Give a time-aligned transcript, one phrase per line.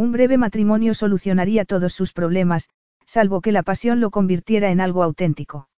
[0.00, 2.70] Un breve matrimonio solucionaría todos sus problemas,
[3.04, 5.68] salvo que la pasión lo convirtiera en algo auténtico.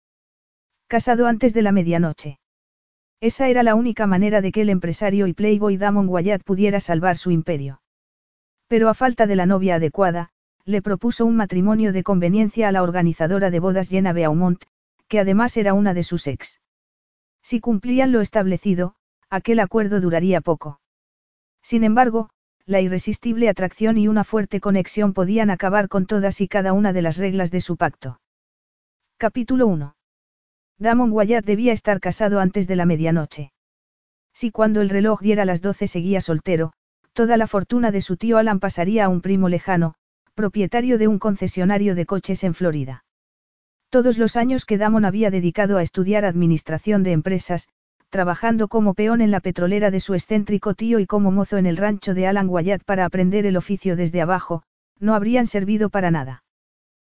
[0.86, 2.38] Casado antes de la medianoche.
[3.20, 7.16] Esa era la única manera de que el empresario y playboy Damon Wyatt pudiera salvar
[7.16, 7.82] su imperio.
[8.68, 10.28] Pero a falta de la novia adecuada,
[10.64, 14.62] le propuso un matrimonio de conveniencia a la organizadora de bodas Jenna Beaumont,
[15.08, 16.60] que además era una de sus ex.
[17.42, 18.94] Si cumplían lo establecido,
[19.30, 20.78] aquel acuerdo duraría poco.
[21.60, 22.30] Sin embargo,
[22.66, 27.02] la irresistible atracción y una fuerte conexión podían acabar con todas y cada una de
[27.02, 28.20] las reglas de su pacto.
[29.16, 29.94] Capítulo 1.
[30.78, 33.52] Damon Wyatt debía estar casado antes de la medianoche.
[34.32, 36.72] Si cuando el reloj diera las doce seguía soltero,
[37.12, 39.94] toda la fortuna de su tío Alan pasaría a un primo lejano,
[40.34, 43.04] propietario de un concesionario de coches en Florida.
[43.90, 47.68] Todos los años que Damon había dedicado a estudiar administración de empresas,
[48.12, 51.78] trabajando como peón en la petrolera de su excéntrico tío y como mozo en el
[51.78, 54.64] rancho de Alan Wyatt para aprender el oficio desde abajo,
[55.00, 56.44] no habrían servido para nada.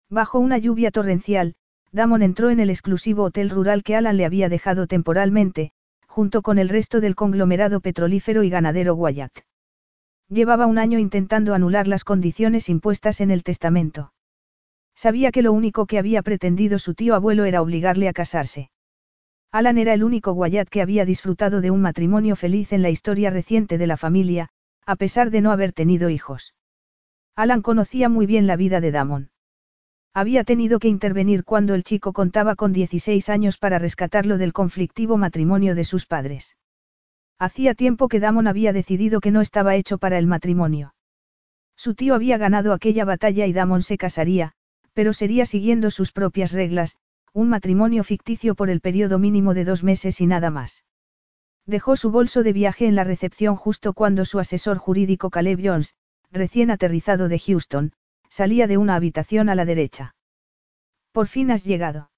[0.09, 1.53] Bajo una lluvia torrencial,
[1.91, 5.69] Damon entró en el exclusivo hotel rural que Alan le había dejado temporalmente,
[6.07, 9.41] junto con el resto del conglomerado petrolífero y ganadero Wyatt.
[10.29, 14.13] Llevaba un año intentando anular las condiciones impuestas en el testamento.
[14.95, 18.71] Sabía que lo único que había pretendido su tío abuelo era obligarle a casarse.
[19.51, 23.29] Alan era el único Wyatt que había disfrutado de un matrimonio feliz en la historia
[23.29, 24.49] reciente de la familia,
[24.85, 26.53] a pesar de no haber tenido hijos.
[27.35, 29.31] Alan conocía muy bien la vida de Damon.
[30.13, 35.17] Había tenido que intervenir cuando el chico contaba con 16 años para rescatarlo del conflictivo
[35.17, 36.57] matrimonio de sus padres.
[37.39, 40.95] Hacía tiempo que Damon había decidido que no estaba hecho para el matrimonio.
[41.75, 44.53] Su tío había ganado aquella batalla y Damon se casaría,
[44.93, 46.97] pero sería siguiendo sus propias reglas,
[47.37, 50.85] un matrimonio ficticio por el periodo mínimo de dos meses y nada más.
[51.67, 55.93] Dejó su bolso de viaje en la recepción justo cuando su asesor jurídico Caleb Jones,
[56.31, 57.93] recién aterrizado de Houston,
[58.27, 60.15] salía de una habitación a la derecha.
[61.11, 62.09] Por fin has llegado.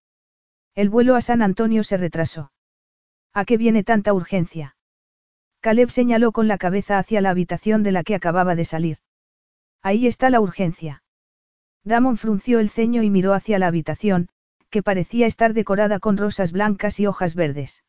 [0.73, 2.53] El vuelo a San Antonio se retrasó.
[3.33, 4.77] ¿A qué viene tanta urgencia?
[5.59, 8.99] Caleb señaló con la cabeza hacia la habitación de la que acababa de salir.
[9.81, 11.03] Ahí está la urgencia.
[11.83, 14.29] Damon frunció el ceño y miró hacia la habitación,
[14.69, 17.83] que parecía estar decorada con rosas blancas y hojas verdes.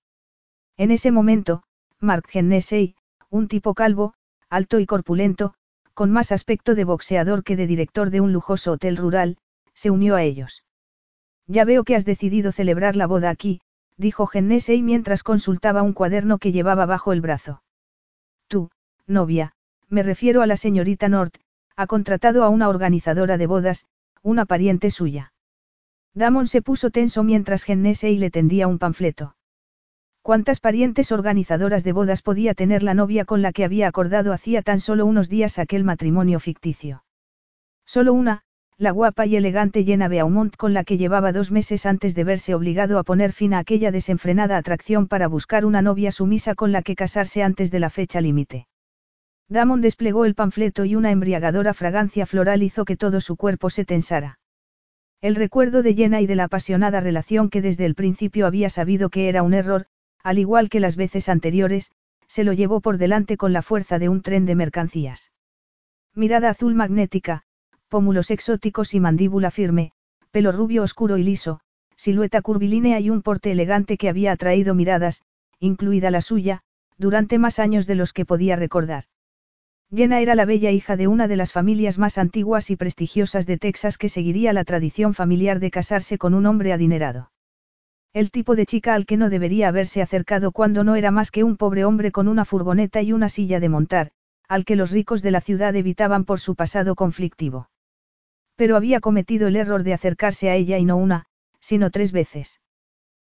[0.76, 1.62] En ese momento,
[1.98, 2.94] Mark Hennessey,
[3.28, 4.14] un tipo calvo,
[4.48, 5.54] alto y corpulento,
[5.94, 9.36] con más aspecto de boxeador que de director de un lujoso hotel rural,
[9.74, 10.64] se unió a ellos.
[11.46, 13.60] Ya veo que has decidido celebrar la boda aquí,
[13.96, 17.62] dijo Hennessey mientras consultaba un cuaderno que llevaba bajo el brazo.
[18.48, 18.70] Tú,
[19.06, 19.52] novia,
[19.88, 21.32] me refiero a la señorita Nord,
[21.76, 23.86] ha contratado a una organizadora de bodas,
[24.22, 25.32] una pariente suya.
[26.14, 29.36] Damon se puso tenso mientras Gennesey le tendía un panfleto.
[30.22, 34.62] ¿Cuántas parientes organizadoras de bodas podía tener la novia con la que había acordado hacía
[34.62, 37.04] tan solo unos días aquel matrimonio ficticio?
[37.86, 38.42] Solo una,
[38.76, 42.54] la guapa y elegante Jenna Beaumont con la que llevaba dos meses antes de verse
[42.54, 46.82] obligado a poner fin a aquella desenfrenada atracción para buscar una novia sumisa con la
[46.82, 48.66] que casarse antes de la fecha límite.
[49.48, 53.84] Damon desplegó el panfleto y una embriagadora fragancia floral hizo que todo su cuerpo se
[53.84, 54.39] tensara.
[55.22, 59.10] El recuerdo de Jenna y de la apasionada relación que desde el principio había sabido
[59.10, 59.84] que era un error,
[60.22, 61.90] al igual que las veces anteriores,
[62.26, 65.30] se lo llevó por delante con la fuerza de un tren de mercancías.
[66.14, 67.42] Mirada azul magnética,
[67.88, 69.92] pómulos exóticos y mandíbula firme,
[70.30, 71.60] pelo rubio oscuro y liso,
[71.96, 75.22] silueta curvilínea y un porte elegante que había atraído miradas,
[75.58, 76.62] incluida la suya,
[76.96, 79.04] durante más años de los que podía recordar.
[79.92, 83.58] Jenna era la bella hija de una de las familias más antiguas y prestigiosas de
[83.58, 87.32] Texas que seguiría la tradición familiar de casarse con un hombre adinerado.
[88.12, 91.42] El tipo de chica al que no debería haberse acercado cuando no era más que
[91.42, 94.12] un pobre hombre con una furgoneta y una silla de montar,
[94.46, 97.68] al que los ricos de la ciudad evitaban por su pasado conflictivo.
[98.54, 101.26] Pero había cometido el error de acercarse a ella y no una,
[101.58, 102.60] sino tres veces.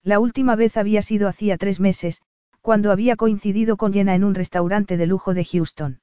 [0.02, 2.22] La última vez había sido hacía tres meses,
[2.60, 6.00] cuando había coincidido con Jenna en un restaurante de lujo de Houston.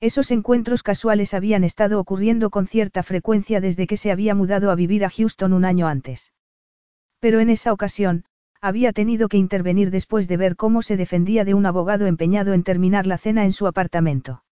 [0.00, 4.74] Esos encuentros casuales habían estado ocurriendo con cierta frecuencia desde que se había mudado a
[4.74, 6.32] vivir a Houston un año antes.
[7.18, 8.24] Pero en esa ocasión,
[8.60, 12.62] había tenido que intervenir después de ver cómo se defendía de un abogado empeñado en
[12.62, 14.44] terminar la cena en su apartamento.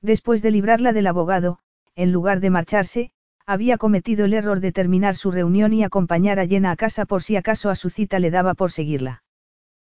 [0.00, 1.58] Después de librarla del abogado,
[1.94, 3.12] en lugar de marcharse,
[3.44, 7.22] había cometido el error de terminar su reunión y acompañar a Jenna a casa por
[7.22, 9.22] si acaso a su cita le daba por seguirla.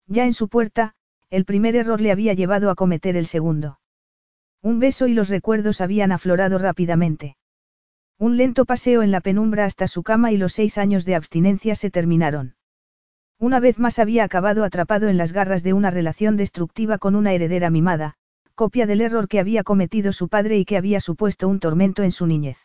[0.06, 0.94] Ya en su puerta,
[1.31, 3.79] el primer error le había llevado a cometer el segundo.
[4.64, 7.37] Un beso y los recuerdos habían aflorado rápidamente.
[8.19, 11.75] Un lento paseo en la penumbra hasta su cama y los seis años de abstinencia
[11.75, 12.56] se terminaron.
[13.38, 17.34] Una vez más había acabado atrapado en las garras de una relación destructiva con una
[17.34, 18.14] heredera mimada,
[18.55, 22.12] copia del error que había cometido su padre y que había supuesto un tormento en
[22.12, 22.56] su niñez.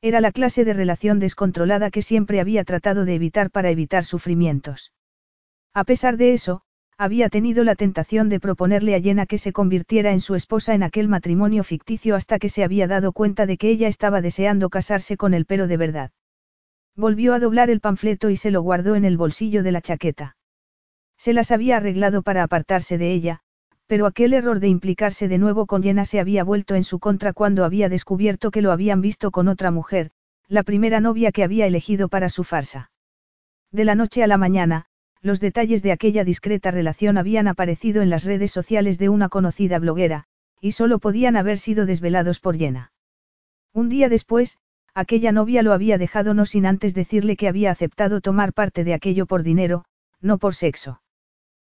[0.00, 4.94] Era la clase de relación descontrolada que siempre había tratado de evitar para evitar sufrimientos.
[5.74, 6.62] A pesar de eso,
[7.02, 10.84] había tenido la tentación de proponerle a Jenna que se convirtiera en su esposa en
[10.84, 15.16] aquel matrimonio ficticio hasta que se había dado cuenta de que ella estaba deseando casarse
[15.16, 16.10] con él pero de verdad.
[16.94, 20.36] Volvió a doblar el panfleto y se lo guardó en el bolsillo de la chaqueta.
[21.18, 23.40] Se las había arreglado para apartarse de ella,
[23.88, 27.32] pero aquel error de implicarse de nuevo con Jenna se había vuelto en su contra
[27.32, 30.12] cuando había descubierto que lo habían visto con otra mujer,
[30.46, 32.92] la primera novia que había elegido para su farsa.
[33.72, 34.86] De la noche a la mañana,
[35.22, 39.78] los detalles de aquella discreta relación habían aparecido en las redes sociales de una conocida
[39.78, 40.24] bloguera,
[40.60, 42.92] y solo podían haber sido desvelados por Jenna.
[43.72, 44.58] Un día después,
[44.94, 48.94] aquella novia lo había dejado no sin antes decirle que había aceptado tomar parte de
[48.94, 49.84] aquello por dinero,
[50.20, 51.02] no por sexo.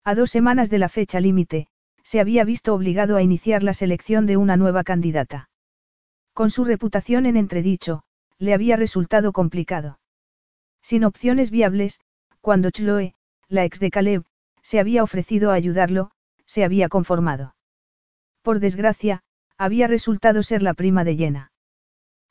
[0.03, 1.67] A dos semanas de la fecha límite,
[2.01, 5.49] se había visto obligado a iniciar la selección de una nueva candidata.
[6.33, 8.03] Con su reputación en entredicho,
[8.39, 9.99] le había resultado complicado.
[10.81, 12.01] Sin opciones viables,
[12.41, 13.15] cuando Chloe,
[13.53, 14.23] la ex de Caleb,
[14.61, 16.11] se había ofrecido a ayudarlo,
[16.45, 17.55] se había conformado.
[18.41, 19.21] Por desgracia,
[19.57, 21.51] había resultado ser la prima de Jenna.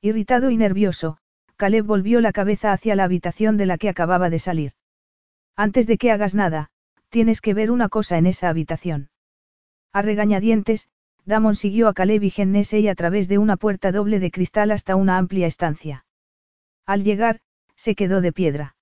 [0.00, 1.18] Irritado y nervioso,
[1.56, 4.72] Caleb volvió la cabeza hacia la habitación de la que acababa de salir.
[5.56, 6.70] Antes de que hagas nada,
[7.08, 9.10] tienes que ver una cosa en esa habitación.
[9.92, 10.88] A regañadientes,
[11.24, 14.96] Damon siguió a Caleb y Gennesey a través de una puerta doble de cristal hasta
[14.96, 16.04] una amplia estancia.
[16.84, 17.40] Al llegar,
[17.76, 18.76] se quedó de piedra.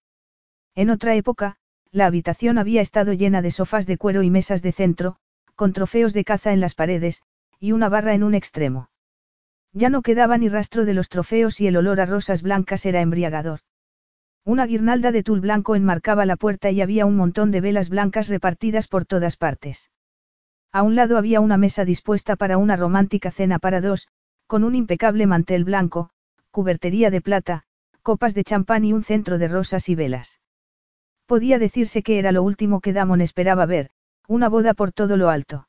[0.75, 1.59] En otra época,
[1.93, 5.17] la habitación había estado llena de sofás de cuero y mesas de centro,
[5.57, 7.23] con trofeos de caza en las paredes,
[7.59, 8.91] y una barra en un extremo.
[9.73, 13.01] Ya no quedaba ni rastro de los trofeos y el olor a rosas blancas era
[13.01, 13.61] embriagador.
[14.45, 18.29] Una guirnalda de tul blanco enmarcaba la puerta y había un montón de velas blancas
[18.29, 19.91] repartidas por todas partes.
[20.73, 24.09] A un lado había una mesa dispuesta para una romántica cena para dos,
[24.47, 26.11] con un impecable mantel blanco,
[26.51, 27.65] cubertería de plata,
[28.03, 30.41] copas de champán y un centro de rosas y velas.
[31.31, 33.91] Podía decirse que era lo último que Damon esperaba ver,
[34.27, 35.69] una boda por todo lo alto.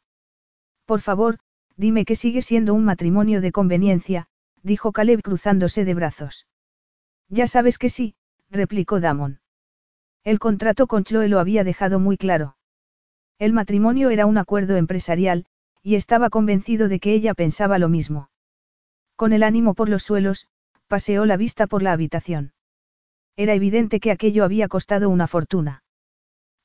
[0.86, 1.38] Por favor,
[1.86, 4.28] Dime que sigue siendo un matrimonio de conveniencia,
[4.62, 6.48] dijo Caleb cruzándose de brazos.
[7.28, 8.14] Ya sabes que sí,
[8.52, 9.40] replicó Damon.
[10.24, 12.56] El contrato con Chloe lo había dejado muy claro.
[13.40, 15.48] El matrimonio era un acuerdo empresarial,
[15.82, 18.30] y estaba convencido de que ella pensaba lo mismo.
[19.16, 20.48] Con el ánimo por los suelos,
[20.88, 22.54] paseó la vista por la habitación.
[23.36, 25.84] Era evidente que aquello había costado una fortuna.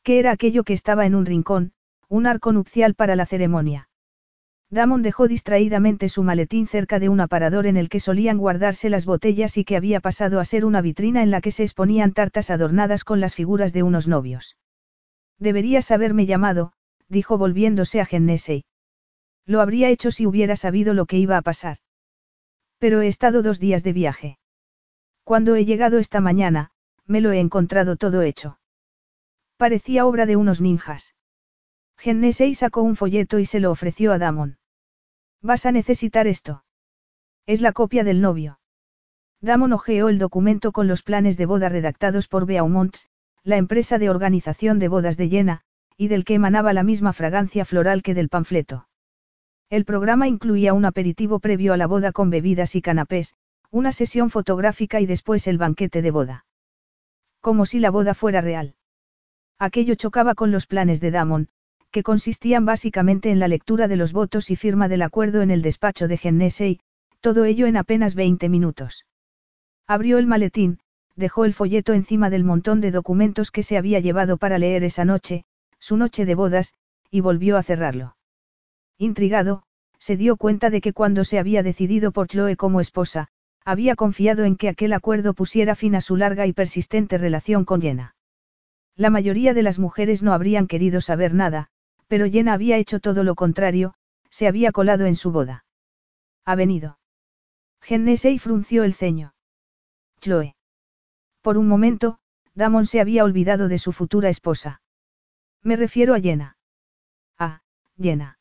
[0.03, 1.73] ¿Qué era aquello que estaba en un rincón,
[2.09, 3.89] un arco nupcial para la ceremonia?
[4.69, 9.07] Damon dejó distraídamente su maletín cerca de un aparador en el que solían guardarse las
[9.07, 12.51] botellas y que había pasado a ser una vitrina en la que se exponían tartas
[12.51, 14.57] adornadas con las figuras de unos novios.
[15.39, 16.73] Deberías haberme llamado,
[17.09, 18.65] dijo volviéndose a Gennesey.
[19.45, 21.79] Lo habría hecho si hubiera sabido lo que iba a pasar.
[22.79, 24.39] Pero he estado dos días de viaje.
[25.27, 26.71] Cuando he llegado esta mañana,
[27.05, 28.61] me lo he encontrado todo hecho.
[29.57, 31.17] Parecía obra de unos ninjas.
[31.99, 34.59] Gennesey sacó un folleto y se lo ofreció a Damon.
[35.43, 36.63] Vas a necesitar esto.
[37.45, 38.61] Es la copia del novio.
[39.41, 43.11] Damon hojeó el documento con los planes de boda redactados por Beaumonts,
[43.43, 45.63] la empresa de organización de bodas de Jena,
[45.97, 48.87] y del que emanaba la misma fragancia floral que del panfleto.
[49.71, 53.35] El programa incluía un aperitivo previo a la boda con bebidas y canapés,
[53.71, 56.47] una sesión fotográfica y después el banquete de boda.
[57.41, 58.75] Como si la boda fuera real.
[59.59, 61.49] Aquello chocaba con los planes de Damon,
[61.91, 65.63] que consistían básicamente en la lectura de los votos y firma del acuerdo en el
[65.63, 66.81] despacho de Gennesey,
[67.21, 69.07] todo ello en apenas 20 minutos.
[69.87, 70.81] Abrió el maletín,
[71.15, 75.05] dejó el folleto encima del montón de documentos que se había llevado para leer esa
[75.05, 75.45] noche,
[75.79, 76.75] su noche de bodas,
[77.11, 78.17] y volvió a cerrarlo.
[78.99, 79.63] Intrigado,
[79.99, 83.29] se dio cuenta de que cuando se había decidido por Chloe como esposa,
[83.67, 87.83] había confiado en que aquel acuerdo pusiera fin a su larga y persistente relación con
[87.83, 88.15] Jenna.
[88.95, 91.67] La mayoría de las mujeres no habrían querido saber nada,
[92.07, 93.95] pero Jenna había hecho todo lo contrario,
[94.31, 95.65] se había colado en su boda.
[96.45, 97.01] Ha venido.
[97.83, 99.35] Gennesey frunció el ceño.
[100.21, 100.55] Chloe.
[101.43, 102.21] Por un momento,
[102.55, 104.81] Damon se había olvidado de su futura esposa.
[105.63, 106.57] Me refiero a Jenna.
[107.37, 107.63] Ah,
[108.01, 108.39] Jenna.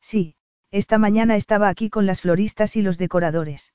[0.00, 0.36] Sí,
[0.70, 3.74] esta mañana estaba aquí con las floristas y los decoradores.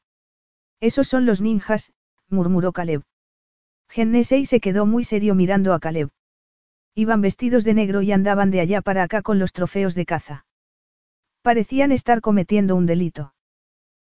[0.83, 1.93] Esos son los ninjas,
[2.27, 3.03] murmuró Caleb.
[3.87, 6.09] Gennesei se quedó muy serio mirando a Caleb.
[6.93, 10.45] Iban vestidos de negro y andaban de allá para acá con los trofeos de caza.
[11.41, 13.33] Parecían estar cometiendo un delito.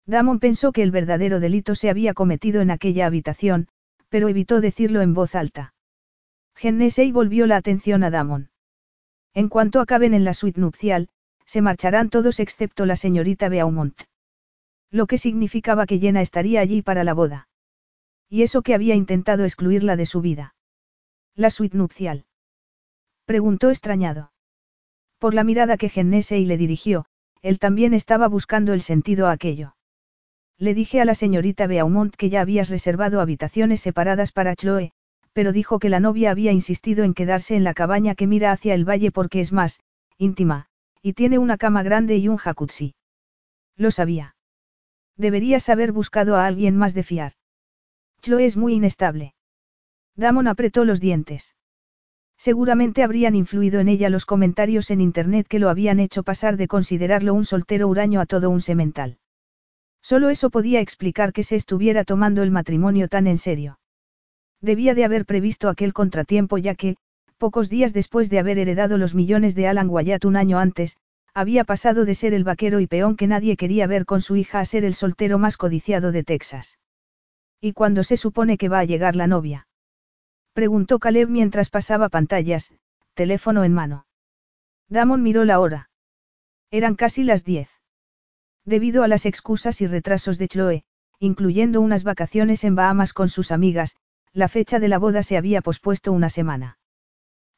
[0.08, 3.68] Damon pensó que el verdadero delito se había cometido en aquella habitación,
[4.10, 5.76] pero evitó decirlo en voz alta.
[6.56, 8.50] Gennesei volvió la atención a Damon.
[9.36, 11.10] En cuanto acaben en la suite nupcial,
[11.46, 14.06] se marcharán todos excepto la señorita Beaumont.
[14.94, 17.48] Lo que significaba que Jenna estaría allí para la boda.
[18.30, 20.54] Y eso que había intentado excluirla de su vida.
[21.36, 22.26] La suite nupcial.
[23.26, 24.32] Preguntó extrañado.
[25.18, 27.08] Por la mirada que Gennesei le dirigió,
[27.42, 29.76] él también estaba buscando el sentido a aquello.
[30.60, 34.92] Le dije a la señorita Beaumont que ya habías reservado habitaciones separadas para Chloe,
[35.34, 38.76] pero dijo que la novia había insistido en quedarse en la cabaña que mira hacia
[38.76, 39.80] el valle porque es más,
[40.20, 40.68] íntima,
[41.02, 42.94] y tiene una cama grande y un jacuzzi.
[43.76, 44.36] Lo sabía.
[45.18, 47.34] Deberías haber buscado a alguien más de fiar.
[48.22, 49.34] Chloe es muy inestable.
[50.16, 51.56] Damon apretó los dientes.
[52.38, 56.68] Seguramente habrían influido en ella los comentarios en Internet que lo habían hecho pasar de
[56.68, 59.18] considerarlo un soltero huraño a todo un semental.
[60.02, 63.80] Solo eso podía explicar que se estuviera tomando el matrimonio tan en serio.
[64.62, 66.98] Debía de haber previsto aquel contratiempo ya que,
[67.38, 70.98] pocos días después de haber heredado los millones de Alan Wyatt un año antes,
[71.34, 74.60] había pasado de ser el vaquero y peón que nadie quería ver con su hija
[74.60, 76.80] a ser el soltero más codiciado de Texas.
[77.60, 79.68] ¿Y cuándo se supone que va a llegar la novia?
[80.54, 82.74] Preguntó Caleb mientras pasaba pantallas,
[83.16, 84.06] teléfono en mano.
[84.90, 85.90] Damon miró la hora.
[86.70, 87.70] Eran casi las diez.
[88.66, 90.84] Debido a las excusas y retrasos de Chloe,
[91.20, 93.96] incluyendo unas vacaciones en Bahamas con sus amigas,
[94.34, 96.78] la fecha de la boda se había pospuesto una semana.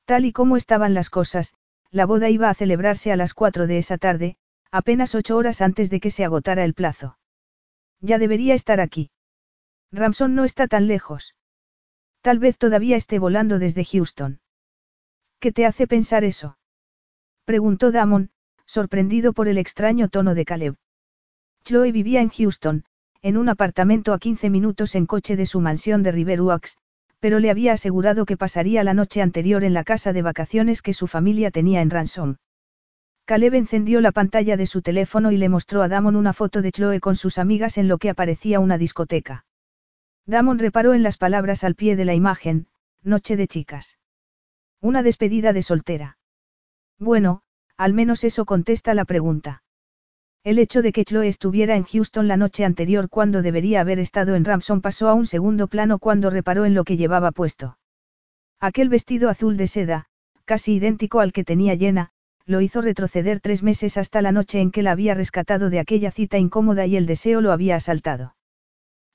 [0.05, 1.55] Tal y como estaban las cosas,
[1.95, 4.35] la boda iba a celebrarse a las cuatro de esa tarde,
[4.69, 7.17] apenas ocho horas antes de que se agotara el plazo.
[8.01, 9.11] Ya debería estar aquí.
[9.93, 11.35] Ramson no está tan lejos.
[12.19, 14.41] Tal vez todavía esté volando desde Houston.
[15.39, 16.57] ¿Qué te hace pensar eso?
[17.45, 18.29] Preguntó Damon,
[18.65, 20.75] sorprendido por el extraño tono de Caleb.
[21.63, 22.83] Chloe vivía en Houston,
[23.21, 26.77] en un apartamento a 15 minutos en coche de su mansión de Riverwalks,
[27.25, 30.93] pero le había asegurado que pasaría la noche anterior en la casa de vacaciones que
[30.93, 32.35] su familia tenía en Ransom.
[33.25, 36.71] Caleb encendió la pantalla de su teléfono y le mostró a Damon una foto de
[36.71, 39.47] Chloe con sus amigas en lo que aparecía una discoteca.
[40.27, 42.67] Damon reparó en las palabras al pie de la imagen,
[43.01, 43.97] Noche de chicas.
[44.79, 46.19] Una despedida de soltera.
[46.99, 47.41] Bueno,
[47.75, 49.63] al menos eso contesta la pregunta.
[50.45, 54.35] El hecho de que Chloe estuviera en Houston la noche anterior cuando debería haber estado
[54.35, 57.79] en Ramson pasó a un segundo plano cuando reparó en lo que llevaba puesto.
[58.59, 60.05] Aquel vestido azul de seda,
[60.45, 62.11] casi idéntico al que tenía llena,
[62.45, 66.11] lo hizo retroceder tres meses hasta la noche en que la había rescatado de aquella
[66.11, 68.35] cita incómoda y el deseo lo había asaltado.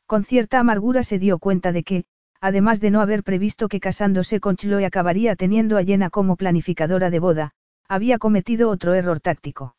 [0.06, 2.04] Con cierta amargura se dio cuenta de que,
[2.40, 7.08] además de no haber previsto que casándose con Chloe acabaría teniendo a Jenna como planificadora
[7.08, 7.52] de boda,
[7.86, 9.76] había cometido otro error táctico.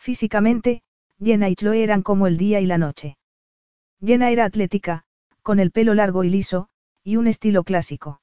[0.00, 0.80] Físicamente,
[1.22, 3.18] Jenna y Chloe eran como el día y la noche.
[4.02, 5.04] Jenna era atlética,
[5.42, 6.68] con el pelo largo y liso,
[7.04, 8.22] y un estilo clásico.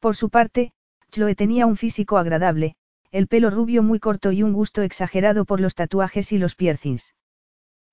[0.00, 0.72] Por su parte,
[1.10, 2.76] Chloe tenía un físico agradable,
[3.10, 7.14] el pelo rubio muy corto y un gusto exagerado por los tatuajes y los piercings.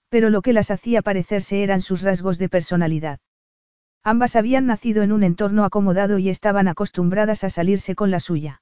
[0.10, 3.20] Pero lo que las hacía parecerse eran sus rasgos de personalidad.
[4.04, 8.62] Ambas habían nacido en un entorno acomodado y estaban acostumbradas a salirse con la suya.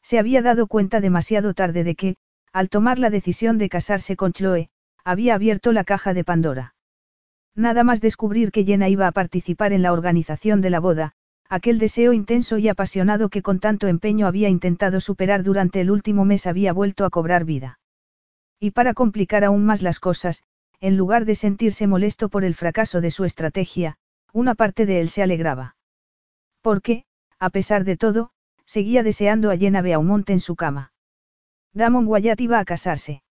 [0.00, 2.16] Se había dado cuenta demasiado tarde de que,
[2.58, 4.68] al tomar la decisión de casarse con Chloe,
[5.04, 6.74] había abierto la caja de Pandora.
[7.54, 11.12] Nada más descubrir que Jenna iba a participar en la organización de la boda,
[11.48, 16.24] aquel deseo intenso y apasionado que con tanto empeño había intentado superar durante el último
[16.24, 17.78] mes había vuelto a cobrar vida.
[18.58, 20.42] Y para complicar aún más las cosas,
[20.80, 23.98] en lugar de sentirse molesto por el fracaso de su estrategia,
[24.32, 25.76] una parte de él se alegraba.
[26.60, 27.04] Porque,
[27.38, 28.32] a pesar de todo,
[28.64, 30.90] seguía deseando a Jenna Beaumont en su cama.
[31.74, 33.22] Damon Wyatt iba a casarse.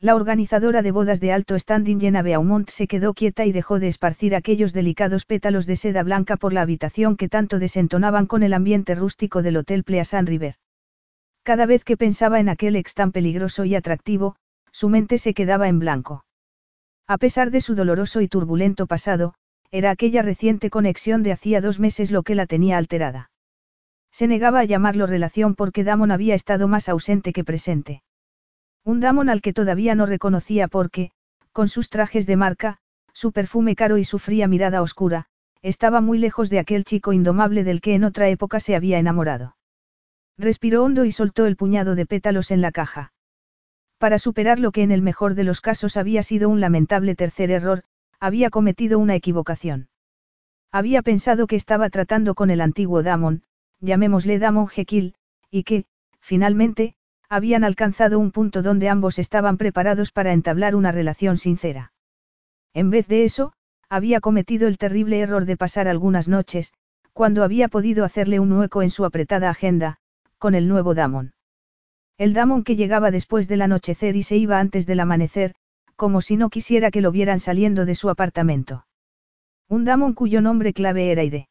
[0.00, 3.88] La organizadora de bodas de alto standing Jenna Beaumont se quedó quieta y dejó de
[3.88, 8.52] esparcir aquellos delicados pétalos de seda blanca por la habitación que tanto desentonaban con el
[8.52, 10.56] ambiente rústico del Hotel Pleasant River.
[11.42, 14.36] Cada vez que pensaba en aquel ex tan peligroso y atractivo,
[14.72, 16.24] su mente se quedaba en blanco.
[17.06, 19.34] A pesar de su doloroso y turbulento pasado,
[19.70, 23.30] era aquella reciente conexión de hacía dos meses lo que la tenía alterada.
[24.14, 28.04] Se negaba a llamarlo relación porque Damon había estado más ausente que presente.
[28.84, 31.10] Un Damon al que todavía no reconocía porque,
[31.50, 32.78] con sus trajes de marca,
[33.12, 35.26] su perfume caro y su fría mirada oscura,
[35.62, 39.56] estaba muy lejos de aquel chico indomable del que en otra época se había enamorado.
[40.38, 43.12] Respiró hondo y soltó el puñado de pétalos en la caja.
[43.98, 47.50] Para superar lo que en el mejor de los casos había sido un lamentable tercer
[47.50, 47.82] error,
[48.20, 49.88] había cometido una equivocación.
[50.70, 53.42] Había pensado que estaba tratando con el antiguo Damon,
[53.84, 55.14] llamémosle Damon Jekyll,
[55.50, 55.84] y que,
[56.20, 56.94] finalmente,
[57.28, 61.92] habían alcanzado un punto donde ambos estaban preparados para entablar una relación sincera.
[62.72, 63.52] En vez de eso,
[63.88, 66.72] había cometido el terrible error de pasar algunas noches,
[67.12, 69.98] cuando había podido hacerle un hueco en su apretada agenda,
[70.38, 71.32] con el nuevo Damon.
[72.18, 75.54] El Damon que llegaba después del anochecer y se iba antes del amanecer,
[75.96, 78.86] como si no quisiera que lo vieran saliendo de su apartamento.
[79.68, 81.48] Un Damon cuyo nombre clave era Ide.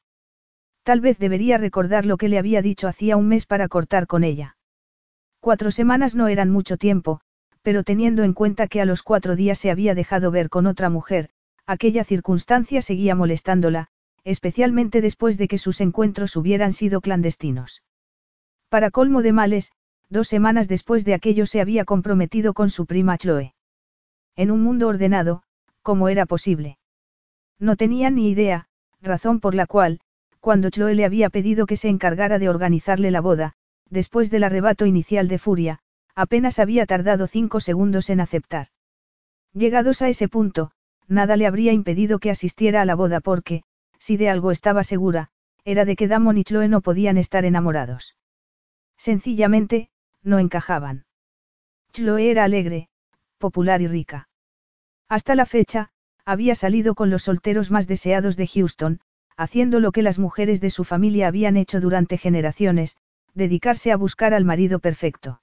[0.84, 4.24] Tal vez debería recordar lo que le había dicho hacía un mes para cortar con
[4.24, 4.58] ella.
[5.40, 7.22] Cuatro semanas no eran mucho tiempo,
[7.62, 10.90] pero teniendo en cuenta que a los cuatro días se había dejado ver con otra
[10.90, 11.30] mujer,
[11.66, 13.88] aquella circunstancia seguía molestándola,
[14.26, 17.84] especialmente después de que sus encuentros hubieran sido clandestinos.
[18.70, 19.72] Para colmo de males,
[20.10, 23.54] dos semanas después de aquello se había comprometido con su prima Chloe.
[24.36, 25.44] En un mundo ordenado,
[25.82, 26.78] ¿cómo era posible?
[27.60, 28.68] No tenía ni idea,
[29.02, 30.00] razón por la cual,
[30.44, 33.54] cuando Chloe le había pedido que se encargara de organizarle la boda,
[33.90, 35.80] después del arrebato inicial de furia,
[36.16, 38.68] apenas había tardado cinco segundos en aceptar.
[39.54, 40.72] Llegados a ese punto,
[41.08, 43.64] nada le habría impedido que asistiera a la boda porque,
[44.00, 45.30] si de algo estaba segura,
[45.64, 48.18] era de que Damon y Chloe no podían estar enamorados.
[48.98, 49.92] Sencillamente,
[50.24, 51.06] no encajaban.
[51.94, 52.90] Chloe era alegre,
[53.38, 54.28] popular y rica.
[55.08, 55.92] Hasta la fecha,
[56.26, 59.00] había salido con los solteros más deseados de Houston,
[59.38, 62.98] haciendo lo que las mujeres de su familia habían hecho durante generaciones,
[63.34, 65.42] dedicarse a buscar al marido perfecto.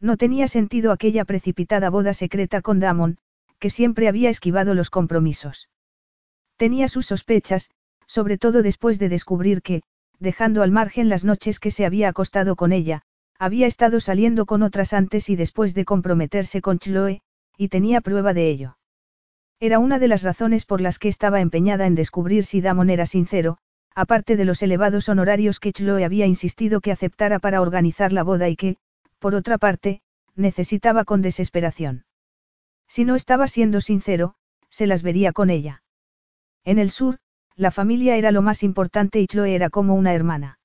[0.00, 3.18] No tenía sentido aquella precipitada boda secreta con Damon,
[3.58, 5.68] que siempre había esquivado los compromisos.
[6.56, 7.70] Tenía sus sospechas,
[8.06, 9.82] sobre todo después de descubrir que,
[10.18, 13.02] dejando al margen las noches que se había acostado con ella,
[13.38, 17.22] había estado saliendo con otras antes y después de comprometerse con Chloe,
[17.56, 18.76] y tenía prueba de ello.
[19.62, 23.04] Era una de las razones por las que estaba empeñada en descubrir si Damon era
[23.04, 23.58] sincero,
[23.94, 28.48] aparte de los elevados honorarios que Chloe había insistido que aceptara para organizar la boda
[28.48, 28.76] y que,
[29.18, 30.00] por otra parte,
[30.34, 32.06] necesitaba con desesperación.
[32.88, 34.34] Si no estaba siendo sincero,
[34.70, 35.82] se las vería con ella.
[36.64, 37.18] En el sur,
[37.54, 40.58] la familia era lo más importante y Chloe era como una hermana.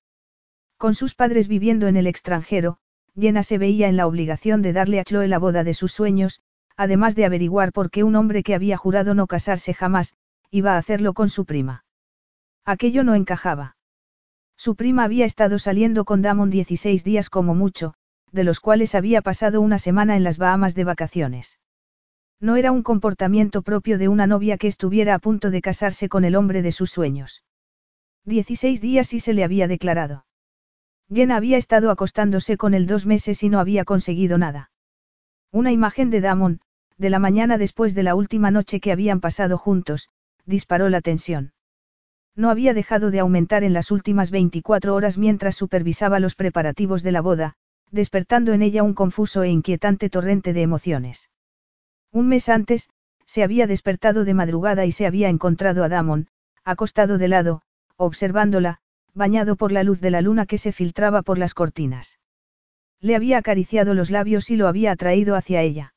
[0.77, 2.77] Con sus padres viviendo en el extranjero,
[3.19, 6.41] Jenna se veía en la obligación de darle a Chloe la boda de sus sueños,
[6.77, 10.15] además de averiguar por qué un hombre que había jurado no casarse jamás,
[10.51, 11.85] iba a hacerlo con su prima.
[12.65, 13.77] Aquello no encajaba.
[14.57, 17.93] Su prima había estado saliendo con Damon 16 días como mucho,
[18.31, 21.59] de los cuales había pasado una semana en las Bahamas de vacaciones.
[22.39, 26.25] No era un comportamiento propio de una novia que estuviera a punto de casarse con
[26.25, 27.43] el hombre de sus sueños.
[28.25, 30.25] 16 días y se le había declarado.
[31.13, 34.71] Jenna había estado acostándose con él dos meses y no había conseguido nada.
[35.51, 36.59] Una imagen de Damon,
[36.97, 40.09] de la mañana después de la última noche que habían pasado juntos,
[40.45, 41.53] disparó la tensión.
[42.35, 47.11] No había dejado de aumentar en las últimas 24 horas mientras supervisaba los preparativos de
[47.11, 47.55] la boda,
[47.91, 51.29] despertando en ella un confuso e inquietante torrente de emociones.
[52.11, 52.89] Un mes antes,
[53.25, 56.27] se había despertado de madrugada y se había encontrado a Damon,
[56.63, 57.61] acostado de lado,
[57.95, 58.79] observándola,
[59.13, 62.19] bañado por la luz de la luna que se filtraba por las cortinas.
[62.99, 65.94] Le había acariciado los labios y lo había atraído hacia ella.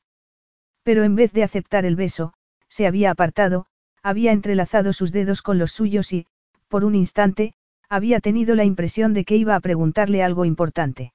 [0.83, 2.33] Pero en vez de aceptar el beso,
[2.67, 3.65] se había apartado,
[4.03, 6.25] había entrelazado sus dedos con los suyos y,
[6.67, 7.53] por un instante,
[7.89, 11.13] había tenido la impresión de que iba a preguntarle algo importante.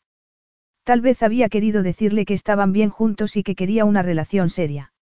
[0.82, 4.92] Tal vez había querido decirle que estaban bien juntos y que quería una relación seria.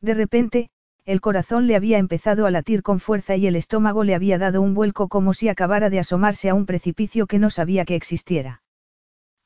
[0.00, 0.70] De repente,
[1.04, 4.62] el corazón le había empezado a latir con fuerza y el estómago le había dado
[4.62, 8.61] un vuelco como si acabara de asomarse a un precipicio que no sabía que existiera.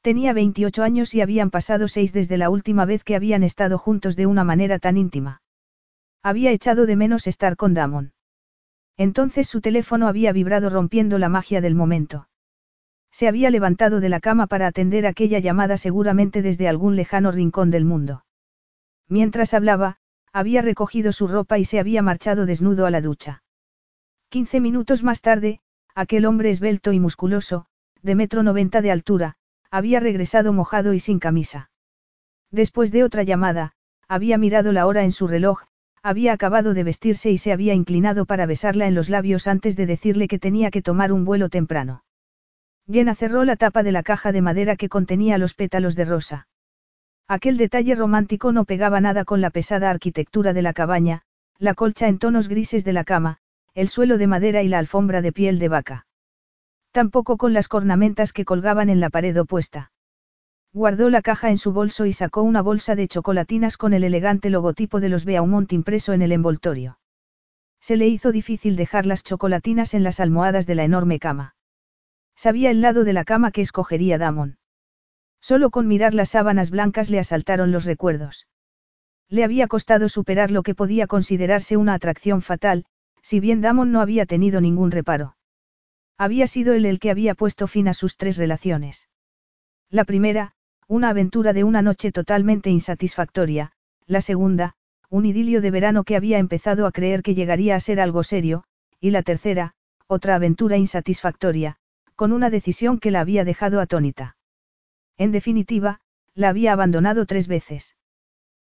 [0.06, 4.14] Tenía 28 años y habían pasado seis desde la última vez que habían estado juntos
[4.14, 5.42] de una manera tan íntima.
[6.22, 8.12] Había echado de menos estar con Damon.
[8.96, 12.28] Entonces su teléfono había vibrado rompiendo la magia del momento.
[13.10, 17.72] Se había levantado de la cama para atender aquella llamada seguramente desde algún lejano rincón
[17.72, 18.24] del mundo.
[19.08, 19.96] Mientras hablaba,
[20.32, 23.42] había recogido su ropa y se había marchado desnudo a la ducha.
[24.28, 25.58] Quince minutos más tarde,
[25.96, 27.66] aquel hombre esbelto y musculoso,
[28.02, 29.36] de metro noventa de altura,
[29.70, 31.70] había regresado mojado y sin camisa.
[32.50, 33.72] Después de otra llamada,
[34.08, 35.64] había mirado la hora en su reloj,
[36.02, 39.86] había acabado de vestirse y se había inclinado para besarla en los labios antes de
[39.86, 42.04] decirle que tenía que tomar un vuelo temprano.
[42.88, 46.48] Jenna cerró la tapa de la caja de madera que contenía los pétalos de rosa.
[47.26, 51.22] Aquel detalle romántico no pegaba nada con la pesada arquitectura de la cabaña,
[51.58, 53.38] la colcha en tonos grises de la cama,
[53.74, 56.05] el suelo de madera y la alfombra de piel de vaca.
[56.96, 59.92] Tampoco con las cornamentas que colgaban en la pared opuesta.
[60.72, 64.48] Guardó la caja en su bolso y sacó una bolsa de chocolatinas con el elegante
[64.48, 66.98] logotipo de los Beaumont impreso en el envoltorio.
[67.82, 71.54] Se le hizo difícil dejar las chocolatinas en las almohadas de la enorme cama.
[72.34, 74.56] Sabía el lado de la cama que escogería Damon.
[75.38, 78.48] Solo con mirar las sábanas blancas le asaltaron los recuerdos.
[79.28, 82.86] Le había costado superar lo que podía considerarse una atracción fatal,
[83.20, 85.36] si bien Damon no había tenido ningún reparo.
[86.18, 89.08] Había sido él el que había puesto fin a sus tres relaciones.
[89.90, 90.52] La primera,
[90.88, 93.72] una aventura de una noche totalmente insatisfactoria,
[94.06, 94.74] la segunda,
[95.10, 98.64] un idilio de verano que había empezado a creer que llegaría a ser algo serio,
[99.00, 99.74] y la tercera,
[100.06, 101.76] otra aventura insatisfactoria,
[102.14, 104.36] con una decisión que la había dejado atónita.
[105.18, 106.00] En definitiva,
[106.34, 107.96] la había abandonado tres veces.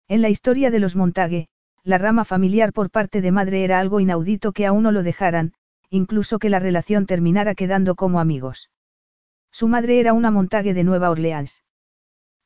[0.08, 1.48] En la historia de los Montague,
[1.82, 5.52] la rama familiar por parte de madre era algo inaudito que aún no lo dejaran,
[5.90, 8.70] incluso que la relación terminara quedando como amigos.
[9.50, 11.62] Su madre era una Montague de Nueva Orleans.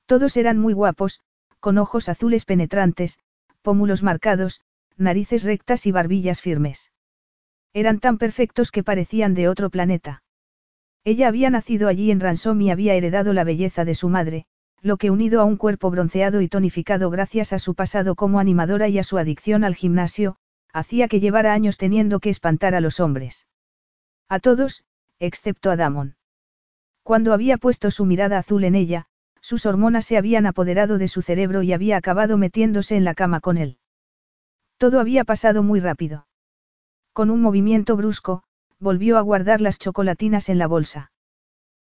[0.06, 1.20] Todos eran muy guapos,
[1.60, 3.18] con ojos azules penetrantes,
[3.62, 4.60] pómulos marcados,
[4.96, 6.92] narices rectas y barbillas firmes.
[7.72, 10.22] Eran tan perfectos que parecían de otro planeta.
[11.04, 14.46] Ella había nacido allí en Ransom y había heredado la belleza de su madre,
[14.82, 18.88] lo que unido a un cuerpo bronceado y tonificado gracias a su pasado como animadora
[18.88, 20.36] y a su adicción al gimnasio,
[20.72, 23.46] hacía que llevara años teniendo que espantar a los hombres.
[24.28, 24.84] A todos,
[25.18, 26.16] excepto a Damon.
[27.02, 29.06] Cuando había puesto su mirada azul en ella,
[29.40, 33.40] sus hormonas se habían apoderado de su cerebro y había acabado metiéndose en la cama
[33.40, 33.78] con él.
[34.76, 36.26] Todo había pasado muy rápido.
[37.12, 38.42] Con un movimiento brusco,
[38.78, 41.10] volvió a guardar las chocolatinas en la bolsa.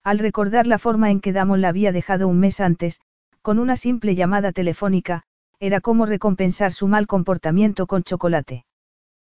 [0.03, 3.01] Al recordar la forma en que Damon la había dejado un mes antes,
[3.41, 5.23] con una simple llamada telefónica,
[5.61, 8.65] era como recompensar su mal comportamiento con chocolate.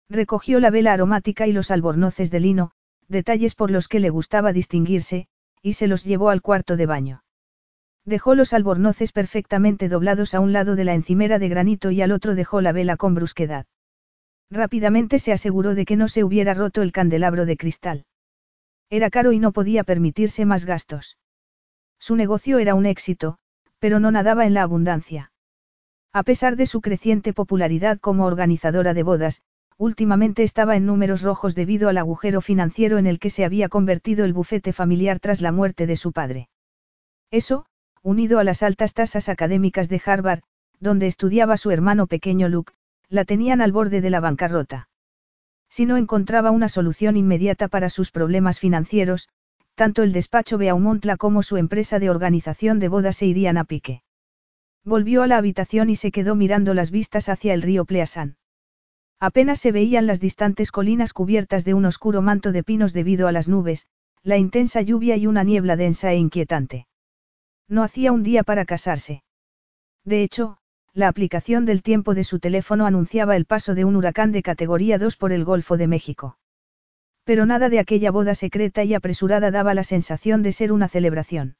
[0.09, 2.71] Recogió la vela aromática y los albornoces de lino,
[3.07, 5.27] detalles por los que le gustaba distinguirse,
[5.61, 7.23] y se los llevó al cuarto de baño.
[8.05, 12.11] Dejó los albornoces perfectamente doblados a un lado de la encimera de granito y al
[12.11, 13.65] otro dejó la vela con brusquedad.
[14.51, 18.05] Rápidamente se aseguró de que no se hubiera roto el candelabro de cristal.
[18.91, 21.17] Era caro y no podía permitirse más gastos.
[21.97, 23.39] Su negocio era un éxito,
[23.79, 25.31] pero no nadaba en la abundancia.
[26.13, 29.41] A pesar de su creciente popularidad como organizadora de bodas,
[29.77, 34.25] últimamente estaba en números rojos debido al agujero financiero en el que se había convertido
[34.25, 36.49] el bufete familiar tras la muerte de su padre.
[37.31, 37.65] Eso,
[38.01, 40.41] unido a las altas tasas académicas de Harvard,
[40.79, 42.73] donde estudiaba su hermano pequeño Luke,
[43.09, 44.89] la tenían al borde de la bancarrota.
[45.69, 49.29] Si no encontraba una solución inmediata para sus problemas financieros,
[49.75, 54.03] tanto el despacho Beaumontla como su empresa de organización de bodas se irían a pique.
[54.85, 58.35] Volvió a la habitación y se quedó mirando las vistas hacia el río Pleasant.
[59.19, 63.31] Apenas se veían las distantes colinas cubiertas de un oscuro manto de pinos debido a
[63.31, 63.87] las nubes,
[64.23, 66.87] la intensa lluvia y una niebla densa e inquietante.
[67.67, 69.23] No hacía un día para casarse.
[70.03, 70.57] De hecho,
[70.93, 74.97] la aplicación del tiempo de su teléfono anunciaba el paso de un huracán de categoría
[74.97, 76.37] 2 por el Golfo de México.
[77.23, 81.57] Pero nada de aquella boda secreta y apresurada daba la sensación de ser una celebración.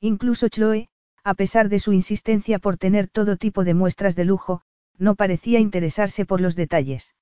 [0.00, 0.88] Incluso Chloe,
[1.24, 4.62] a pesar de su insistencia por tener todo tipo de muestras de lujo,
[4.98, 7.14] no parecía interesarse por los detalles.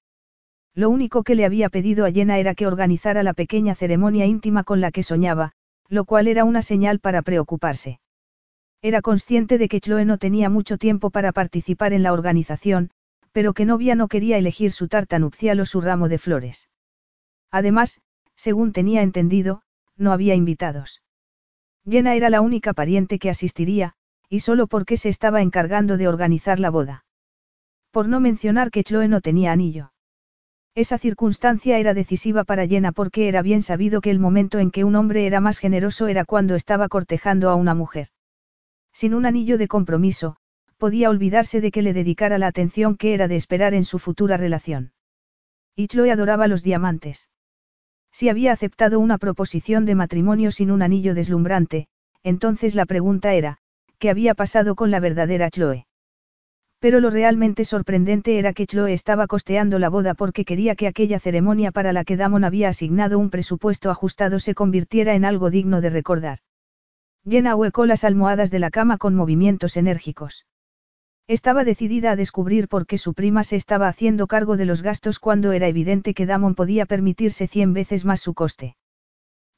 [0.74, 4.64] Lo único que le había pedido a Jenna era que organizara la pequeña ceremonia íntima
[4.64, 5.52] con la que soñaba,
[5.88, 8.00] lo cual era una señal para preocuparse.
[8.82, 12.90] Era consciente de que Chloe no tenía mucho tiempo para participar en la organización,
[13.32, 16.68] pero que novia no quería elegir su tarta nupcial o su ramo de flores.
[17.50, 18.00] Además,
[18.36, 19.62] según tenía entendido,
[19.96, 21.02] no había invitados.
[21.88, 23.94] Jenna era la única pariente que asistiría,
[24.28, 27.04] y solo porque se estaba encargando de organizar la boda.
[27.94, 29.92] Por no mencionar que Chloe no tenía anillo.
[30.74, 34.82] Esa circunstancia era decisiva para Jenna porque era bien sabido que el momento en que
[34.82, 38.08] un hombre era más generoso era cuando estaba cortejando a una mujer.
[38.92, 40.34] Sin un anillo de compromiso,
[40.76, 44.36] podía olvidarse de que le dedicara la atención que era de esperar en su futura
[44.36, 44.92] relación.
[45.76, 47.30] Y Chloe adoraba los diamantes.
[48.10, 51.86] Si había aceptado una proposición de matrimonio sin un anillo deslumbrante,
[52.24, 53.58] entonces la pregunta era,
[54.00, 55.86] ¿qué había pasado con la verdadera Chloe?
[56.84, 61.18] Pero lo realmente sorprendente era que Chloe estaba costeando la boda porque quería que aquella
[61.18, 65.80] ceremonia para la que Damon había asignado un presupuesto ajustado se convirtiera en algo digno
[65.80, 66.40] de recordar.
[67.26, 70.44] Jenna huecó las almohadas de la cama con movimientos enérgicos.
[71.26, 75.18] Estaba decidida a descubrir por qué su prima se estaba haciendo cargo de los gastos
[75.18, 78.76] cuando era evidente que Damon podía permitirse cien veces más su coste.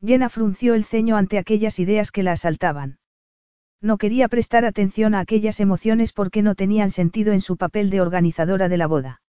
[0.01, 2.99] Jenna frunció el ceño ante aquellas ideas que la asaltaban.
[3.81, 8.01] No quería prestar atención a aquellas emociones porque no tenían sentido en su papel de
[8.01, 9.21] organizadora de la boda.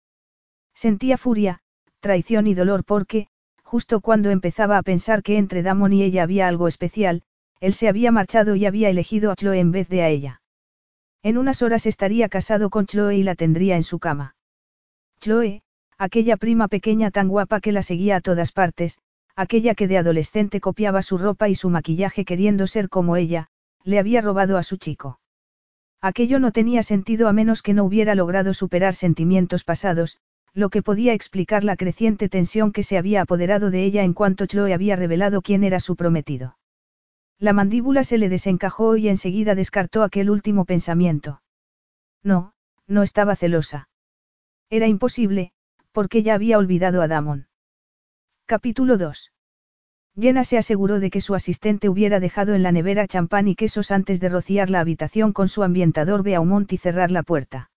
[0.74, 1.60] Sentía furia,
[2.00, 3.28] traición y dolor porque,
[3.62, 7.22] justo cuando empezaba a pensar que entre Damon y ella había algo especial,
[7.60, 10.42] él se había marchado y había elegido a Chloe en vez de a ella.
[11.22, 14.36] En unas horas estaría casado con Chloe y la tendría en su cama.
[15.20, 15.62] Chloe,
[15.98, 18.98] aquella prima pequeña tan guapa que la seguía a todas partes,
[19.34, 23.48] aquella que de adolescente copiaba su ropa y su maquillaje queriendo ser como ella,
[23.88, 25.18] le había robado a su chico.
[26.02, 30.18] Aquello no tenía sentido a menos que no hubiera logrado superar sentimientos pasados,
[30.52, 34.44] lo que podía explicar la creciente tensión que se había apoderado de ella en cuanto
[34.44, 36.58] Chloe había revelado quién era su prometido.
[37.38, 41.40] La mandíbula se le desencajó y enseguida descartó aquel último pensamiento.
[42.22, 42.52] No,
[42.86, 43.88] no estaba celosa.
[44.68, 45.52] Era imposible,
[45.92, 47.48] porque ya había olvidado a Damon.
[48.44, 49.32] Capítulo 2.
[50.20, 53.92] Jenna se aseguró de que su asistente hubiera dejado en la nevera champán y quesos
[53.92, 57.70] antes de rociar la habitación con su ambientador Beaumont y cerrar la puerta.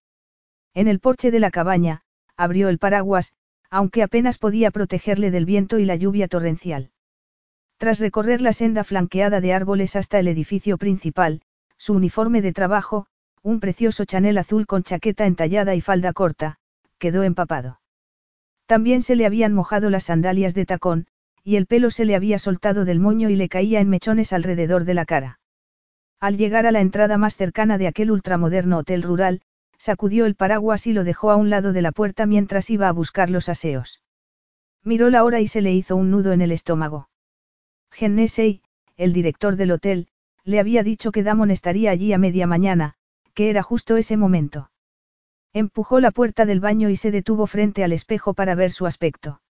[0.73, 2.01] En el porche de la cabaña,
[2.36, 3.36] abrió el paraguas,
[3.69, 6.89] aunque apenas podía protegerle del viento y la lluvia torrencial.
[7.77, 11.41] Tras recorrer la senda flanqueada de árboles hasta el edificio principal,
[11.77, 13.06] su uniforme de trabajo,
[13.43, 16.58] un precioso chanel azul con chaqueta entallada y falda corta,
[16.97, 17.82] quedó empapado.
[18.65, 21.08] También se le habían mojado las sandalias de tacón,
[21.43, 24.86] y el pelo se le había soltado del moño y le caía en mechones alrededor
[24.86, 25.39] de la cara.
[26.19, 29.41] Al llegar a la entrada más cercana de aquel ultramoderno hotel rural,
[29.77, 32.91] sacudió el paraguas y lo dejó a un lado de la puerta mientras iba a
[32.91, 34.01] buscar los aseos.
[34.84, 37.10] Miró la hora y se le hizo un nudo en el estómago.
[37.91, 38.62] Gennesey,
[38.97, 40.08] el director del hotel,
[40.43, 42.93] le había dicho que Damon estaría allí a media mañana,
[43.34, 44.69] que era justo ese momento.
[45.54, 49.41] Empujó la puerta del baño y se detuvo frente al espejo para ver su aspecto.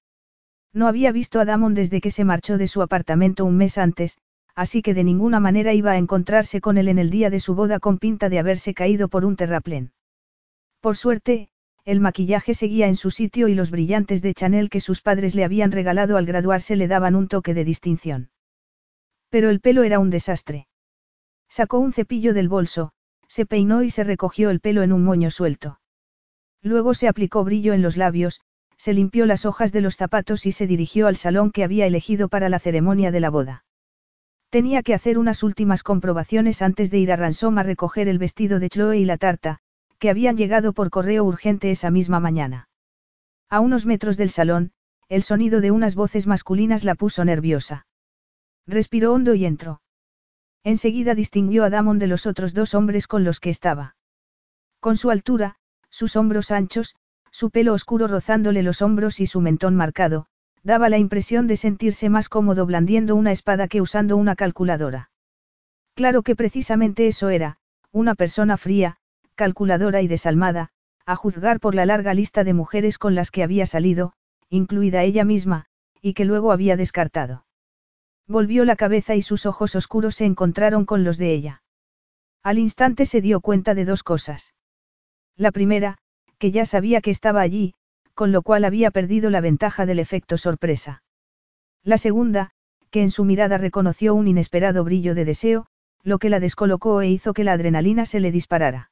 [0.74, 4.18] No había visto a Damon desde que se marchó de su apartamento un mes antes,
[4.56, 7.56] así que de ninguna manera iba a encontrarse con él en el día de su
[7.56, 9.92] boda con pinta de haberse caído por un terraplén.
[10.80, 11.50] Por suerte,
[11.84, 15.44] el maquillaje seguía en su sitio y los brillantes de Chanel que sus padres le
[15.44, 18.30] habían regalado al graduarse le daban un toque de distinción.
[19.30, 20.68] Pero el pelo era un desastre.
[21.50, 22.92] Sacó un cepillo del bolso,
[23.28, 25.80] se peinó y se recogió el pelo en un moño suelto.
[26.62, 28.42] Luego se aplicó brillo en los labios,
[28.82, 32.30] se limpió las hojas de los zapatos y se dirigió al salón que había elegido
[32.30, 33.64] para la ceremonia de la boda.
[34.50, 38.58] Tenía que hacer unas últimas comprobaciones antes de ir a Ransom a recoger el vestido
[38.58, 39.60] de Chloe y la tarta,
[40.00, 42.70] que habían llegado por correo urgente esa misma mañana.
[43.52, 44.72] A unos metros del salón,
[45.10, 47.86] el sonido de unas voces masculinas la puso nerviosa.
[48.66, 49.84] Respiró hondo y entró.
[50.64, 53.96] Enseguida distinguió a Damon de los otros dos hombres con los que estaba.
[54.80, 55.58] Con su altura,
[55.92, 56.96] sus hombros anchos,
[57.42, 60.28] su pelo oscuro rozándole los hombros y su mentón marcado,
[60.62, 65.10] daba la impresión de sentirse más cómodo blandiendo una espada que usando una calculadora.
[65.96, 67.58] Claro que precisamente eso era,
[67.92, 68.98] una persona fría,
[69.34, 70.70] calculadora y desalmada,
[71.08, 74.14] a juzgar por la larga lista de mujeres con las que había salido,
[74.52, 75.66] incluida ella misma,
[76.00, 77.48] y que luego había descartado.
[78.28, 81.64] Volvió la cabeza y sus ojos oscuros se encontraron con los de ella.
[82.44, 84.54] Al instante se dio cuenta de dos cosas.
[85.36, 85.98] La primera,
[86.42, 87.76] que ya sabía que estaba allí,
[88.16, 91.04] con lo cual había perdido la ventaja del efecto sorpresa.
[91.84, 92.50] La segunda,
[92.90, 95.68] que en su mirada reconoció un inesperado brillo de deseo,
[96.02, 98.90] lo que la descolocó e hizo que la adrenalina se le disparara.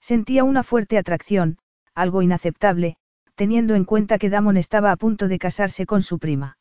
[0.00, 1.58] Sentía una fuerte atracción,
[1.92, 2.96] algo inaceptable,
[3.34, 6.56] teniendo en cuenta que Damon estaba a punto de casarse con su prima.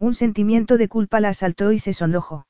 [0.00, 2.48] Un sentimiento de culpa la asaltó y se sonrojó.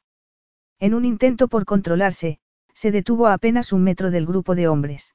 [0.79, 2.39] En un intento por controlarse,
[2.73, 5.15] se detuvo a apenas un metro del grupo de hombres.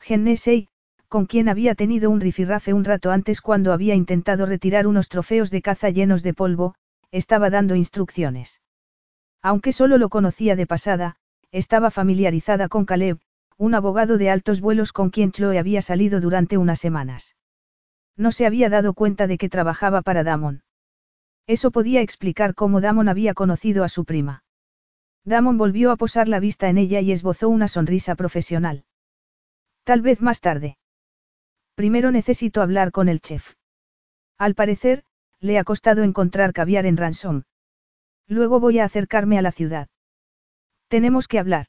[0.00, 0.68] Gennesey,
[1.12, 5.50] con quien había tenido un rifirrafe un rato antes cuando había intentado retirar unos trofeos
[5.50, 6.74] de caza llenos de polvo,
[7.10, 8.62] estaba dando instrucciones.
[9.42, 11.16] Aunque solo lo conocía de pasada,
[11.50, 13.18] estaba familiarizada con Caleb,
[13.58, 17.36] un abogado de altos vuelos con quien Chloe había salido durante unas semanas.
[18.16, 20.62] No se había dado cuenta de que trabajaba para Damon.
[21.46, 24.44] Eso podía explicar cómo Damon había conocido a su prima.
[25.26, 28.86] Damon volvió a posar la vista en ella y esbozó una sonrisa profesional.
[29.84, 30.78] Tal vez más tarde.
[31.74, 33.54] Primero necesito hablar con el chef.
[34.38, 35.04] Al parecer,
[35.40, 37.42] le ha costado encontrar caviar en Ransom.
[38.28, 39.88] Luego voy a acercarme a la ciudad.
[40.88, 41.66] Tenemos que hablar.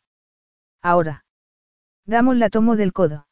[0.82, 1.24] Ahora.
[2.06, 3.28] Damon la tomó del codo.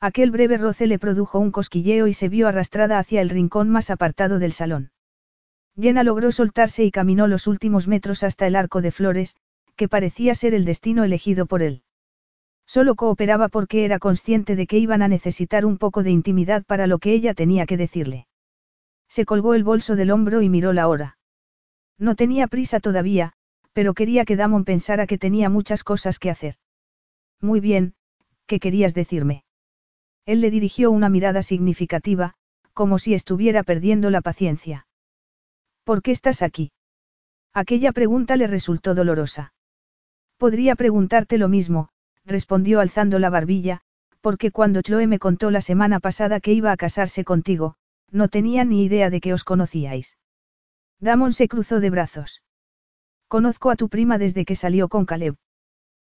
[0.00, 3.90] Aquel breve roce le produjo un cosquilleo y se vio arrastrada hacia el rincón más
[3.90, 4.90] apartado del salón.
[5.80, 9.36] Jenna logró soltarse y caminó los últimos metros hasta el arco de flores,
[9.76, 11.83] que parecía ser el destino elegido por él.
[12.66, 16.86] Solo cooperaba porque era consciente de que iban a necesitar un poco de intimidad para
[16.86, 18.26] lo que ella tenía que decirle.
[19.08, 21.18] Se colgó el bolso del hombro y miró la hora.
[21.98, 23.34] No tenía prisa todavía,
[23.72, 26.56] pero quería que Damon pensara que tenía muchas cosas que hacer.
[27.40, 27.94] Muy bien,
[28.46, 29.44] ¿qué querías decirme?
[30.26, 32.34] Él le dirigió una mirada significativa,
[32.72, 34.86] como si estuviera perdiendo la paciencia.
[35.84, 36.72] ¿Por qué estás aquí?
[37.52, 39.52] Aquella pregunta le resultó dolorosa.
[40.38, 41.90] Podría preguntarte lo mismo,
[42.24, 43.80] respondió alzando la barbilla,
[44.20, 47.76] Porque cuando Chloe me contó la semana pasada que iba a casarse contigo,
[48.10, 50.16] no tenía ni idea de que os conocíais.
[50.98, 52.42] Damon se cruzó de brazos.
[53.28, 55.36] Conozco a tu prima desde que salió con Caleb.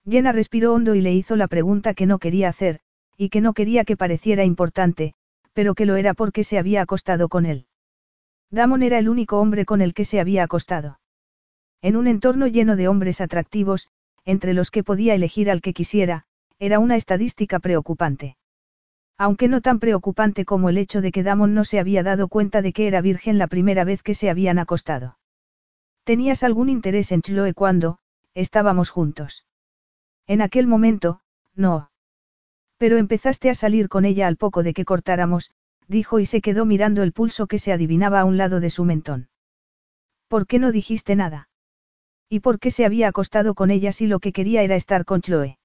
[0.09, 2.79] Jenna respiró hondo y le hizo la pregunta que no quería hacer,
[3.17, 5.13] y que no quería que pareciera importante,
[5.51, 7.65] pero que lo era porque se había acostado con él.
[8.51, 10.99] Damon era el único hombre con el que se había acostado.
[11.81, 13.89] En un entorno lleno de hombres atractivos,
[14.27, 16.25] entre los que podía elegir al que quisiera,
[16.59, 18.35] era una estadística preocupante.
[19.17, 22.61] Aunque no tan preocupante como el hecho de que Damon no se había dado cuenta
[22.61, 25.17] de que era virgen la primera vez que se habían acostado.
[26.03, 27.99] ¿Tenías algún interés en Chloe cuando,
[28.33, 29.45] estábamos juntos?
[30.27, 31.21] En aquel momento,
[31.55, 31.89] no.
[32.77, 35.51] Pero empezaste a salir con ella al poco de que cortáramos,
[35.87, 38.83] dijo y se quedó mirando el pulso que se adivinaba a un lado de su
[38.83, 39.29] mentón.
[40.27, 41.47] ¿Por qué no dijiste nada?
[42.29, 45.21] ¿Y por qué se había acostado con ella si lo que quería era estar con
[45.21, 45.57] Chloe?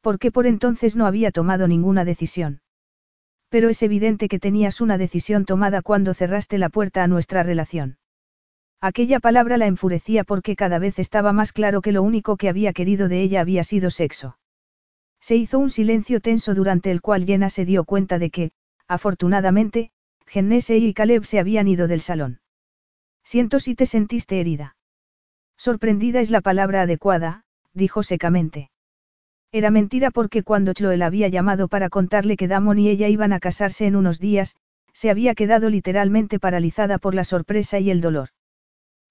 [0.00, 2.60] Porque por entonces no había tomado ninguna decisión.
[3.50, 7.98] Pero es evidente que tenías una decisión tomada cuando cerraste la puerta a nuestra relación.
[8.80, 12.72] Aquella palabra la enfurecía porque cada vez estaba más claro que lo único que había
[12.72, 14.38] querido de ella había sido sexo.
[15.20, 18.52] Se hizo un silencio tenso durante el cual Jenna se dio cuenta de que,
[18.88, 19.90] afortunadamente,
[20.26, 22.40] Gennese y Caleb se habían ido del salón.
[23.22, 24.76] Siento si te sentiste herida.
[25.56, 28.70] Sorprendida es la palabra adecuada, dijo secamente.
[29.52, 33.32] Era mentira porque cuando Chloe la había llamado para contarle que Damon y ella iban
[33.32, 34.56] a casarse en unos días,
[34.92, 38.30] se había quedado literalmente paralizada por la sorpresa y el dolor.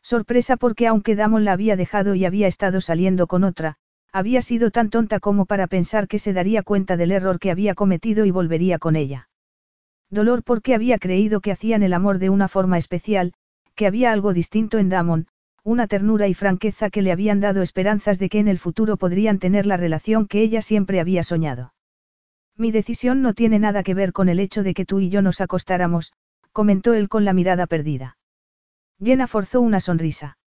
[0.01, 3.77] Sorpresa porque aunque Damon la había dejado y había estado saliendo con otra,
[4.11, 7.73] había sido tan tonta como para pensar que se daría cuenta del error que había
[7.73, 9.29] cometido y volvería con ella.
[10.09, 13.33] Dolor porque había creído que hacían el amor de una forma especial,
[13.75, 15.27] que había algo distinto en Damon,
[15.63, 19.39] una ternura y franqueza que le habían dado esperanzas de que en el futuro podrían
[19.39, 21.73] tener la relación que ella siempre había soñado.
[22.57, 25.21] Mi decisión no tiene nada que ver con el hecho de que tú y yo
[25.21, 26.13] nos acostáramos,
[26.51, 28.17] comentó él con la mirada perdida.
[29.01, 30.37] Jenna forzó una sonrisa.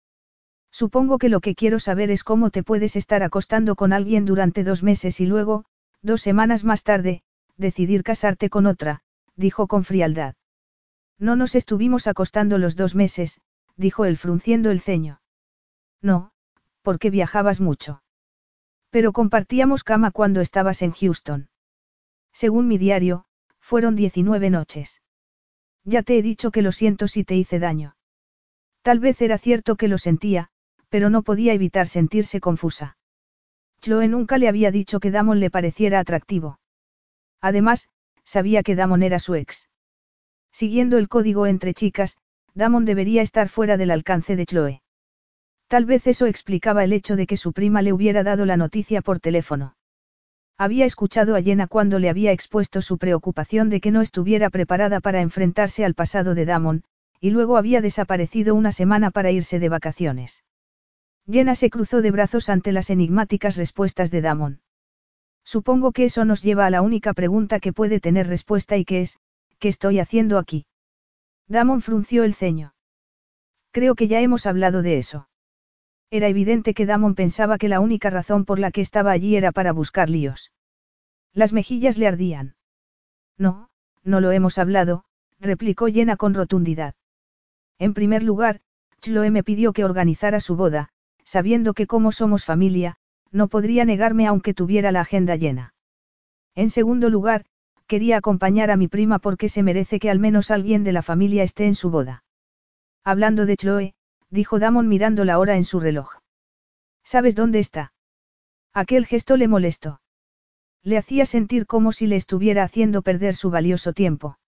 [0.71, 4.63] Supongo que lo que quiero saber es cómo te puedes estar acostando con alguien durante
[4.63, 5.65] dos meses y luego,
[6.03, 7.23] dos semanas más tarde,
[7.57, 9.01] decidir casarte con otra,
[9.35, 10.35] dijo con frialdad.
[11.19, 13.41] No nos estuvimos acostando los dos meses,
[13.77, 15.21] dijo él frunciendo el ceño.
[16.03, 16.33] No,
[16.83, 18.03] porque viajabas mucho.
[18.91, 21.49] Pero compartíamos cama cuando estabas en Houston.
[22.33, 23.27] Según mi diario,
[23.61, 25.03] fueron 19 noches.
[25.85, 27.97] Ya te he dicho que lo siento si te hice daño.
[28.83, 30.51] Tal vez era cierto que lo sentía,
[30.89, 32.97] pero no podía evitar sentirse confusa.
[33.81, 36.59] Chloe nunca le había dicho que Damon le pareciera atractivo.
[37.41, 37.91] Además,
[38.25, 39.69] sabía que Damon era su ex.
[40.53, 42.17] Siguiendo el código entre chicas,
[42.57, 44.83] Damon debería estar fuera del alcance de Chloe.
[45.69, 49.03] Tal vez eso explicaba el hecho de que su prima le hubiera dado la noticia
[49.03, 49.77] por teléfono.
[50.57, 55.01] Había escuchado a Jenna cuando le había expuesto su preocupación de que no estuviera preparada
[55.01, 56.85] para enfrentarse al pasado de Damon,
[57.21, 60.43] y luego había desaparecido una semana para irse de vacaciones.
[61.31, 64.61] Jenna se cruzó de brazos ante las enigmáticas respuestas de Damon.
[65.45, 69.03] Supongo que eso nos lleva a la única pregunta que puede tener respuesta y que
[69.03, 69.19] es,
[69.59, 70.65] ¿qué estoy haciendo aquí?
[71.49, 72.75] Damon frunció el ceño.
[73.71, 75.29] Creo que ya hemos hablado de eso.
[76.11, 79.53] Era evidente que Damon pensaba que la única razón por la que estaba allí era
[79.53, 80.53] para buscar líos.
[81.33, 82.57] Las mejillas le ardían.
[83.37, 83.69] No,
[84.03, 85.05] no lo hemos hablado,
[85.39, 86.95] replicó llena con rotundidad.
[87.79, 88.61] En primer lugar,
[89.01, 90.89] Chloe me pidió que organizara su boda,
[91.25, 92.97] sabiendo que como somos familia,
[93.31, 95.75] no podría negarme aunque tuviera la agenda llena.
[96.55, 97.45] En segundo lugar,
[97.87, 101.43] quería acompañar a mi prima porque se merece que al menos alguien de la familia
[101.43, 102.25] esté en su boda.
[103.05, 103.95] Hablando de Chloe,
[104.31, 106.19] dijo Damon mirando la hora en su reloj.
[107.05, 107.93] ¿Sabes dónde está?
[108.75, 110.01] Aquel gesto le molestó.
[110.83, 114.39] Le hacía sentir como si le estuviera haciendo perder su valioso tiempo.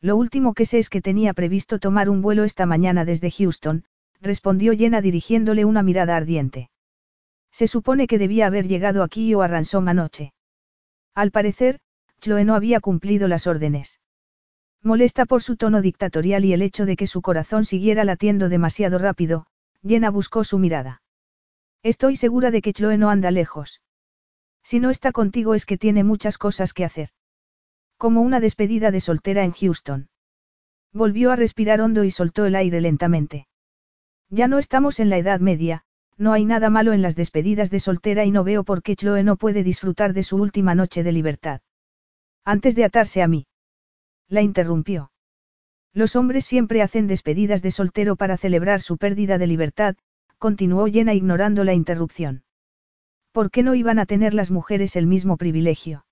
[0.00, 3.84] Lo último que sé es que tenía previsto tomar un vuelo esta mañana desde Houston,
[4.20, 6.70] respondió Jenna dirigiéndole una mirada ardiente.
[7.50, 10.32] Se supone que debía haber llegado aquí o a Ransom anoche.
[11.14, 11.80] Al parecer,
[12.26, 14.00] Chloe no había cumplido las órdenes.
[14.82, 18.98] Molesta por su tono dictatorial y el hecho de que su corazón siguiera latiendo demasiado
[18.98, 19.46] rápido,
[19.86, 21.02] Jenna buscó su mirada.
[21.84, 23.80] Estoy segura de que Chloe no anda lejos.
[24.64, 27.10] Si no está contigo es que tiene muchas cosas que hacer.
[27.96, 30.08] Como una despedida de soltera en Houston.
[30.92, 33.46] Volvió a respirar hondo y soltó el aire lentamente.
[34.30, 35.84] Ya no estamos en la Edad Media,
[36.18, 39.22] no hay nada malo en las despedidas de soltera y no veo por qué Chloe
[39.22, 41.60] no puede disfrutar de su última noche de libertad.
[42.48, 43.48] Antes de atarse a mí.
[44.28, 45.10] La interrumpió.
[45.92, 49.96] Los hombres siempre hacen despedidas de soltero para celebrar su pérdida de libertad,
[50.38, 52.44] continuó llena ignorando la interrupción.
[53.32, 56.06] ¿Por qué no iban a tener las mujeres el mismo privilegio?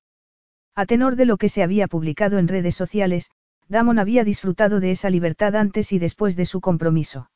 [0.75, 3.31] A tenor de lo que se había publicado en redes sociales,
[3.69, 7.31] Damon había disfrutado de esa libertad antes y después de su compromiso.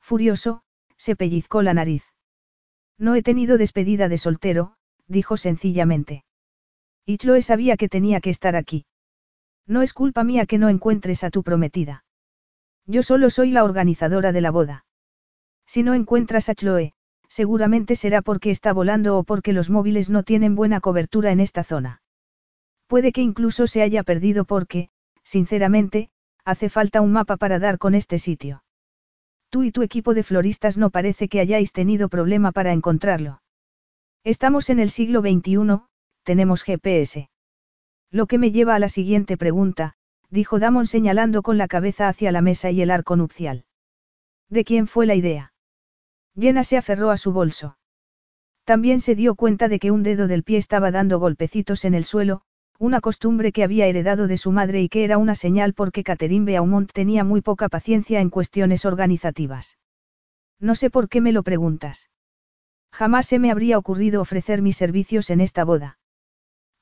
[0.00, 0.62] Furioso,
[0.96, 2.04] se pellizcó la nariz.
[2.98, 4.76] No he tenido despedida de soltero,
[5.08, 6.24] dijo sencillamente.
[7.04, 8.86] Y Chloe sabía que tenía que estar aquí.
[9.66, 12.04] No es culpa mía que no encuentres a tu prometida.
[12.86, 14.84] Yo solo soy la organizadora de la boda.
[15.66, 16.94] Si no encuentras a Chloe,
[17.28, 21.64] seguramente será porque está volando o porque los móviles no tienen buena cobertura en esta
[21.64, 22.02] zona.
[22.86, 24.90] Puede que incluso se haya perdido porque,
[25.22, 26.10] sinceramente,
[26.44, 28.64] hace falta un mapa para dar con este sitio.
[29.48, 33.42] Tú y tu equipo de floristas no parece que hayáis tenido problema para encontrarlo.
[34.24, 35.82] Estamos en el siglo XXI,
[36.22, 37.30] tenemos GPS.
[38.10, 39.94] Lo que me lleva a la siguiente pregunta,
[40.28, 43.64] dijo Damon señalando con la cabeza hacia la mesa y el arco nupcial.
[44.48, 45.52] ¿De quién fue la idea?
[46.38, 47.78] Jenna se aferró a su bolso.
[48.64, 52.04] También se dio cuenta de que un dedo del pie estaba dando golpecitos en el
[52.04, 52.42] suelo,
[52.78, 56.44] una costumbre que había heredado de su madre y que era una señal porque Catherine
[56.44, 59.78] Beaumont tenía muy poca paciencia en cuestiones organizativas.
[60.58, 62.10] No sé por qué me lo preguntas.
[62.92, 65.98] Jamás se me habría ocurrido ofrecer mis servicios en esta boda.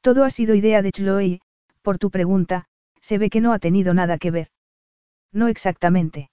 [0.01, 1.40] Todo ha sido idea de Chloe,
[1.82, 2.66] por tu pregunta,
[3.01, 4.48] se ve que no ha tenido nada que ver.
[5.32, 6.30] No exactamente.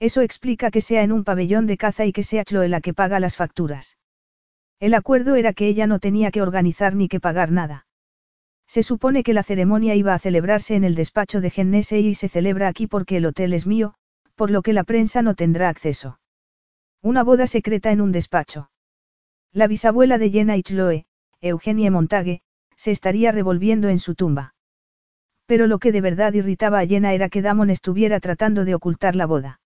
[0.00, 2.94] Eso explica que sea en un pabellón de caza y que sea Chloe la que
[2.94, 3.98] paga las facturas.
[4.80, 7.86] El acuerdo era que ella no tenía que organizar ni que pagar nada.
[8.66, 12.28] Se supone que la ceremonia iba a celebrarse en el despacho de Gennese y se
[12.28, 13.94] celebra aquí porque el hotel es mío,
[14.34, 16.20] por lo que la prensa no tendrá acceso.
[17.02, 18.70] Una boda secreta en un despacho.
[19.52, 21.06] La bisabuela de Jenna y Chloe,
[21.40, 22.42] Eugenie Montague,
[22.78, 24.54] se estaría revolviendo en su tumba.
[25.44, 29.16] Pero lo que de verdad irritaba a Jenna era que Damon estuviera tratando de ocultar
[29.16, 29.60] la boda.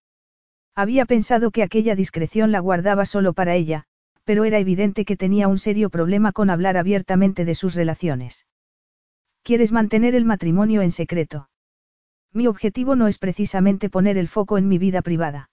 [0.75, 3.85] Había pensado que aquella discreción la guardaba solo para ella,
[4.25, 8.47] pero era evidente que tenía un serio problema con hablar abiertamente de sus relaciones.
[9.43, 11.51] ¿Quieres mantener el matrimonio en secreto?
[12.33, 15.51] Mi objetivo no es precisamente poner el foco en mi vida privada.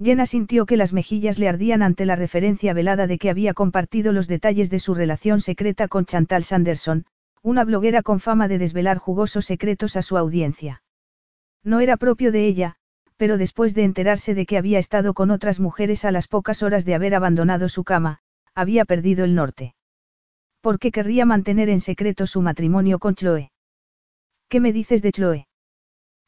[0.00, 4.12] Jenna sintió que las mejillas le ardían ante la referencia velada de que había compartido
[4.12, 7.04] los detalles de su relación secreta con Chantal Sanderson,
[7.42, 10.82] una bloguera con fama de desvelar jugosos secretos a su audiencia.
[11.64, 12.76] No era propio de ella,
[13.16, 16.84] pero después de enterarse de que había estado con otras mujeres a las pocas horas
[16.84, 18.20] de haber abandonado su cama,
[18.54, 19.74] había perdido el norte.
[20.60, 23.50] ¿Por qué querría mantener en secreto su matrimonio con Chloe?
[24.48, 25.48] ¿Qué me dices de Chloe?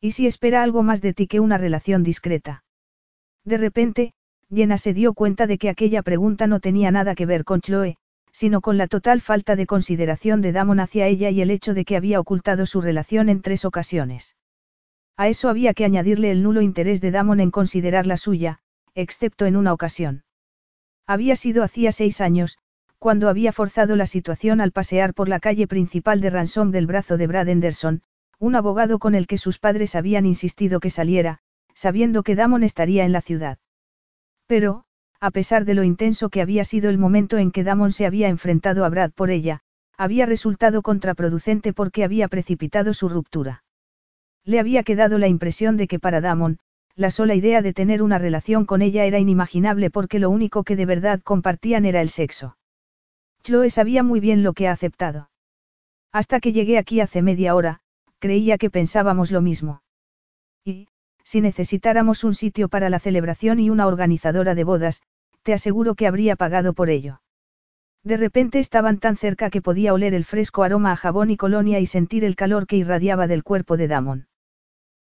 [0.01, 2.65] ¿Y si espera algo más de ti que una relación discreta?
[3.45, 4.13] De repente,
[4.53, 7.97] Jenna se dio cuenta de que aquella pregunta no tenía nada que ver con Chloe,
[8.33, 11.85] sino con la total falta de consideración de Damon hacia ella y el hecho de
[11.85, 14.37] que había ocultado su relación en tres ocasiones.
[15.17, 18.61] A eso había que añadirle el nulo interés de Damon en considerar la suya,
[18.95, 20.25] excepto en una ocasión.
[21.07, 22.59] Había sido hacía seis años,
[22.99, 27.17] cuando había forzado la situación al pasear por la calle principal de Ransom del brazo
[27.17, 28.03] de Brad Henderson,
[28.39, 31.41] un abogado con el que sus padres habían insistido que saliera,
[31.81, 33.57] sabiendo que Damon estaría en la ciudad.
[34.47, 34.85] Pero,
[35.19, 38.29] a pesar de lo intenso que había sido el momento en que Damon se había
[38.29, 39.61] enfrentado a Brad por ella,
[39.97, 43.65] había resultado contraproducente porque había precipitado su ruptura.
[44.45, 46.59] Le había quedado la impresión de que para Damon,
[46.97, 50.77] la sola idea de tener una relación con ella era inimaginable porque lo único que
[50.77, 52.59] de verdad compartían era el sexo.
[53.43, 55.31] Chloe sabía muy bien lo que ha aceptado.
[56.13, 57.81] Hasta que llegué aquí hace media hora,
[58.19, 59.81] creía que pensábamos lo mismo.
[60.63, 60.89] Y,
[61.25, 65.03] si necesitáramos un sitio para la celebración y una organizadora de bodas,
[65.43, 67.21] te aseguro que habría pagado por ello.
[68.03, 71.81] De repente estaban tan cerca que podía oler el fresco aroma a jabón y colonia
[71.81, 74.29] y sentir el calor que irradiaba del cuerpo de Damon.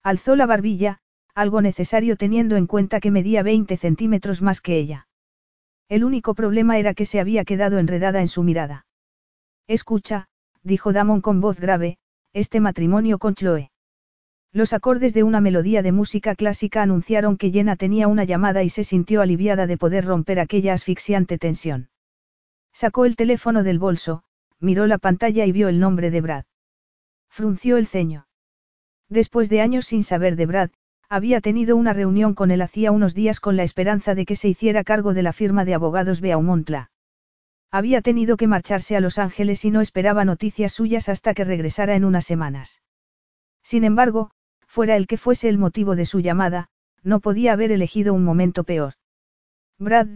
[0.04, 1.00] Alzó la barbilla,
[1.34, 5.08] algo necesario teniendo en cuenta que medía 20 centímetros más que ella.
[5.90, 8.86] El único problema era que se había quedado enredada en su mirada.
[9.68, 10.28] Escucha,
[10.62, 11.98] dijo Damon con voz grave,
[12.34, 13.73] este matrimonio con Chloe.
[14.56, 18.70] Los acordes de una melodía de música clásica anunciaron que Jenna tenía una llamada y
[18.70, 21.90] se sintió aliviada de poder romper aquella asfixiante tensión.
[22.72, 24.24] Sacó el teléfono del bolso,
[24.60, 26.46] miró la pantalla y vio el nombre de Brad.
[27.30, 28.28] Frunció el ceño.
[29.10, 30.70] Después de años sin saber de Brad,
[31.10, 34.50] había tenido una reunión con él hacía unos días con la esperanza de que se
[34.50, 36.92] hiciera cargo de la firma de abogados Beaumontla.
[37.72, 41.96] Había tenido que marcharse a Los Ángeles y no esperaba noticias suyas hasta que regresara
[41.96, 42.84] en unas semanas.
[43.64, 44.30] Sin embargo,
[44.74, 46.68] fuera el que fuese el motivo de su llamada,
[47.04, 48.96] no podía haber elegido un momento peor.
[49.78, 50.08] Brad,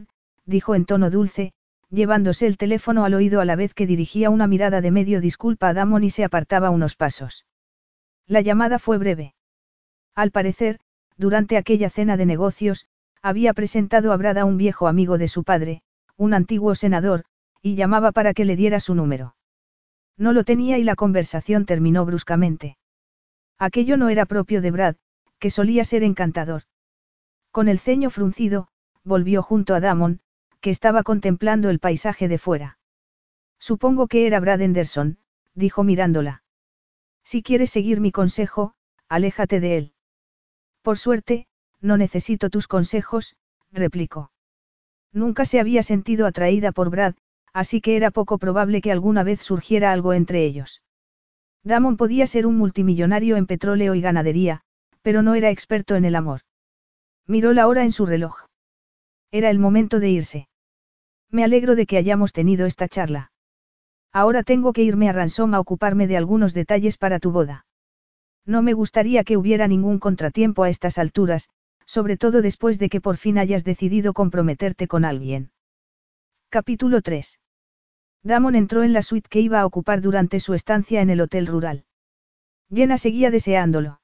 [0.48, 1.54] dijo en tono dulce,
[1.92, 5.70] llevándose el teléfono al oído a la vez que dirigía una mirada de medio disculpa
[5.70, 7.46] a Damon y se apartaba unos pasos.
[8.26, 9.36] La llamada fue breve.
[10.16, 10.80] Al parecer,
[11.18, 12.88] durante aquella cena de negocios,
[13.22, 15.84] había presentado a Brad a un viejo amigo de su padre,
[16.16, 17.26] un antiguo senador,
[17.62, 19.36] y llamaba para que le diera su número.
[20.18, 22.77] No lo tenía y la conversación terminó bruscamente.
[23.60, 24.96] Aquello no era propio de Brad,
[25.40, 26.64] que solía ser encantador.
[27.52, 28.68] Con el ceño fruncido,
[29.04, 30.22] volvió junto a Damon,
[30.62, 32.78] que estaba contemplando el paisaje de fuera.
[33.60, 35.18] Supongo que era Brad Henderson,
[35.56, 36.44] dijo mirándola.
[37.24, 38.74] Si quieres seguir mi consejo,
[39.10, 39.94] aléjate de él.
[40.82, 41.48] Por suerte,
[41.82, 43.36] no necesito tus consejos,
[43.72, 44.32] replicó.
[45.12, 47.16] Nunca se había sentido atraída por Brad,
[47.54, 50.82] así que era poco probable que alguna vez surgiera algo entre ellos.
[51.68, 54.62] Damon podía ser un multimillonario en petróleo y ganadería,
[55.02, 56.42] pero no era experto en el amor.
[57.28, 58.46] Miró la hora en su reloj.
[59.32, 60.48] Era el momento de irse.
[61.30, 63.34] Me alegro de que hayamos tenido esta charla.
[64.14, 67.66] Ahora tengo que irme a Ransom a ocuparme de algunos detalles para tu boda.
[68.46, 71.50] No me gustaría que hubiera ningún contratiempo a estas alturas,
[71.86, 75.52] sobre todo después de que por fin hayas decidido comprometerte con alguien.
[76.50, 77.40] Capítulo 3.
[78.24, 81.48] Damon entró en la suite que iba a ocupar durante su estancia en el hotel
[81.48, 81.86] rural.
[82.74, 84.02] Jenna seguía deseándolo.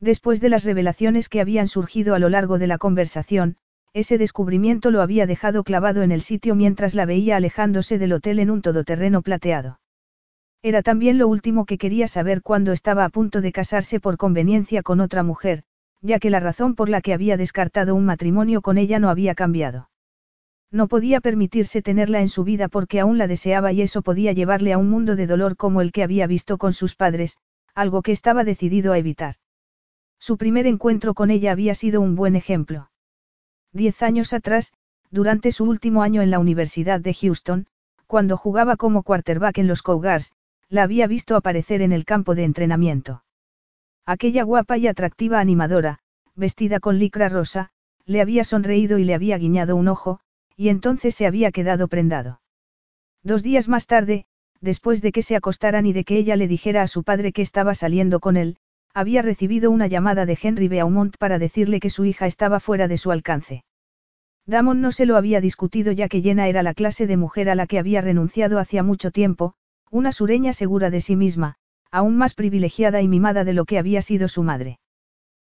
[0.00, 3.56] Después de las revelaciones que habían surgido a lo largo de la conversación,
[3.92, 8.40] ese descubrimiento lo había dejado clavado en el sitio mientras la veía alejándose del hotel
[8.40, 9.80] en un todoterreno plateado.
[10.62, 14.82] Era también lo último que quería saber cuando estaba a punto de casarse por conveniencia
[14.82, 15.62] con otra mujer,
[16.00, 19.34] ya que la razón por la que había descartado un matrimonio con ella no había
[19.34, 19.90] cambiado.
[20.70, 24.72] No podía permitirse tenerla en su vida porque aún la deseaba y eso podía llevarle
[24.72, 27.36] a un mundo de dolor como el que había visto con sus padres,
[27.74, 29.36] algo que estaba decidido a evitar.
[30.18, 32.90] Su primer encuentro con ella había sido un buen ejemplo.
[33.72, 34.72] Diez años atrás,
[35.10, 37.66] durante su último año en la Universidad de Houston,
[38.06, 40.32] cuando jugaba como quarterback en los Cougars,
[40.68, 43.22] la había visto aparecer en el campo de entrenamiento.
[44.06, 46.00] Aquella guapa y atractiva animadora,
[46.34, 47.70] vestida con licra rosa,
[48.06, 50.20] le había sonreído y le había guiñado un ojo,
[50.56, 52.40] y entonces se había quedado prendado.
[53.22, 54.26] Dos días más tarde,
[54.60, 57.42] después de que se acostaran y de que ella le dijera a su padre que
[57.42, 58.58] estaba saliendo con él,
[58.92, 62.96] había recibido una llamada de Henry Beaumont para decirle que su hija estaba fuera de
[62.96, 63.64] su alcance.
[64.46, 67.54] Damon no se lo había discutido ya que Jenna era la clase de mujer a
[67.54, 69.54] la que había renunciado hacía mucho tiempo,
[69.90, 71.56] una sureña segura de sí misma,
[71.90, 74.78] aún más privilegiada y mimada de lo que había sido su madre.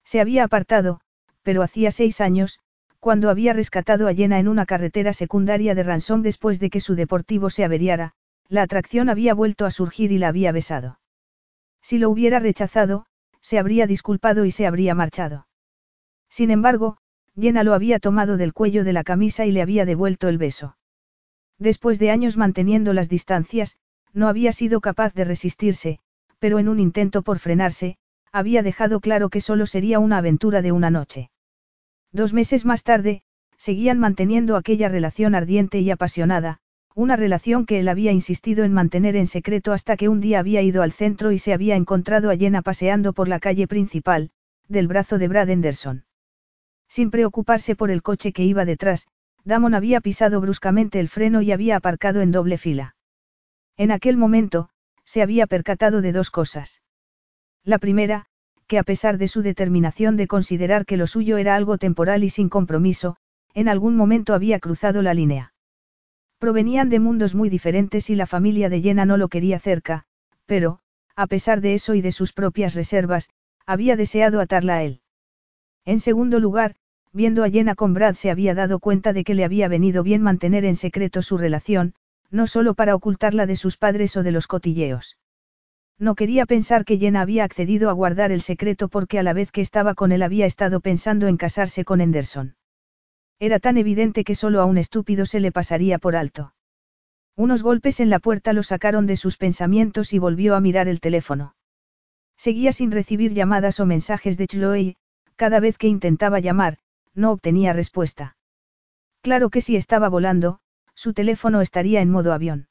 [0.03, 1.01] Se había apartado,
[1.43, 2.59] pero hacía seis años,
[2.99, 6.95] cuando había rescatado a Jenna en una carretera secundaria de Ransom después de que su
[6.95, 8.13] deportivo se averiara,
[8.49, 10.99] la atracción había vuelto a surgir y la había besado.
[11.81, 13.05] Si lo hubiera rechazado,
[13.41, 15.47] se habría disculpado y se habría marchado.
[16.29, 16.97] Sin embargo,
[17.39, 20.77] Jenna lo había tomado del cuello de la camisa y le había devuelto el beso.
[21.59, 23.79] Después de años manteniendo las distancias,
[24.13, 25.99] no había sido capaz de resistirse,
[26.39, 27.97] pero en un intento por frenarse,
[28.31, 31.29] había dejado claro que solo sería una aventura de una noche.
[32.17, 33.21] Dos meses más tarde,
[33.57, 36.57] seguían manteniendo aquella relación ardiente y apasionada,
[36.95, 40.63] una relación que él había insistido en mantener en secreto hasta que un día había
[40.63, 44.31] ido al centro y se había encontrado a Jenna paseando por la calle principal,
[44.67, 46.05] del brazo de Brad Henderson.
[46.87, 49.09] Sin preocuparse por el coche que iba detrás,
[49.43, 52.95] Damon había pisado bruscamente el freno y había aparcado en doble fila.
[53.77, 54.69] En aquel momento,
[55.05, 56.81] se había percatado de dos cosas.
[57.63, 58.25] La primera,
[58.67, 62.29] que a pesar de su determinación de considerar que lo suyo era algo temporal y
[62.29, 63.17] sin compromiso,
[63.53, 65.53] en algún momento había cruzado la línea.
[66.37, 70.03] Provenían de mundos muy diferentes y la familia de Jenna no lo quería cerca,
[70.45, 70.79] pero,
[71.15, 73.29] a pesar de eso y de sus propias reservas,
[73.65, 75.01] había deseado atarla a él.
[75.85, 76.75] En segundo lugar,
[77.11, 80.21] viendo a Jenna con Brad se había dado cuenta de que le había venido bien
[80.21, 81.95] mantener en secreto su relación,
[82.29, 85.17] no solo para ocultarla de sus padres o de los cotilleos.
[85.99, 89.51] No quería pensar que Jenna había accedido a guardar el secreto porque a la vez
[89.51, 92.55] que estaba con él había estado pensando en casarse con Henderson.
[93.39, 96.53] Era tan evidente que solo a un estúpido se le pasaría por alto.
[97.35, 100.99] Unos golpes en la puerta lo sacaron de sus pensamientos y volvió a mirar el
[100.99, 101.55] teléfono.
[102.35, 104.97] Seguía sin recibir llamadas o mensajes de Chloe
[105.37, 106.79] cada vez que intentaba llamar,
[107.13, 108.35] no obtenía respuesta.
[109.21, 110.59] Claro que si estaba volando,
[110.95, 112.67] su teléfono estaría en modo avión.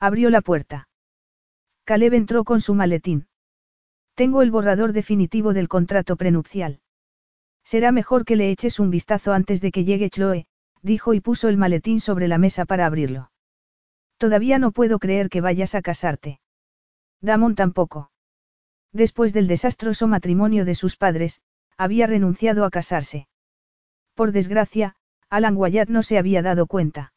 [0.00, 0.85] Abrió la puerta.
[1.86, 3.28] Caleb entró con su maletín.
[4.16, 6.80] Tengo el borrador definitivo del contrato prenupcial.
[7.62, 10.48] Será mejor que le eches un vistazo antes de que llegue Chloe,
[10.82, 13.30] dijo y puso el maletín sobre la mesa para abrirlo.
[14.18, 16.40] Todavía no puedo creer que vayas a casarte.
[17.20, 18.10] Damon tampoco.
[18.92, 21.40] Después del desastroso matrimonio de sus padres,
[21.76, 23.28] había renunciado a casarse.
[24.14, 24.96] Por desgracia,
[25.30, 27.12] Alan Wyatt no se había dado cuenta.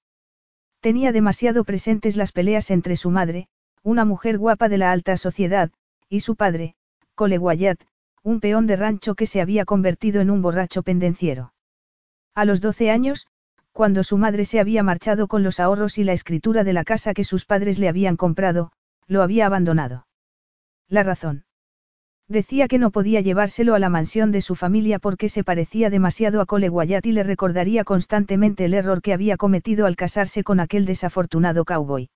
[0.79, 3.49] Tenía demasiado presentes las peleas entre su madre,
[3.83, 5.71] una mujer guapa de la alta sociedad,
[6.09, 6.75] y su padre,
[7.15, 7.81] Cole Wyatt,
[8.23, 11.53] un peón de rancho que se había convertido en un borracho pendenciero.
[12.35, 13.27] A los 12 años,
[13.71, 17.13] cuando su madre se había marchado con los ahorros y la escritura de la casa
[17.13, 18.71] que sus padres le habían comprado,
[19.07, 20.07] lo había abandonado.
[20.87, 21.45] La razón.
[22.27, 26.41] Decía que no podía llevárselo a la mansión de su familia porque se parecía demasiado
[26.41, 30.59] a Cole Wyatt y le recordaría constantemente el error que había cometido al casarse con
[30.59, 32.09] aquel desafortunado cowboy.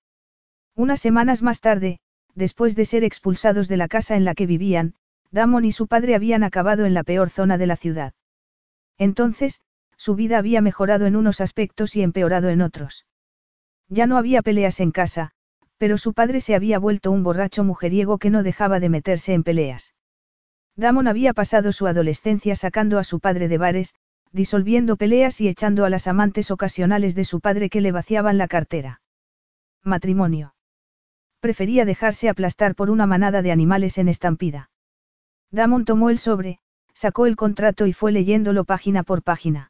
[0.75, 1.99] Unas semanas más tarde,
[2.35, 4.95] después de ser expulsados de la casa en la que vivían,
[5.31, 8.13] Damon y su padre habían acabado en la peor zona de la ciudad.
[8.97, 9.61] Entonces,
[9.97, 13.05] su vida había mejorado en unos aspectos y empeorado en otros.
[13.87, 15.31] Ya no había peleas en casa,
[15.77, 19.43] pero su padre se había vuelto un borracho mujeriego que no dejaba de meterse en
[19.43, 19.93] peleas.
[20.75, 23.93] Damon había pasado su adolescencia sacando a su padre de bares,
[24.31, 28.47] disolviendo peleas y echando a las amantes ocasionales de su padre que le vaciaban la
[28.47, 29.01] cartera.
[29.83, 30.52] Matrimonio.
[31.43, 34.69] Prefería dejarse aplastar por una manada de animales en estampida.
[35.51, 36.59] Damon tomó el sobre,
[36.93, 39.69] sacó el contrato y fue leyéndolo página por página.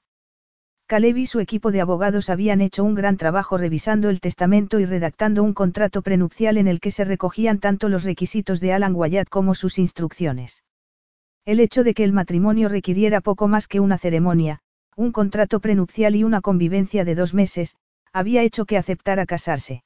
[0.86, 4.86] Caleb y su equipo de abogados habían hecho un gran trabajo revisando el testamento y
[4.86, 9.28] redactando un contrato prenupcial en el que se recogían tanto los requisitos de Alan Wyatt
[9.28, 10.64] como sus instrucciones.
[11.44, 14.60] El hecho de que el matrimonio requiriera poco más que una ceremonia,
[14.96, 17.78] un contrato prenupcial y una convivencia de dos meses,
[18.12, 19.84] había hecho que aceptara casarse.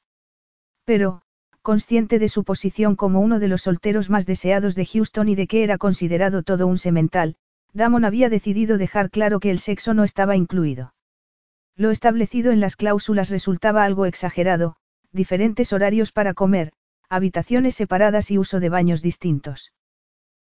[0.84, 1.22] Pero,
[1.68, 5.46] consciente de su posición como uno de los solteros más deseados de Houston y de
[5.46, 7.36] que era considerado todo un semental,
[7.74, 10.94] Damon había decidido dejar claro que el sexo no estaba incluido.
[11.76, 14.76] Lo establecido en las cláusulas resultaba algo exagerado,
[15.12, 16.72] diferentes horarios para comer,
[17.10, 19.74] habitaciones separadas y uso de baños distintos.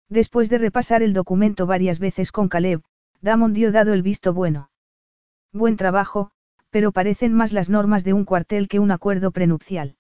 [0.09, 2.81] Después de repasar el documento varias veces con Caleb,
[3.21, 4.71] Damon dio dado el visto bueno.
[5.53, 6.31] Buen trabajo,
[6.69, 9.95] pero parecen más las normas de un cuartel que un acuerdo prenupcial.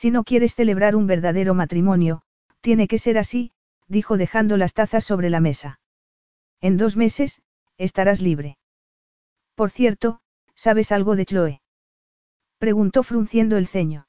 [0.00, 2.22] Si no quieres celebrar un verdadero matrimonio,
[2.60, 3.50] tiene que ser así,
[3.88, 5.80] dijo dejando las tazas sobre la mesa.
[6.60, 7.42] En dos meses,
[7.78, 8.58] estarás libre.
[9.56, 10.20] Por cierto,
[10.54, 11.62] ¿sabes algo de Chloe?
[12.58, 14.06] Preguntó frunciendo el ceño.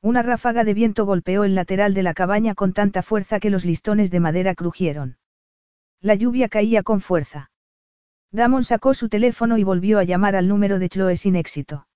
[0.00, 3.64] Una ráfaga de viento golpeó el lateral de la cabaña con tanta fuerza que los
[3.64, 5.18] listones de madera crujieron.
[6.00, 7.50] La lluvia caía con fuerza.
[8.30, 11.88] Damon sacó su teléfono y volvió a llamar al número de Chloe sin éxito.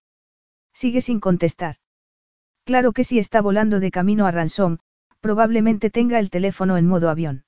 [0.73, 1.77] Sigue sin contestar.
[2.65, 4.79] Claro que si está volando de camino a Ransom,
[5.21, 7.45] probablemente tenga el teléfono en modo avión.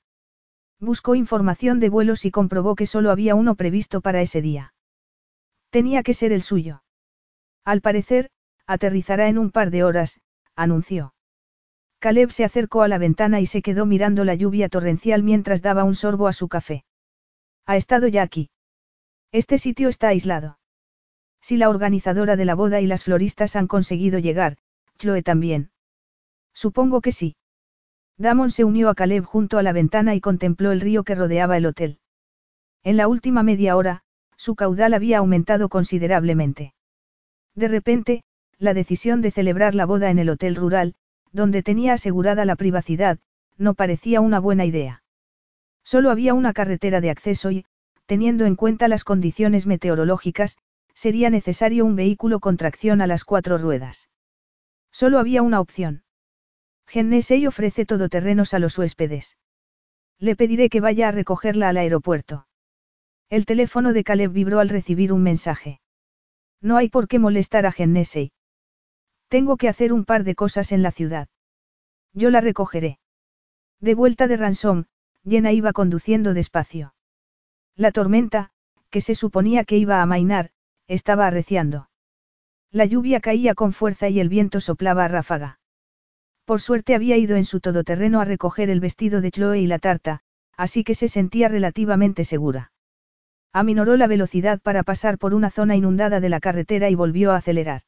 [0.78, 4.74] Buscó información de vuelos y comprobó que solo había uno previsto para ese día.
[5.70, 6.82] Tenía que ser el suyo.
[7.64, 8.30] Al parecer,
[8.66, 10.20] aterrizará en un par de horas,
[10.54, 11.14] anunció.
[11.98, 15.84] Caleb se acercó a la ventana y se quedó mirando la lluvia torrencial mientras daba
[15.84, 16.84] un sorbo a su café.
[17.64, 18.50] Ha estado ya aquí.
[19.32, 20.58] Este sitio está aislado.
[21.40, 24.58] Si la organizadora de la boda y las floristas han conseguido llegar,
[24.96, 25.70] Chloe también.
[26.52, 27.36] Supongo que sí.
[28.18, 31.56] Damon se unió a Caleb junto a la ventana y contempló el río que rodeaba
[31.56, 31.98] el hotel.
[32.82, 34.02] En la última media hora,
[34.36, 36.74] su caudal había aumentado considerablemente.
[37.54, 38.22] De repente,
[38.58, 40.94] la decisión de celebrar la boda en el hotel rural,
[41.32, 43.18] donde tenía asegurada la privacidad,
[43.58, 45.02] no parecía una buena idea.
[45.84, 47.64] Solo había una carretera de acceso y,
[48.06, 50.56] teniendo en cuenta las condiciones meteorológicas,
[50.94, 54.08] sería necesario un vehículo con tracción a las cuatro ruedas.
[54.92, 56.04] Solo había una opción.
[56.86, 59.36] Gennesey ofrece todoterrenos a los huéspedes.
[60.18, 62.46] Le pediré que vaya a recogerla al aeropuerto.
[63.28, 65.80] El teléfono de Caleb vibró al recibir un mensaje.
[66.60, 68.32] No hay por qué molestar a Gennesey.
[69.28, 71.28] Tengo que hacer un par de cosas en la ciudad.
[72.12, 72.98] Yo la recogeré.
[73.80, 74.84] De vuelta de Ransom,
[75.28, 76.94] Jenna iba conduciendo despacio.
[77.74, 78.50] La tormenta,
[78.90, 80.50] que se suponía que iba a amainar,
[80.86, 81.90] estaba arreciando.
[82.76, 85.60] La lluvia caía con fuerza y el viento soplaba a ráfaga.
[86.44, 89.78] Por suerte había ido en su todoterreno a recoger el vestido de Chloe y la
[89.78, 90.20] tarta,
[90.58, 92.72] así que se sentía relativamente segura.
[93.50, 97.36] Aminoró la velocidad para pasar por una zona inundada de la carretera y volvió a
[97.36, 97.80] acelerar.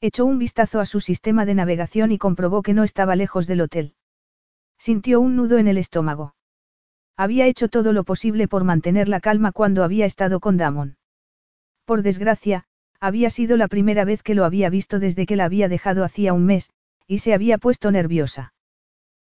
[0.00, 3.60] Echó un vistazo a su sistema de navegación y comprobó que no estaba lejos del
[3.60, 3.94] hotel.
[4.76, 6.34] Sintió un nudo en el estómago.
[7.16, 10.96] Había hecho todo lo posible por mantener la calma cuando había estado con Damon.
[11.84, 12.66] Por desgracia,
[13.00, 16.32] había sido la primera vez que lo había visto desde que la había dejado hacía
[16.34, 16.70] un mes,
[17.06, 18.52] y se había puesto nerviosa.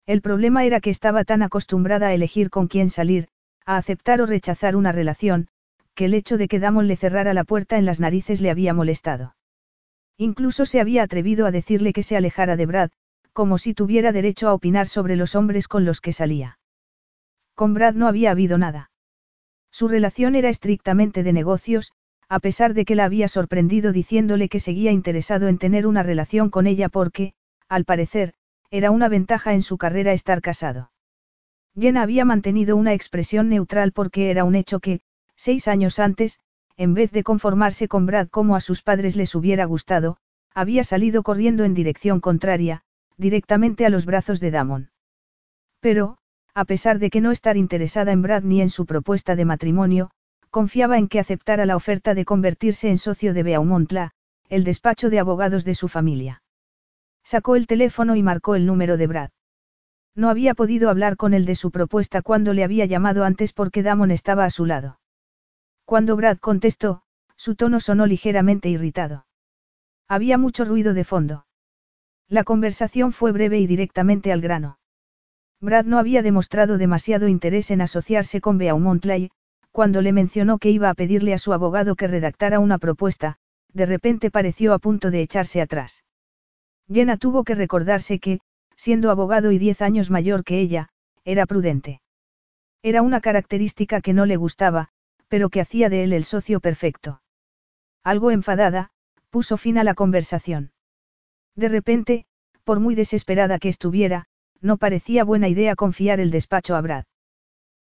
[0.07, 3.29] El problema era que estaba tan acostumbrada a elegir con quién salir,
[3.65, 5.49] a aceptar o rechazar una relación,
[5.95, 8.75] que el hecho de que Damon le cerrara la puerta en las narices le había
[8.75, 9.37] molestado.
[10.17, 12.91] Incluso se había atrevido a decirle que se alejara de Brad,
[13.33, 16.59] como si tuviera derecho a opinar sobre los hombres con los que salía.
[17.55, 18.91] Con Brad no había habido nada.
[19.71, 21.93] Su relación era estrictamente de negocios,
[22.33, 26.49] a pesar de que la había sorprendido diciéndole que seguía interesado en tener una relación
[26.49, 27.35] con ella porque,
[27.69, 28.33] al parecer,
[28.71, 30.93] era una ventaja en su carrera estar casado.
[31.79, 35.03] Jenna había mantenido una expresión neutral porque era un hecho que,
[35.37, 36.41] seis años antes,
[36.79, 40.17] en vez de conformarse con Brad como a sus padres les hubiera gustado,
[40.55, 42.81] había salido corriendo en dirección contraria,
[43.19, 44.91] directamente a los brazos de Damon.
[45.81, 46.17] Pero,
[46.55, 50.13] a pesar de que no estar interesada en Brad ni en su propuesta de matrimonio,
[50.53, 54.11] confiaba en que aceptara la oferta de convertirse en socio de Beaumontla,
[54.51, 56.43] el despacho de abogados de su familia.
[57.25, 59.31] Sacó el teléfono y marcó el número de Brad.
[60.15, 63.83] No había podido hablar con él de su propuesta cuando le había llamado antes porque
[63.83, 65.01] Damon estaba a su lado.
[65.87, 67.01] Cuando Brad contestó,
[67.35, 69.25] su tono sonó ligeramente irritado.
[70.07, 71.47] Había mucho ruido de fondo.
[72.29, 74.79] La conversación fue breve y directamente al grano.
[75.63, 79.31] Brad no había demostrado demasiado interés en asociarse con Beaumont y,
[79.73, 83.39] cuando le mencionó que iba a pedirle a su abogado que redactara una propuesta,
[83.73, 86.05] de repente pareció a punto de echarse atrás.
[86.93, 88.41] Jenna tuvo que recordarse que,
[88.77, 90.91] siendo abogado y diez años mayor que ella,
[91.25, 92.03] era prudente.
[92.83, 94.89] Era una característica que no le gustaba,
[95.29, 97.23] pero que hacía de él el socio perfecto.
[98.05, 98.91] Algo enfadada,
[99.31, 100.73] puso fin a la conversación.
[101.57, 102.27] De repente,
[102.65, 104.27] por muy desesperada que estuviera,
[104.61, 107.05] no parecía buena idea confiar el despacho a Brad.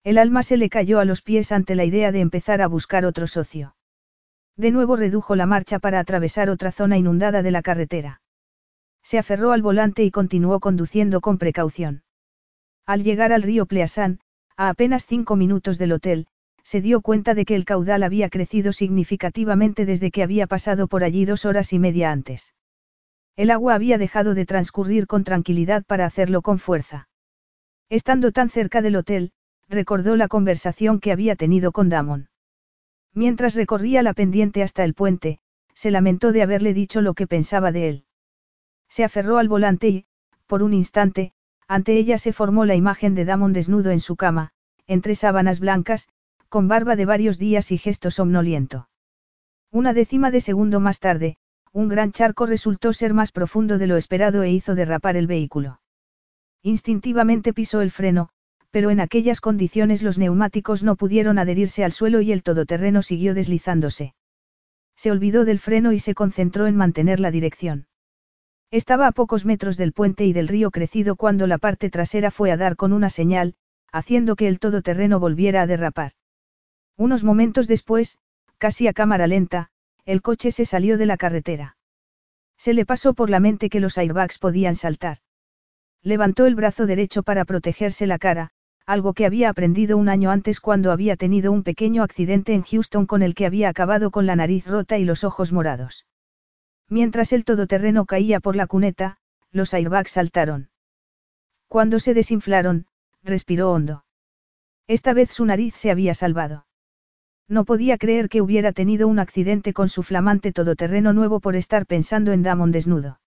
[0.06, 3.04] El alma se le cayó a los pies ante la idea de empezar a buscar
[3.04, 3.74] otro socio.
[4.56, 8.20] De nuevo redujo la marcha para atravesar otra zona inundada de la carretera.
[9.02, 12.04] Se aferró al volante y continuó conduciendo con precaución.
[12.86, 14.20] Al llegar al río Pleasant,
[14.56, 16.28] a apenas cinco minutos del hotel,
[16.62, 21.02] se dio cuenta de que el caudal había crecido significativamente desde que había pasado por
[21.02, 22.54] allí dos horas y media antes.
[23.34, 27.08] El agua había dejado de transcurrir con tranquilidad para hacerlo con fuerza.
[27.88, 29.32] Estando tan cerca del hotel,
[29.68, 32.28] recordó la conversación que había tenido con Damon.
[33.12, 35.40] Mientras recorría la pendiente hasta el puente,
[35.74, 38.04] se lamentó de haberle dicho lo que pensaba de él.
[38.88, 40.06] Se aferró al volante y,
[40.46, 41.32] por un instante,
[41.68, 44.52] ante ella se formó la imagen de Damon desnudo en su cama,
[44.86, 46.08] entre sábanas blancas,
[46.48, 48.88] con barba de varios días y gesto somnoliento.
[49.72, 51.36] Una décima de segundo más tarde,
[51.72, 55.80] un gran charco resultó ser más profundo de lo esperado e hizo derrapar el vehículo.
[56.62, 58.30] Instintivamente pisó el freno,
[58.76, 63.32] pero en aquellas condiciones los neumáticos no pudieron adherirse al suelo y el todoterreno siguió
[63.32, 64.12] deslizándose.
[64.96, 67.86] Se olvidó del freno y se concentró en mantener la dirección.
[68.70, 72.50] Estaba a pocos metros del puente y del río crecido cuando la parte trasera fue
[72.50, 73.54] a dar con una señal,
[73.92, 76.12] haciendo que el todoterreno volviera a derrapar.
[76.98, 78.18] Unos momentos después,
[78.58, 79.70] casi a cámara lenta,
[80.04, 81.78] el coche se salió de la carretera.
[82.58, 85.16] Se le pasó por la mente que los airbags podían saltar.
[86.02, 88.50] Levantó el brazo derecho para protegerse la cara,
[88.86, 93.04] algo que había aprendido un año antes cuando había tenido un pequeño accidente en Houston
[93.04, 96.06] con el que había acabado con la nariz rota y los ojos morados.
[96.88, 99.18] Mientras el todoterreno caía por la cuneta,
[99.50, 100.70] los airbags saltaron.
[101.66, 102.86] Cuando se desinflaron,
[103.24, 104.04] respiró hondo.
[104.86, 106.66] Esta vez su nariz se había salvado.
[107.48, 111.86] No podía creer que hubiera tenido un accidente con su flamante todoterreno nuevo por estar
[111.86, 113.20] pensando en Damon desnudo.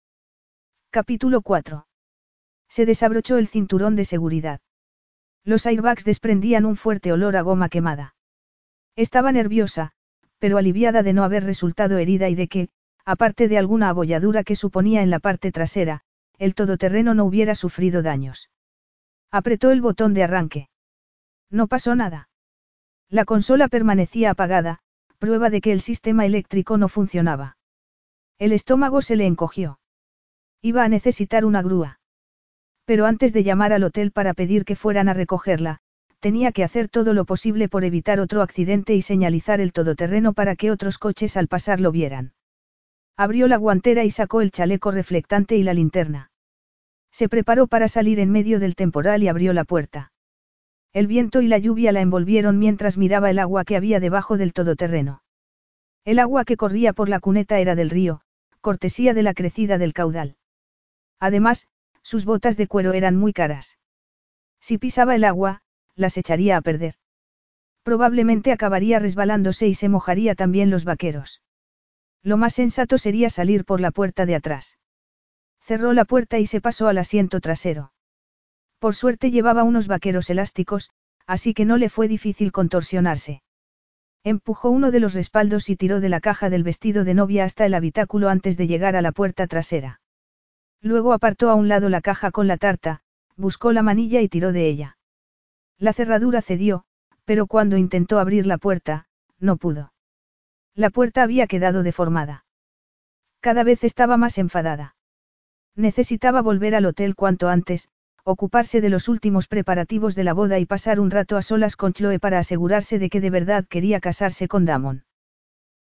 [0.89, 1.85] Capítulo 4.
[2.69, 4.61] Se desabrochó el cinturón de seguridad.
[5.49, 8.13] Los airbags desprendían un fuerte olor a goma quemada.
[8.95, 9.93] Estaba nerviosa,
[10.37, 12.69] pero aliviada de no haber resultado herida y de que,
[13.03, 16.01] aparte de alguna abolladura que suponía en la parte trasera,
[16.37, 18.51] el todoterreno no hubiera sufrido daños.
[19.31, 20.69] Apretó el botón de arranque.
[21.49, 22.29] No pasó nada.
[23.09, 24.81] La consola permanecía apagada,
[25.17, 27.57] prueba de que el sistema eléctrico no funcionaba.
[28.37, 29.79] El estómago se le encogió.
[30.61, 31.98] Iba a necesitar una grúa.
[32.89, 35.77] Pero antes de llamar al hotel para pedir que fueran a recogerla,
[36.19, 40.55] tenía que hacer todo lo posible por evitar otro accidente y señalizar el todoterreno para
[40.55, 42.33] que otros coches al pasar lo vieran.
[43.15, 46.31] Abrió la guantera y sacó el chaleco reflectante y la linterna.
[47.11, 50.11] Se preparó para salir en medio del temporal y abrió la puerta.
[50.91, 54.51] El viento y la lluvia la envolvieron mientras miraba el agua que había debajo del
[54.51, 55.21] todoterreno.
[56.05, 58.21] El agua que corría por la cuneta era del río,
[58.61, 60.37] cortesía de la crecida del caudal.
[61.19, 61.67] Además,
[62.09, 63.77] sus botas de cuero eran muy caras.
[64.59, 65.61] Si pisaba el agua,
[65.93, 66.95] las echaría a perder.
[67.83, 71.43] Probablemente acabaría resbalándose y se mojaría también los vaqueros.
[72.23, 74.79] Lo más sensato sería salir por la puerta de atrás.
[75.61, 77.93] Cerró la puerta y se pasó al asiento trasero.
[78.79, 80.89] Por suerte llevaba unos vaqueros elásticos,
[81.27, 83.43] así que no le fue difícil contorsionarse.
[84.23, 87.67] Empujó uno de los respaldos y tiró de la caja del vestido de novia hasta
[87.67, 90.01] el habitáculo antes de llegar a la puerta trasera.
[90.81, 93.01] Luego apartó a un lado la caja con la tarta,
[93.35, 94.97] buscó la manilla y tiró de ella.
[95.77, 96.85] La cerradura cedió,
[97.25, 99.07] pero cuando intentó abrir la puerta,
[99.39, 99.93] no pudo.
[100.75, 102.45] La puerta había quedado deformada.
[103.41, 104.95] Cada vez estaba más enfadada.
[105.75, 107.89] Necesitaba volver al hotel cuanto antes,
[108.23, 111.93] ocuparse de los últimos preparativos de la boda y pasar un rato a solas con
[111.93, 115.05] Chloe para asegurarse de que de verdad quería casarse con Damon.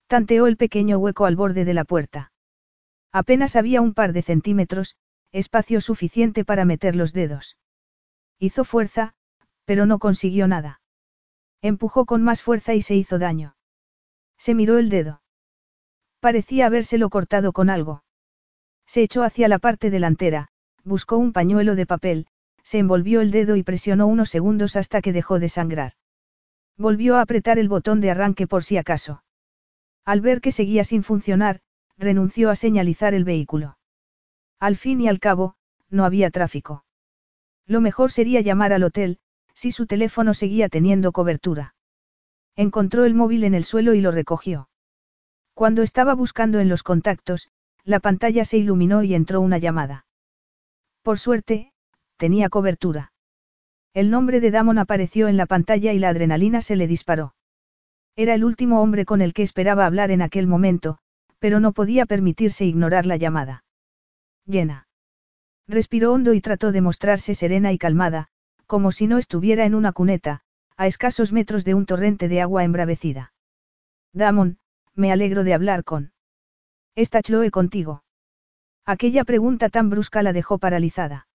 [0.08, 2.32] Tanteó el pequeño hueco al borde de la puerta.
[3.14, 4.96] Apenas había un par de centímetros,
[5.30, 7.56] espacio suficiente para meter los dedos.
[8.40, 9.14] Hizo fuerza,
[9.64, 10.80] pero no consiguió nada.
[11.62, 13.54] Empujó con más fuerza y se hizo daño.
[14.36, 15.22] Se miró el dedo.
[16.18, 18.02] Parecía habérselo cortado con algo.
[18.84, 20.48] Se echó hacia la parte delantera,
[20.82, 22.26] buscó un pañuelo de papel,
[22.64, 25.92] se envolvió el dedo y presionó unos segundos hasta que dejó de sangrar.
[26.76, 29.22] Volvió a apretar el botón de arranque por si acaso.
[30.04, 31.60] Al ver que seguía sin funcionar,
[31.98, 33.78] renunció a señalizar el vehículo.
[34.60, 35.56] Al fin y al cabo,
[35.90, 36.84] no había tráfico.
[37.66, 39.18] Lo mejor sería llamar al hotel,
[39.54, 41.74] si su teléfono seguía teniendo cobertura.
[42.56, 44.68] Encontró el móvil en el suelo y lo recogió.
[45.54, 47.48] Cuando estaba buscando en los contactos,
[47.84, 50.06] la pantalla se iluminó y entró una llamada.
[51.02, 51.72] Por suerte,
[52.16, 53.12] tenía cobertura.
[53.92, 57.34] El nombre de Damon apareció en la pantalla y la adrenalina se le disparó.
[58.16, 60.98] Era el último hombre con el que esperaba hablar en aquel momento,
[61.44, 63.64] pero no podía permitirse ignorar la llamada.
[64.46, 64.88] Llena.
[65.68, 68.28] Respiró hondo y trató de mostrarse serena y calmada,
[68.66, 70.40] como si no estuviera en una cuneta,
[70.78, 73.34] a escasos metros de un torrente de agua embravecida.
[74.14, 74.56] Damon,
[74.94, 76.14] me alegro de hablar con.
[76.94, 78.04] ¿Está Chloe contigo?
[78.86, 81.28] Aquella pregunta tan brusca la dejó paralizada.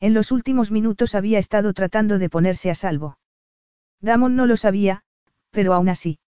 [0.00, 3.18] En los últimos minutos había estado tratando de ponerse a salvo.
[4.00, 5.02] Damon no lo sabía,
[5.50, 6.20] pero aún así.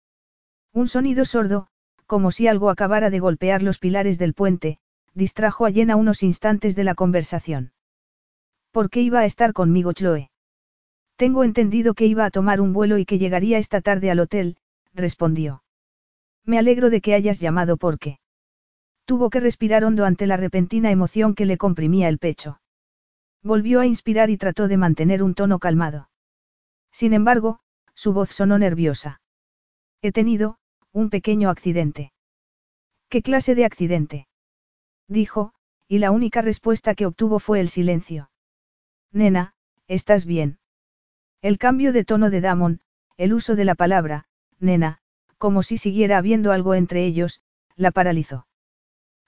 [0.74, 1.68] Un sonido sordo,
[2.08, 4.78] como si algo acabara de golpear los pilares del puente,
[5.14, 7.72] distrajo a Jenna unos instantes de la conversación.
[8.72, 10.30] ¿Por qué iba a estar conmigo Chloe?
[11.16, 14.56] Tengo entendido que iba a tomar un vuelo y que llegaría esta tarde al hotel,
[14.94, 15.62] respondió.
[16.46, 18.20] Me alegro de que hayas llamado porque.
[19.04, 22.60] Tuvo que respirar hondo ante la repentina emoción que le comprimía el pecho.
[23.42, 26.08] Volvió a inspirar y trató de mantener un tono calmado.
[26.90, 27.60] Sin embargo,
[27.94, 29.20] su voz sonó nerviosa.
[30.00, 30.56] He tenido,
[30.92, 32.12] un pequeño accidente.
[33.08, 34.28] ¿Qué clase de accidente?
[35.08, 35.52] Dijo,
[35.88, 38.30] y la única respuesta que obtuvo fue el silencio.
[39.12, 39.54] Nena,
[39.86, 40.58] ¿estás bien?
[41.40, 42.80] El cambio de tono de Damon,
[43.16, 44.26] el uso de la palabra,
[44.58, 44.98] nena,
[45.38, 47.42] como si siguiera habiendo algo entre ellos,
[47.76, 48.46] la paralizó.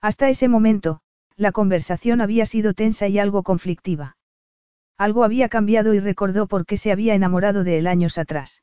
[0.01, 1.01] Hasta ese momento,
[1.35, 4.17] la conversación había sido tensa y algo conflictiva.
[4.97, 8.61] Algo había cambiado y recordó por qué se había enamorado de él años atrás.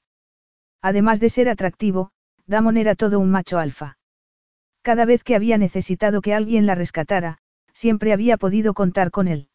[0.81, 2.13] Además de ser atractivo,
[2.49, 3.99] Damon era todo un macho alfa.
[4.83, 7.39] Cada vez que había necesitado que alguien la rescatara,
[7.75, 9.51] siempre había podido contar con él.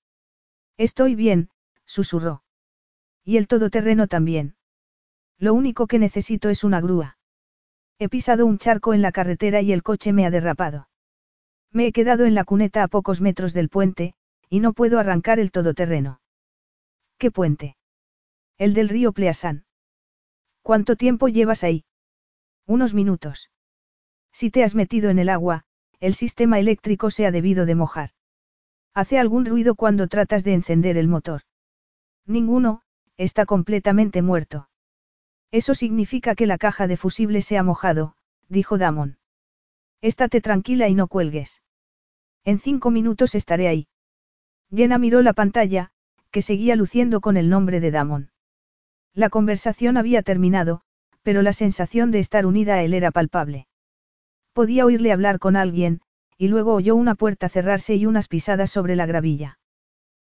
[0.78, 1.50] Estoy bien,
[1.86, 2.44] susurró.
[3.24, 4.56] Y el todoterreno también.
[5.40, 7.18] Lo único que necesito es una grúa.
[7.98, 10.88] He pisado un charco en la carretera y el coche me ha derrapado.
[11.72, 14.14] Me he quedado en la cuneta a pocos metros del puente,
[14.50, 16.22] y no puedo arrancar el todoterreno.
[17.18, 17.76] ¿Qué puente?
[18.60, 19.66] El del río Pleasán.
[20.62, 21.86] ¿Cuánto tiempo llevas ahí?
[22.66, 23.50] Unos minutos.
[24.32, 25.66] Si te has metido en el agua,
[26.00, 28.12] el sistema eléctrico se ha debido de mojar.
[28.94, 31.42] Hace algún ruido cuando tratas de encender el motor.
[32.26, 32.82] Ninguno,
[33.18, 34.70] está completamente muerto.
[35.52, 38.16] Eso significa que la caja de fusible se ha mojado,
[38.50, 39.18] dijo Damon.
[40.02, 41.62] Estate tranquila y no cuelgues.
[42.44, 43.88] En cinco minutos estaré ahí.
[44.74, 45.92] Jenna miró la pantalla,
[46.32, 48.32] que seguía luciendo con el nombre de Damon.
[49.14, 50.82] La conversación había terminado,
[51.24, 53.68] pero la sensación de estar unida a él era palpable.
[54.54, 56.02] Podía oírle hablar con alguien,
[56.38, 59.58] y luego oyó una puerta cerrarse y unas pisadas sobre la gravilla.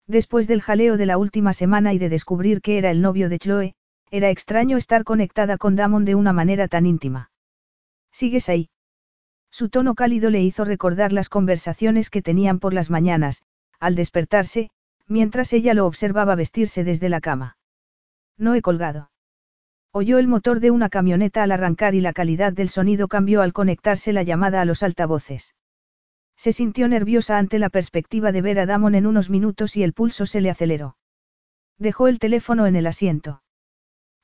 [0.07, 3.39] Después del jaleo de la última semana y de descubrir que era el novio de
[3.39, 3.75] Chloe,
[4.11, 7.31] era extraño estar conectada con Damon de una manera tan íntima.
[8.11, 8.71] ¿Sigues ahí?
[9.53, 13.43] Su tono cálido le hizo recordar las conversaciones que tenían por las mañanas,
[13.79, 14.71] al despertarse,
[15.07, 17.57] mientras ella lo observaba vestirse desde la cama.
[18.37, 19.10] No he colgado.
[19.93, 23.53] Oyó el motor de una camioneta al arrancar y la calidad del sonido cambió al
[23.53, 25.55] conectarse la llamada a los altavoces.
[26.37, 29.93] Se sintió nerviosa ante la perspectiva de ver a Damon en unos minutos y el
[29.93, 30.97] pulso se le aceleró.
[31.77, 33.43] Dejó el teléfono en el asiento.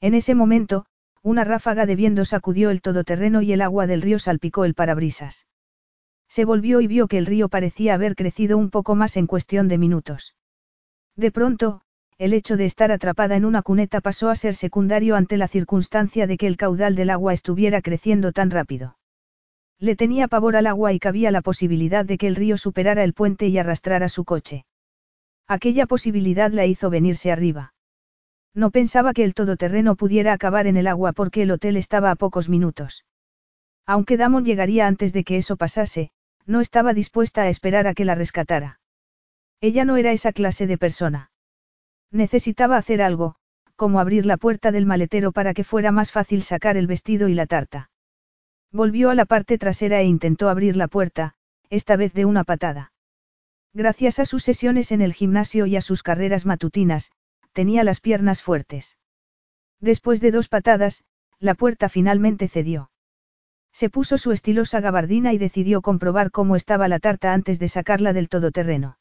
[0.01, 0.87] En ese momento,
[1.23, 5.47] una ráfaga de viento sacudió el todoterreno y el agua del río salpicó el parabrisas.
[6.29, 9.67] Se volvió y vio que el río parecía haber crecido un poco más en cuestión
[9.67, 10.37] de minutos.
[11.17, 11.83] De pronto,
[12.19, 16.27] el hecho de estar atrapada en una cuneta pasó a ser secundario ante la circunstancia
[16.27, 18.97] de que el caudal del agua estuviera creciendo tan rápido.
[19.79, 23.13] Le tenía pavor al agua y cabía la posibilidad de que el río superara el
[23.13, 24.65] puente y arrastrara su coche.
[25.47, 27.75] Aquella posibilidad la hizo venirse arriba.
[28.55, 32.17] No pensaba que el todoterreno pudiera acabar en el agua porque el hotel estaba a
[32.17, 33.05] pocos minutos.
[33.85, 36.11] Aunque Damon llegaría antes de que eso pasase,
[36.47, 38.81] no estaba dispuesta a esperar a que la rescatara.
[39.61, 41.31] Ella no era esa clase de persona.
[42.11, 43.37] Necesitaba hacer algo,
[43.77, 47.35] como abrir la puerta del maletero para que fuera más fácil sacar el vestido y
[47.35, 47.91] la tarta.
[48.73, 51.35] Volvió a la parte trasera e intentó abrir la puerta,
[51.71, 52.93] esta vez de una patada.
[53.75, 57.11] Gracias a sus sesiones en el gimnasio y a sus carreras matutinas,
[57.53, 58.97] tenía las piernas fuertes.
[59.81, 61.05] Después de dos patadas,
[61.39, 62.91] la puerta finalmente cedió.
[63.73, 68.15] Se puso su estilosa gabardina y decidió comprobar cómo estaba la tarta antes de sacarla
[68.15, 68.97] del todoterreno.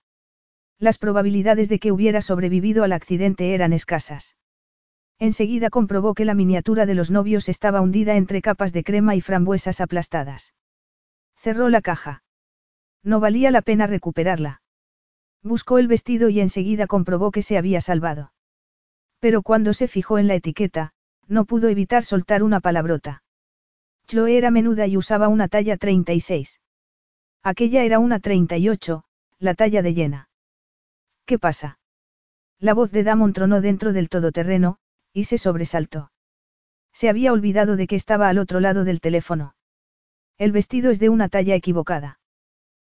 [0.79, 4.35] Las probabilidades de que hubiera sobrevivido al accidente eran escasas.
[5.19, 9.21] Enseguida comprobó que la miniatura de los novios estaba hundida entre capas de crema y
[9.21, 10.53] frambuesas aplastadas.
[11.37, 12.23] Cerró la caja.
[13.03, 14.61] No valía la pena recuperarla.
[15.41, 18.33] Buscó el vestido y enseguida comprobó que se había salvado.
[19.19, 20.93] Pero cuando se fijó en la etiqueta,
[21.27, 23.23] no pudo evitar soltar una palabrota.
[24.07, 26.59] Chloe era menuda y usaba una talla 36.
[27.41, 29.03] Aquella era una 38,
[29.39, 30.29] la talla de llena.
[31.25, 31.79] ¿Qué pasa?
[32.59, 34.77] La voz de Damon tronó dentro del todoterreno,
[35.11, 36.11] y se sobresaltó.
[36.93, 39.55] Se había olvidado de que estaba al otro lado del teléfono.
[40.37, 42.19] El vestido es de una talla equivocada.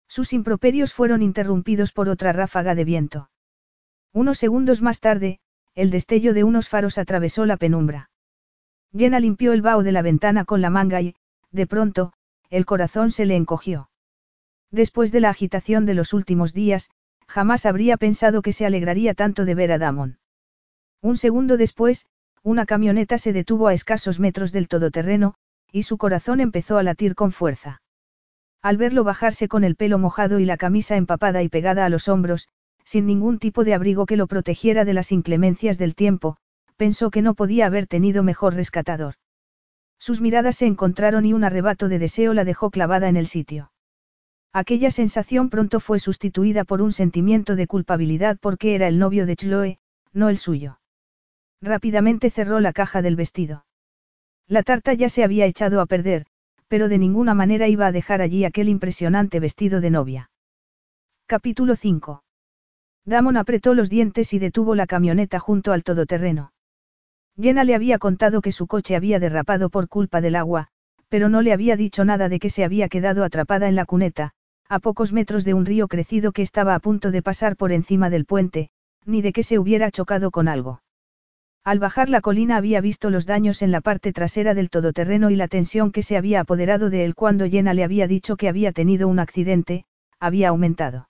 [0.07, 3.29] Sus improperios fueron interrumpidos por otra ráfaga de viento.
[4.11, 5.39] Unos segundos más tarde,
[5.75, 8.09] el destello de unos faros atravesó la penumbra.
[8.95, 11.15] Jenna limpió el vaho de la ventana con la manga y,
[11.51, 12.13] de pronto,
[12.49, 13.89] el corazón se le encogió.
[14.69, 16.89] Después de la agitación de los últimos días,
[17.27, 20.19] jamás habría pensado que se alegraría tanto de ver a Damon.
[21.01, 22.05] Un segundo después,
[22.43, 25.35] una camioneta se detuvo a escasos metros del todoterreno,
[25.71, 27.81] y su corazón empezó a latir con fuerza.
[28.61, 32.07] Al verlo bajarse con el pelo mojado y la camisa empapada y pegada a los
[32.07, 32.47] hombros,
[32.85, 36.37] sin ningún tipo de abrigo que lo protegiera de las inclemencias del tiempo,
[36.77, 39.15] pensó que no podía haber tenido mejor rescatador.
[39.99, 43.72] Sus miradas se encontraron y un arrebato de deseo la dejó clavada en el sitio.
[44.55, 49.35] Aquella sensación pronto fue sustituida por un sentimiento de culpabilidad porque era el novio de
[49.35, 49.79] Chloe,
[50.13, 50.79] no el suyo.
[51.59, 53.65] Rápidamente cerró la caja del vestido.
[54.47, 56.27] La tarta ya se había echado a perder,
[56.67, 60.29] pero de ninguna manera iba a dejar allí aquel impresionante vestido de novia.
[61.25, 62.23] Capítulo 5.
[63.05, 66.53] Damon apretó los dientes y detuvo la camioneta junto al todoterreno.
[67.41, 70.67] Jenna le había contado que su coche había derrapado por culpa del agua,
[71.09, 74.33] pero no le había dicho nada de que se había quedado atrapada en la cuneta,
[74.69, 78.09] a pocos metros de un río crecido que estaba a punto de pasar por encima
[78.09, 78.69] del puente,
[79.05, 80.81] ni de que se hubiera chocado con algo.
[81.63, 85.35] Al bajar la colina había visto los daños en la parte trasera del todoterreno y
[85.35, 88.73] la tensión que se había apoderado de él cuando Jenna le había dicho que había
[88.73, 89.85] tenido un accidente,
[90.19, 91.07] había aumentado.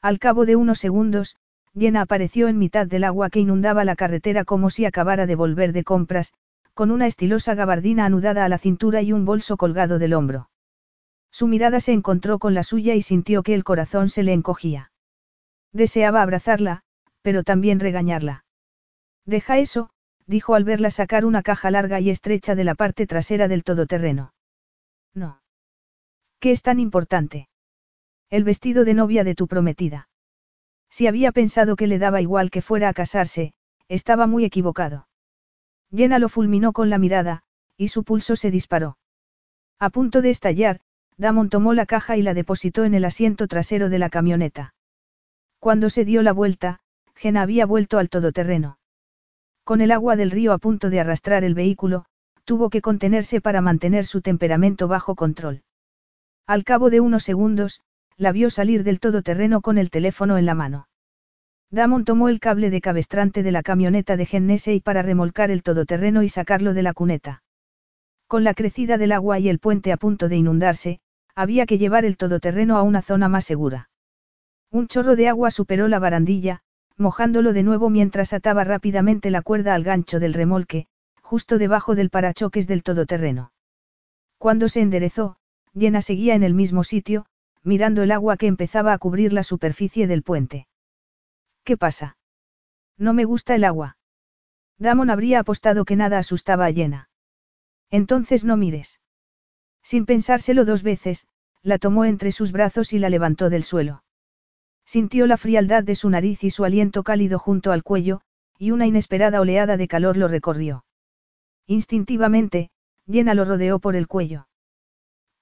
[0.00, 1.36] Al cabo de unos segundos,
[1.76, 5.72] Jenna apareció en mitad del agua que inundaba la carretera como si acabara de volver
[5.72, 6.32] de compras,
[6.72, 10.50] con una estilosa gabardina anudada a la cintura y un bolso colgado del hombro.
[11.34, 14.92] Su mirada se encontró con la suya y sintió que el corazón se le encogía.
[15.72, 16.82] Deseaba abrazarla,
[17.22, 18.44] pero también regañarla.
[19.26, 19.90] Deja eso,
[20.28, 24.32] dijo al verla sacar una caja larga y estrecha de la parte trasera del todoterreno.
[25.12, 25.42] No.
[26.38, 27.48] ¿Qué es tan importante?
[28.30, 30.08] El vestido de novia de tu prometida.
[30.88, 33.54] Si había pensado que le daba igual que fuera a casarse,
[33.88, 35.08] estaba muy equivocado.
[35.90, 37.42] Jenna lo fulminó con la mirada,
[37.76, 38.98] y su pulso se disparó.
[39.80, 40.80] A punto de estallar,
[41.16, 44.74] Damon tomó la caja y la depositó en el asiento trasero de la camioneta.
[45.60, 46.80] Cuando se dio la vuelta,
[47.14, 48.78] Jenna había vuelto al todoterreno.
[49.62, 52.04] Con el agua del río a punto de arrastrar el vehículo,
[52.44, 55.62] tuvo que contenerse para mantener su temperamento bajo control.
[56.46, 57.80] Al cabo de unos segundos,
[58.16, 60.88] la vio salir del todoterreno con el teléfono en la mano.
[61.70, 66.22] Damon tomó el cable de cabestrante de la camioneta de Gennesee para remolcar el todoterreno
[66.22, 67.42] y sacarlo de la cuneta.
[68.26, 71.00] Con la crecida del agua y el puente a punto de inundarse,
[71.34, 73.90] había que llevar el todoterreno a una zona más segura.
[74.70, 76.60] Un chorro de agua superó la barandilla,
[76.96, 80.86] mojándolo de nuevo mientras ataba rápidamente la cuerda al gancho del remolque,
[81.22, 83.52] justo debajo del parachoques del todoterreno.
[84.38, 85.36] Cuando se enderezó,
[85.78, 87.26] Jenna seguía en el mismo sitio,
[87.62, 90.68] mirando el agua que empezaba a cubrir la superficie del puente.
[91.64, 92.16] ¿Qué pasa?
[92.98, 93.96] No me gusta el agua.
[94.78, 97.08] Damon habría apostado que nada asustaba a Jenna.
[97.90, 99.00] Entonces no mires.
[99.84, 101.28] Sin pensárselo dos veces,
[101.62, 104.02] la tomó entre sus brazos y la levantó del suelo.
[104.86, 108.22] Sintió la frialdad de su nariz y su aliento cálido junto al cuello,
[108.58, 110.84] y una inesperada oleada de calor lo recorrió.
[111.66, 112.70] Instintivamente,
[113.06, 114.48] Jenna lo rodeó por el cuello.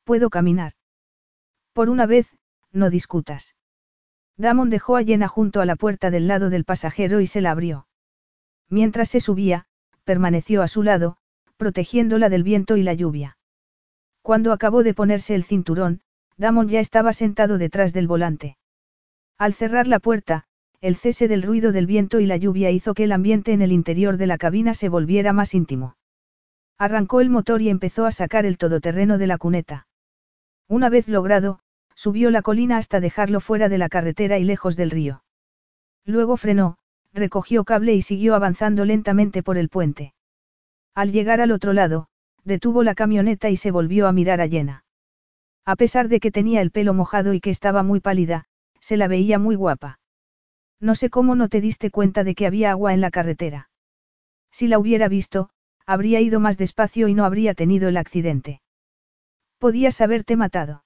[0.04, 0.72] Puedo caminar.
[1.72, 2.36] Por una vez,
[2.72, 3.54] no discutas.
[4.36, 7.52] Damon dejó a Jenna junto a la puerta del lado del pasajero y se la
[7.52, 7.86] abrió.
[8.68, 9.66] Mientras se subía,
[10.04, 11.16] permaneció a su lado,
[11.56, 13.36] protegiéndola del viento y la lluvia.
[14.22, 16.00] Cuando acabó de ponerse el cinturón,
[16.36, 18.56] Damon ya estaba sentado detrás del volante.
[19.38, 20.44] Al cerrar la puerta,
[20.80, 23.72] el cese del ruido del viento y la lluvia hizo que el ambiente en el
[23.72, 25.96] interior de la cabina se volviera más íntimo.
[26.78, 29.86] Arrancó el motor y empezó a sacar el todoterreno de la cuneta.
[30.68, 31.60] Una vez logrado,
[31.94, 35.22] Subió la colina hasta dejarlo fuera de la carretera y lejos del río.
[36.04, 36.78] Luego frenó,
[37.12, 40.14] recogió cable y siguió avanzando lentamente por el puente.
[40.94, 42.08] Al llegar al otro lado,
[42.44, 44.84] detuvo la camioneta y se volvió a mirar a Jenna.
[45.64, 48.44] A pesar de que tenía el pelo mojado y que estaba muy pálida,
[48.80, 50.00] se la veía muy guapa.
[50.80, 53.70] No sé cómo no te diste cuenta de que había agua en la carretera.
[54.50, 55.50] Si la hubiera visto,
[55.86, 58.60] habría ido más despacio y no habría tenido el accidente.
[59.58, 60.84] Podías haberte matado.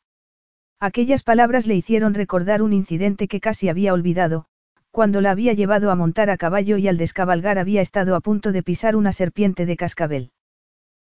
[0.78, 4.44] Aquellas palabras le hicieron recordar un incidente que casi había olvidado,
[4.90, 8.52] cuando la había llevado a montar a caballo y al descabalgar había estado a punto
[8.52, 10.32] de pisar una serpiente de cascabel.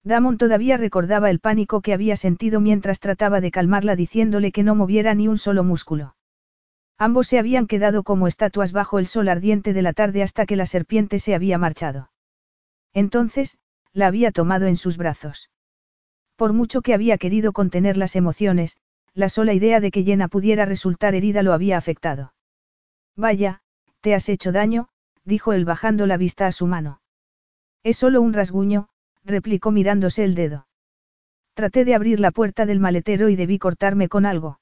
[0.04, 4.74] Damon todavía recordaba el pánico que había sentido mientras trataba de calmarla diciéndole que no
[4.74, 6.14] moviera ni un solo músculo.
[6.98, 10.56] Ambos se habían quedado como estatuas bajo el sol ardiente de la tarde hasta que
[10.56, 12.10] la serpiente se había marchado.
[12.92, 13.58] Entonces,
[13.92, 15.50] la había tomado en sus brazos.
[16.36, 18.76] Por mucho que había querido contener las emociones,
[19.14, 22.34] la sola idea de que Jenna pudiera resultar herida lo había afectado.
[23.16, 23.62] Vaya,
[24.00, 24.88] te has hecho daño,
[25.24, 27.00] dijo él bajando la vista a su mano.
[27.82, 28.88] Es solo un rasguño,
[29.24, 30.66] replicó mirándose el dedo.
[31.54, 34.60] Traté de abrir la puerta del maletero y debí cortarme con algo.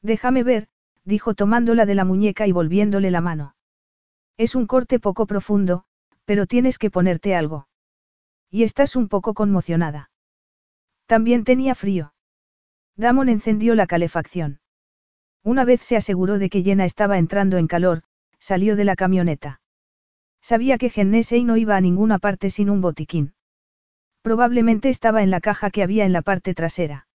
[0.00, 0.68] Déjame ver,
[1.04, 3.56] dijo tomándola de la muñeca y volviéndole la mano.
[4.36, 5.84] Es un corte poco profundo,
[6.24, 7.68] pero tienes que ponerte algo.
[8.50, 10.10] Y estás un poco conmocionada.
[11.06, 12.14] También tenía frío.
[12.96, 14.60] Damon encendió la calefacción.
[15.42, 18.02] Una vez se aseguró de que Jenna estaba entrando en calor,
[18.38, 19.60] salió de la camioneta.
[20.40, 23.34] Sabía que Gennesey no iba a ninguna parte sin un botiquín.
[24.24, 27.06] Probablemente estaba en la caja que había en la parte trasera.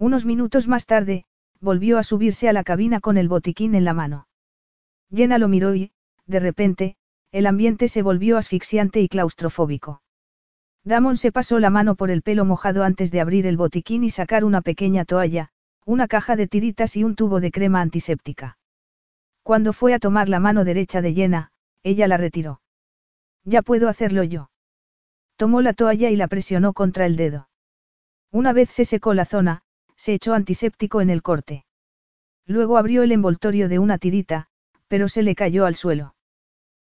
[0.00, 1.26] Unos minutos más tarde,
[1.60, 4.26] volvió a subirse a la cabina con el botiquín en la mano.
[5.14, 5.92] Jenna lo miró y,
[6.26, 6.96] de repente,
[7.30, 10.02] el ambiente se volvió asfixiante y claustrofóbico.
[10.82, 14.10] Damon se pasó la mano por el pelo mojado antes de abrir el botiquín y
[14.10, 15.50] sacar una pequeña toalla,
[15.86, 18.58] una caja de tiritas y un tubo de crema antiséptica.
[19.44, 21.52] Cuando fue a tomar la mano derecha de Jenna,
[21.84, 22.60] ella la retiró.
[23.44, 24.50] Ya puedo hacerlo yo.
[25.36, 27.48] Tomó la toalla y la presionó contra el dedo.
[28.30, 29.62] Una vez se secó la zona,
[29.96, 31.64] se echó antiséptico en el corte.
[32.46, 34.48] Luego abrió el envoltorio de una tirita,
[34.88, 36.14] pero se le cayó al suelo.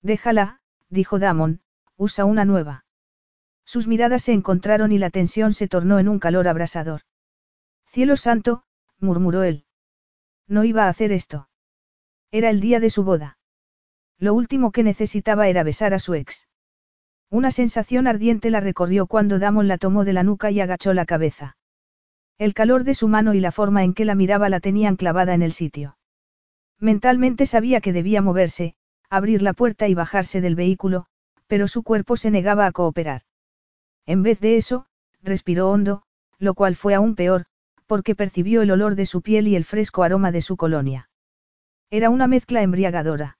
[0.01, 1.61] Déjala, dijo Damon,
[1.97, 2.85] usa una nueva.
[3.65, 7.01] Sus miradas se encontraron y la tensión se tornó en un calor abrasador.
[7.85, 8.63] Cielo santo,
[8.99, 9.65] murmuró él.
[10.47, 11.49] No iba a hacer esto.
[12.31, 13.37] Era el día de su boda.
[14.17, 16.48] Lo último que necesitaba era besar a su ex.
[17.31, 21.05] Una sensación ardiente la recorrió cuando Damon la tomó de la nuca y agachó la
[21.05, 21.57] cabeza.
[22.39, 25.35] El calor de su mano y la forma en que la miraba la tenían clavada
[25.35, 25.97] en el sitio.
[26.79, 28.73] Mentalmente sabía que debía moverse,
[29.09, 31.05] abrir la puerta y bajarse del vehículo,
[31.45, 33.21] pero su cuerpo se negaba a cooperar.
[34.05, 34.85] En vez de eso,
[35.21, 36.03] respiró hondo,
[36.39, 37.45] lo cual fue aún peor,
[37.85, 41.09] porque percibió el olor de su piel y el fresco aroma de su colonia.
[41.91, 43.37] Era una mezcla embriagadora.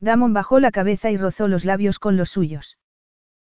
[0.00, 2.78] Damon bajó la cabeza y rozó los labios con los suyos.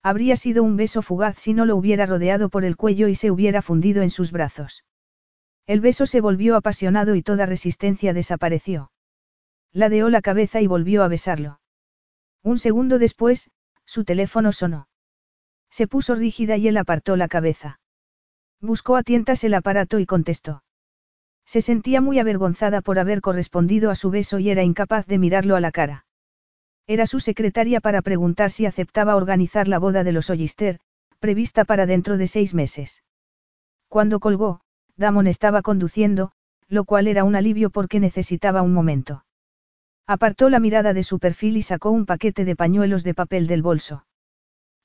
[0.07, 3.31] Habría sido un beso fugaz si no lo hubiera rodeado por el cuello y se
[3.31, 4.85] hubiera fundido en sus brazos.
[5.67, 8.93] El beso se volvió apasionado y toda resistencia desapareció.
[9.73, 11.59] Ladeó la cabeza y volvió a besarlo.
[12.43, 13.51] Un segundo después,
[13.87, 14.89] su teléfono sonó.
[15.71, 17.81] Se puso rígida y él apartó la cabeza.
[18.61, 20.65] Buscó a tientas el aparato y contestó.
[21.47, 25.57] Se sentía muy avergonzada por haber correspondido a su beso y era incapaz de mirarlo
[25.57, 26.05] a la cara.
[26.87, 30.81] Era su secretaria para preguntar si aceptaba organizar la boda de los Ollister,
[31.19, 33.03] prevista para dentro de seis meses.
[33.89, 34.61] Cuando colgó,
[34.97, 36.33] Damon estaba conduciendo,
[36.69, 39.25] lo cual era un alivio porque necesitaba un momento.
[40.07, 43.63] Apartó la mirada de su perfil y sacó un paquete de pañuelos de papel del
[43.63, 44.05] bolso.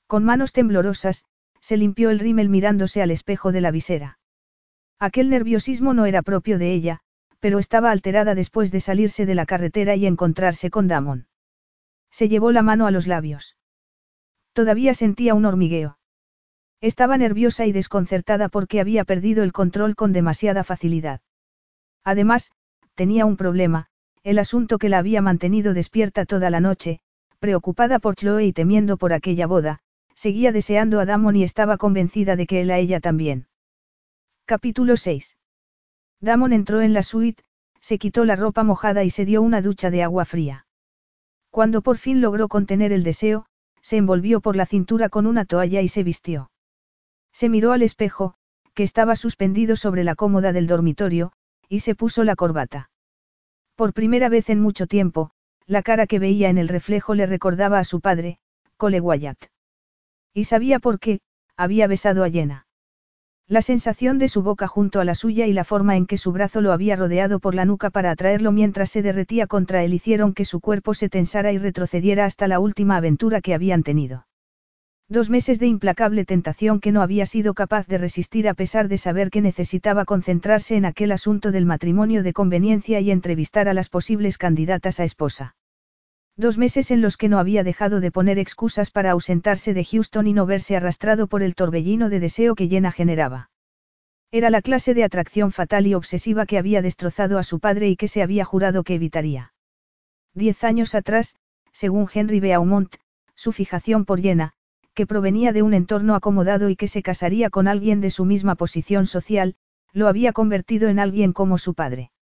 [0.06, 1.26] Con manos temblorosas,
[1.60, 4.18] se limpió el rímel mirándose al espejo de la visera.
[4.98, 7.00] Aquel nerviosismo no era propio de ella,
[7.38, 11.26] pero estaba alterada después de salirse de la carretera y encontrarse con Damon.
[12.10, 13.56] Se llevó la mano a los labios.
[14.52, 15.98] Todavía sentía un hormigueo.
[16.80, 21.20] Estaba nerviosa y desconcertada porque había perdido el control con demasiada facilidad.
[22.04, 22.52] Además,
[22.94, 23.86] tenía un problema,
[24.22, 27.00] el asunto que la había mantenido despierta toda la noche,
[27.38, 29.80] preocupada por Chloe y temiendo por aquella boda,
[30.14, 33.46] seguía deseando a Damon y estaba convencida de que él a ella también.
[34.44, 35.36] Capítulo 6.
[36.20, 37.42] Damon entró en la suite,
[37.80, 40.66] se quitó la ropa mojada y se dio una ducha de agua fría.
[41.50, 43.46] Cuando por fin logró contener el deseo,
[43.82, 46.50] se envolvió por la cintura con una toalla y se vistió.
[47.32, 48.34] Se miró al espejo,
[48.74, 51.32] que estaba suspendido sobre la cómoda del dormitorio,
[51.68, 52.90] y se puso la corbata.
[53.74, 55.30] Por primera vez en mucho tiempo,
[55.66, 58.38] la cara que veía en el reflejo le recordaba a su padre,
[58.76, 59.46] Cole Wyatt.
[60.34, 61.20] Y sabía por qué,
[61.56, 62.66] había besado a Jenna.
[63.50, 66.30] La sensación de su boca junto a la suya y la forma en que su
[66.30, 70.34] brazo lo había rodeado por la nuca para atraerlo mientras se derretía contra él hicieron
[70.34, 74.24] que su cuerpo se tensara y retrocediera hasta la última aventura que habían tenido.
[75.08, 78.98] Dos meses de implacable tentación que no había sido capaz de resistir a pesar de
[78.98, 83.88] saber que necesitaba concentrarse en aquel asunto del matrimonio de conveniencia y entrevistar a las
[83.88, 85.56] posibles candidatas a esposa.
[86.36, 90.26] Dos meses en los que no había dejado de poner excusas para ausentarse de Houston
[90.26, 93.50] y no verse arrastrado por el torbellino de deseo que Jenna generaba.
[94.32, 97.96] Era la clase de atracción fatal y obsesiva que había destrozado a su padre y
[97.96, 99.52] que se había jurado que evitaría.
[100.34, 101.36] Diez años atrás,
[101.72, 102.94] según Henry Beaumont,
[103.34, 104.52] su fijación por Jenna,
[104.94, 108.54] que provenía de un entorno acomodado y que se casaría con alguien de su misma
[108.54, 109.56] posición social,
[109.92, 112.12] lo había convertido en alguien como su padre.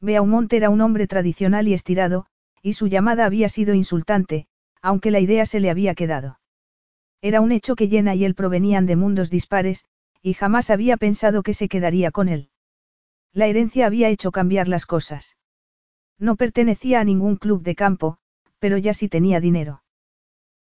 [0.00, 2.26] Beaumont era un hombre tradicional y estirado,
[2.62, 4.46] y su llamada había sido insultante,
[4.82, 6.38] aunque la idea se le había quedado.
[7.20, 9.86] Era un hecho que Jenna y él provenían de mundos dispares,
[10.22, 12.50] y jamás había pensado que se quedaría con él.
[13.32, 15.36] La herencia había hecho cambiar las cosas.
[16.18, 18.18] No pertenecía a ningún club de campo,
[18.58, 19.82] pero ya sí tenía dinero.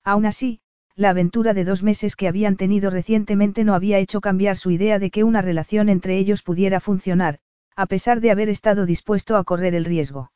[0.04, 0.62] Aún así,
[0.96, 5.00] la aventura de dos meses que habían tenido recientemente no había hecho cambiar su idea
[5.00, 7.40] de que una relación entre ellos pudiera funcionar,
[7.76, 10.32] a pesar de haber estado dispuesto a correr el riesgo.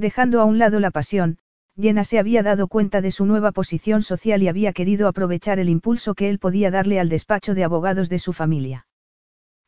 [0.00, 1.36] Dejando a un lado la pasión,
[1.78, 5.68] Jenna se había dado cuenta de su nueva posición social y había querido aprovechar el
[5.68, 8.86] impulso que él podía darle al despacho de abogados de su familia.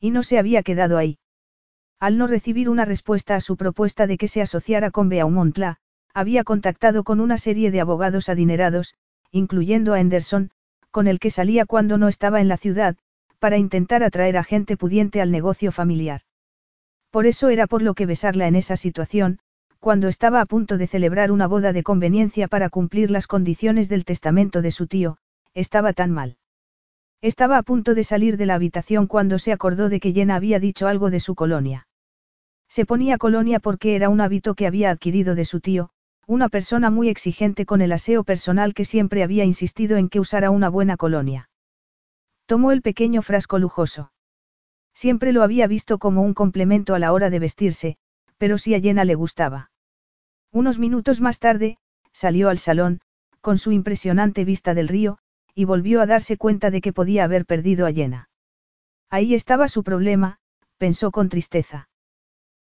[0.01, 1.19] Y no se había quedado ahí.
[2.01, 5.77] Al no recibir una respuesta a su propuesta de que se asociara con Beaumontla,
[6.15, 8.95] había contactado con una serie de abogados adinerados,
[9.33, 10.51] incluyendo a Anderson,
[10.91, 12.97] con el que salía cuando no estaba en la ciudad,
[13.39, 16.23] para intentar atraer a gente pudiente al negocio familiar.
[17.11, 19.39] Por eso era por lo que besarla en esa situación,
[19.83, 24.05] cuando estaba a punto de celebrar una boda de conveniencia para cumplir las condiciones del
[24.05, 25.19] testamento de su tío,
[25.55, 26.37] estaba tan mal.
[27.21, 30.61] Estaba a punto de salir de la habitación cuando se acordó de que Jenna había
[30.61, 31.89] dicho algo de su colonia.
[32.69, 35.91] Se ponía colonia porque era un hábito que había adquirido de su tío,
[36.29, 40.53] una persona muy exigente con el aseo personal que siempre había insistido en que usara
[40.53, 41.51] una buena colonia.
[42.47, 44.13] Tomó el pequeño frasco lujoso.
[44.95, 47.97] Siempre lo había visto como un complemento a la hora de vestirse,
[48.39, 49.72] pero si a Jenna le gustaba.
[50.53, 51.79] Unos minutos más tarde,
[52.12, 53.01] salió al salón,
[53.41, 55.19] con su impresionante vista del río,
[55.55, 58.29] y volvió a darse cuenta de que podía haber perdido a Jenna.
[59.09, 60.39] Ahí estaba su problema,
[60.77, 61.89] pensó con tristeza.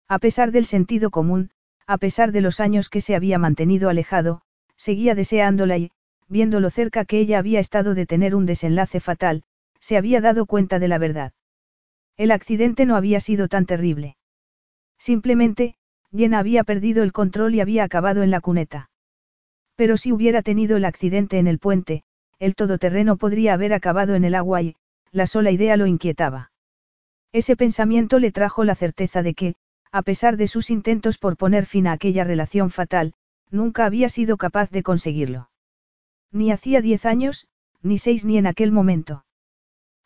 [0.07, 1.51] A pesar del sentido común,
[1.85, 4.41] a pesar de los años que se había mantenido alejado,
[4.77, 5.91] seguía deseándola y,
[6.29, 9.43] viendo lo cerca que ella había estado de tener un desenlace fatal,
[9.79, 11.33] se había dado cuenta de la verdad.
[12.15, 14.15] El accidente no había sido tan terrible.
[14.97, 15.75] Simplemente,
[16.13, 18.89] Jenna había perdido el control y había acabado en la cuneta.
[19.75, 22.03] Pero si hubiera tenido el accidente en el puente,
[22.39, 24.75] el todoterreno podría haber acabado en el agua y,
[25.11, 26.51] la sola idea lo inquietaba.
[27.31, 29.55] Ese pensamiento le trajo la certeza de que,
[29.91, 33.13] a pesar de sus intentos por poner fin a aquella relación fatal,
[33.49, 35.49] nunca había sido capaz de conseguirlo.
[36.31, 37.47] Ni hacía diez años,
[37.81, 39.25] ni seis ni en aquel momento.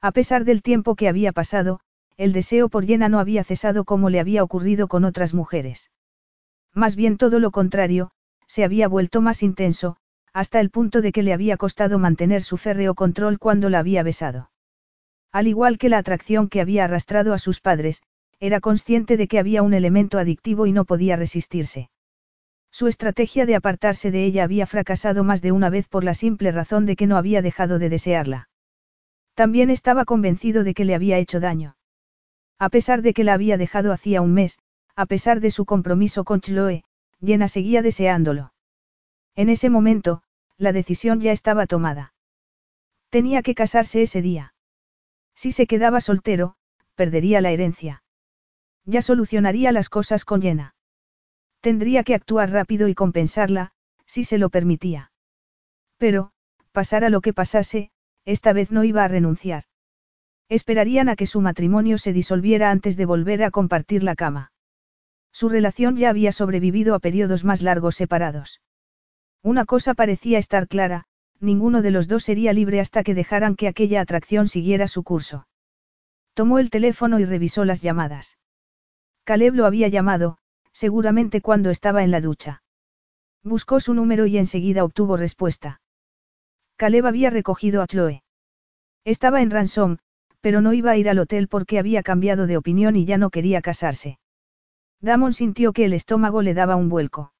[0.01, 1.79] A pesar del tiempo que había pasado,
[2.17, 5.89] el deseo por Jenna no había cesado como le había ocurrido con otras mujeres.
[6.75, 8.11] Más bien todo lo contrario,
[8.47, 9.95] se había vuelto más intenso,
[10.33, 14.03] hasta el punto de que le había costado mantener su férreo control cuando la había
[14.03, 14.51] besado.
[15.31, 18.03] Al igual que la atracción que había arrastrado a sus padres,
[18.41, 21.89] era consciente de que había un elemento adictivo y no podía resistirse.
[22.71, 26.51] Su estrategia de apartarse de ella había fracasado más de una vez por la simple
[26.51, 28.49] razón de que no había dejado de desearla.
[29.33, 31.77] También estaba convencido de que le había hecho daño.
[32.59, 34.57] A pesar de que la había dejado hacía un mes,
[34.95, 36.83] a pesar de su compromiso con Chloe,
[37.23, 38.53] Jenna seguía deseándolo.
[39.35, 40.23] En ese momento,
[40.57, 42.13] la decisión ya estaba tomada.
[43.09, 44.53] Tenía que casarse ese día.
[45.35, 46.55] Si se quedaba soltero,
[46.95, 48.03] perdería la herencia.
[48.85, 50.75] Ya solucionaría las cosas con Jenna.
[51.59, 53.71] Tendría que actuar rápido y compensarla,
[54.05, 55.11] si se lo permitía.
[55.97, 56.31] Pero,
[56.71, 57.91] pasara lo que pasase,
[58.23, 59.63] esta vez no iba a renunciar.
[60.47, 64.51] Esperarían a que su matrimonio se disolviera antes de volver a compartir la cama.
[65.35, 68.61] Su relación ya había sobrevivido a periodos más largos separados.
[69.43, 71.07] Una cosa parecía estar clara,
[71.41, 75.45] ninguno de los dos sería libre hasta que dejaran que aquella atracción siguiera su curso.
[76.35, 78.37] Tomó el teléfono y revisó las llamadas.
[79.25, 80.37] Caleb lo había llamado,
[80.71, 82.63] seguramente cuando estaba en la ducha.
[83.43, 85.81] Buscó su número y enseguida obtuvo respuesta.
[86.77, 88.23] Caleb había recogido a Chloe.
[89.03, 89.97] Estaba en Ransom,
[90.39, 93.31] pero no iba a ir al hotel porque había cambiado de opinión y ya no
[93.31, 94.17] quería casarse.
[95.01, 97.33] Damon sintió que el estómago le daba un vuelco.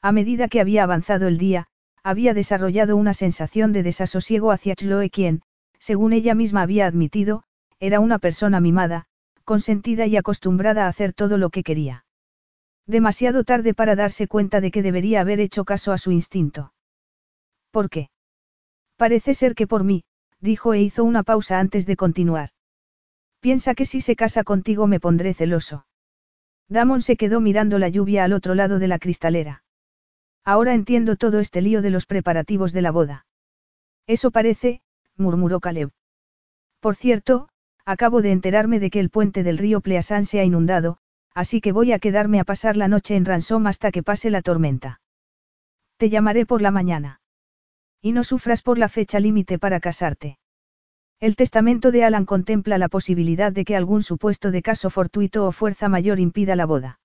[0.00, 1.68] A medida que había avanzado el día,
[2.02, 5.42] había desarrollado una sensación de desasosiego hacia Chloe quien,
[5.78, 7.44] según ella misma había admitido,
[7.78, 9.06] era una persona mimada,
[9.44, 12.04] consentida y acostumbrada a hacer todo lo que quería.
[12.86, 16.72] Demasiado tarde para darse cuenta de que debería haber hecho caso a su instinto.
[17.70, 18.10] ¿Por qué?
[18.96, 20.04] Parece ser que por mí,
[20.40, 22.50] dijo e hizo una pausa antes de continuar.
[23.40, 25.86] Piensa que si se casa contigo me pondré celoso.
[26.68, 29.64] Damon se quedó mirando la lluvia al otro lado de la cristalera.
[30.44, 33.26] Ahora entiendo todo este lío de los preparativos de la boda.
[34.06, 34.82] Eso parece,
[35.16, 35.90] murmuró Caleb.
[36.80, 37.48] Por cierto,
[37.84, 40.98] acabo de enterarme de que el puente del río Pleasant se ha inundado,
[41.34, 44.42] así que voy a quedarme a pasar la noche en Ransom hasta que pase la
[44.42, 45.00] tormenta.
[45.96, 47.20] Te llamaré por la mañana.
[48.00, 50.38] Y no sufras por la fecha límite para casarte.
[51.22, 55.52] El testamento de Alan contempla la posibilidad de que algún supuesto de caso fortuito o
[55.52, 56.98] fuerza mayor impida la boda.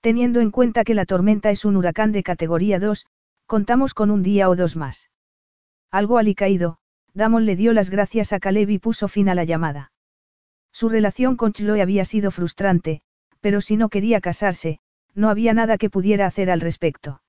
[0.00, 3.06] Teniendo en cuenta que la tormenta es un huracán de categoría 2,
[3.46, 5.12] contamos con un día o dos más.
[5.92, 6.78] Algo alicaído,
[7.14, 9.92] Damon le dio las gracias a Caleb y puso fin a la llamada.
[10.72, 13.02] Su relación con Chloe había sido frustrante,
[13.40, 14.80] pero si no quería casarse,
[15.14, 17.22] no había nada que pudiera hacer al respecto.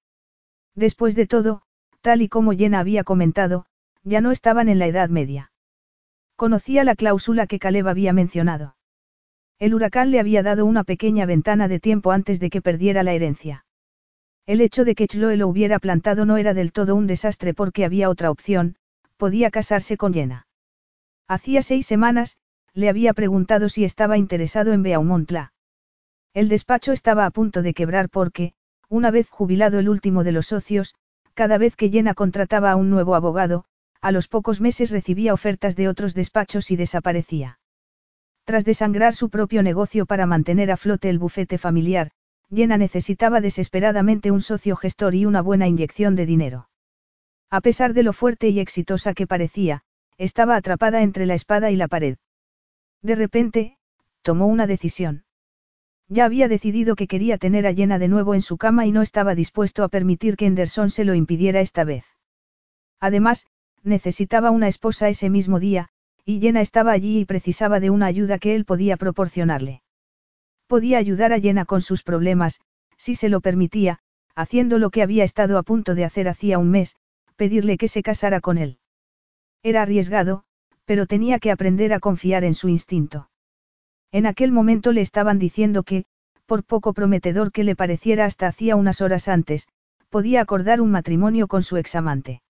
[0.74, 1.62] Después de todo,
[2.02, 3.68] tal y como Jenna había comentado,
[4.02, 5.52] ya no estaban en la Edad Media.
[6.40, 8.78] Conocía la cláusula que Caleb había mencionado.
[9.60, 13.12] El huracán le había dado una pequeña ventana de tiempo antes de que perdiera la
[13.12, 13.66] herencia.
[14.46, 17.84] El hecho de que Chloe lo hubiera plantado no era del todo un desastre porque
[17.84, 18.78] había otra opción,
[19.18, 20.48] podía casarse con Jenna.
[21.28, 22.38] Hacía seis semanas,
[22.74, 25.52] le había preguntado si estaba interesado en Beaumontla.
[26.34, 28.54] El despacho estaba a punto de quebrar porque,
[28.88, 30.96] una vez jubilado el último de los socios,
[31.34, 33.66] cada vez que Jenna contrataba a un nuevo abogado,
[34.02, 37.60] a los pocos meses recibía ofertas de otros despachos y desaparecía.
[38.46, 42.12] Tras desangrar su propio negocio para mantener a flote el bufete familiar,
[42.52, 46.70] Jenna necesitaba desesperadamente un socio gestor y una buena inyección de dinero.
[47.52, 49.84] A pesar de lo fuerte y exitosa que parecía,
[50.18, 52.18] estaba atrapada entre la espada y la pared.
[53.02, 53.78] De repente,
[54.22, 55.26] tomó una decisión.
[56.08, 59.02] Ya había decidido que quería tener a Jenna de nuevo en su cama y no
[59.04, 62.06] estaba dispuesto a permitir que Henderson se lo impidiera esta vez.
[63.00, 63.46] Además,
[63.84, 65.90] necesitaba una esposa ese mismo día,
[66.26, 69.82] y Jenna estaba allí y precisaba de una ayuda que él podía proporcionarle.
[70.68, 72.62] Podía ayudar a Jenna con sus problemas,
[72.98, 74.00] si se lo permitía,
[74.36, 76.96] haciendo lo que había estado a punto de hacer hacía un mes,
[77.36, 78.78] pedirle que se casara con él.
[79.64, 80.44] Era arriesgado,
[80.86, 83.30] pero tenía que aprender a confiar en su instinto.
[84.12, 86.06] En aquel momento le estaban diciendo que,
[86.46, 89.68] por poco prometedor que le pareciera hasta hacía unas horas antes,
[90.10, 92.42] podía acordar un matrimonio con su examante.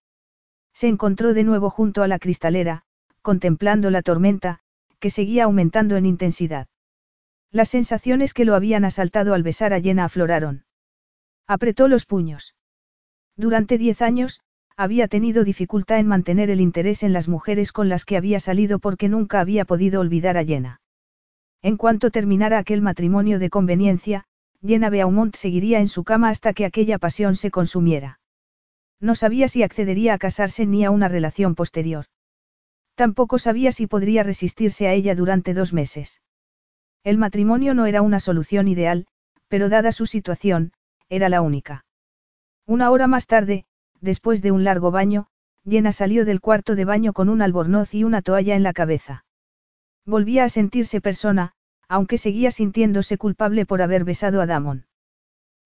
[0.80, 2.84] Se encontró de nuevo junto a la cristalera,
[3.22, 4.62] contemplando la tormenta,
[5.02, 6.68] que seguía aumentando en intensidad.
[7.52, 10.64] Las sensaciones que lo habían asaltado al besar a Jenna afloraron.
[11.48, 12.56] Apretó los puños.
[13.36, 14.40] Durante diez años,
[14.78, 18.80] había tenido dificultad en mantener el interés en las mujeres con las que había salido
[18.80, 20.80] porque nunca había podido olvidar a Jenna.
[21.62, 24.24] En cuanto terminara aquel matrimonio de conveniencia,
[24.66, 28.19] Jenna Beaumont seguiría en su cama hasta que aquella pasión se consumiera.
[29.00, 32.06] No sabía si accedería a casarse ni a una relación posterior.
[32.96, 36.22] Tampoco sabía si podría resistirse a ella durante dos meses.
[37.04, 39.08] El matrimonio no era una solución ideal,
[39.48, 40.74] pero dada su situación,
[41.08, 41.86] era la única.
[42.66, 43.66] Una hora más tarde,
[44.02, 45.28] después de un largo baño,
[45.66, 49.24] Jenna salió del cuarto de baño con un albornoz y una toalla en la cabeza.
[50.06, 51.54] Volvía a sentirse persona,
[51.88, 54.89] aunque seguía sintiéndose culpable por haber besado a Damon.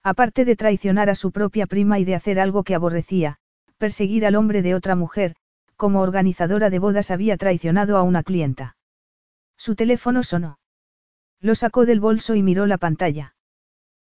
[0.03, 3.38] Aparte de traicionar a su propia prima y de hacer algo que aborrecía,
[3.77, 5.35] perseguir al hombre de otra mujer,
[5.77, 8.75] como organizadora de bodas había traicionado a una clienta.
[9.57, 10.59] Su teléfono sonó.
[11.39, 13.35] Lo sacó del bolso y miró la pantalla.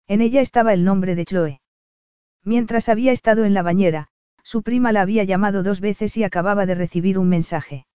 [0.07, 1.61] En ella estaba el nombre de Chloe.
[2.43, 4.09] Mientras había estado en la bañera,
[4.43, 7.87] su prima la había llamado dos veces y acababa de recibir un mensaje.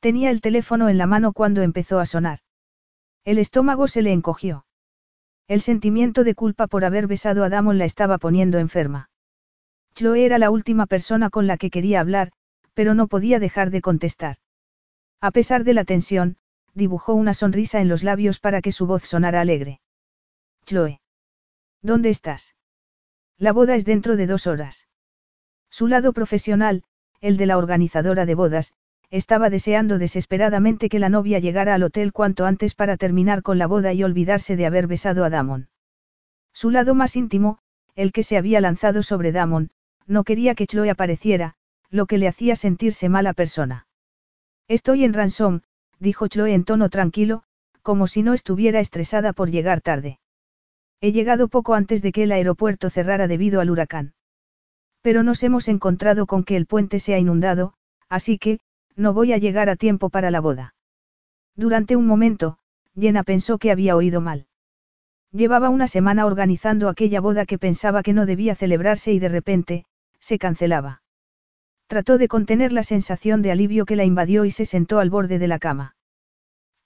[0.00, 2.40] Tenía el teléfono en la mano cuando empezó a sonar.
[3.24, 4.66] El estómago se le encogió.
[5.48, 9.10] El sentimiento de culpa por haber besado a Damon la estaba poniendo enferma.
[9.94, 12.32] Chloe era la última persona con la que quería hablar,
[12.74, 14.36] pero no podía dejar de contestar.
[15.20, 16.36] A pesar de la tensión,
[16.74, 19.80] dibujó una sonrisa en los labios para que su voz sonara alegre.
[20.64, 21.00] Chloe.
[21.82, 22.54] ¿Dónde estás?
[23.38, 24.88] La boda es dentro de dos horas.
[25.68, 26.84] Su lado profesional,
[27.20, 28.72] el de la organizadora de bodas,
[29.12, 33.66] estaba deseando desesperadamente que la novia llegara al hotel cuanto antes para terminar con la
[33.66, 35.68] boda y olvidarse de haber besado a Damon.
[36.54, 37.58] Su lado más íntimo,
[37.94, 39.70] el que se había lanzado sobre Damon,
[40.06, 41.56] no quería que Chloe apareciera,
[41.90, 43.86] lo que le hacía sentirse mala persona.
[44.66, 45.60] Estoy en Ransom,
[45.98, 47.42] dijo Chloe en tono tranquilo,
[47.82, 50.20] como si no estuviera estresada por llegar tarde.
[51.02, 54.14] He llegado poco antes de que el aeropuerto cerrara debido al huracán.
[55.02, 57.74] Pero nos hemos encontrado con que el puente se ha inundado,
[58.08, 58.60] así que,
[58.96, 60.74] no voy a llegar a tiempo para la boda.
[61.56, 62.58] Durante un momento,
[62.94, 64.46] Jenna pensó que había oído mal.
[65.32, 69.86] Llevaba una semana organizando aquella boda que pensaba que no debía celebrarse y de repente,
[70.20, 71.02] se cancelaba.
[71.86, 75.38] Trató de contener la sensación de alivio que la invadió y se sentó al borde
[75.38, 75.96] de la cama.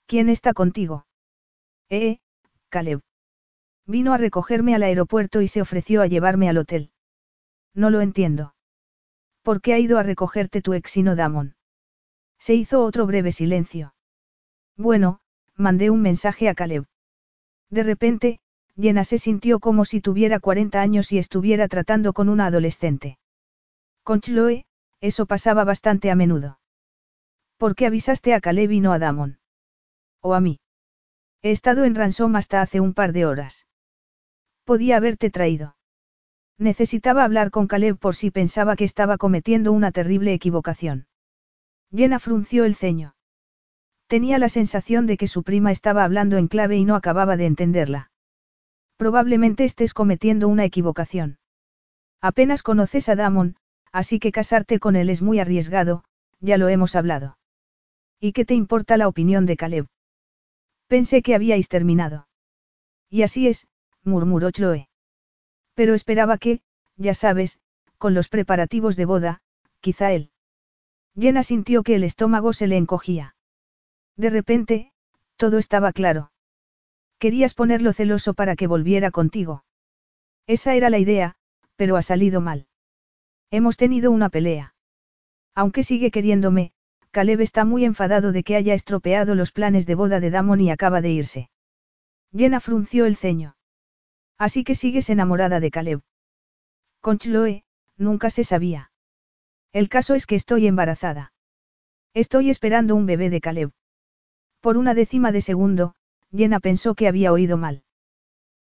[0.05, 1.05] ¿Quién está contigo?
[1.89, 2.19] Eh,
[2.69, 3.01] Caleb.
[3.85, 6.91] Vino a recogerme al aeropuerto y se ofreció a llevarme al hotel.
[7.73, 8.53] No lo entiendo.
[9.43, 11.56] ¿Por qué ha ido a recogerte tu exino Damon?
[12.39, 13.93] Se hizo otro breve silencio.
[14.75, 15.19] Bueno,
[15.55, 16.85] mandé un mensaje a Caleb.
[17.69, 18.39] De repente,
[18.79, 23.17] Jenna se sintió como si tuviera 40 años y estuviera tratando con una adolescente.
[24.03, 24.65] Con Chloe,
[25.01, 26.59] eso pasaba bastante a menudo.
[27.57, 29.39] ¿Por qué avisaste a Caleb y no a Damon?
[30.21, 30.59] ¿O a mí?
[31.41, 33.67] He estado en Ransom hasta hace un par de horas.
[34.63, 35.75] Podía haberte traído.
[36.59, 41.06] Necesitaba hablar con Caleb por si pensaba que estaba cometiendo una terrible equivocación.
[41.95, 43.15] Jenna frunció el ceño.
[44.07, 47.45] Tenía la sensación de que su prima estaba hablando en clave y no acababa de
[47.45, 48.11] entenderla.
[48.97, 51.39] Probablemente estés cometiendo una equivocación.
[52.21, 53.57] Apenas conoces a Damon,
[53.91, 56.03] así que casarte con él es muy arriesgado,
[56.39, 57.37] ya lo hemos hablado.
[58.19, 59.87] ¿Y qué te importa la opinión de Caleb?
[60.87, 62.27] Pensé que habíais terminado.
[63.09, 63.67] Y así es,
[64.03, 64.89] murmuró Chloe.
[65.75, 66.61] Pero esperaba que,
[66.95, 67.59] ya sabes,
[67.97, 69.41] con los preparativos de boda,
[69.79, 70.31] quizá él.
[71.19, 73.35] Jenna sintió que el estómago se le encogía.
[74.17, 74.91] De repente,
[75.35, 76.31] todo estaba claro.
[77.19, 79.63] Querías ponerlo celoso para que volviera contigo.
[80.45, 81.35] Esa era la idea,
[81.75, 82.67] pero ha salido mal.
[83.49, 84.75] Hemos tenido una pelea.
[85.55, 86.71] Aunque sigue queriéndome,
[87.11, 90.69] Caleb está muy enfadado de que haya estropeado los planes de boda de Damon y
[90.69, 91.49] acaba de irse.
[92.31, 93.55] Jenna frunció el ceño.
[94.37, 96.01] Así que sigues enamorada de Caleb.
[97.01, 97.63] Con Chloe,
[97.97, 98.91] nunca se sabía.
[99.73, 101.33] El caso es que estoy embarazada.
[102.13, 103.71] Estoy esperando un bebé de Caleb.
[104.61, 105.93] Por una décima de segundo,
[106.31, 107.83] Jenna pensó que había oído mal.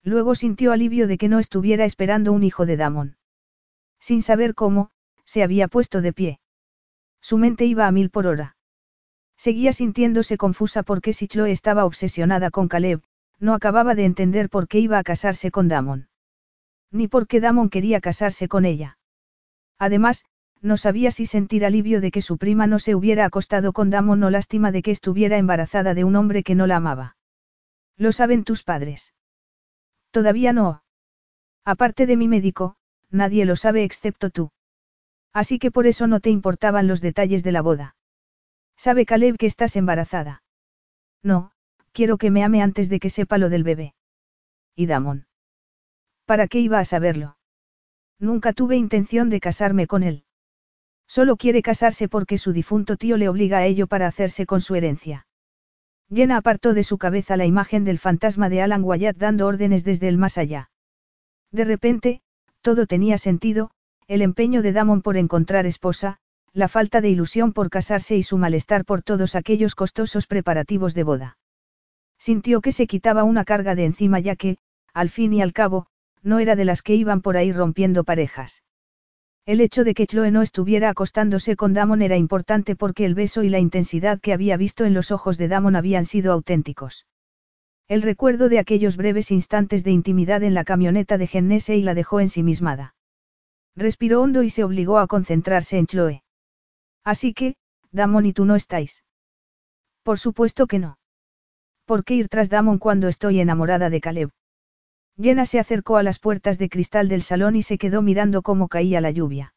[0.03, 3.17] Luego sintió alivio de que no estuviera esperando un hijo de Damon.
[3.99, 4.89] Sin saber cómo,
[5.23, 6.39] se había puesto de pie.
[7.21, 8.57] Su mente iba a mil por hora.
[9.38, 13.01] Seguía sintiéndose confusa porque si Chloe estaba obsesionada con Caleb,
[13.39, 16.09] no acababa de entender por qué iba a casarse con Damon.
[16.91, 18.97] Ni por qué Damon quería casarse con ella.
[19.80, 20.25] Además,
[20.64, 24.23] no sabía si sentir alivio de que su prima no se hubiera acostado con Damon
[24.23, 27.18] o lástima de que estuviera embarazada de un hombre que no la amaba.
[27.98, 29.14] ¿Lo saben tus padres?
[30.11, 30.84] Todavía no.
[31.65, 32.77] Aparte de mi médico,
[33.10, 34.52] nadie lo sabe excepto tú.
[35.34, 37.95] Así que por eso no te importaban los detalles de la boda.
[38.77, 40.44] ¿Sabe Caleb que estás embarazada?
[41.22, 41.52] No,
[41.91, 43.95] quiero que me ame antes de que sepa lo del bebé.
[44.76, 45.27] ¿Y Damon?
[46.26, 47.38] ¿Para qué iba a saberlo?
[48.18, 50.26] Nunca tuve intención de casarme con él.
[51.07, 54.75] Solo quiere casarse porque su difunto tío le obliga a ello para hacerse con su
[54.75, 55.27] herencia.
[56.13, 60.07] Jenna apartó de su cabeza la imagen del fantasma de Alan Wyatt dando órdenes desde
[60.07, 60.69] el más allá.
[61.51, 62.21] De repente,
[62.61, 63.71] todo tenía sentido,
[64.07, 66.17] el empeño de Damon por encontrar esposa,
[66.53, 71.03] la falta de ilusión por casarse y su malestar por todos aquellos costosos preparativos de
[71.03, 71.38] boda.
[72.19, 74.57] Sintió que se quitaba una carga de encima ya que,
[74.93, 75.88] al fin y al cabo,
[76.21, 78.63] no era de las que iban por ahí rompiendo parejas.
[79.45, 83.44] El hecho de que Chloe no estuviera acostándose con Damon era importante porque el beso
[83.44, 87.06] y la intensidad que había visto en los ojos de Damon habían sido auténticos.
[87.90, 91.94] El recuerdo de aquellos breves instantes de intimidad en la camioneta de Gennese y la
[91.94, 92.95] dejó ensimismada.
[93.76, 96.24] Respiró hondo y se obligó a concentrarse en Chloe.
[97.03, 97.56] Así que,
[97.91, 99.03] Damon y tú no estáis.
[100.03, 100.98] Por supuesto que no.
[101.86, 104.30] ¿Por qué ir tras Damon cuando estoy enamorada de Caleb?
[105.22, 108.68] Jenna se acercó a las puertas de cristal del salón y se quedó mirando cómo
[108.68, 109.53] caía la lluvia.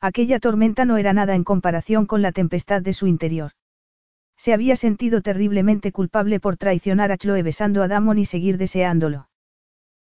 [0.00, 3.52] Aquella tormenta no era nada en comparación con la tempestad de su interior.
[4.36, 9.28] Se había sentido terriblemente culpable por traicionar a Chloe besando a Damon y seguir deseándolo.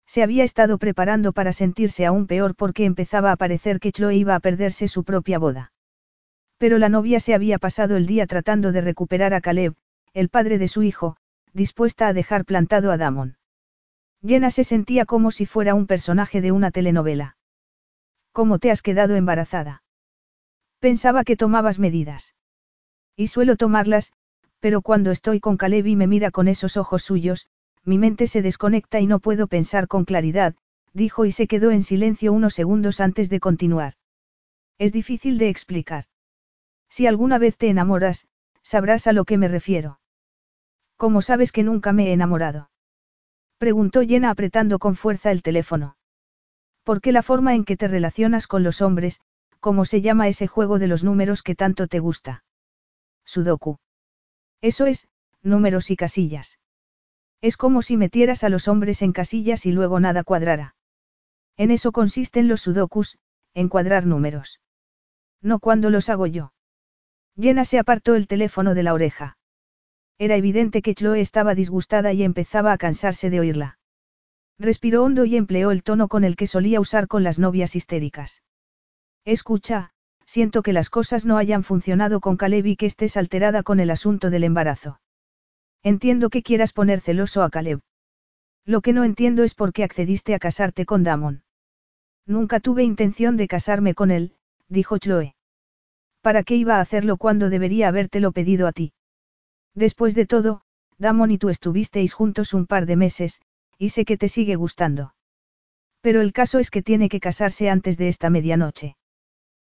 [0.07, 4.33] Se había estado preparando para sentirse aún peor porque empezaba a parecer que Chloe iba
[4.33, 5.71] a perderse su propia boda.
[6.57, 9.75] Pero la novia se había pasado el día tratando de recuperar a Caleb,
[10.13, 11.15] el padre de su hijo,
[11.53, 13.37] dispuesta a dejar plantado a Damon.
[14.25, 17.37] Jenna se sentía como si fuera un personaje de una telenovela.
[18.31, 19.83] ¿Cómo te has quedado embarazada?
[20.79, 22.35] Pensaba que tomabas medidas.
[23.15, 24.13] Y suelo tomarlas,
[24.59, 27.47] pero cuando estoy con Caleb y me mira con esos ojos suyos,
[27.83, 30.55] mi mente se desconecta y no puedo pensar con claridad,
[30.93, 33.95] dijo y se quedó en silencio unos segundos antes de continuar.
[34.77, 36.05] Es difícil de explicar.
[36.89, 38.27] Si alguna vez te enamoras,
[38.61, 39.99] sabrás a lo que me refiero.
[40.95, 42.69] ¿Cómo sabes que nunca me he enamorado?
[43.63, 45.95] Preguntó Jenna apretando con fuerza el teléfono.
[46.83, 49.21] Porque la forma en que te relacionas con los hombres,
[49.61, 52.43] ¿cómo se llama ese juego de los números que tanto te gusta?
[53.23, 53.77] Sudoku.
[54.59, 55.07] Eso es,
[55.43, 56.59] números y casillas.
[57.39, 60.75] Es como si metieras a los hombres en casillas y luego nada cuadrara.
[61.55, 63.17] En eso consisten los sudokus,
[63.53, 64.59] en cuadrar números.
[65.41, 66.51] No cuando los hago yo.
[67.39, 69.37] Jenna se apartó el teléfono de la oreja.
[70.23, 73.77] Era evidente que Chloe estaba disgustada y empezaba a cansarse de oírla.
[74.57, 78.41] Respiró hondo y empleó el tono con el que solía usar con las novias histéricas.
[79.25, 79.91] Escucha,
[80.25, 83.89] siento que las cosas no hayan funcionado con Caleb y que estés alterada con el
[83.89, 85.01] asunto del embarazo.
[85.83, 87.81] Entiendo que quieras poner celoso a Caleb.
[88.63, 91.43] Lo que no entiendo es por qué accediste a casarte con Damon.
[92.25, 94.37] Nunca tuve intención de casarme con él,
[94.69, 95.35] dijo Chloe.
[96.21, 98.93] ¿Para qué iba a hacerlo cuando debería habértelo pedido a ti?
[99.75, 100.61] Después de todo,
[100.97, 103.41] Damon y tú estuvisteis juntos un par de meses,
[103.77, 105.15] y sé que te sigue gustando.
[106.01, 108.97] Pero el caso es que tiene que casarse antes de esta medianoche.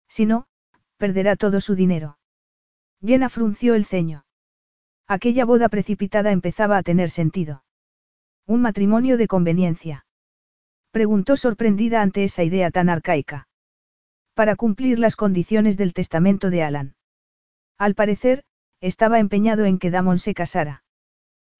[0.08, 0.48] Si no,
[0.98, 2.18] perderá todo su dinero.
[3.02, 4.26] Jenna frunció el ceño.
[5.08, 7.64] Aquella boda precipitada empezaba a tener sentido.
[8.46, 10.06] Un matrimonio de conveniencia.
[10.92, 13.48] Preguntó sorprendida ante esa idea tan arcaica.
[14.34, 16.96] Para cumplir las condiciones del testamento de Alan.
[17.78, 18.44] Al parecer,
[18.84, 20.84] estaba empeñado en que Damon se casara.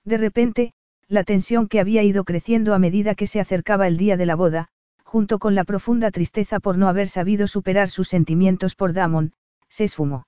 [0.04, 0.74] De repente,
[1.08, 4.36] la tensión que había ido creciendo a medida que se acercaba el día de la
[4.36, 4.68] boda,
[5.06, 9.32] junto con la profunda tristeza por no haber sabido superar sus sentimientos por Damon,
[9.70, 10.28] se esfumó.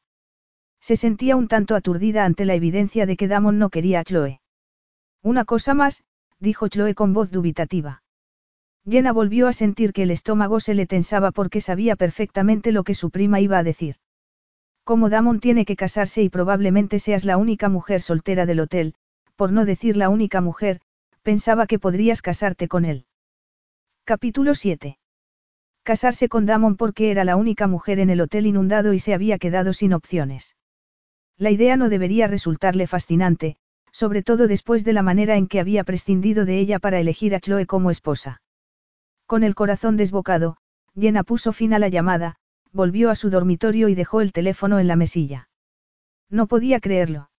[0.79, 4.39] Se sentía un tanto aturdida ante la evidencia de que Damon no quería a Chloe.
[5.21, 6.05] Una cosa más,
[6.39, 8.03] dijo Chloe con voz dubitativa.
[8.89, 12.93] Jenna volvió a sentir que el estómago se le tensaba porque sabía perfectamente lo que
[12.93, 13.97] su prima iba a decir.
[14.85, 18.93] Como Damon tiene que casarse y probablemente seas la única mujer soltera del hotel,
[19.35, 20.79] por no decir la única mujer,
[21.23, 23.07] pensaba que podrías casarte con él.
[24.03, 24.99] Capítulo 7.
[25.81, 29.39] Casarse con Damon porque era la única mujer en el hotel inundado y se había
[29.39, 30.55] quedado sin opciones.
[31.35, 33.57] La idea no debería resultarle fascinante,
[33.91, 37.39] sobre todo después de la manera en que había prescindido de ella para elegir a
[37.39, 38.43] Chloe como esposa.
[39.25, 40.57] Con el corazón desbocado,
[40.95, 42.35] Jenna puso fin a la llamada,
[42.75, 45.47] volvió a su dormitorio y dejó el teléfono en la mesilla.
[46.29, 47.29] No podía creerlo.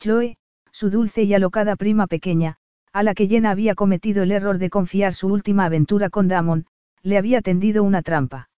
[0.00, 0.36] Chloe,
[0.72, 2.56] su dulce y alocada prima pequeña,
[2.92, 6.66] a la que Jenna había cometido el error de confiar su última aventura con Damon,
[7.02, 8.50] le había tendido una trampa.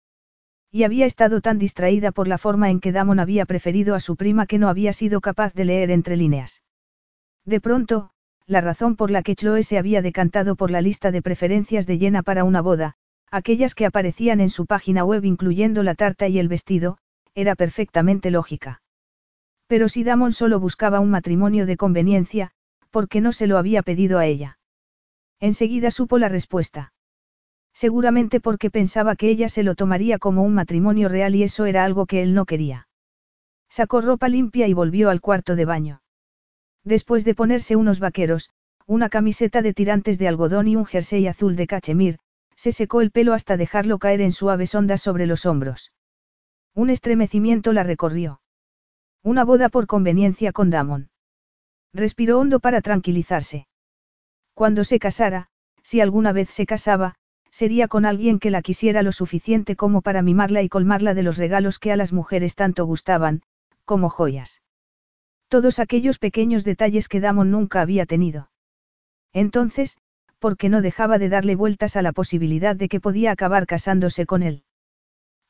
[0.72, 4.16] Y había estado tan distraída por la forma en que Damon había preferido a su
[4.16, 6.64] prima que no había sido capaz de leer entre líneas.
[7.44, 8.12] De pronto,
[8.46, 11.98] la razón por la que Chloe se había decantado por la lista de preferencias de
[11.98, 12.96] Jenna para una boda,
[13.32, 16.98] aquellas que aparecían en su página web incluyendo la tarta y el vestido,
[17.36, 18.82] era perfectamente lógica.
[19.68, 22.52] Pero si Damon solo buscaba un matrimonio de conveniencia,
[22.90, 24.58] ¿por qué no se lo había pedido a ella?
[25.40, 26.92] Enseguida supo la respuesta.
[27.74, 31.86] Seguramente porque pensaba que ella se lo tomaría como un matrimonio real y eso era
[31.86, 32.88] algo que él no quería.
[33.70, 36.02] Sacó ropa limpia y volvió al cuarto de baño.
[36.84, 38.50] Después de ponerse unos vaqueros,
[38.88, 42.20] una camiseta de tirantes de algodón y un jersey azul de cachemir,
[42.60, 45.94] se secó el pelo hasta dejarlo caer en suaves ondas sobre los hombros.
[46.76, 48.42] Un estremecimiento la recorrió.
[49.24, 51.10] Una boda por conveniencia con Damon.
[51.94, 53.66] Respiró hondo para tranquilizarse.
[54.54, 55.48] Cuando se casara,
[55.84, 57.16] si alguna vez se casaba,
[57.50, 61.38] sería con alguien que la quisiera lo suficiente como para mimarla y colmarla de los
[61.38, 63.42] regalos que a las mujeres tanto gustaban,
[63.86, 64.62] como joyas.
[65.48, 68.52] Todos aquellos pequeños detalles que Damon nunca había tenido.
[69.32, 69.98] Entonces,
[70.40, 74.42] porque no dejaba de darle vueltas a la posibilidad de que podía acabar casándose con
[74.44, 74.64] él.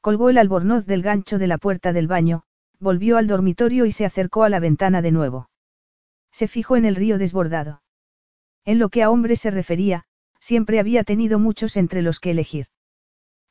[0.01, 2.43] Colgó el albornoz del gancho de la puerta del baño,
[2.79, 5.49] volvió al dormitorio y se acercó a la ventana de nuevo.
[6.31, 7.81] Se fijó en el río desbordado.
[8.65, 10.05] En lo que a hombres se refería,
[10.39, 12.67] siempre había tenido muchos entre los que elegir.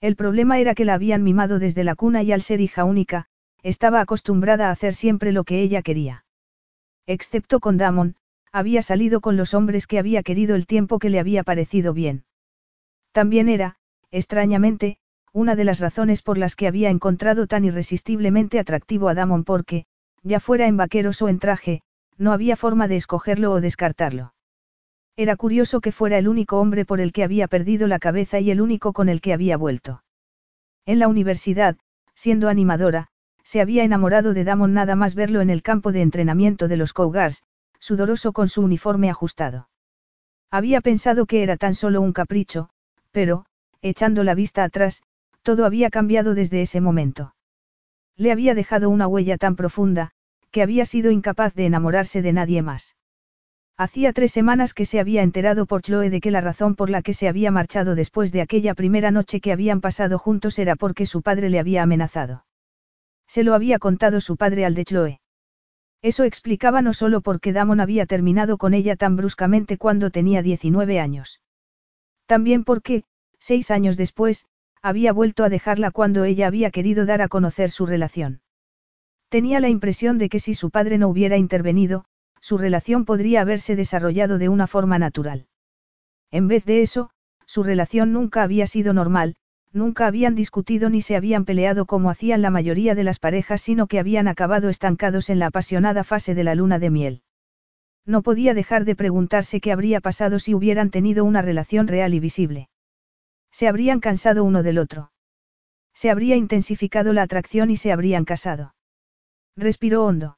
[0.01, 3.27] El problema era que la habían mimado desde la cuna y al ser hija única,
[3.62, 6.24] estaba acostumbrada a hacer siempre lo que ella quería.
[7.06, 8.16] Excepto con Damon,
[8.52, 12.24] había salido con los hombres que había querido el tiempo que le había parecido bien.
[13.12, 13.76] También era,
[14.10, 14.98] extrañamente,
[15.32, 19.84] una de las razones por las que había encontrado tan irresistiblemente atractivo a Damon porque,
[20.22, 21.82] ya fuera en vaqueros o en traje,
[22.16, 24.34] no había forma de escogerlo o descartarlo.
[25.16, 28.50] Era curioso que fuera el único hombre por el que había perdido la cabeza y
[28.50, 30.02] el único con el que había vuelto.
[30.86, 31.76] En la universidad,
[32.14, 33.08] siendo animadora,
[33.42, 36.92] se había enamorado de Damon nada más verlo en el campo de entrenamiento de los
[36.92, 37.42] Cougars,
[37.78, 39.68] sudoroso con su uniforme ajustado.
[40.50, 42.70] Había pensado que era tan solo un capricho,
[43.10, 43.44] pero,
[43.82, 45.02] echando la vista atrás,
[45.42, 47.34] todo había cambiado desde ese momento.
[48.16, 50.10] Le había dejado una huella tan profunda,
[50.50, 52.96] que había sido incapaz de enamorarse de nadie más.
[53.76, 57.00] Hacía tres semanas que se había enterado por Chloe de que la razón por la
[57.00, 61.06] que se había marchado después de aquella primera noche que habían pasado juntos era porque
[61.06, 62.44] su padre le había amenazado.
[63.28, 65.20] Se lo había contado su padre al de Chloe.
[66.02, 70.42] Eso explicaba no solo por qué Damon había terminado con ella tan bruscamente cuando tenía
[70.42, 71.40] 19 años.
[72.26, 73.04] También porque,
[73.38, 74.46] seis años después,
[74.80, 78.42] había vuelto a dejarla cuando ella había querido dar a conocer su relación.
[79.28, 82.04] Tenía la impresión de que si su padre no hubiera intervenido,
[82.40, 85.48] su relación podría haberse desarrollado de una forma natural.
[86.30, 87.10] En vez de eso,
[87.44, 89.34] su relación nunca había sido normal,
[89.73, 93.86] nunca habían discutido ni se habían peleado como hacían la mayoría de las parejas, sino
[93.86, 97.23] que habían acabado estancados en la apasionada fase de la luna de miel.
[98.07, 102.20] No podía dejar de preguntarse qué habría pasado si hubieran tenido una relación real y
[102.20, 102.69] visible.
[103.51, 105.12] Se habrían cansado uno del otro.
[105.93, 108.74] Se habría intensificado la atracción y se habrían casado.
[109.57, 110.38] Respiró hondo.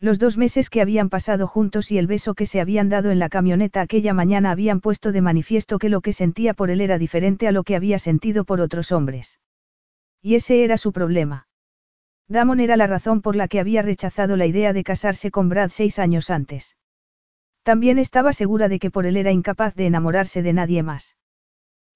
[0.00, 3.18] Los dos meses que habían pasado juntos y el beso que se habían dado en
[3.18, 6.98] la camioneta aquella mañana habían puesto de manifiesto que lo que sentía por él era
[6.98, 9.40] diferente a lo que había sentido por otros hombres.
[10.22, 11.48] Y ese era su problema.
[12.28, 15.70] Damon era la razón por la que había rechazado la idea de casarse con Brad
[15.70, 16.76] seis años antes.
[17.64, 21.16] También estaba segura de que por él era incapaz de enamorarse de nadie más.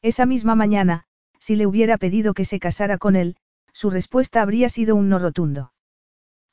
[0.01, 1.05] Esa misma mañana,
[1.39, 3.37] si le hubiera pedido que se casara con él,
[3.73, 5.73] su respuesta habría sido un no rotundo.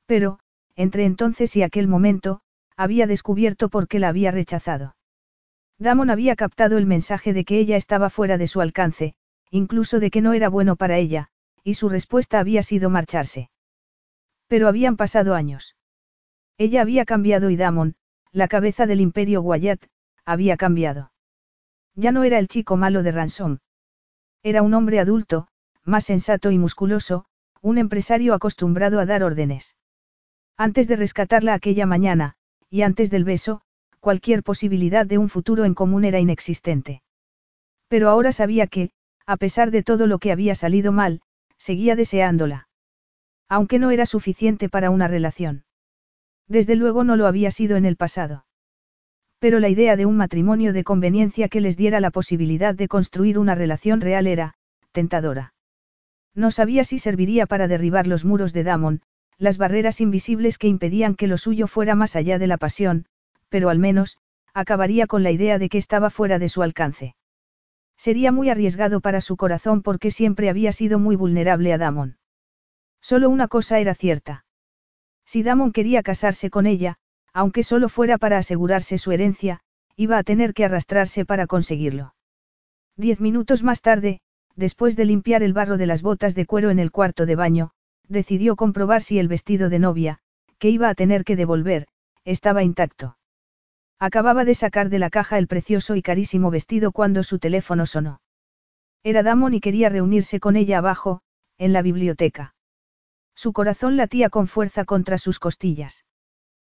[0.06, 0.40] Pero,
[0.80, 2.40] entre entonces y aquel momento,
[2.78, 4.96] había descubierto por qué la había rechazado.
[5.78, 9.14] Damon había captado el mensaje de que ella estaba fuera de su alcance,
[9.52, 11.28] incluso de que no era bueno para ella,
[11.66, 13.50] y su respuesta había sido marcharse.
[14.48, 15.76] Pero habían pasado años.
[16.58, 17.96] Ella había cambiado y Damon,
[18.32, 19.84] la cabeza del imperio Wyatt,
[20.24, 21.12] había cambiado.
[21.94, 23.58] Ya no era el chico malo de Ransom.
[24.44, 25.50] Era un hombre adulto,
[25.84, 27.26] más sensato y musculoso,
[27.62, 29.76] un empresario acostumbrado a dar órdenes.
[30.62, 32.34] Antes de rescatarla aquella mañana,
[32.70, 33.62] y antes del beso,
[34.02, 37.02] cualquier posibilidad de un futuro en común era inexistente.
[37.88, 38.90] Pero ahora sabía que,
[39.26, 41.22] a pesar de todo lo que había salido mal,
[41.58, 42.68] seguía deseándola.
[43.48, 45.64] Aunque no era suficiente para una relación.
[46.50, 48.46] Desde luego no lo había sido en el pasado.
[49.40, 53.40] Pero la idea de un matrimonio de conveniencia que les diera la posibilidad de construir
[53.40, 54.56] una relación real era,
[54.92, 55.54] tentadora.
[56.36, 59.02] No sabía si serviría para derribar los muros de Damon,
[59.40, 63.06] las barreras invisibles que impedían que lo suyo fuera más allá de la pasión,
[63.48, 64.18] pero al menos,
[64.54, 67.16] acabaría con la idea de que estaba fuera de su alcance.
[67.98, 72.18] Sería muy arriesgado para su corazón porque siempre había sido muy vulnerable a Damon.
[73.02, 74.46] Solo una cosa era cierta.
[75.26, 76.98] Si Damon quería casarse con ella,
[77.34, 79.62] aunque solo fuera para asegurarse su herencia,
[79.96, 82.14] iba a tener que arrastrarse para conseguirlo.
[82.98, 84.20] Diez minutos más tarde,
[84.56, 87.72] después de limpiar el barro de las botas de cuero en el cuarto de baño,
[88.10, 90.20] decidió comprobar si el vestido de novia,
[90.58, 91.88] que iba a tener que devolver,
[92.26, 93.18] estaba intacto.
[94.00, 98.22] Acababa de sacar de la caja el precioso y carísimo vestido cuando su teléfono sonó.
[99.04, 101.22] Era Damon y quería reunirse con ella abajo,
[101.58, 102.56] en la biblioteca.
[103.36, 106.06] Su corazón latía con fuerza contra sus costillas.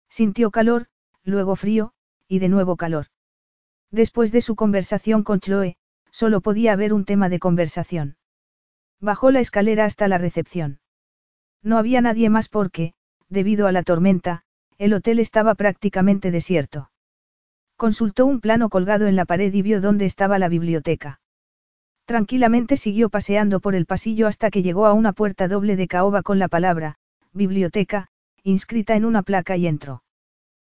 [0.10, 0.88] Sintió calor,
[1.24, 1.94] luego frío,
[2.28, 3.08] y de nuevo calor.
[3.90, 5.78] Después de su conversación con Chloe,
[6.12, 8.18] solo podía haber un tema de conversación.
[9.00, 10.80] Bajó la escalera hasta la recepción.
[11.64, 12.94] No había nadie más porque,
[13.30, 14.44] debido a la tormenta,
[14.78, 16.90] el hotel estaba prácticamente desierto.
[17.78, 21.20] Consultó un plano colgado en la pared y vio dónde estaba la biblioteca.
[22.06, 26.24] Tranquilamente siguió paseando por el pasillo hasta que llegó a una puerta doble de caoba
[26.24, 26.96] con la palabra,
[27.32, 28.08] biblioteca,
[28.44, 30.04] inscrita en una placa y entró.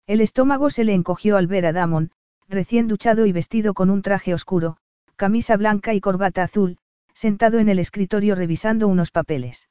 [0.06, 2.12] El estómago se le encogió al ver a Damon,
[2.50, 4.78] recién duchado y vestido con un traje oscuro,
[5.16, 6.78] camisa blanca y corbata azul,
[7.14, 9.70] sentado en el escritorio revisando unos papeles.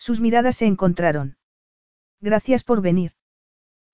[0.00, 1.36] Sus miradas se encontraron.
[2.22, 3.12] Gracias por venir.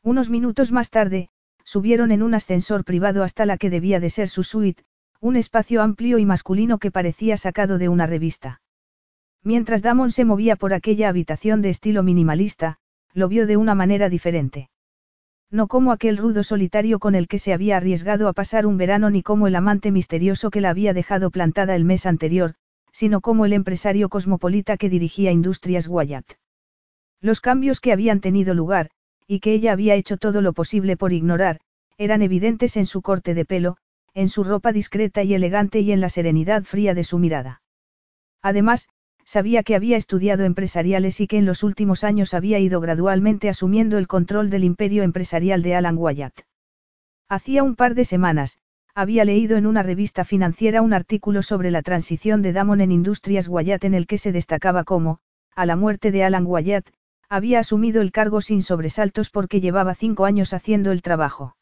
[0.04, 1.30] Unos minutos más tarde,
[1.64, 4.84] subieron en un ascensor privado hasta la que debía de ser su suite,
[5.20, 8.60] un espacio amplio y masculino que parecía sacado de una revista.
[9.42, 12.78] Mientras Damon se movía por aquella habitación de estilo minimalista,
[13.12, 14.70] lo vio de una manera diferente.
[15.50, 19.10] No como aquel rudo solitario con el que se había arriesgado a pasar un verano
[19.10, 22.54] ni como el amante misterioso que la había dejado plantada el mes anterior,
[22.96, 26.38] sino como el empresario cosmopolita que dirigía Industrias Wyatt.
[27.20, 28.88] Los cambios que habían tenido lugar,
[29.26, 31.60] y que ella había hecho todo lo posible por ignorar,
[31.98, 33.76] eran evidentes en su corte de pelo,
[34.14, 37.60] en su ropa discreta y elegante y en la serenidad fría de su mirada.
[38.40, 38.88] Además,
[39.26, 43.98] sabía que había estudiado empresariales y que en los últimos años había ido gradualmente asumiendo
[43.98, 46.46] el control del imperio empresarial de Alan Wyatt.
[47.28, 48.56] Hacía un par de semanas,
[48.96, 53.46] había leído en una revista financiera un artículo sobre la transición de Damon en Industrias
[53.46, 55.18] Wyatt en el que se destacaba cómo,
[55.54, 56.88] a la muerte de Alan Wyatt,
[57.28, 61.58] había asumido el cargo sin sobresaltos porque llevaba cinco años haciendo el trabajo.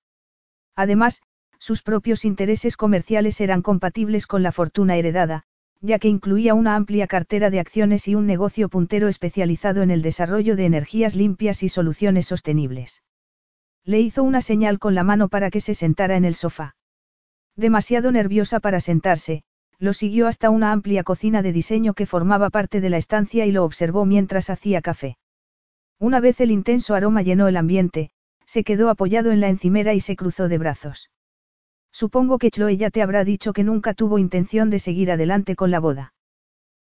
[0.77, 1.23] Además,
[1.59, 5.43] sus propios intereses comerciales eran compatibles con la fortuna heredada,
[5.81, 10.03] ya que incluía una amplia cartera de acciones y un negocio puntero especializado en el
[10.03, 13.03] desarrollo de energías limpias y soluciones sostenibles.
[13.85, 16.77] Le hizo una señal con la mano para que se sentara en el sofá.
[17.57, 19.43] Demasiado nerviosa para sentarse,
[19.79, 23.53] lo siguió hasta una amplia cocina de diseño que formaba parte de la estancia y
[23.53, 25.17] lo observó mientras hacía café.
[25.99, 28.11] Una vez el intenso aroma llenó el ambiente,
[28.47, 31.11] se quedó apoyado en la encimera y se cruzó de brazos.
[31.93, 35.71] Supongo que Chloe ya te habrá dicho que nunca tuvo intención de seguir adelante con
[35.71, 36.13] la boda.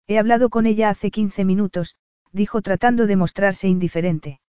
[0.08, 1.96] He hablado con ella hace 15 minutos,
[2.32, 4.40] dijo tratando de mostrarse indiferente.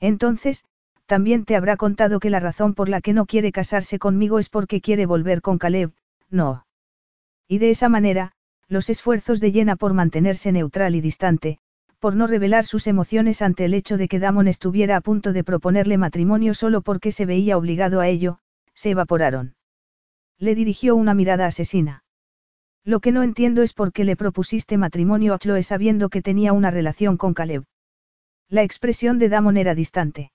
[0.00, 0.64] Entonces,
[1.06, 4.48] también te habrá contado que la razón por la que no quiere casarse conmigo es
[4.48, 5.92] porque quiere volver con Caleb,
[6.30, 6.66] no.
[7.46, 8.32] Y de esa manera,
[8.68, 11.58] los esfuerzos de Jenna por mantenerse neutral y distante,
[11.98, 15.44] por no revelar sus emociones ante el hecho de que Damon estuviera a punto de
[15.44, 18.38] proponerle matrimonio solo porque se veía obligado a ello,
[18.74, 19.54] se evaporaron.
[20.38, 22.04] Le dirigió una mirada asesina.
[22.84, 26.52] Lo que no entiendo es por qué le propusiste matrimonio a Chloe sabiendo que tenía
[26.52, 27.64] una relación con Caleb.
[28.50, 30.33] La expresión de Damon era distante.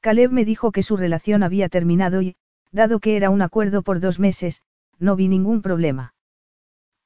[0.00, 2.36] Caleb me dijo que su relación había terminado y,
[2.70, 4.62] dado que era un acuerdo por dos meses,
[4.98, 6.14] no vi ningún problema.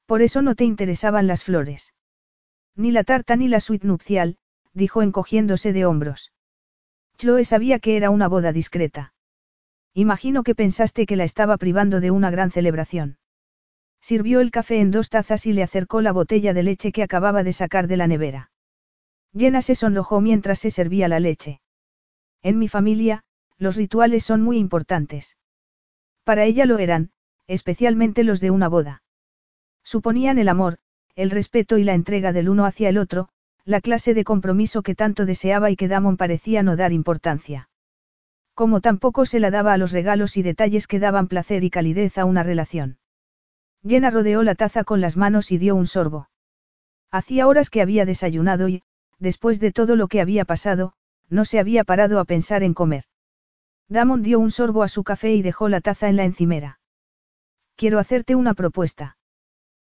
[0.05, 1.93] Por eso no te interesaban las flores.
[2.75, 4.37] Ni la tarta ni la suite nupcial,
[4.73, 6.33] dijo encogiéndose de hombros.
[7.17, 9.13] Chloe sabía que era una boda discreta.
[9.93, 13.17] Imagino que pensaste que la estaba privando de una gran celebración.
[14.01, 17.43] Sirvió el café en dos tazas y le acercó la botella de leche que acababa
[17.43, 18.51] de sacar de la nevera.
[19.37, 21.61] Jenna se sonrojó mientras se servía la leche.
[22.43, 23.23] En mi familia,
[23.57, 25.37] los rituales son muy importantes.
[26.23, 27.11] Para ella lo eran,
[27.47, 29.01] especialmente los de una boda.
[29.83, 30.77] Suponían el amor,
[31.15, 33.29] el respeto y la entrega del uno hacia el otro,
[33.65, 37.69] la clase de compromiso que tanto deseaba y que Damon parecía no dar importancia.
[38.53, 42.17] Como tampoco se la daba a los regalos y detalles que daban placer y calidez
[42.17, 42.97] a una relación.
[43.87, 46.29] Jenna rodeó la taza con las manos y dio un sorbo.
[47.09, 48.83] Hacía horas que había desayunado y,
[49.19, 50.93] después de todo lo que había pasado,
[51.29, 53.05] no se había parado a pensar en comer.
[53.89, 56.79] Damon dio un sorbo a su café y dejó la taza en la encimera.
[57.75, 59.17] Quiero hacerte una propuesta.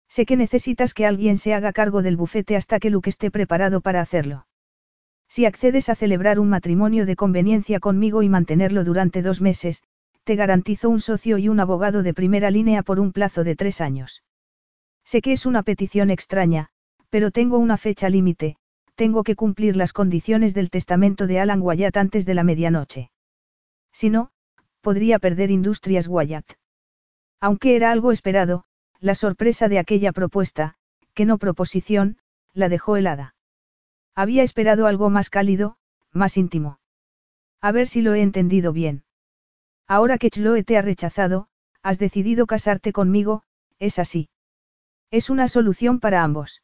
[0.08, 3.80] Sé que necesitas que alguien se haga cargo del bufete hasta que Luke esté preparado
[3.80, 4.46] para hacerlo.
[5.28, 9.82] Si accedes a celebrar un matrimonio de conveniencia conmigo y mantenerlo durante dos meses,
[10.24, 13.80] te garantizo un socio y un abogado de primera línea por un plazo de tres
[13.80, 14.22] años.
[15.04, 16.68] Sé que es una petición extraña,
[17.10, 18.56] pero tengo una fecha límite,
[18.94, 23.10] tengo que cumplir las condiciones del testamento de Alan Wyatt antes de la medianoche.
[23.92, 24.30] Si no,
[24.80, 26.52] podría perder Industrias Wyatt.
[27.40, 28.64] Aunque era algo esperado,
[29.00, 30.76] la sorpresa de aquella propuesta,
[31.14, 32.18] que no proposición,
[32.52, 33.34] la dejó helada.
[34.14, 35.76] Había esperado algo más cálido,
[36.12, 36.78] más íntimo.
[37.60, 39.04] A ver si lo he entendido bien.
[39.86, 41.48] Ahora que Chloe te ha rechazado,
[41.82, 43.42] has decidido casarte conmigo,
[43.78, 44.28] es así.
[45.10, 46.62] Es una solución para ambos.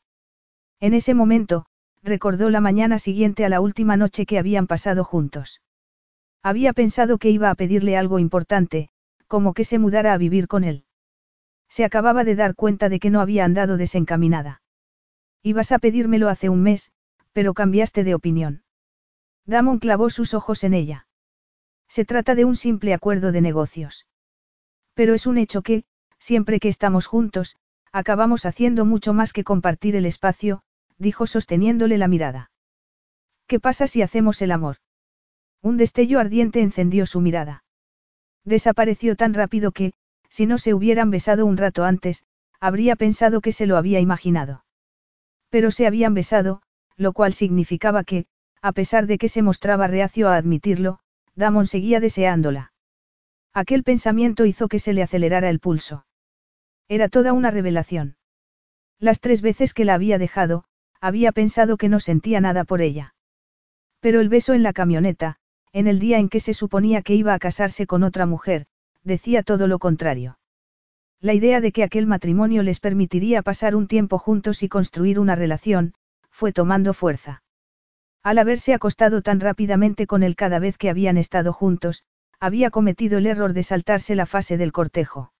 [0.78, 1.66] En ese momento,
[2.02, 5.60] recordó la mañana siguiente a la última noche que habían pasado juntos.
[6.42, 8.88] Había pensado que iba a pedirle algo importante,
[9.26, 10.84] como que se mudara a vivir con él.
[11.68, 14.62] Se acababa de dar cuenta de que no había andado desencaminada.
[15.42, 16.90] Ibas a pedírmelo hace un mes,
[17.32, 18.64] pero cambiaste de opinión.
[19.46, 21.06] Damon clavó sus ojos en ella.
[21.88, 24.06] Se trata de un simple acuerdo de negocios.
[24.94, 25.84] Pero es un hecho que,
[26.18, 27.56] siempre que estamos juntos,
[27.92, 30.62] acabamos haciendo mucho más que compartir el espacio,
[31.00, 32.50] dijo sosteniéndole la mirada.
[33.48, 34.76] ¿Qué pasa si hacemos el amor?
[35.62, 37.64] Un destello ardiente encendió su mirada.
[38.44, 39.92] Desapareció tan rápido que,
[40.28, 42.24] si no se hubieran besado un rato antes,
[42.60, 44.64] habría pensado que se lo había imaginado.
[45.48, 46.62] Pero se habían besado,
[46.96, 48.26] lo cual significaba que,
[48.62, 51.00] a pesar de que se mostraba reacio a admitirlo,
[51.34, 52.72] Damon seguía deseándola.
[53.52, 56.06] Aquel pensamiento hizo que se le acelerara el pulso.
[56.88, 58.16] Era toda una revelación.
[58.98, 60.64] Las tres veces que la había dejado,
[61.00, 63.14] había pensado que no sentía nada por ella.
[64.00, 65.36] Pero el beso en la camioneta,
[65.72, 68.66] en el día en que se suponía que iba a casarse con otra mujer,
[69.04, 70.38] decía todo lo contrario.
[71.20, 75.34] La idea de que aquel matrimonio les permitiría pasar un tiempo juntos y construir una
[75.34, 75.92] relación,
[76.30, 77.42] fue tomando fuerza.
[78.22, 82.04] Al haberse acostado tan rápidamente con él cada vez que habían estado juntos,
[82.38, 85.32] había cometido el error de saltarse la fase del cortejo.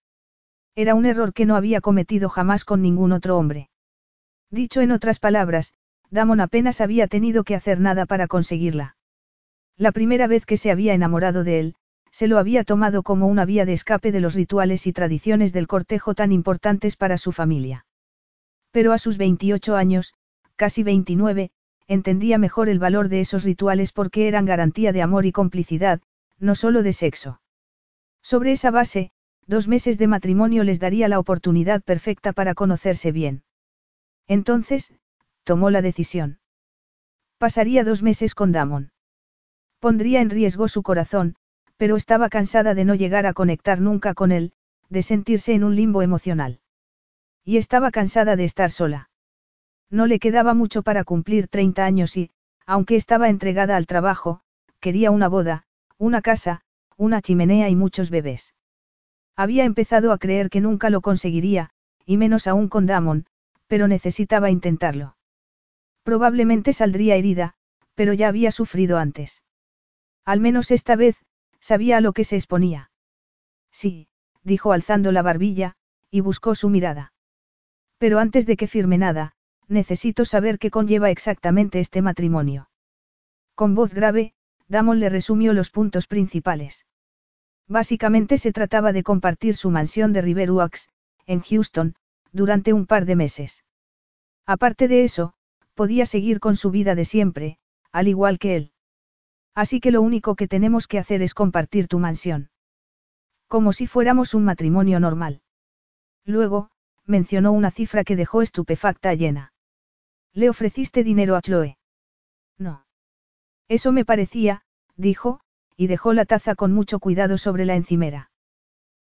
[0.75, 3.70] Era un error que no había cometido jamás con ningún otro hombre.
[4.51, 5.73] Dicho en otras palabras,
[6.09, 8.97] Damon apenas había tenido que hacer nada para conseguirla.
[9.77, 11.75] La primera vez que se había enamorado de él,
[12.11, 15.67] se lo había tomado como una vía de escape de los rituales y tradiciones del
[15.67, 17.85] cortejo tan importantes para su familia.
[18.71, 20.13] Pero a sus 28 años,
[20.57, 21.51] casi 29,
[21.87, 26.01] entendía mejor el valor de esos rituales porque eran garantía de amor y complicidad,
[26.39, 27.41] no solo de sexo.
[28.21, 29.11] Sobre esa base,
[29.47, 33.43] dos meses de matrimonio les daría la oportunidad perfecta para conocerse bien.
[34.27, 34.93] Entonces,
[35.43, 36.39] tomó la decisión.
[37.37, 38.91] Pasaría dos meses con Damon.
[39.79, 41.35] Pondría en riesgo su corazón,
[41.77, 44.53] pero estaba cansada de no llegar a conectar nunca con él,
[44.89, 46.59] de sentirse en un limbo emocional.
[47.43, 49.09] Y estaba cansada de estar sola.
[49.89, 52.29] No le quedaba mucho para cumplir 30 años y,
[52.67, 54.41] aunque estaba entregada al trabajo,
[54.79, 55.63] quería una boda,
[55.97, 56.61] una casa,
[56.97, 58.53] una chimenea y muchos bebés.
[59.35, 61.71] Había empezado a creer que nunca lo conseguiría,
[62.05, 63.25] y menos aún con Damon,
[63.71, 65.15] pero necesitaba intentarlo.
[66.03, 67.53] Probablemente saldría herida,
[67.95, 69.43] pero ya había sufrido antes.
[70.25, 71.15] Al menos esta vez,
[71.61, 72.91] sabía a lo que se exponía.
[73.71, 74.09] Sí,
[74.43, 75.77] dijo alzando la barbilla,
[76.09, 77.13] y buscó su mirada.
[77.97, 79.35] Pero antes de que firme nada,
[79.69, 82.69] necesito saber qué conlleva exactamente este matrimonio.
[83.55, 84.33] Con voz grave,
[84.67, 86.85] Damon le resumió los puntos principales.
[87.69, 90.89] Básicamente se trataba de compartir su mansión de Riverwalks,
[91.25, 91.95] en Houston,
[92.31, 93.65] durante un par de meses.
[94.45, 95.33] Aparte de eso,
[95.73, 97.57] podía seguir con su vida de siempre,
[97.91, 98.71] al igual que él.
[99.53, 102.49] Así que lo único que tenemos que hacer es compartir tu mansión.
[103.47, 105.41] Como si fuéramos un matrimonio normal.
[106.25, 106.69] Luego,
[107.05, 109.53] mencionó una cifra que dejó estupefacta a Llena.
[110.33, 111.77] ¿Le ofreciste dinero a Chloe?
[112.57, 112.85] No.
[113.67, 114.63] Eso me parecía,
[114.95, 115.41] dijo,
[115.75, 118.31] y dejó la taza con mucho cuidado sobre la encimera.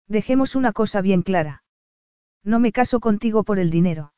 [0.07, 1.63] Dejemos una cosa bien clara.
[2.43, 4.13] No me caso contigo por el dinero.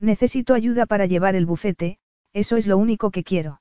[0.00, 1.98] Necesito ayuda para llevar el bufete,
[2.32, 3.60] eso es lo único que quiero.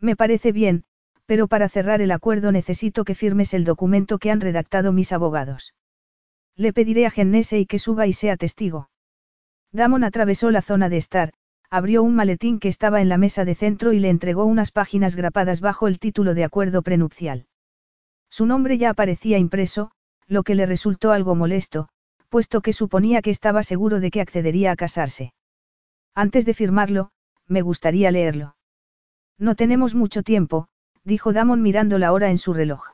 [0.00, 0.84] Me parece bien,
[1.26, 5.74] pero para cerrar el acuerdo necesito que firmes el documento que han redactado mis abogados.
[6.56, 8.90] Le pediré a y que suba y sea testigo.
[9.72, 11.32] Damon atravesó la zona de estar,
[11.70, 15.14] abrió un maletín que estaba en la mesa de centro y le entregó unas páginas
[15.16, 17.46] grapadas bajo el título de acuerdo prenupcial.
[18.30, 19.90] Su nombre ya aparecía impreso,
[20.26, 21.88] lo que le resultó algo molesto,
[22.28, 25.32] puesto que suponía que estaba seguro de que accedería a casarse.
[26.14, 27.10] Antes de firmarlo,
[27.46, 28.56] me gustaría leerlo.
[29.38, 30.68] No tenemos mucho tiempo,
[31.04, 32.92] dijo Damon mirando la hora en su reloj.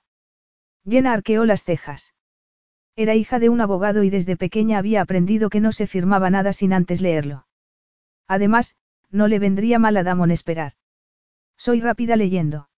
[0.86, 2.14] Jenna arqueó las cejas.
[2.96, 6.52] Era hija de un abogado y desde pequeña había aprendido que no se firmaba nada
[6.52, 7.46] sin antes leerlo.
[8.28, 8.76] Además,
[9.10, 10.72] no le vendría mal a Damon esperar.
[11.56, 12.68] Soy rápida leyendo.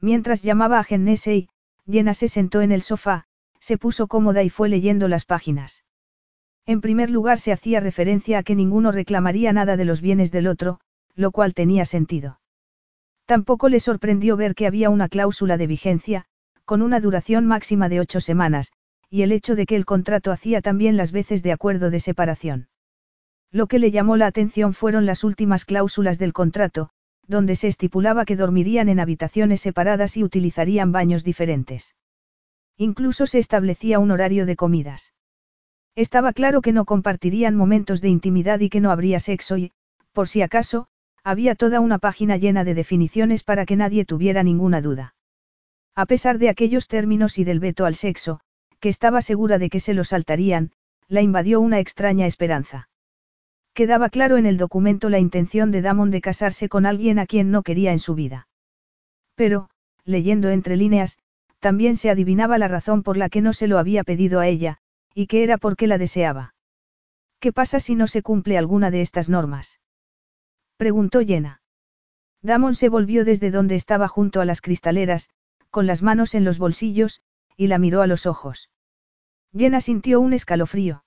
[0.00, 1.48] Mientras llamaba a Gennesey,
[1.86, 3.26] Jenna se sentó en el sofá,
[3.62, 5.84] se puso cómoda y fue leyendo las páginas.
[6.66, 10.48] En primer lugar se hacía referencia a que ninguno reclamaría nada de los bienes del
[10.48, 10.80] otro,
[11.14, 12.40] lo cual tenía sentido.
[13.24, 16.24] Tampoco le sorprendió ver que había una cláusula de vigencia,
[16.64, 18.72] con una duración máxima de ocho semanas,
[19.08, 22.68] y el hecho de que el contrato hacía también las veces de acuerdo de separación.
[23.52, 26.90] Lo que le llamó la atención fueron las últimas cláusulas del contrato,
[27.28, 31.94] donde se estipulaba que dormirían en habitaciones separadas y utilizarían baños diferentes.
[32.82, 35.14] Incluso se establecía un horario de comidas.
[35.94, 39.70] Estaba claro que no compartirían momentos de intimidad y que no habría sexo y,
[40.12, 40.88] por si acaso,
[41.22, 45.14] había toda una página llena de definiciones para que nadie tuviera ninguna duda.
[45.94, 48.40] A pesar de aquellos términos y del veto al sexo,
[48.80, 50.72] que estaba segura de que se lo saltarían,
[51.06, 52.88] la invadió una extraña esperanza.
[53.74, 57.52] Quedaba claro en el documento la intención de Damon de casarse con alguien a quien
[57.52, 58.48] no quería en su vida.
[59.36, 59.70] Pero,
[60.04, 61.18] leyendo entre líneas,
[61.62, 64.78] también se adivinaba la razón por la que no se lo había pedido a ella,
[65.14, 66.56] y que era porque la deseaba.
[67.38, 69.78] ¿Qué pasa si no se cumple alguna de estas normas?
[70.76, 71.62] Preguntó Jenna.
[72.42, 75.30] Damon se volvió desde donde estaba junto a las cristaleras,
[75.70, 77.22] con las manos en los bolsillos,
[77.56, 78.68] y la miró a los ojos.
[79.56, 81.04] Jenna sintió un escalofrío.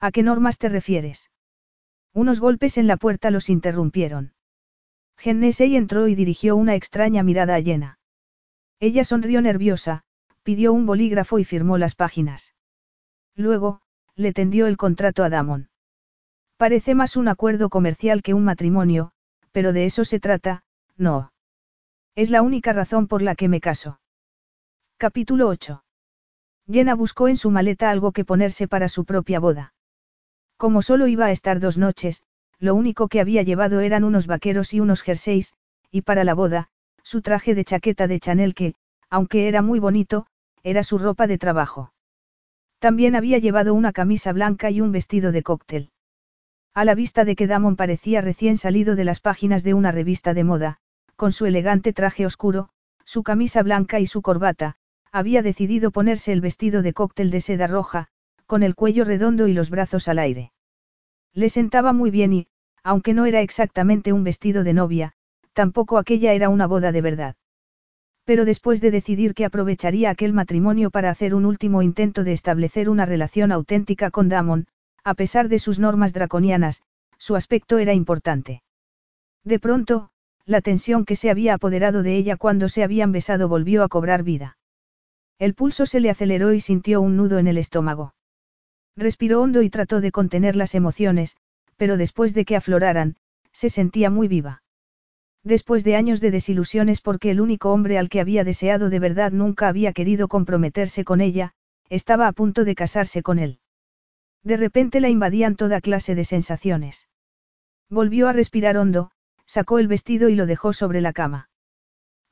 [0.00, 1.30] ¿A qué normas te refieres?
[2.14, 4.32] Unos golpes en la puerta los interrumpieron.
[5.18, 7.95] Gennesey entró y dirigió una extraña mirada a Jenna.
[8.78, 10.04] Ella sonrió nerviosa,
[10.42, 12.54] pidió un bolígrafo y firmó las páginas.
[13.34, 13.80] Luego,
[14.14, 15.70] le tendió el contrato a Damon.
[16.56, 19.12] Parece más un acuerdo comercial que un matrimonio,
[19.52, 20.64] pero de eso se trata,
[20.96, 21.32] no.
[22.14, 24.00] Es la única razón por la que me caso.
[24.96, 25.84] Capítulo 8.
[26.70, 29.74] Jenna buscó en su maleta algo que ponerse para su propia boda.
[30.56, 32.22] Como solo iba a estar dos noches,
[32.58, 35.54] lo único que había llevado eran unos vaqueros y unos jerseys,
[35.90, 36.70] y para la boda,
[37.06, 38.74] su traje de chaqueta de Chanel que,
[39.10, 40.26] aunque era muy bonito,
[40.64, 41.92] era su ropa de trabajo.
[42.80, 45.90] También había llevado una camisa blanca y un vestido de cóctel.
[46.74, 50.34] A la vista de que Damon parecía recién salido de las páginas de una revista
[50.34, 50.78] de moda,
[51.14, 52.70] con su elegante traje oscuro,
[53.04, 54.74] su camisa blanca y su corbata,
[55.12, 58.08] había decidido ponerse el vestido de cóctel de seda roja,
[58.46, 60.50] con el cuello redondo y los brazos al aire.
[61.32, 62.48] Le sentaba muy bien y,
[62.82, 65.12] aunque no era exactamente un vestido de novia,
[65.56, 67.34] tampoco aquella era una boda de verdad.
[68.26, 72.90] Pero después de decidir que aprovecharía aquel matrimonio para hacer un último intento de establecer
[72.90, 74.66] una relación auténtica con Damon,
[75.02, 76.82] a pesar de sus normas draconianas,
[77.16, 78.62] su aspecto era importante.
[79.44, 80.10] De pronto,
[80.44, 84.24] la tensión que se había apoderado de ella cuando se habían besado volvió a cobrar
[84.24, 84.58] vida.
[85.38, 88.14] El pulso se le aceleró y sintió un nudo en el estómago.
[88.94, 91.38] Respiró hondo y trató de contener las emociones,
[91.78, 93.16] pero después de que afloraran,
[93.52, 94.62] se sentía muy viva.
[95.46, 99.30] Después de años de desilusiones porque el único hombre al que había deseado de verdad
[99.30, 101.52] nunca había querido comprometerse con ella,
[101.88, 103.60] estaba a punto de casarse con él.
[104.42, 107.08] De repente la invadían toda clase de sensaciones.
[107.88, 109.12] Volvió a respirar hondo,
[109.44, 111.48] sacó el vestido y lo dejó sobre la cama.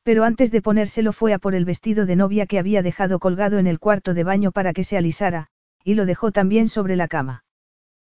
[0.02, 3.60] Pero antes de ponérselo fue a por el vestido de novia que había dejado colgado
[3.60, 5.50] en el cuarto de baño para que se alisara,
[5.84, 7.44] y lo dejó también sobre la cama.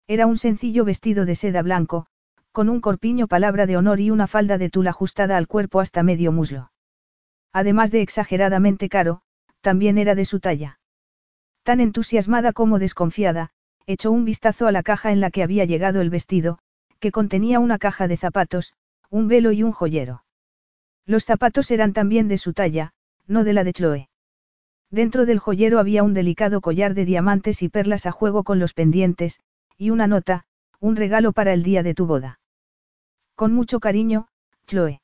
[0.06, 2.06] Era un sencillo vestido de seda blanco,
[2.56, 6.02] con un corpiño palabra de honor y una falda de tul ajustada al cuerpo hasta
[6.02, 6.72] medio muslo.
[7.52, 9.20] Además de exageradamente caro,
[9.60, 10.80] también era de su talla.
[11.64, 13.50] Tan entusiasmada como desconfiada,
[13.84, 16.58] echó un vistazo a la caja en la que había llegado el vestido,
[16.98, 18.72] que contenía una caja de zapatos,
[19.10, 20.24] un velo y un joyero.
[21.04, 22.94] Los zapatos eran también de su talla,
[23.26, 24.08] no de la de Chloe.
[24.90, 28.72] Dentro del joyero había un delicado collar de diamantes y perlas a juego con los
[28.72, 29.40] pendientes,
[29.76, 30.46] y una nota,
[30.80, 32.40] un regalo para el día de tu boda.
[33.36, 34.28] Con mucho cariño,
[34.66, 35.02] Chloe.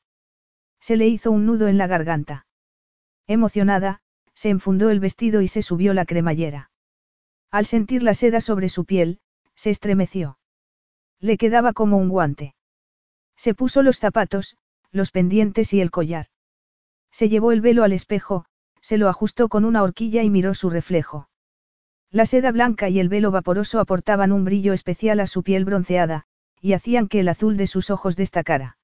[0.81, 2.47] Se le hizo un nudo en la garganta.
[3.27, 4.01] Emocionada,
[4.33, 6.71] se enfundó el vestido y se subió la cremallera.
[7.51, 9.19] Al sentir la seda sobre su piel,
[9.53, 10.39] se estremeció.
[11.19, 12.55] Le quedaba como un guante.
[13.37, 14.57] Se puso los zapatos,
[14.91, 16.25] los pendientes y el collar.
[17.11, 18.45] Se llevó el velo al espejo,
[18.81, 21.29] se lo ajustó con una horquilla y miró su reflejo.
[22.09, 26.25] La seda blanca y el velo vaporoso aportaban un brillo especial a su piel bronceada,
[26.63, 28.77] y hacían que el azul de sus ojos destacara.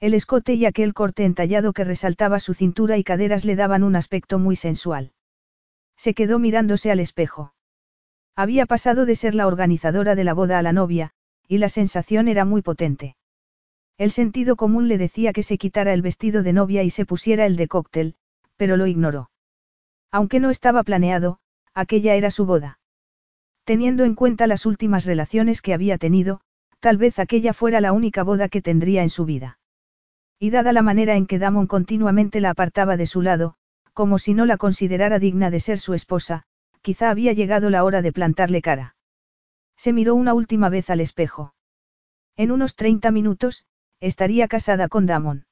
[0.00, 3.94] El escote y aquel corte entallado que resaltaba su cintura y caderas le daban un
[3.94, 5.12] aspecto muy sensual.
[5.98, 7.52] Se quedó mirándose al espejo.
[8.34, 11.10] Había pasado de ser la organizadora de la boda a la novia,
[11.46, 13.16] y la sensación era muy potente.
[13.98, 17.44] El sentido común le decía que se quitara el vestido de novia y se pusiera
[17.44, 18.14] el de cóctel,
[18.56, 19.30] pero lo ignoró.
[20.10, 21.38] Aunque no estaba planeado,
[21.74, 22.78] aquella era su boda.
[23.64, 26.40] Teniendo en cuenta las últimas relaciones que había tenido,
[26.84, 29.58] Tal vez aquella fuera la única boda que tendría en su vida.
[30.38, 33.54] Y dada la manera en que Damon continuamente la apartaba de su lado,
[33.94, 36.42] como si no la considerara digna de ser su esposa,
[36.82, 38.96] quizá había llegado la hora de plantarle cara.
[39.78, 41.54] Se miró una última vez al espejo.
[42.36, 43.64] En unos 30 minutos,
[44.00, 45.46] estaría casada con Damon.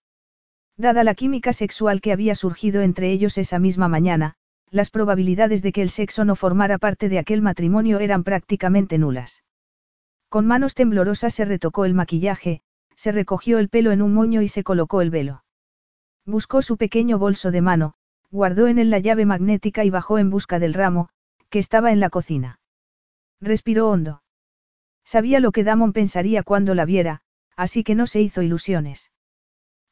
[0.77, 4.35] Dada la química sexual que había surgido entre ellos esa misma mañana,
[4.69, 9.43] las probabilidades de que el sexo no formara parte de aquel matrimonio eran prácticamente nulas.
[10.33, 12.63] Con manos temblorosas se retocó el maquillaje,
[12.97, 15.45] se recogió el pelo en un moño y se colocó el velo.
[16.25, 17.97] Buscó su pequeño bolso de mano,
[18.31, 21.11] guardó en él la llave magnética y bajó en busca del ramo,
[21.51, 22.61] que estaba en la cocina.
[23.43, 24.23] Respiró hondo.
[25.05, 27.21] Sabía lo que Damon pensaría cuando la viera,
[27.55, 29.13] así que no se hizo ilusiones.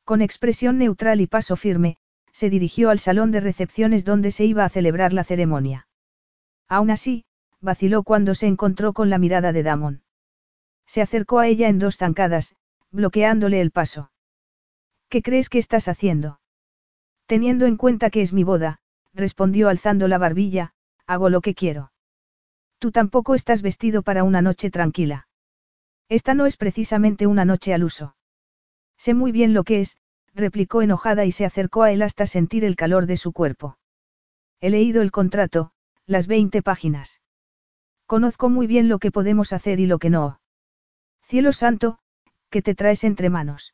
[0.04, 1.98] Con expresión neutral y paso firme,
[2.32, 5.86] se dirigió al salón de recepciones donde se iba a celebrar la ceremonia.
[6.66, 7.26] Aún así,
[7.60, 10.02] vaciló cuando se encontró con la mirada de Damon.
[10.90, 12.56] Se acercó a ella en dos zancadas,
[12.90, 14.10] bloqueándole el paso.
[15.08, 16.40] ¿Qué crees que estás haciendo?
[17.26, 18.80] Teniendo en cuenta que es mi boda,
[19.14, 20.72] respondió alzando la barbilla,
[21.06, 21.92] hago lo que quiero.
[22.80, 25.28] Tú tampoco estás vestido para una noche tranquila.
[26.08, 28.16] Esta no es precisamente una noche al uso.
[28.96, 29.96] Sé muy bien lo que es,
[30.34, 33.78] replicó enojada y se acercó a él hasta sentir el calor de su cuerpo.
[34.60, 35.70] He leído el contrato,
[36.04, 37.20] las 20 páginas.
[38.06, 40.39] Conozco muy bien lo que podemos hacer y lo que no.
[41.30, 42.00] Cielo santo,
[42.50, 43.72] ¿qué te traes entre manos?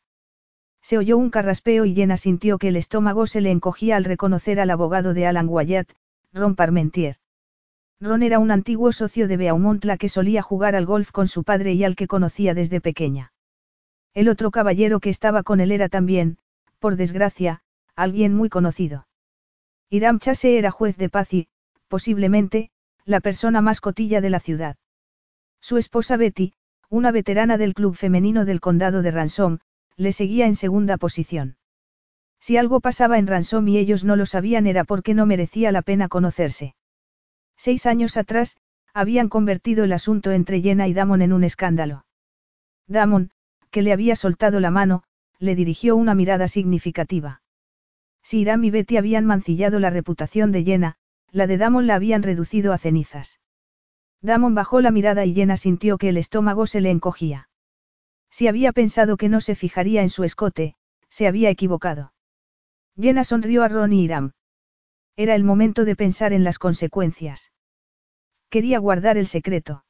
[0.83, 4.61] Se oyó un carraspeo y Jenna sintió que el estómago se le encogía al reconocer
[4.61, 5.89] al abogado de Alan Wyatt,
[6.35, 7.16] Ron Parmentier.
[7.99, 11.45] Ron era un antiguo socio de Beaumont la que solía jugar al golf con su
[11.45, 13.33] padre y al que conocía desde pequeña.
[14.12, 16.37] El otro caballero que estaba con él era también,
[16.78, 17.62] por desgracia,
[17.95, 19.09] alguien muy conocido.
[19.89, 21.49] Iram Chase era juez de paz y,
[21.89, 22.70] posiblemente,
[23.07, 24.77] la persona más cotilla de la ciudad.
[25.62, 26.53] Su esposa Betty,
[26.88, 29.58] una veterana del club femenino del condado de Ransom,
[29.96, 31.56] le seguía en segunda posición.
[32.40, 35.82] Si algo pasaba en Ransom y ellos no lo sabían era porque no merecía la
[35.82, 36.74] pena conocerse.
[37.56, 38.58] Seis años atrás,
[38.92, 42.04] habían convertido el asunto entre Jenna y Damon en un escándalo.
[42.86, 43.30] Damon,
[43.70, 45.02] que le había soltado la mano,
[45.38, 47.42] le dirigió una mirada significativa.
[48.22, 50.96] Si Iram y Betty habían mancillado la reputación de Jenna,
[51.30, 53.38] la de Damon la habían reducido a cenizas.
[54.22, 57.48] Damon bajó la mirada y Jenna sintió que el estómago se le encogía.
[58.30, 60.74] Si había pensado que no se fijaría en su escote,
[61.09, 62.12] se había equivocado.
[63.01, 64.32] Jenna sonrió a Ron y Iram.
[65.16, 67.52] Era el momento de pensar en las consecuencias.
[68.51, 69.84] Quería guardar el secreto.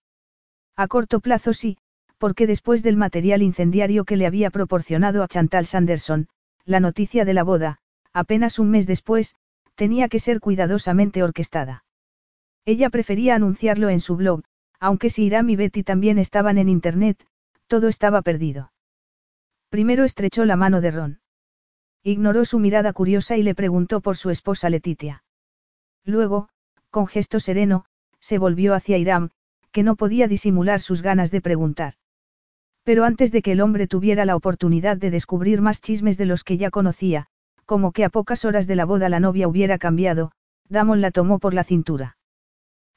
[0.76, 1.78] A corto plazo sí,
[2.18, 6.28] porque después del material incendiario que le había proporcionado a Chantal Sanderson,
[6.64, 7.78] la noticia de la boda,
[8.12, 9.36] apenas un mes después,
[9.74, 11.84] tenía que ser cuidadosamente orquestada.
[12.66, 14.42] Ella prefería anunciarlo en su blog,
[14.80, 17.24] aunque si Iram y Betty también estaban en Internet,
[17.68, 18.72] todo estaba perdido.
[19.70, 21.20] Primero estrechó la mano de Ron.
[22.02, 25.24] Ignoró su mirada curiosa y le preguntó por su esposa Letitia.
[26.04, 26.48] Luego,
[26.90, 27.84] con gesto sereno,
[28.20, 29.30] se volvió hacia Iram,
[29.70, 31.94] que no podía disimular sus ganas de preguntar.
[32.82, 36.44] Pero antes de que el hombre tuviera la oportunidad de descubrir más chismes de los
[36.44, 37.26] que ya conocía,
[37.64, 40.32] como que a pocas horas de la boda la novia hubiera cambiado,
[40.68, 42.16] Damon la tomó por la cintura.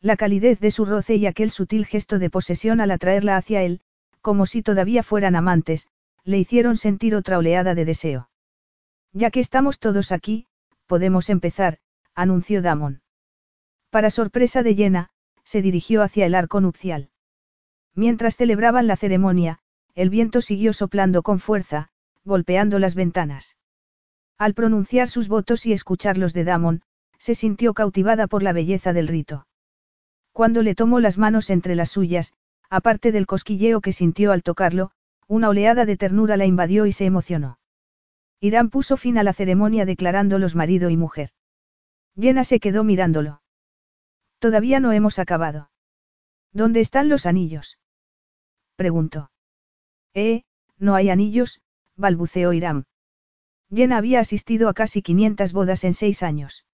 [0.01, 3.81] La calidez de su roce y aquel sutil gesto de posesión al atraerla hacia él,
[4.21, 5.89] como si todavía fueran amantes,
[6.23, 8.29] le hicieron sentir otra oleada de deseo.
[9.11, 10.47] Ya que estamos todos aquí,
[10.87, 11.79] podemos empezar,
[12.15, 13.01] anunció Damon.
[13.89, 15.09] Para sorpresa de Jenna,
[15.43, 17.09] se dirigió hacia el arco nupcial.
[17.93, 19.59] Mientras celebraban la ceremonia,
[19.95, 21.89] el viento siguió soplando con fuerza,
[22.23, 23.57] golpeando las ventanas.
[24.37, 26.83] Al pronunciar sus votos y escuchar los de Damon,
[27.17, 29.47] se sintió cautivada por la belleza del rito.
[30.39, 32.31] Cuando le tomó las manos entre las suyas,
[32.69, 34.91] aparte del cosquilleo que sintió al tocarlo,
[35.27, 37.59] una oleada de ternura la invadió y se emocionó.
[38.39, 41.31] Irán puso fin a la ceremonia declarándolos marido y mujer.
[42.17, 43.41] Jenna se quedó mirándolo.
[44.39, 45.71] Todavía no hemos acabado.
[46.53, 47.77] ¿Dónde están los anillos?
[48.77, 49.31] preguntó.
[50.13, 50.43] Eh,
[50.77, 51.59] no hay anillos,
[51.97, 52.85] balbuceó Irán.
[53.75, 56.65] Jenna había asistido a casi 500 bodas en seis años.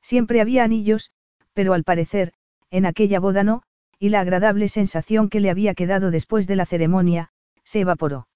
[0.00, 1.10] Siempre había anillos,
[1.54, 2.34] pero al parecer,
[2.74, 3.62] en aquella boda no,
[3.98, 7.30] y la agradable sensación que le había quedado después de la ceremonia,
[7.64, 8.28] se evaporó.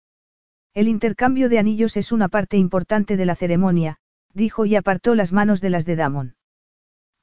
[0.75, 3.99] El intercambio de anillos es una parte importante de la ceremonia,
[4.33, 6.37] dijo y apartó las manos de las de Damon.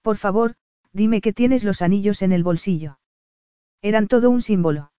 [0.02, 0.56] Por favor,
[0.96, 3.00] Dime que tienes los anillos en el bolsillo.
[3.82, 4.94] Eran todo un símbolo.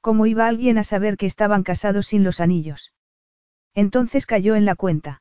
[0.00, 2.92] ¿Cómo iba alguien a saber que estaban casados sin los anillos?
[3.74, 5.20] Entonces cayó en la cuenta.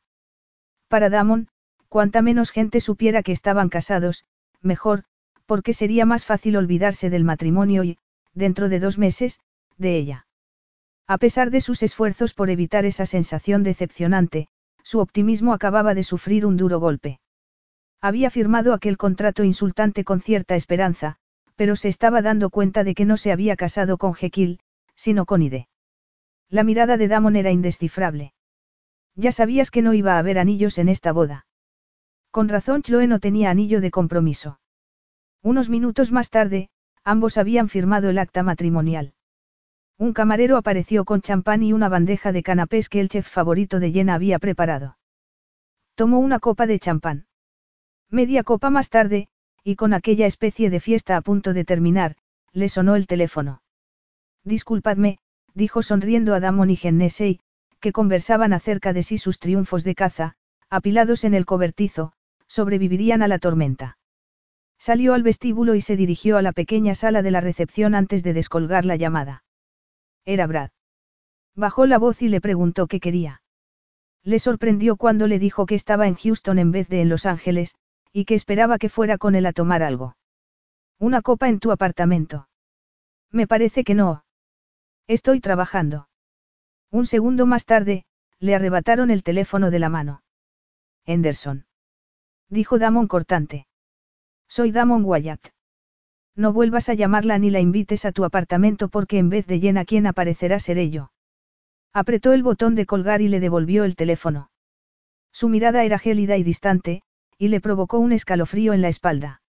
[0.88, 1.48] Para Damon,
[1.89, 4.23] cuanta menos gente supiera que estaban casados,
[4.61, 5.06] mejor,
[5.47, 7.97] porque sería más fácil olvidarse del matrimonio y,
[8.33, 9.39] dentro de dos meses,
[9.77, 10.27] de ella.
[11.07, 14.49] A pesar de sus esfuerzos por evitar esa sensación decepcionante,
[14.83, 17.19] su optimismo acababa de sufrir un duro golpe.
[18.01, 21.15] Había firmado aquel contrato insultante con cierta esperanza,
[21.55, 24.59] pero se estaba dando cuenta de que no se había casado con Jekyll,
[24.95, 25.67] sino con Ide.
[26.49, 28.33] La mirada de Damon era indescifrable.
[29.15, 31.47] Ya sabías que no iba a haber anillos en esta boda.
[32.31, 34.59] Con razón Chloe no tenía anillo de compromiso.
[35.47, 36.67] Unos minutos más tarde,
[37.05, 39.13] ambos habían firmado el acta matrimonial.
[39.97, 43.93] Un camarero apareció con champán y una bandeja de canapés que el chef favorito de
[43.93, 44.97] Jenna había preparado.
[45.95, 47.27] Tomó una copa de champán.
[48.09, 49.29] Media copa más tarde,
[49.63, 52.17] y con aquella especie de fiesta a punto de terminar,
[52.51, 53.61] le sonó el teléfono.
[54.43, 55.19] Disculpadme,
[55.53, 57.39] dijo sonriendo a Damon y Gennesey,
[57.79, 60.35] que conversaban acerca de si sus triunfos de caza,
[60.69, 62.11] apilados en el cobertizo,
[62.47, 63.97] sobrevivirían a la tormenta.
[64.79, 68.33] Salió al vestíbulo y se dirigió a la pequeña sala de la recepción antes de
[68.33, 69.43] descolgar la llamada.
[70.25, 70.69] Era Brad.
[71.55, 73.41] Bajó la voz y le preguntó qué quería.
[74.23, 77.75] Le sorprendió cuando le dijo que estaba en Houston en vez de en Los Ángeles,
[78.11, 80.15] y que esperaba que fuera con él a tomar algo.
[80.99, 82.47] Una copa en tu apartamento.
[83.31, 84.25] Me parece que no.
[85.07, 86.09] Estoy trabajando.
[86.91, 88.05] Un segundo más tarde,
[88.39, 90.23] le arrebataron el teléfono de la mano.
[91.05, 91.65] Henderson.
[92.49, 93.67] Dijo Damon cortante.
[94.57, 95.49] Soy Damon Wyatt.
[96.35, 99.85] No vuelvas a llamarla ni la invites a tu apartamento porque en vez de llena
[99.85, 101.11] quien aparecerá seré yo.
[101.93, 104.49] Apretó el botón de colgar y le devolvió el teléfono.
[105.31, 107.03] Su mirada era gélida y distante,
[107.38, 109.43] y le provocó un escalofrío en la espalda.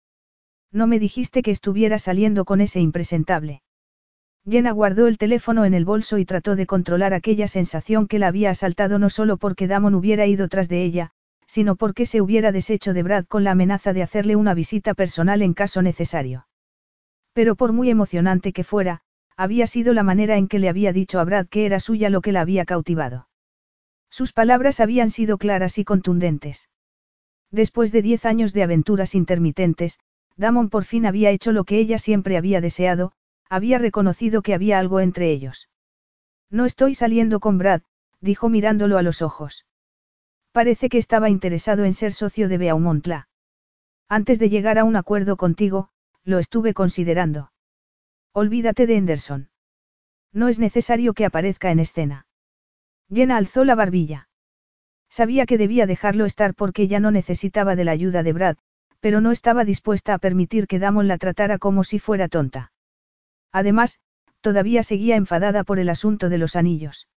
[0.73, 3.61] No me dijiste que estuviera saliendo con ese impresentable.
[4.45, 8.27] Jenna guardó el teléfono en el bolso y trató de controlar aquella sensación que la
[8.27, 11.13] había asaltado no solo porque Damon hubiera ido tras de ella,
[11.47, 15.41] sino porque se hubiera deshecho de Brad con la amenaza de hacerle una visita personal
[15.41, 16.47] en caso necesario.
[17.33, 19.01] Pero por muy emocionante que fuera,
[19.37, 22.21] había sido la manera en que le había dicho a Brad que era suya lo
[22.21, 23.29] que la había cautivado.
[24.09, 26.69] Sus palabras habían sido claras y contundentes.
[27.51, 29.99] Después de diez años de aventuras intermitentes,
[30.37, 33.13] Damon por fin había hecho lo que ella siempre había deseado,
[33.47, 35.69] había reconocido que había algo entre ellos.
[36.49, 37.81] No estoy saliendo con Brad,
[38.21, 39.66] dijo mirándolo a los ojos.
[40.57, 43.27] Parece que estaba interesado en ser socio de Beaumontla.
[44.09, 45.89] Antes de llegar a un acuerdo contigo,
[46.23, 47.51] lo estuve considerando.
[48.33, 49.51] Olvídate de Henderson.
[50.33, 52.25] No es necesario que aparezca en escena.
[53.07, 54.29] Jenna alzó la barbilla.
[55.11, 58.57] Sabía que debía dejarlo estar porque ya no necesitaba de la ayuda de Brad,
[58.99, 62.71] pero no estaba dispuesta a permitir que Damon la tratara como si fuera tonta.
[63.51, 63.99] Además,
[64.41, 67.07] todavía seguía enfadada por el asunto de los anillos.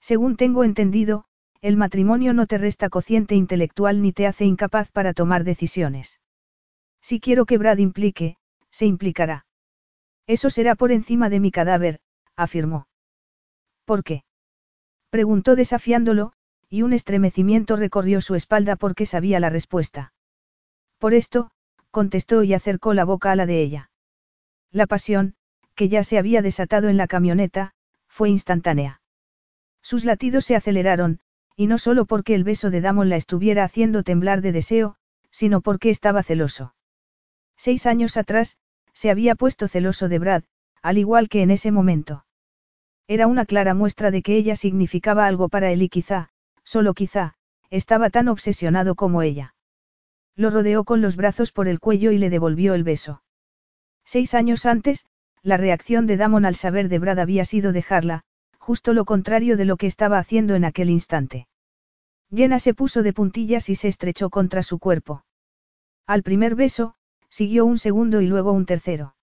[0.00, 1.27] Según tengo entendido,
[1.60, 6.20] el matrimonio no te resta cociente intelectual ni te hace incapaz para tomar decisiones.
[7.00, 8.36] Si quiero que Brad implique,
[8.70, 9.46] se implicará.
[10.26, 12.00] Eso será por encima de mi cadáver,
[12.36, 12.86] afirmó.
[13.84, 14.24] ¿Por qué?
[15.10, 16.32] Preguntó desafiándolo,
[16.68, 20.12] y un estremecimiento recorrió su espalda porque sabía la respuesta.
[20.98, 21.50] Por esto,
[21.90, 23.90] contestó y acercó la boca a la de ella.
[24.70, 25.34] La pasión,
[25.74, 27.72] que ya se había desatado en la camioneta,
[28.06, 29.00] fue instantánea.
[29.80, 31.20] Sus latidos se aceleraron,
[31.58, 34.94] y no solo porque el beso de Damon la estuviera haciendo temblar de deseo,
[35.32, 36.72] sino porque estaba celoso.
[37.56, 38.58] Seis años atrás,
[38.92, 40.44] se había puesto celoso de Brad,
[40.82, 42.24] al igual que en ese momento.
[43.08, 46.28] Era una clara muestra de que ella significaba algo para él y quizá,
[46.62, 47.34] solo quizá,
[47.70, 49.56] estaba tan obsesionado como ella.
[50.36, 53.24] Lo rodeó con los brazos por el cuello y le devolvió el beso.
[54.04, 55.06] Seis años antes,
[55.42, 58.22] la reacción de Damon al saber de Brad había sido dejarla,
[58.58, 61.47] justo lo contrario de lo que estaba haciendo en aquel instante.
[62.34, 65.24] Jenna se puso de puntillas y se estrechó contra su cuerpo.
[66.06, 66.94] Al primer beso,
[67.28, 69.14] siguió un segundo y luego un tercero.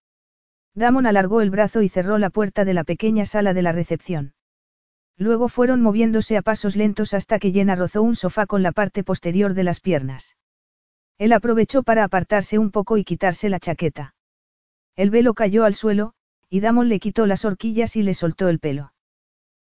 [0.73, 4.33] Damon alargó el brazo y cerró la puerta de la pequeña sala de la recepción.
[5.17, 9.03] Luego fueron moviéndose a pasos lentos hasta que Jenna rozó un sofá con la parte
[9.03, 10.35] posterior de las piernas.
[11.17, 14.15] Él aprovechó para apartarse un poco y quitarse la chaqueta.
[14.97, 16.13] El velo cayó al suelo,
[16.49, 18.93] y Damon le quitó las horquillas y le soltó el pelo.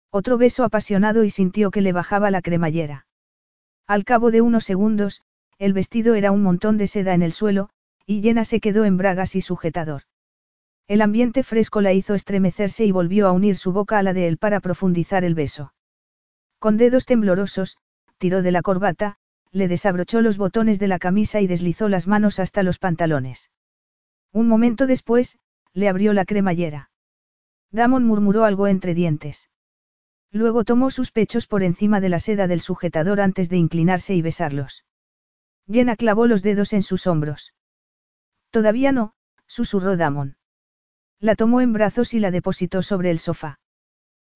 [0.10, 3.06] Otro beso apasionado y sintió que le bajaba la cremallera.
[3.88, 5.22] Al cabo de unos segundos,
[5.60, 7.70] el vestido era un montón de seda en el suelo,
[8.06, 10.03] y Llena se quedó en bragas y sujetador.
[10.88, 14.28] El ambiente fresco la hizo estremecerse y volvió a unir su boca a la de
[14.28, 15.74] él para profundizar el beso.
[16.60, 17.78] Con dedos temblorosos,
[18.18, 19.18] tiró de la corbata,
[19.52, 23.52] le desabrochó los botones de la camisa y deslizó las manos hasta los pantalones.
[24.34, 25.38] Un momento después,
[25.74, 26.90] le abrió la cremallera.
[27.72, 29.51] Damon murmuró algo entre dientes.
[30.32, 34.22] Luego tomó sus pechos por encima de la seda del sujetador antes de inclinarse y
[34.22, 34.86] besarlos.
[35.70, 37.53] Jenna clavó los dedos en sus hombros.
[38.49, 39.14] Todavía no,
[39.45, 40.38] susurró Damon.
[41.20, 43.60] La tomó en brazos y la depositó sobre el sofá.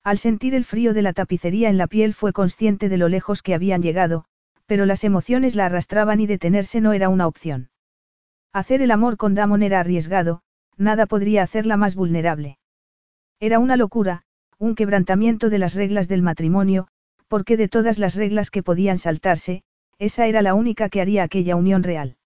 [0.03, 3.41] Al sentir el frío de la tapicería en la piel fue consciente de lo lejos
[3.41, 4.26] que habían llegado,
[4.65, 7.69] pero las emociones la arrastraban y detenerse no era una opción.
[8.53, 10.41] Hacer el amor con Damon era arriesgado,
[10.77, 12.59] nada podría hacerla más vulnerable.
[13.39, 14.23] Era una locura,
[14.57, 16.88] un quebrantamiento de las reglas del matrimonio,
[17.27, 19.64] porque de todas las reglas que podían saltarse,
[19.99, 22.18] esa era la única que haría aquella unión real.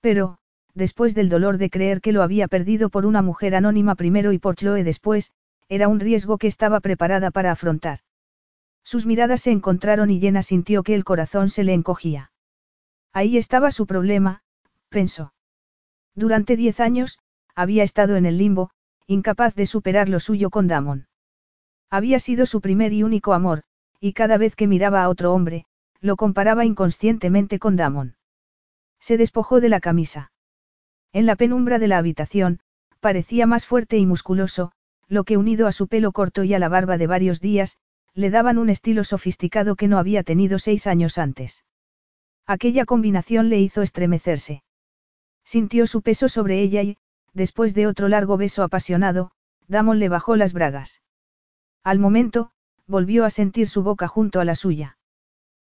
[0.00, 0.38] Pero,
[0.74, 4.38] después del dolor de creer que lo había perdido por una mujer anónima primero y
[4.38, 5.32] por Chloe después,
[5.68, 8.00] era un riesgo que estaba preparada para afrontar.
[8.82, 12.32] Sus miradas se encontraron y Jenna sintió que el corazón se le encogía.
[13.12, 14.42] Ahí estaba su problema,
[14.88, 15.32] pensó.
[16.14, 17.18] Durante diez años,
[17.54, 18.70] había estado en el limbo,
[19.06, 21.06] incapaz de superar lo suyo con Damon.
[21.90, 23.62] Había sido su primer y único amor,
[23.98, 25.66] y cada vez que miraba a otro hombre,
[26.00, 28.16] lo comparaba inconscientemente con Damon.
[29.00, 30.30] Se despojó de la camisa.
[31.12, 32.60] En la penumbra de la habitación,
[33.00, 34.72] parecía más fuerte y musculoso,
[35.08, 37.78] lo que unido a su pelo corto y a la barba de varios días,
[38.14, 41.64] le daban un estilo sofisticado que no había tenido seis años antes.
[42.46, 44.62] Aquella combinación le hizo estremecerse.
[45.44, 46.96] Sintió su peso sobre ella y,
[47.32, 49.32] después de otro largo beso apasionado,
[49.66, 51.00] Damon le bajó las bragas.
[51.82, 52.50] Al momento,
[52.86, 54.98] volvió a sentir su boca junto a la suya.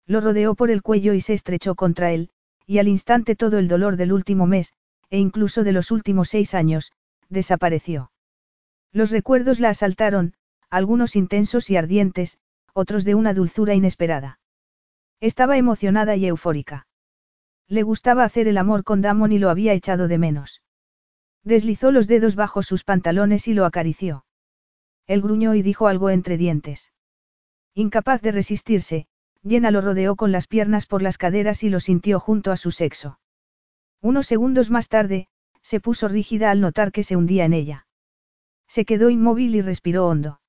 [0.06, 2.30] Lo rodeó por el cuello y se estrechó contra él,
[2.66, 4.74] y al instante todo el dolor del último mes,
[5.10, 6.92] e incluso de los últimos seis años,
[7.28, 8.10] desapareció.
[8.92, 10.34] Los recuerdos la asaltaron,
[10.70, 12.38] algunos intensos y ardientes,
[12.72, 14.38] otros de una dulzura inesperada.
[15.20, 16.86] Estaba emocionada y eufórica.
[17.66, 20.62] Le gustaba hacer el amor con Damon y lo había echado de menos.
[21.42, 24.24] Deslizó los dedos bajo sus pantalones y lo acarició.
[25.08, 26.92] Él gruñó y dijo algo entre dientes.
[27.74, 29.06] Incapaz de resistirse,
[29.42, 32.70] Jenna lo rodeó con las piernas por las caderas y lo sintió junto a su
[32.70, 33.18] sexo.
[34.00, 35.28] Unos segundos más tarde,
[35.62, 37.86] se puso rígida al notar que se hundía en ella.
[38.68, 40.40] Se quedó inmóvil y respiró hondo.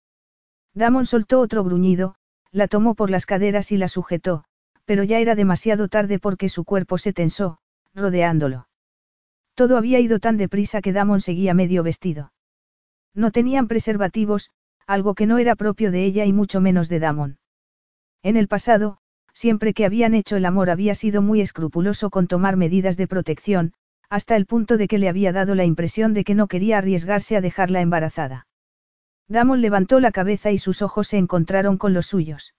[0.73, 2.15] Damon soltó otro gruñido,
[2.51, 4.43] la tomó por las caderas y la sujetó,
[4.85, 7.59] pero ya era demasiado tarde porque su cuerpo se tensó,
[7.93, 8.67] rodeándolo.
[9.55, 12.33] Todo había ido tan deprisa que Damon seguía medio vestido.
[13.13, 14.51] No tenían preservativos,
[14.87, 17.37] algo que no era propio de ella y mucho menos de Damon.
[18.23, 18.97] En el pasado,
[19.33, 23.73] siempre que habían hecho el amor había sido muy escrupuloso con tomar medidas de protección,
[24.09, 27.37] hasta el punto de que le había dado la impresión de que no quería arriesgarse
[27.37, 28.47] a dejarla embarazada.
[29.27, 32.55] Damon levantó la cabeza y sus ojos se encontraron con los suyos.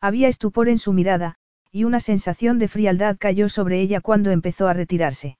[0.00, 1.36] Había estupor en su mirada,
[1.70, 5.38] y una sensación de frialdad cayó sobre ella cuando empezó a retirarse.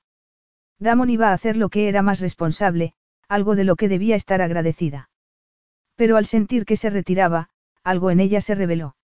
[0.79, 2.95] Damon iba a hacer lo que era más responsable,
[3.29, 5.11] algo de lo que debía estar agradecida.
[5.97, 7.49] Pero al sentir que se retiraba,
[7.83, 8.97] algo en ella se reveló.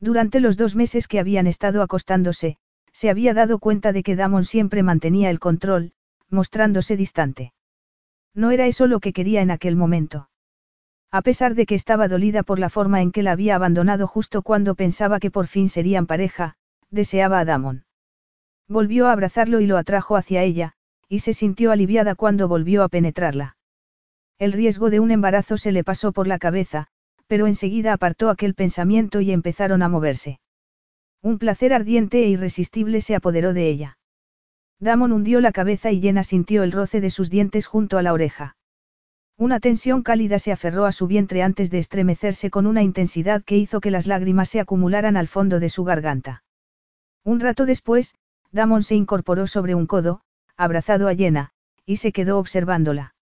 [0.00, 2.58] Durante los dos meses que habían estado acostándose,
[2.92, 5.92] se había dado cuenta de que Damon siempre mantenía el control,
[6.30, 7.52] mostrándose distante.
[8.34, 10.28] No era eso lo que quería en aquel momento.
[11.10, 14.42] A pesar de que estaba dolida por la forma en que la había abandonado justo
[14.42, 16.56] cuando pensaba que por fin serían pareja,
[16.90, 17.84] deseaba a Damon.
[18.68, 20.74] Volvió a abrazarlo y lo atrajo hacia ella,
[21.08, 23.56] y se sintió aliviada cuando volvió a penetrarla.
[24.38, 26.88] El riesgo de un embarazo se le pasó por la cabeza,
[27.26, 30.40] pero enseguida apartó aquel pensamiento y empezaron a moverse.
[31.22, 33.98] Un placer ardiente e irresistible se apoderó de ella.
[34.78, 38.12] Damon hundió la cabeza y Llena sintió el roce de sus dientes junto a la
[38.12, 38.56] oreja.
[39.38, 43.56] Una tensión cálida se aferró a su vientre antes de estremecerse con una intensidad que
[43.56, 46.42] hizo que las lágrimas se acumularan al fondo de su garganta.
[47.24, 48.14] Un rato después,
[48.52, 50.20] Damon se incorporó sobre un codo,
[50.56, 51.50] abrazado a Llena,
[51.84, 53.14] y se quedó observándola.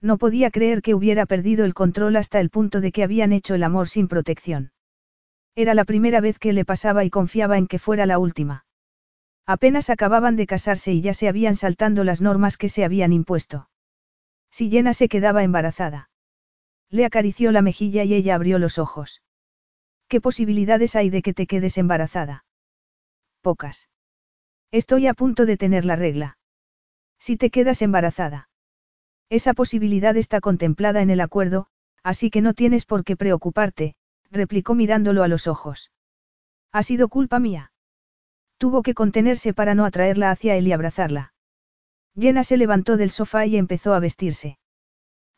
[0.00, 3.54] No podía creer que hubiera perdido el control hasta el punto de que habían hecho
[3.54, 4.72] el amor sin protección.
[5.54, 8.64] Era la primera vez que le pasaba y confiaba en que fuera la última.
[9.46, 13.68] Apenas acababan de casarse y ya se habían saltando las normas que se habían impuesto.
[14.50, 16.10] Si Llena se quedaba embarazada.
[16.90, 19.22] Le acarició la mejilla y ella abrió los ojos.
[20.08, 22.44] ¿Qué posibilidades hay de que te quedes embarazada?
[23.40, 23.88] Pocas.
[24.70, 26.38] Estoy a punto de tener la regla.
[27.24, 28.48] Si te quedas embarazada.
[29.30, 31.68] Esa posibilidad está contemplada en el acuerdo,
[32.02, 33.94] así que no tienes por qué preocuparte,
[34.32, 35.92] replicó mirándolo a los ojos.
[36.72, 37.70] Ha sido culpa mía.
[38.58, 41.32] Tuvo que contenerse para no atraerla hacia él y abrazarla.
[42.18, 44.58] Jenna se levantó del sofá y empezó a vestirse.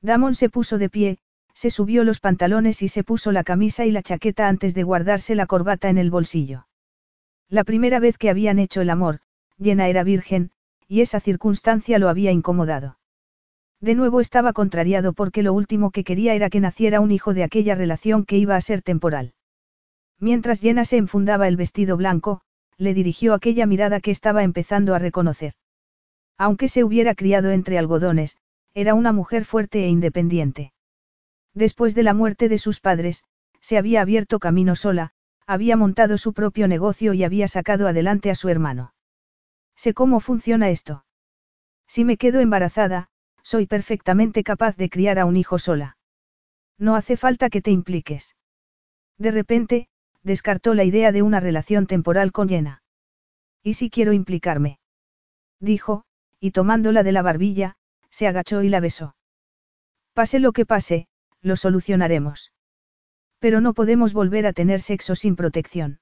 [0.01, 1.19] Damon se puso de pie,
[1.53, 5.35] se subió los pantalones y se puso la camisa y la chaqueta antes de guardarse
[5.35, 6.67] la corbata en el bolsillo.
[7.51, 9.21] La primera vez que habían hecho el amor,
[9.59, 10.51] Jenna era virgen,
[10.89, 12.99] y esa circunstancia lo había incomodado.
[13.81, 17.45] De nuevo estaba contrariado porque lo último que quería era que naciera un hijo de
[17.45, 19.35] aquella relación que iba a ser temporal.
[20.19, 22.41] Mientras Jenna se enfundaba el vestido blanco,
[22.79, 25.53] le dirigió aquella mirada que estaba empezando a reconocer.
[26.39, 28.37] Aunque se hubiera criado entre algodones,
[28.73, 30.73] era una mujer fuerte e independiente.
[31.53, 33.23] Después de la muerte de sus padres,
[33.61, 35.13] se había abierto camino sola,
[35.47, 38.94] había montado su propio negocio y había sacado adelante a su hermano.
[39.77, 41.05] Sé cómo funciona esto.
[41.87, 43.09] Si me quedo embarazada,
[43.43, 45.97] soy perfectamente capaz de criar a un hijo sola.
[46.79, 48.37] No hace falta que te impliques.
[49.19, 49.89] De repente,
[50.23, 52.83] descartó la idea de una relación temporal con Jenna.
[53.63, 54.79] ¿Y si quiero implicarme?
[55.61, 56.05] Dijo,
[56.41, 57.77] y tomándola de la barbilla,
[58.11, 59.17] se agachó y la besó.
[60.13, 61.09] Pase lo que pase,
[61.41, 62.53] lo solucionaremos.
[63.39, 66.01] Pero no podemos volver a tener sexo sin protección.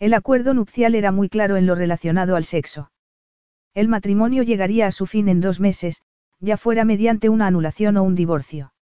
[0.00, 2.90] El acuerdo nupcial era muy claro en lo relacionado al sexo.
[3.74, 6.02] El matrimonio llegaría a su fin en dos meses,
[6.40, 8.72] ya fuera mediante una anulación o un divorcio.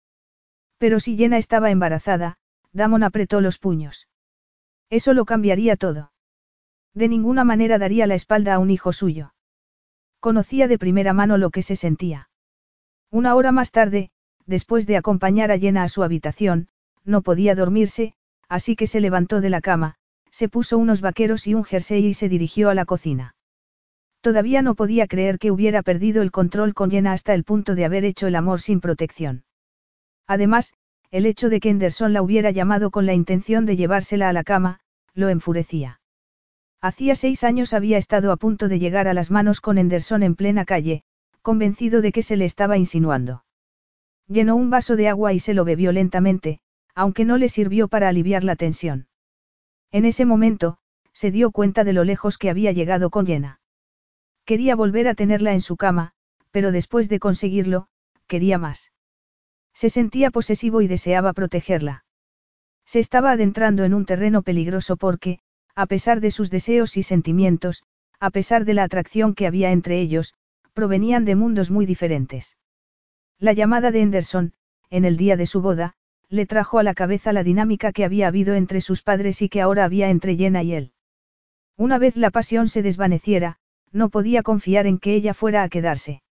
[0.79, 2.39] Pero si Jenna estaba embarazada,
[2.73, 4.07] Damon apretó los puños.
[4.91, 6.13] Eso lo cambiaría todo.
[6.95, 9.35] De ninguna manera daría la espalda a un hijo suyo.
[10.21, 12.31] Conocía de primera mano lo que se sentía.
[13.11, 14.11] Una hora más tarde,
[14.47, 16.69] después de acompañar a Jenna a su habitación,
[17.05, 18.15] no podía dormirse,
[18.49, 19.97] así que se levantó de la cama,
[20.39, 23.35] se puso unos vaqueros y un jersey y se dirigió a la cocina.
[24.21, 27.85] Todavía no podía creer que hubiera perdido el control con Jenna hasta el punto de
[27.85, 29.43] haber hecho el amor sin protección.
[30.29, 30.75] Además,
[31.11, 34.45] el hecho de que Henderson la hubiera llamado con la intención de llevársela a la
[34.45, 34.79] cama,
[35.13, 36.01] lo enfurecía.
[36.81, 40.37] Hacía seis años había estado a punto de llegar a las manos con Henderson en
[40.37, 41.03] plena calle,
[41.43, 43.43] convencido de que se le estaba insinuando.
[44.29, 46.61] Llenó un vaso de agua y se lo bebió lentamente,
[46.95, 49.09] aunque no le sirvió para aliviar la tensión.
[49.91, 50.79] En ese momento,
[51.13, 53.61] se dio cuenta de lo lejos que había llegado con Jenna.
[54.45, 56.13] Quería volver a tenerla en su cama,
[56.51, 57.89] pero después de conseguirlo,
[58.27, 58.93] quería más.
[59.75, 62.05] Se sentía posesivo y deseaba protegerla.
[62.85, 65.41] Se estaba adentrando en un terreno peligroso porque,
[65.75, 67.85] a pesar de sus deseos y sentimientos,
[68.19, 70.35] a pesar de la atracción que había entre ellos,
[70.73, 72.57] provenían de mundos muy diferentes.
[73.39, 74.55] La llamada de Henderson,
[74.91, 75.95] en el día de su boda,
[76.31, 79.61] le trajo a la cabeza la dinámica que había habido entre sus padres y que
[79.61, 80.93] ahora había entre Jenna y él.
[81.77, 83.59] Una vez la pasión se desvaneciera,
[83.93, 86.23] no podía confiar en que ella fuera a quedarse.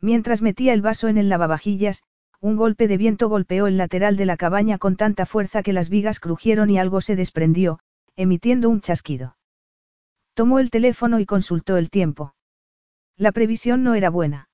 [0.00, 2.02] Mientras metía el vaso en el lavavajillas,
[2.40, 5.88] un golpe de viento golpeó el lateral de la cabaña con tanta fuerza que las
[5.88, 7.78] vigas crujieron y algo se desprendió,
[8.16, 9.36] emitiendo un chasquido.
[10.34, 12.34] Tomó el teléfono y consultó el tiempo.
[13.16, 14.50] La previsión no era buena.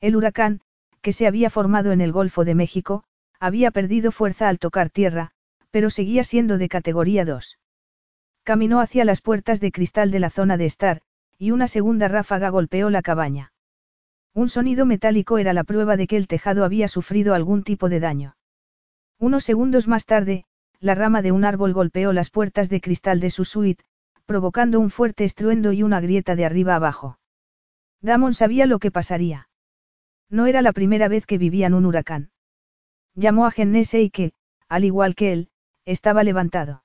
[0.00, 0.62] El huracán,
[1.02, 3.04] que se había formado en el Golfo de México,
[3.44, 5.32] había perdido fuerza al tocar tierra,
[5.70, 7.58] Pero seguía siendo de categoría 2.
[8.42, 11.02] Caminó hacia las puertas de cristal de la zona de estar,
[11.36, 13.52] y una segunda ráfaga golpeó la cabaña.
[14.32, 18.00] Un sonido metálico era la prueba de que el tejado había sufrido algún tipo de
[18.00, 18.36] daño.
[19.18, 20.44] Unos segundos más tarde,
[20.80, 23.84] la rama de un árbol golpeó las puertas de cristal de su suite,
[24.26, 27.18] provocando un fuerte estruendo y una grieta de arriba abajo.
[28.00, 29.48] Damon sabía lo que pasaría.
[30.30, 32.30] No era la primera vez que vivían un huracán.
[33.14, 34.32] Llamó a y que,
[34.68, 35.48] al igual que él,
[35.84, 36.82] estaba levantado.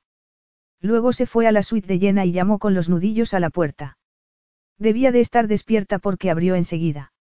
[0.81, 3.49] Luego se fue a la suite de Jenna y llamó con los nudillos a la
[3.49, 3.97] puerta.
[4.77, 7.11] Debía de estar despierta porque abrió enseguida.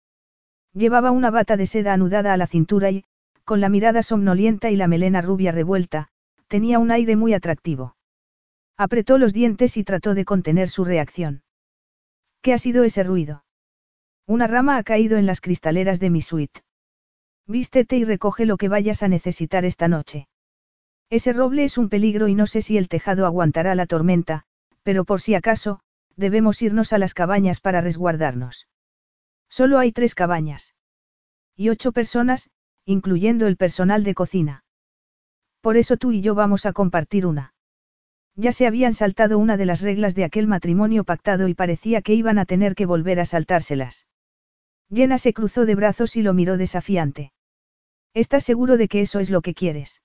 [0.73, 3.05] Llevaba una bata de seda anudada a la cintura y,
[3.45, 6.09] con la mirada somnolienta y la melena rubia revuelta,
[6.47, 7.97] tenía un aire muy atractivo.
[8.77, 11.43] Apretó los dientes y trató de contener su reacción.
[12.43, 13.45] ¿Qué ha sido ese ruido?
[14.27, 16.63] Una rama ha caído en las cristaleras de mi suite.
[17.49, 20.29] Vístete y recoge lo que vayas a necesitar esta noche.
[21.09, 24.45] Ese roble es un peligro y no sé si el tejado aguantará la tormenta,
[24.83, 25.81] pero por si acaso,
[26.15, 28.69] debemos irnos a las cabañas para resguardarnos.
[29.49, 30.75] Solo hay tres cabañas.
[31.57, 32.51] Y ocho personas,
[32.85, 34.65] incluyendo el personal de cocina.
[35.63, 37.55] Por eso tú y yo vamos a compartir una.
[38.37, 42.13] Ya se habían saltado una de las reglas de aquel matrimonio pactado y parecía que
[42.13, 44.07] iban a tener que volver a saltárselas.
[44.93, 47.33] Jenna se cruzó de brazos y lo miró desafiante.
[48.15, 50.03] ¿Estás seguro de que eso es lo que quieres?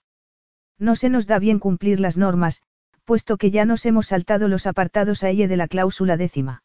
[0.78, 2.64] No se nos da bien cumplir las normas,
[3.06, 6.64] puesto que ya nos hemos saltado los apartados a ella de la cláusula décima.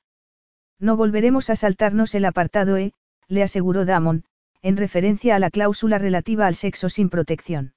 [0.78, 2.92] No volveremos a saltarnos el apartado E,
[3.26, 4.24] le aseguró Damon,
[4.62, 7.74] en referencia a la cláusula relativa al sexo sin protección.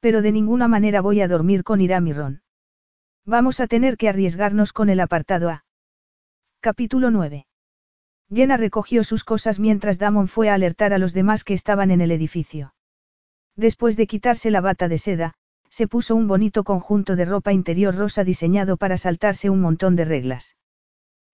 [0.00, 2.42] Pero de ninguna manera voy a dormir con Iram y Ron.
[3.24, 5.64] Vamos a tener que arriesgarnos con el apartado A.
[6.60, 7.46] Capítulo 9.
[8.32, 12.00] Jenna recogió sus cosas mientras Damon fue a alertar a los demás que estaban en
[12.00, 12.74] el edificio.
[13.54, 15.34] Después de quitarse la bata de seda,
[15.70, 20.04] se puso un bonito conjunto de ropa interior rosa diseñado para saltarse un montón de
[20.04, 20.56] reglas.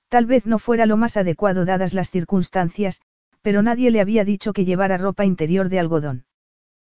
[0.09, 3.01] Tal vez no fuera lo más adecuado dadas las circunstancias,
[3.41, 6.27] pero nadie le había dicho que llevara ropa interior de algodón.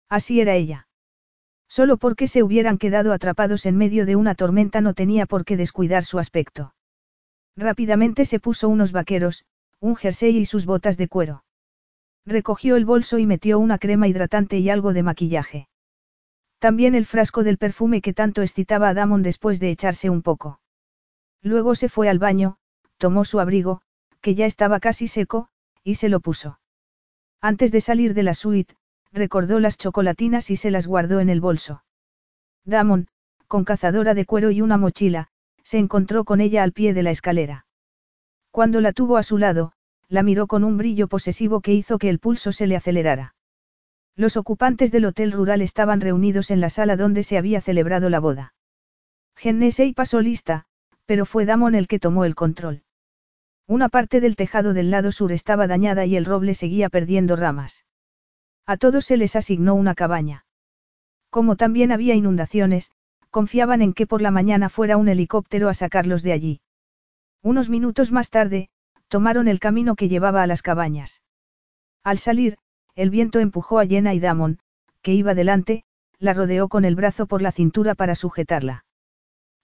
[0.09, 0.87] Así era ella.
[1.67, 5.57] Solo porque se hubieran quedado atrapados en medio de una tormenta no tenía por qué
[5.57, 6.75] descuidar su aspecto.
[7.55, 9.45] Rápidamente se puso unos vaqueros,
[9.83, 11.43] un jersey y sus botas de cuero.
[12.25, 15.67] Recogió el bolso y metió una crema hidratante y algo de maquillaje.
[16.57, 20.61] También el frasco del perfume que tanto excitaba a Damon después de echarse un poco.
[21.41, 22.55] Luego se fue al baño,
[22.97, 23.81] tomó su abrigo,
[24.21, 25.49] que ya estaba casi seco,
[25.83, 26.61] y se lo puso.
[27.41, 28.77] Antes de salir de la suite,
[29.11, 31.83] recordó las chocolatinas y se las guardó en el bolso.
[32.63, 33.09] Damon,
[33.49, 35.27] con cazadora de cuero y una mochila,
[35.61, 37.65] se encontró con ella al pie de la escalera.
[38.53, 39.71] Cuando la tuvo a su lado,
[40.09, 43.33] la miró con un brillo posesivo que hizo que el pulso se le acelerara.
[44.15, 48.19] Los ocupantes del hotel rural estaban reunidos en la sala donde se había celebrado la
[48.19, 48.53] boda.
[49.35, 50.65] Gennesey pasó lista,
[51.07, 52.83] pero fue Damon el que tomó el control.
[53.65, 57.85] Una parte del tejado del lado sur estaba dañada y el roble seguía perdiendo ramas.
[58.67, 60.45] A todos se les asignó una cabaña.
[61.31, 62.91] Como también había inundaciones,
[63.31, 66.61] confiaban en que por la mañana fuera un helicóptero a sacarlos de allí.
[67.43, 68.69] Unos minutos más tarde,
[69.09, 71.21] tomaron el camino que llevaba a las cabañas.
[72.01, 72.57] Al salir,
[72.95, 74.59] el viento empujó a Jenna y Damon,
[75.01, 75.83] que iba delante,
[76.19, 78.85] la rodeó con el brazo por la cintura para sujetarla.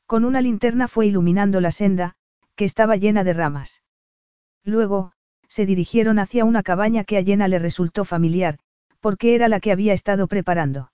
[0.06, 2.16] Con una linterna fue iluminando la senda,
[2.56, 3.82] que estaba llena de ramas.
[4.66, 5.14] Luego,
[5.48, 8.60] se dirigieron hacia una cabaña que a Jenna le resultó familiar,
[9.00, 10.92] porque era la que había estado preparando.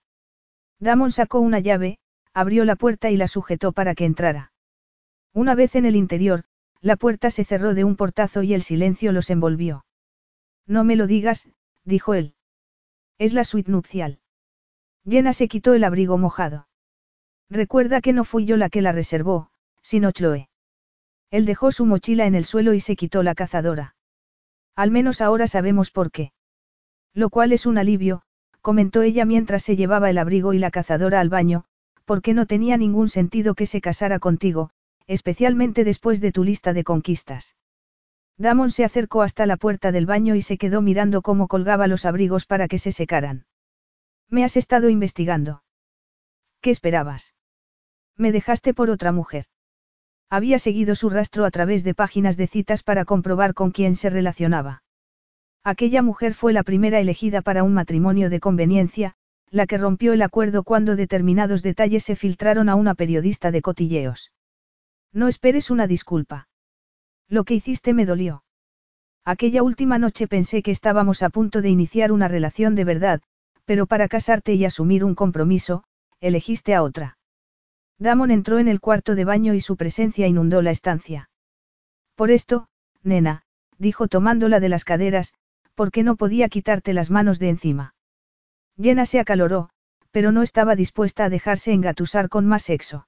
[0.79, 1.97] Damon sacó una llave,
[2.31, 4.51] abrió la puerta y la sujetó para que entrara.
[5.33, 6.43] Una vez en el interior,
[6.81, 9.85] la puerta se cerró de un portazo y el silencio los envolvió.
[10.67, 11.47] No me lo digas,
[11.83, 12.35] dijo él.
[13.17, 14.19] Es la suite nupcial.
[15.07, 16.67] Jenna se quitó el abrigo mojado.
[17.49, 19.49] Recuerda que no fui yo la que la reservó,
[19.81, 20.49] sino Chloe.
[21.29, 23.95] Él dejó su mochila en el suelo y se quitó la cazadora.
[24.75, 26.33] Al menos ahora sabemos por qué.
[27.13, 28.23] Lo cual es un alivio,
[28.61, 31.65] comentó ella mientras se llevaba el abrigo y la cazadora al baño,
[32.03, 34.71] porque no tenía ningún sentido que se casara contigo,
[35.07, 37.55] especialmente después de tu lista de conquistas.
[38.37, 42.05] Damon se acercó hasta la puerta del baño y se quedó mirando cómo colgaba los
[42.05, 43.45] abrigos para que se secaran.
[44.29, 45.63] Me has estado investigando.
[46.59, 47.33] ¿Qué esperabas?
[48.17, 49.45] Me dejaste por otra mujer.
[50.29, 54.09] Había seguido su rastro a través de páginas de citas para comprobar con quién se
[54.09, 54.83] relacionaba.
[55.63, 59.15] Aquella mujer fue la primera elegida para un matrimonio de conveniencia,
[59.49, 64.31] la que rompió el acuerdo cuando determinados detalles se filtraron a una periodista de cotilleos.
[65.15, 66.49] No esperes una disculpa.
[67.29, 68.43] Lo que hiciste me dolió.
[69.23, 73.21] Aquella última noche pensé que estábamos a punto de iniciar una relación de verdad,
[73.63, 75.85] pero para casarte y asumir un compromiso,
[76.19, 77.17] elegiste a otra.
[77.97, 81.29] Damon entró en el cuarto de baño y su presencia inundó la estancia.
[82.15, 82.67] Por esto,
[83.01, 83.43] nena,
[83.77, 85.33] dijo tomándola de las caderas,
[85.75, 87.95] porque no podía quitarte las manos de encima.
[88.77, 89.69] Jenna se acaloró,
[90.11, 93.07] pero no estaba dispuesta a dejarse engatusar con más sexo.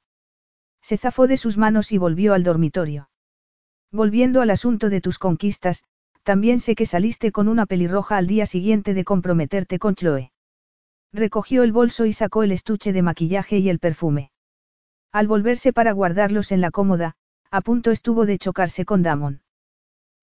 [0.87, 3.09] Se zafó de sus manos y volvió al dormitorio.
[3.91, 5.83] Volviendo al asunto de tus conquistas,
[6.23, 10.31] también sé que saliste con una pelirroja al día siguiente de comprometerte con Chloe.
[11.11, 14.31] Recogió el bolso y sacó el estuche de maquillaje y el perfume.
[15.11, 17.17] Al volverse para guardarlos en la cómoda,
[17.51, 19.41] a punto estuvo de chocarse con Damon.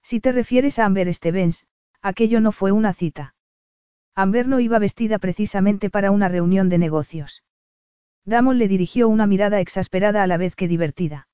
[0.02, 1.66] Si te refieres a Amber Stevens,
[2.00, 3.34] aquello no fue una cita.
[4.14, 7.42] Amber no iba vestida precisamente para una reunión de negocios.
[8.24, 11.28] Damon le dirigió una mirada exasperada a la vez que divertida.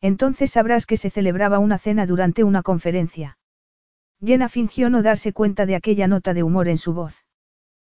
[0.00, 3.38] Entonces sabrás que se celebraba una cena durante una conferencia.
[4.24, 7.24] Jenna fingió no darse cuenta de aquella nota de humor en su voz.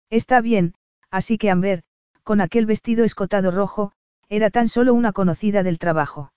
[0.09, 0.75] Está bien,
[1.11, 1.83] así que Amber,
[2.23, 3.93] con aquel vestido escotado rojo,
[4.29, 6.33] era tan solo una conocida del trabajo.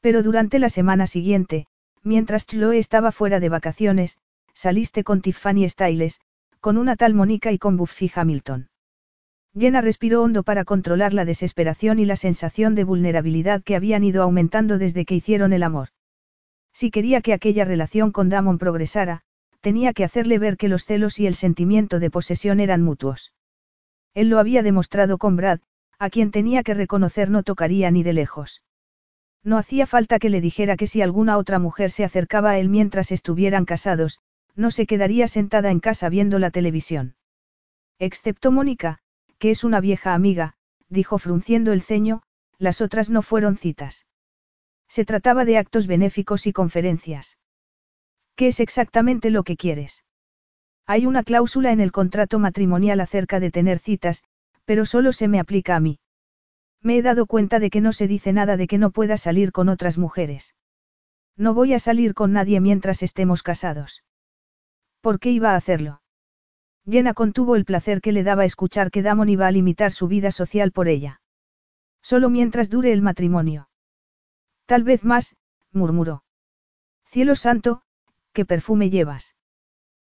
[0.00, 1.66] Pero durante la semana siguiente,
[2.02, 4.18] Mientras Chloe estaba fuera de vacaciones,
[4.54, 6.20] saliste con Tiffany Styles,
[6.60, 8.68] con una tal Mónica y con Buffy Hamilton.
[9.56, 14.22] Jenna respiró hondo para controlar la desesperación y la sensación de vulnerabilidad que habían ido
[14.22, 15.88] aumentando desde que hicieron el amor.
[16.72, 19.22] Si quería que aquella relación con Damon progresara,
[19.60, 23.32] tenía que hacerle ver que los celos y el sentimiento de posesión eran mutuos.
[24.14, 25.60] Él lo había demostrado con Brad,
[25.98, 28.62] a quien tenía que reconocer no tocaría ni de lejos.
[29.42, 32.68] No hacía falta que le dijera que si alguna otra mujer se acercaba a él
[32.68, 34.18] mientras estuvieran casados,
[34.54, 37.14] no se quedaría sentada en casa viendo la televisión.
[37.98, 39.00] Excepto Mónica,
[39.38, 40.54] que es una vieja amiga,
[40.88, 42.22] dijo frunciendo el ceño,
[42.58, 44.06] las otras no fueron citas.
[44.88, 47.38] Se trataba de actos benéficos y conferencias.
[48.34, 50.04] ¿Qué es exactamente lo que quieres?
[50.86, 54.22] Hay una cláusula en el contrato matrimonial acerca de tener citas,
[54.64, 55.98] pero solo se me aplica a mí.
[56.82, 59.52] Me he dado cuenta de que no se dice nada de que no pueda salir
[59.52, 60.54] con otras mujeres.
[61.36, 64.04] No voy a salir con nadie mientras estemos casados.
[65.00, 66.00] ¿Por qué iba a hacerlo?
[66.88, 70.30] Jenna contuvo el placer que le daba escuchar que Damon iba a limitar su vida
[70.30, 71.20] social por ella.
[72.00, 73.68] Solo mientras dure el matrimonio.
[74.64, 75.36] Tal vez más,
[75.72, 76.24] murmuró.
[77.04, 77.82] Cielo santo,
[78.32, 79.34] ¿qué perfume llevas?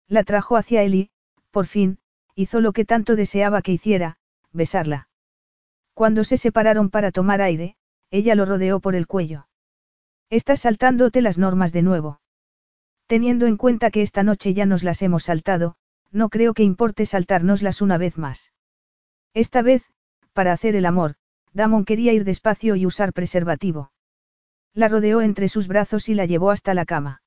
[0.07, 1.11] La trajo hacia él y,
[1.51, 1.99] por fin,
[2.35, 4.18] hizo lo que tanto deseaba que hiciera,
[4.51, 5.10] besarla.
[5.93, 7.76] Cuando se separaron para tomar aire,
[8.10, 9.47] ella lo rodeó por el cuello.
[10.30, 12.22] Estás saltándote las normas de nuevo.
[13.07, 15.76] Teniendo en cuenta que esta noche ya nos las hemos saltado,
[16.11, 18.52] no creo que importe saltárnoslas una vez más.
[19.34, 19.84] Esta vez,
[20.34, 21.15] para hacer el amor,
[21.53, 23.91] Damon quería ir despacio y usar preservativo.
[24.73, 27.22] La rodeó entre sus brazos y la llevó hasta la cama.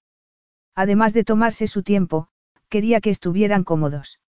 [0.75, 2.29] Además de tomarse su tiempo,
[2.69, 4.21] quería que estuvieran cómodos.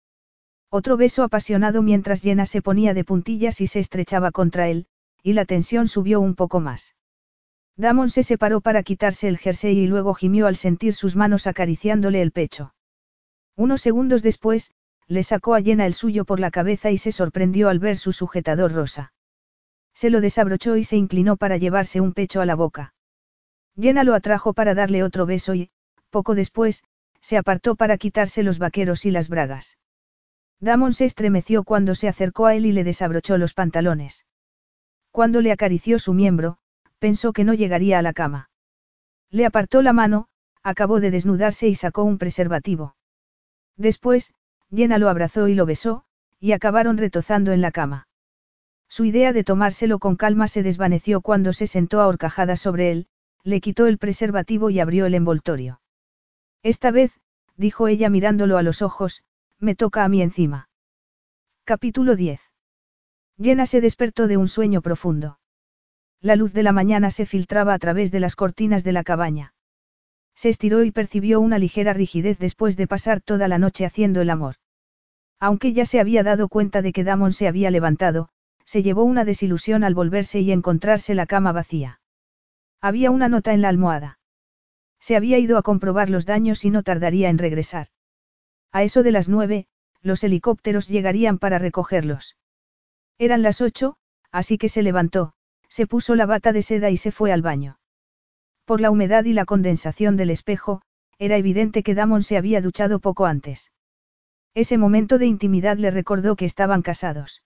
[0.70, 4.86] Otro beso apasionado mientras Jenna se ponía de puntillas y se estrechaba contra él,
[5.22, 6.96] y la tensión subió un poco más.
[7.76, 12.20] Damon se separó para quitarse el jersey y luego gimió al sentir sus manos acariciándole
[12.22, 12.71] el pecho.
[13.56, 14.70] Unos segundos después,
[15.08, 18.12] le sacó a Jenna el suyo por la cabeza y se sorprendió al ver su
[18.12, 19.12] sujetador rosa.
[19.94, 22.94] Se lo desabrochó y se inclinó para llevarse un pecho a la boca.
[23.78, 25.70] Jenna lo atrajo para darle otro beso y,
[26.10, 26.82] poco después,
[27.20, 29.78] se apartó para quitarse los vaqueros y las bragas.
[30.60, 34.26] Damon se estremeció cuando se acercó a él y le desabrochó los pantalones.
[35.10, 36.58] Cuando le acarició su miembro,
[36.98, 38.50] pensó que no llegaría a la cama.
[39.30, 40.28] Le apartó la mano,
[40.62, 42.94] acabó de desnudarse y sacó un preservativo.
[43.76, 44.34] Después,
[44.74, 46.04] Jenna lo abrazó y lo besó,
[46.40, 48.08] y acabaron retozando en la cama.
[48.88, 53.06] Su idea de tomárselo con calma se desvaneció cuando se sentó a horcajadas sobre él,
[53.42, 55.80] le quitó el preservativo y abrió el envoltorio.
[56.62, 57.12] Esta vez,
[57.56, 59.24] dijo ella mirándolo a los ojos,
[59.58, 60.68] me toca a mí encima.
[61.64, 62.40] Capítulo 10.
[63.40, 65.38] Jenna se despertó de un sueño profundo.
[66.20, 69.54] La luz de la mañana se filtraba a través de las cortinas de la cabaña.
[70.34, 74.30] Se estiró y percibió una ligera rigidez después de pasar toda la noche haciendo el
[74.30, 74.56] amor.
[75.38, 78.28] Aunque ya se había dado cuenta de que Damon se había levantado,
[78.64, 82.00] se llevó una desilusión al volverse y encontrarse la cama vacía.
[82.80, 84.18] Había una nota en la almohada.
[85.00, 87.88] Se había ido a comprobar los daños y no tardaría en regresar.
[88.70, 89.66] A eso de las nueve,
[90.00, 92.36] los helicópteros llegarían para recogerlos.
[93.18, 93.96] Eran las ocho,
[94.30, 95.34] así que se levantó,
[95.68, 97.78] se puso la bata de seda y se fue al baño.
[98.64, 100.82] Por la humedad y la condensación del espejo,
[101.18, 103.72] era evidente que Damon se había duchado poco antes.
[104.54, 107.42] Ese momento de intimidad le recordó que estaban casados.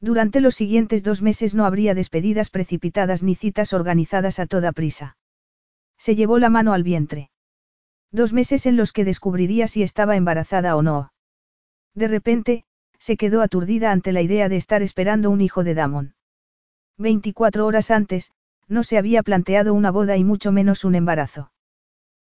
[0.00, 5.16] Durante los siguientes dos meses no habría despedidas precipitadas ni citas organizadas a toda prisa.
[5.96, 7.30] Se llevó la mano al vientre.
[8.12, 11.12] Dos meses en los que descubriría si estaba embarazada o no.
[11.94, 12.64] De repente,
[12.98, 16.14] se quedó aturdida ante la idea de estar esperando un hijo de Damon.
[16.96, 18.32] 24 horas antes,
[18.68, 21.52] no se había planteado una boda y mucho menos un embarazo.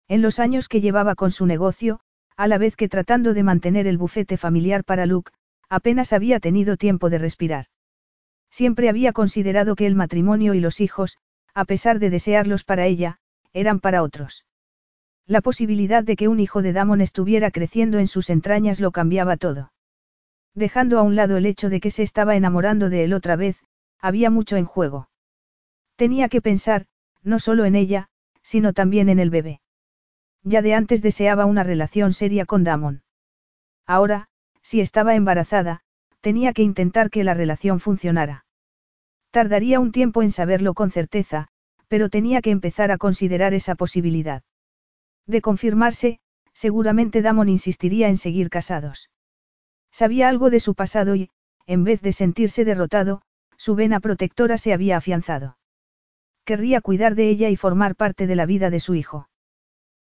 [0.08, 2.00] En los años que llevaba con su negocio,
[2.36, 5.32] a la vez que tratando de mantener el bufete familiar para Luke,
[5.68, 7.66] apenas había tenido tiempo de respirar.
[8.50, 11.16] Siempre había considerado que el matrimonio y los hijos,
[11.54, 13.18] a pesar de desearlos para ella,
[13.52, 14.44] eran para otros.
[15.26, 19.36] La posibilidad de que un hijo de Damon estuviera creciendo en sus entrañas lo cambiaba
[19.36, 19.72] todo.
[20.54, 23.56] Dejando a un lado el hecho de que se estaba enamorando de él otra vez,
[23.98, 25.08] había mucho en juego.
[26.02, 26.86] Tenía que pensar,
[27.22, 28.08] no solo en ella,
[28.42, 29.60] sino también en el bebé.
[30.42, 33.04] Ya de antes deseaba una relación seria con Damon.
[33.86, 34.28] Ahora,
[34.62, 35.82] si estaba embarazada,
[36.20, 38.46] tenía que intentar que la relación funcionara.
[39.30, 41.46] Tardaría un tiempo en saberlo con certeza,
[41.86, 44.42] pero tenía que empezar a considerar esa posibilidad.
[45.28, 46.18] De confirmarse,
[46.52, 49.08] seguramente Damon insistiría en seguir casados.
[49.92, 51.30] Sabía algo de su pasado y,
[51.66, 53.22] en vez de sentirse derrotado,
[53.56, 55.58] su vena protectora se había afianzado.
[56.44, 59.28] Querría cuidar de ella y formar parte de la vida de su hijo.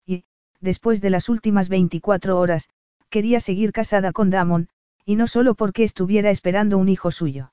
[0.05, 0.25] Y,
[0.61, 2.69] después de las últimas 24 horas,
[3.09, 4.69] quería seguir casada con Damon,
[5.05, 7.53] y no solo porque estuviera esperando un hijo suyo.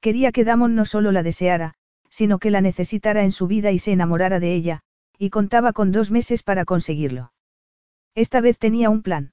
[0.00, 1.74] Quería que Damon no solo la deseara,
[2.08, 4.80] sino que la necesitara en su vida y se enamorara de ella,
[5.18, 7.32] y contaba con dos meses para conseguirlo.
[8.14, 9.32] Esta vez tenía un plan.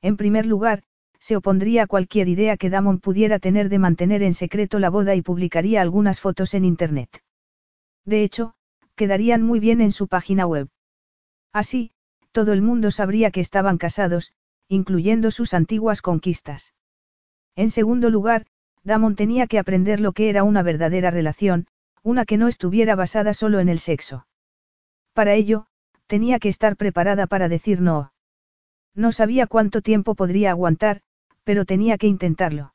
[0.00, 0.82] En primer lugar,
[1.18, 5.14] se opondría a cualquier idea que Damon pudiera tener de mantener en secreto la boda
[5.14, 7.23] y publicaría algunas fotos en Internet.
[8.04, 8.54] De hecho,
[8.96, 10.68] quedarían muy bien en su página web.
[11.52, 11.92] Así,
[12.32, 14.32] todo el mundo sabría que estaban casados,
[14.68, 16.74] incluyendo sus antiguas conquistas.
[17.56, 18.46] En segundo lugar,
[18.82, 21.66] Damon tenía que aprender lo que era una verdadera relación,
[22.02, 24.26] una que no estuviera basada solo en el sexo.
[25.14, 25.66] Para ello,
[26.06, 28.12] tenía que estar preparada para decir no.
[28.94, 31.00] No sabía cuánto tiempo podría aguantar,
[31.44, 32.74] pero tenía que intentarlo.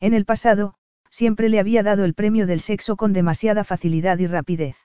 [0.00, 0.74] En el pasado,
[1.10, 4.76] siempre le había dado el premio del sexo con demasiada facilidad y rapidez.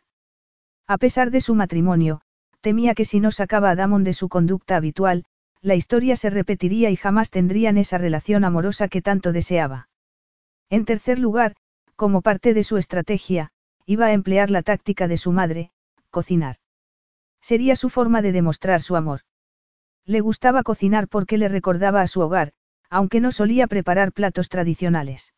[0.88, 2.22] A pesar de su matrimonio,
[2.62, 5.26] temía que si no sacaba a Damon de su conducta habitual,
[5.62, 9.90] la historia se repetiría y jamás tendrían esa relación amorosa que tanto deseaba.
[10.70, 11.56] En tercer lugar,
[11.96, 13.52] como parte de su estrategia,
[13.86, 15.72] iba a emplear la táctica de su madre,
[16.10, 16.58] cocinar.
[17.42, 19.22] Sería su forma de demostrar su amor.
[20.06, 22.52] Le gustaba cocinar porque le recordaba a su hogar,
[22.90, 25.34] aunque no solía preparar platos tradicionales.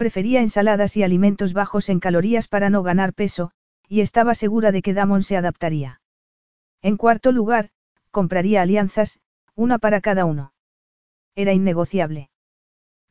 [0.00, 3.50] Prefería ensaladas y alimentos bajos en calorías para no ganar peso,
[3.86, 6.00] y estaba segura de que Damon se adaptaría.
[6.80, 7.68] En cuarto lugar,
[8.10, 9.20] compraría alianzas,
[9.54, 10.54] una para cada uno.
[11.34, 12.30] Era innegociable.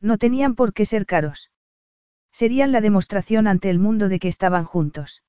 [0.00, 1.52] No tenían por qué ser caros.
[2.32, 5.22] Serían la demostración ante el mundo de que estaban juntos.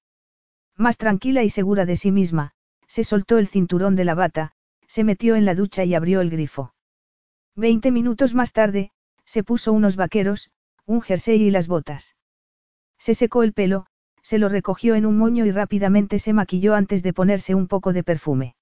[0.75, 2.53] Más tranquila y segura de sí misma,
[2.88, 4.53] se soltó el cinturón de la bata,
[4.88, 6.73] se metió en la ducha y abrió el grifo.
[7.56, 8.90] Veinte minutos más tarde,
[9.25, 10.49] se puso unos vaqueros,
[10.92, 12.18] un jersey y las botas.
[13.00, 13.86] Se secó el pelo,
[14.22, 17.94] se lo recogió en un moño y rápidamente se maquilló antes de ponerse un poco
[17.94, 18.56] de perfume.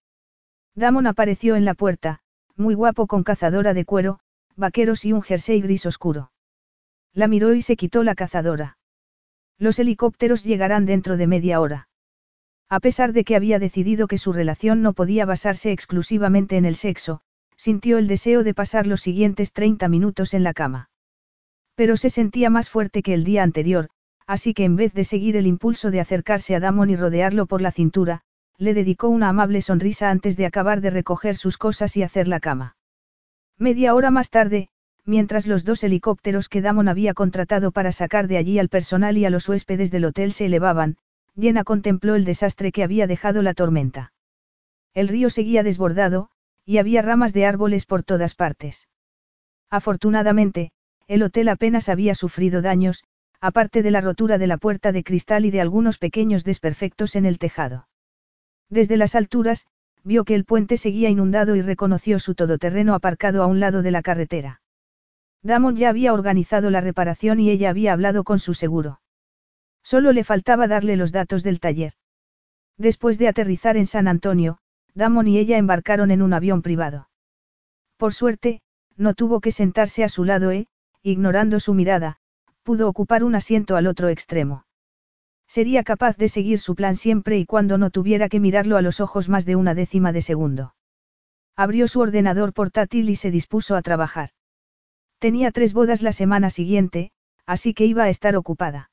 [0.76, 2.20] Damon apareció en la puerta,
[2.56, 4.20] muy guapo con cazadora de cuero,
[4.56, 6.32] vaqueros y un jersey gris oscuro.
[7.14, 8.78] La miró y se quitó la cazadora.
[9.58, 11.90] Los helicópteros llegarán dentro de media hora.
[12.70, 16.76] A pesar de que había decidido que su relación no podía basarse exclusivamente en el
[16.76, 17.22] sexo,
[17.58, 20.90] sintió el deseo de pasar los siguientes 30 minutos en la cama.
[21.80, 23.88] Pero se sentía más fuerte que el día anterior,
[24.28, 27.62] así que en vez de seguir el impulso de acercarse a Damon y rodearlo por
[27.62, 28.20] la cintura,
[28.58, 32.42] le dedicó una amable sonrisa antes de acabar de recoger sus cosas y hacer la
[32.42, 32.76] cama.
[33.58, 34.68] Media hora más tarde,
[35.06, 39.24] mientras los dos helicópteros que Damon había contratado para sacar de allí al personal y
[39.24, 40.98] a los huéspedes del hotel se elevaban,
[41.34, 44.12] Llena contempló el desastre que había dejado la tormenta.
[44.94, 46.30] El río seguía desbordado,
[46.66, 48.90] y había ramas de árboles por todas partes.
[49.70, 50.74] Afortunadamente,
[51.10, 53.04] el hotel apenas había sufrido daños,
[53.42, 57.26] aparte de la rotura de la puerta de cristal y de algunos pequeños desperfectos en
[57.26, 57.88] el tejado.
[58.70, 59.66] Desde las alturas,
[60.04, 63.90] vio que el puente seguía inundado y reconoció su todoterreno aparcado a un lado de
[63.90, 64.62] la carretera.
[65.42, 69.02] Damon ya había organizado la reparación y ella había hablado con su seguro.
[69.82, 71.94] Solo le faltaba darle los datos del taller.
[72.78, 74.60] Después de aterrizar en San Antonio,
[74.94, 77.10] Damon y ella embarcaron en un avión privado.
[77.98, 78.62] Por suerte,
[78.96, 80.68] no tuvo que sentarse a su lado e,
[81.04, 82.18] ignorando su mirada,
[82.64, 84.66] pudo ocupar un asiento al otro extremo.
[85.48, 89.00] Sería capaz de seguir su plan siempre y cuando no tuviera que mirarlo a los
[89.00, 90.76] ojos más de una décima de segundo.
[91.56, 94.30] Abrió su ordenador portátil y se dispuso a trabajar.
[95.18, 97.12] Tenía tres bodas la semana siguiente,
[97.46, 98.92] así que iba a estar ocupada.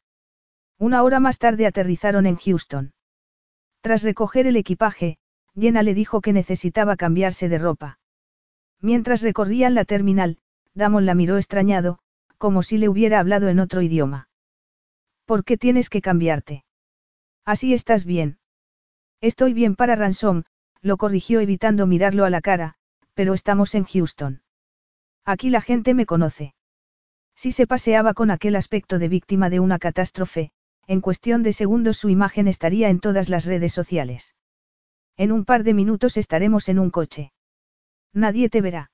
[0.78, 2.93] Una hora más tarde aterrizaron en Houston.
[3.83, 5.18] Tras recoger el equipaje,
[5.55, 7.99] Jenna le dijo que necesitaba cambiarse de ropa.
[8.81, 10.39] Mientras recorrían la terminal,
[10.77, 11.99] Damon la miró extrañado,
[12.37, 14.29] como si le hubiera hablado en otro idioma.
[15.25, 16.65] ¿Por qué tienes que cambiarte?
[17.45, 18.39] Así estás bien.
[19.23, 20.45] Estoy bien para Ransom,
[20.83, 22.75] lo corrigió evitando mirarlo a la cara,
[23.15, 24.43] pero estamos en Houston.
[25.25, 26.55] Aquí la gente me conoce.
[27.35, 30.53] Si se paseaba con aquel aspecto de víctima de una catástrofe,
[30.87, 34.35] en cuestión de segundos su imagen estaría en todas las redes sociales.
[35.17, 37.33] En un par de minutos estaremos en un coche.
[38.13, 38.91] Nadie te verá.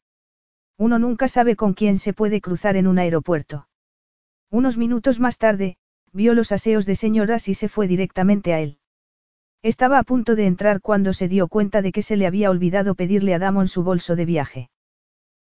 [0.87, 3.69] Uno nunca sabe con quién se puede cruzar en un aeropuerto.
[4.51, 5.77] Unos minutos más tarde,
[6.13, 8.79] vio los aseos de señoras y se fue directamente a él.
[9.63, 12.97] Estaba a punto de entrar cuando se dio cuenta de que se le había olvidado
[12.97, 14.71] pedirle a Damon su bolso de viaje.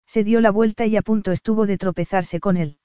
[0.08, 2.80] Se dio la vuelta y a punto estuvo de tropezarse con él.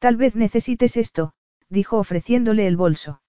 [0.00, 1.34] Tal vez necesites esto,
[1.68, 3.22] dijo ofreciéndole el bolso.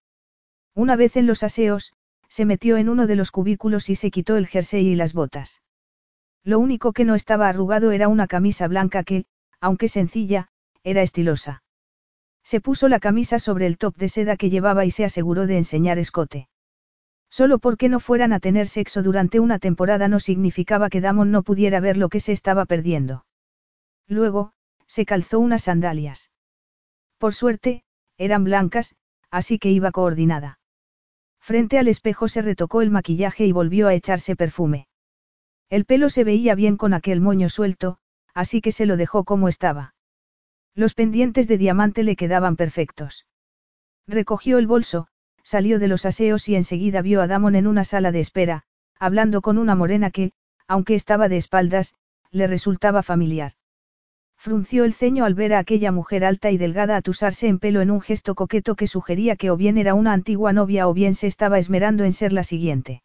[0.73, 1.93] Una vez en los aseos,
[2.27, 5.61] se metió en uno de los cubículos y se quitó el jersey y las botas.
[6.43, 9.25] Lo único que no estaba arrugado era una camisa blanca que,
[9.59, 10.47] aunque sencilla,
[10.83, 11.63] era estilosa.
[12.43, 15.57] Se puso la camisa sobre el top de seda que llevaba y se aseguró de
[15.57, 16.49] enseñar escote.
[17.29, 21.43] Solo porque no fueran a tener sexo durante una temporada no significaba que Damon no
[21.43, 23.25] pudiera ver lo que se estaba perdiendo.
[24.07, 24.51] Luego,
[24.87, 26.31] se calzó unas sandalias.
[27.17, 27.83] Por suerte,
[28.17, 28.95] eran blancas,
[29.29, 30.59] así que iba coordinada.
[31.39, 34.87] Frente al espejo se retocó el maquillaje y volvió a echarse perfume.
[35.71, 37.97] El pelo se veía bien con aquel moño suelto,
[38.33, 39.95] así que se lo dejó como estaba.
[40.75, 43.25] Los pendientes de diamante le quedaban perfectos.
[44.05, 45.07] Recogió el bolso,
[45.43, 48.63] salió de los aseos y enseguida vio a Damon en una sala de espera,
[48.99, 50.33] hablando con una morena que,
[50.67, 51.95] aunque estaba de espaldas,
[52.31, 53.53] le resultaba familiar.
[54.35, 57.91] Frunció el ceño al ver a aquella mujer alta y delgada atusarse en pelo en
[57.91, 61.27] un gesto coqueto que sugería que o bien era una antigua novia o bien se
[61.27, 63.03] estaba esmerando en ser la siguiente.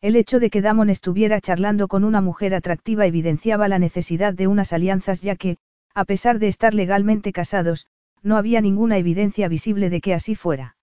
[0.00, 4.46] El hecho de que Damon estuviera charlando con una mujer atractiva evidenciaba la necesidad de
[4.46, 5.56] unas alianzas ya que,
[5.92, 7.88] a pesar de estar legalmente casados,
[8.22, 10.76] no había ninguna evidencia visible de que así fuera.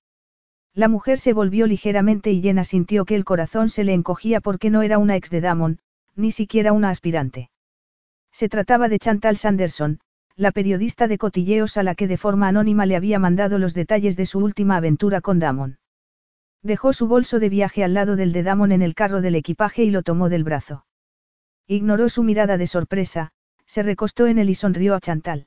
[0.74, 4.70] La mujer se volvió ligeramente y llena sintió que el corazón se le encogía porque
[4.70, 5.80] no era una ex de Damon,
[6.18, 7.50] ni siquiera una aspirante.
[8.34, 10.02] Se trataba de Chantal Sanderson,
[10.36, 14.18] la periodista de cotilleos a la que de forma anónima le había mandado los detalles
[14.18, 15.78] de su última aventura con Damon.
[16.66, 19.84] Dejó su bolso de viaje al lado del de Damon en el carro del equipaje
[19.84, 20.88] y lo tomó del brazo.
[21.68, 23.30] Ignoró su mirada de sorpresa,
[23.68, 25.46] se recostó en él y sonrió a Chantal.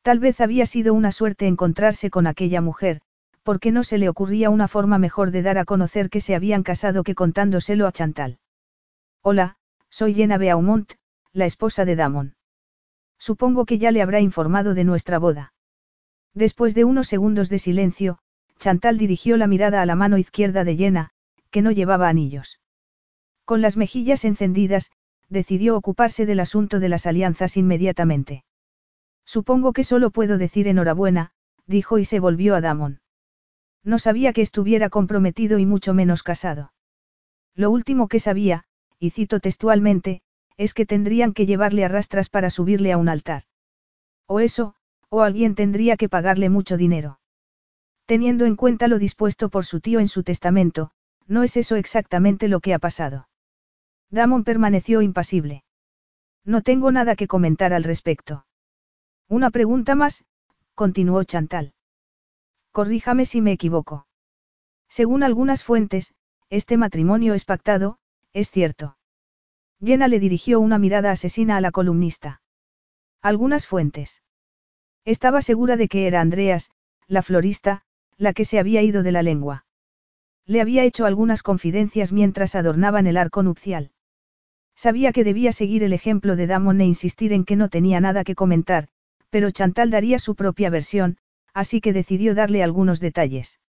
[0.00, 3.02] Tal vez había sido una suerte encontrarse con aquella mujer,
[3.42, 6.62] porque no se le ocurría una forma mejor de dar a conocer que se habían
[6.62, 8.38] casado que contándoselo a Chantal.
[9.20, 9.56] Hola,
[9.90, 10.94] soy Jenna Beaumont,
[11.34, 12.36] la esposa de Damon.
[13.18, 15.52] Supongo que ya le habrá informado de nuestra boda.
[16.32, 18.18] Después de unos segundos de silencio,
[18.62, 21.10] Chantal dirigió la mirada a la mano izquierda de Jenna,
[21.50, 22.60] que no llevaba anillos.
[23.44, 24.92] Con las mejillas encendidas,
[25.28, 28.44] decidió ocuparse del asunto de las alianzas inmediatamente.
[29.24, 31.32] Supongo que solo puedo decir enhorabuena,
[31.66, 33.00] dijo y se volvió a Damon.
[33.82, 36.72] No sabía que estuviera comprometido y mucho menos casado.
[37.56, 38.62] Lo último que sabía,
[39.00, 40.22] y cito textualmente,
[40.56, 43.42] es que tendrían que llevarle a rastras para subirle a un altar.
[44.28, 44.76] O eso,
[45.08, 47.18] o alguien tendría que pagarle mucho dinero.
[48.06, 50.90] Teniendo en cuenta lo dispuesto por su tío en su testamento,
[51.26, 53.28] no es eso exactamente lo que ha pasado.
[54.10, 55.64] Damon permaneció impasible.
[56.44, 58.44] No tengo nada que comentar al respecto.
[59.28, 60.26] Una pregunta más,
[60.74, 61.74] continuó Chantal.
[62.72, 64.06] Corríjame si me equivoco.
[64.88, 66.14] Según algunas fuentes,
[66.50, 67.98] este matrimonio es pactado,
[68.32, 68.98] es cierto.
[69.80, 72.42] Jenna le dirigió una mirada asesina a la columnista.
[73.22, 74.22] Algunas fuentes.
[75.04, 76.70] Estaba segura de que era Andreas,
[77.06, 77.84] la florista,
[78.22, 79.66] la que se había ido de la lengua.
[80.46, 83.90] Le había hecho algunas confidencias mientras adornaban el arco nupcial.
[84.76, 88.22] Sabía que debía seguir el ejemplo de Damon e insistir en que no tenía nada
[88.22, 88.88] que comentar,
[89.28, 91.18] pero Chantal daría su propia versión,
[91.52, 93.60] así que decidió darle algunos detalles.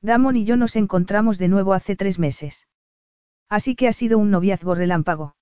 [0.00, 2.68] Damon y yo nos encontramos de nuevo hace tres meses.
[3.48, 5.34] Así que ha sido un noviazgo relámpago.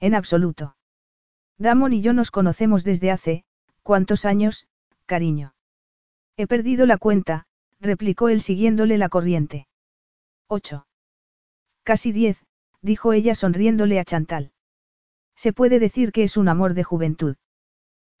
[0.00, 0.76] En absoluto.
[1.56, 3.44] Damon y yo nos conocemos desde hace,
[3.82, 4.66] ¿cuántos años,
[5.06, 5.54] cariño?
[6.36, 7.46] He perdido la cuenta,
[7.84, 9.68] replicó él siguiéndole la corriente.
[10.48, 10.86] Ocho.
[11.84, 12.44] Casi diez,
[12.80, 14.52] dijo ella sonriéndole a Chantal.
[15.36, 17.36] Se puede decir que es un amor de juventud.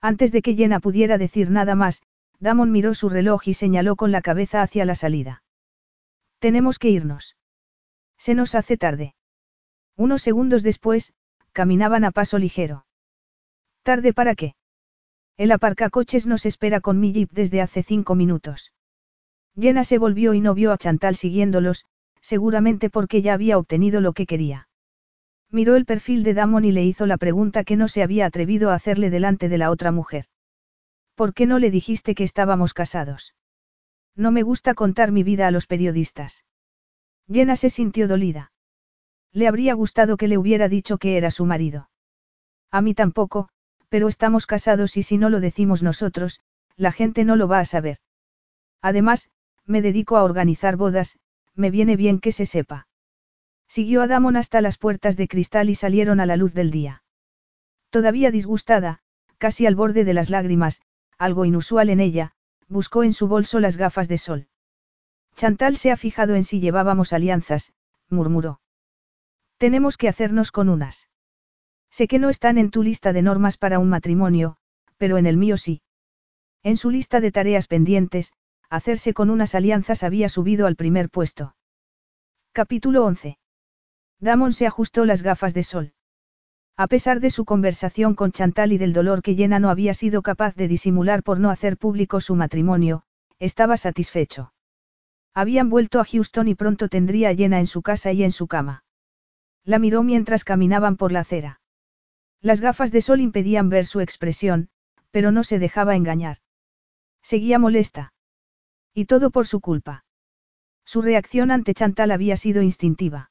[0.00, 2.02] Antes de que Jenna pudiera decir nada más,
[2.38, 5.42] Damon miró su reloj y señaló con la cabeza hacia la salida.
[6.38, 7.36] Tenemos que irnos.
[8.18, 9.14] Se nos hace tarde.
[9.96, 11.14] Unos segundos después,
[11.52, 12.84] caminaban a paso ligero.
[13.82, 14.56] ¿Tarde para qué?
[15.36, 18.72] El aparcacoches nos espera con mi jeep desde hace cinco minutos.
[19.58, 21.86] Jenna se volvió y no vio a Chantal siguiéndolos,
[22.20, 24.68] seguramente porque ya había obtenido lo que quería.
[25.50, 28.70] Miró el perfil de Damon y le hizo la pregunta que no se había atrevido
[28.70, 30.26] a hacerle delante de la otra mujer.
[31.14, 33.34] ¿Por qué no le dijiste que estábamos casados?
[34.16, 36.44] No me gusta contar mi vida a los periodistas.
[37.30, 38.52] Jenna se sintió dolida.
[39.32, 41.88] Le habría gustado que le hubiera dicho que era su marido.
[42.70, 43.48] A mí tampoco,
[43.88, 46.40] pero estamos casados y si no lo decimos nosotros,
[46.76, 47.98] la gente no lo va a saber.
[48.82, 49.30] Además,
[49.66, 51.18] me dedico a organizar bodas,
[51.54, 52.86] me viene bien que se sepa.
[53.68, 57.02] Siguió a Damon hasta las puertas de cristal y salieron a la luz del día.
[57.90, 59.00] Todavía disgustada,
[59.38, 60.82] casi al borde de las lágrimas,
[61.18, 62.32] algo inusual en ella,
[62.68, 64.48] buscó en su bolso las gafas de sol.
[65.36, 67.72] Chantal se ha fijado en si llevábamos alianzas,
[68.08, 68.60] murmuró.
[69.58, 71.08] Tenemos que hacernos con unas.
[71.90, 74.56] Sé que no están en tu lista de normas para un matrimonio,
[74.98, 75.82] pero en el mío sí.
[76.62, 78.32] En su lista de tareas pendientes,
[78.76, 81.54] hacerse con unas alianzas había subido al primer puesto.
[82.52, 83.38] Capítulo 11.
[84.20, 85.92] Damon se ajustó las gafas de sol.
[86.76, 90.22] A pesar de su conversación con Chantal y del dolor que Jenna no había sido
[90.22, 93.04] capaz de disimular por no hacer público su matrimonio,
[93.38, 94.52] estaba satisfecho.
[95.34, 98.46] Habían vuelto a Houston y pronto tendría a Jenna en su casa y en su
[98.46, 98.84] cama.
[99.64, 101.60] La miró mientras caminaban por la acera.
[102.40, 104.68] Las gafas de sol impedían ver su expresión,
[105.10, 106.38] pero no se dejaba engañar.
[107.22, 108.13] Seguía molesta.
[108.94, 110.04] Y todo por su culpa.
[110.84, 113.30] Su reacción ante Chantal había sido instintiva.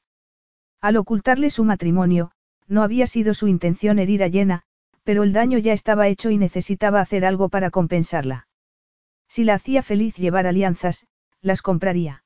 [0.80, 2.32] Al ocultarle su matrimonio,
[2.68, 4.62] no había sido su intención herir a Jenna,
[5.04, 8.48] pero el daño ya estaba hecho y necesitaba hacer algo para compensarla.
[9.28, 11.06] Si la hacía feliz llevar alianzas,
[11.40, 12.24] las compraría.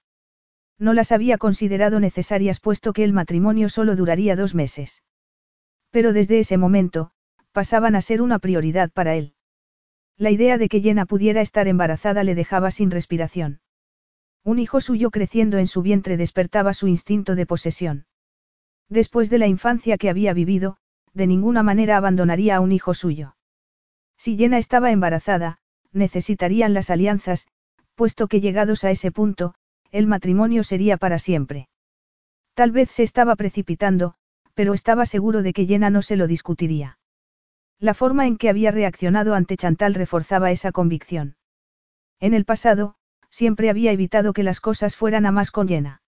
[0.78, 5.02] No las había considerado necesarias puesto que el matrimonio solo duraría dos meses.
[5.90, 7.10] Pero desde ese momento,
[7.52, 9.34] pasaban a ser una prioridad para él.
[10.18, 13.60] La idea de que Jenna pudiera estar embarazada le dejaba sin respiración.
[14.44, 18.06] Un hijo suyo creciendo en su vientre despertaba su instinto de posesión.
[18.88, 20.78] Después de la infancia que había vivido,
[21.14, 23.36] de ninguna manera abandonaría a un hijo suyo.
[24.16, 25.58] Si Jenna estaba embarazada,
[25.92, 27.46] necesitarían las alianzas,
[27.94, 29.54] puesto que llegados a ese punto,
[29.92, 31.68] el matrimonio sería para siempre.
[32.54, 34.14] Tal vez se estaba precipitando,
[34.54, 36.97] pero estaba seguro de que Jenna no se lo discutiría.
[37.80, 41.36] La forma en que había reaccionado ante Chantal reforzaba esa convicción.
[42.18, 42.96] En el pasado,
[43.30, 46.02] siempre había evitado que las cosas fueran a más con Jenna.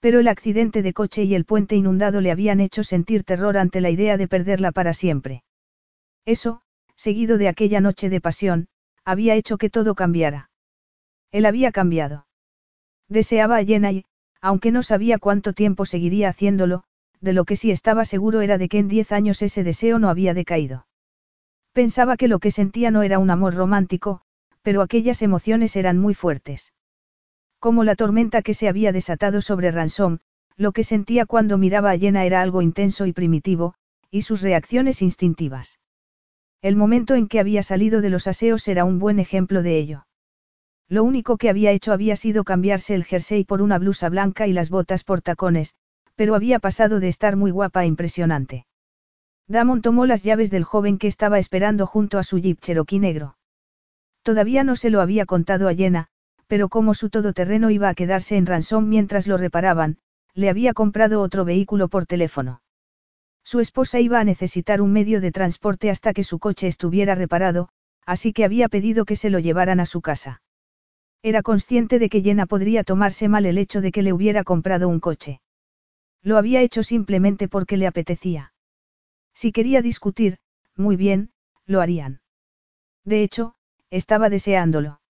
[0.00, 3.80] Pero el accidente de coche y el puente inundado le habían hecho sentir terror ante
[3.80, 5.42] la idea de perderla para siempre.
[6.26, 6.60] Eso,
[6.96, 8.68] seguido de aquella noche de pasión,
[9.04, 10.50] había hecho que todo cambiara.
[11.30, 12.26] Él había cambiado.
[13.08, 14.04] Deseaba a Jenna y,
[14.42, 16.84] aunque no sabía cuánto tiempo seguiría haciéndolo,
[17.24, 20.08] de lo que sí estaba seguro era de que en diez años ese deseo no
[20.08, 20.86] había decaído.
[21.72, 24.20] Pensaba que lo que sentía no era un amor romántico,
[24.62, 26.72] pero aquellas emociones eran muy fuertes.
[27.58, 30.18] Como la tormenta que se había desatado sobre Ransom,
[30.56, 33.74] lo que sentía cuando miraba a Jenna era algo intenso y primitivo,
[34.10, 35.80] y sus reacciones instintivas.
[36.62, 40.06] El momento en que había salido de los aseos era un buen ejemplo de ello.
[40.88, 44.52] Lo único que había hecho había sido cambiarse el jersey por una blusa blanca y
[44.52, 45.74] las botas por tacones,
[46.16, 48.66] pero había pasado de estar muy guapa a impresionante.
[49.46, 53.36] Damon tomó las llaves del joven que estaba esperando junto a su jeep cherokee negro.
[54.22, 56.08] Todavía no se lo había contado a Jenna,
[56.46, 59.98] pero como su todoterreno iba a quedarse en Ransom mientras lo reparaban,
[60.34, 62.62] le había comprado otro vehículo por teléfono.
[63.44, 67.68] Su esposa iba a necesitar un medio de transporte hasta que su coche estuviera reparado,
[68.06, 70.40] así que había pedido que se lo llevaran a su casa.
[71.22, 74.88] Era consciente de que Jenna podría tomarse mal el hecho de que le hubiera comprado
[74.88, 75.40] un coche.
[76.24, 78.54] Lo había hecho simplemente porque le apetecía.
[79.34, 80.38] Si quería discutir,
[80.74, 81.30] muy bien,
[81.66, 82.22] lo harían.
[83.04, 83.54] De hecho,
[83.90, 85.02] estaba deseándolo.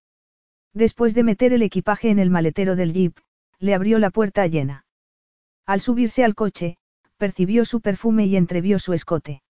[0.73, 3.17] Después de meter el equipaje en el maletero del jeep,
[3.59, 4.85] le abrió la puerta llena.
[5.65, 6.77] Al subirse al coche,
[7.15, 9.41] percibió su perfume y entrevió su escote.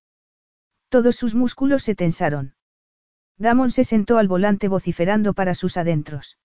[0.90, 2.54] Todos sus músculos se tensaron.
[3.38, 6.38] Damon se sentó al volante vociferando para sus adentros.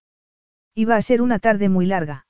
[0.74, 2.26] Iba a ser una tarde muy larga.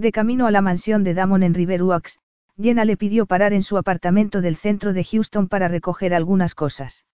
[0.00, 2.20] De camino a la mansión de Damon en River Oaks,
[2.56, 7.04] Jenna le pidió parar en su apartamento del centro de Houston para recoger algunas cosas.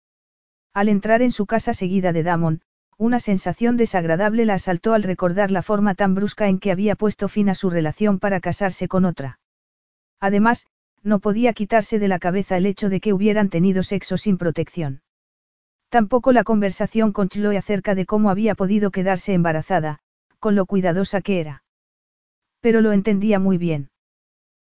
[0.72, 2.60] Al entrar en su casa seguida de Damon,
[2.96, 7.26] una sensación desagradable la asaltó al recordar la forma tan brusca en que había puesto
[7.26, 9.40] fin a su relación para casarse con otra.
[10.20, 10.68] Además,
[11.02, 15.02] no podía quitarse de la cabeza el hecho de que hubieran tenido sexo sin protección.
[15.88, 19.98] Tampoco la conversación con Chloe acerca de cómo había podido quedarse embarazada,
[20.38, 21.64] con lo cuidadosa que era.
[22.66, 23.90] Pero lo entendía muy bien.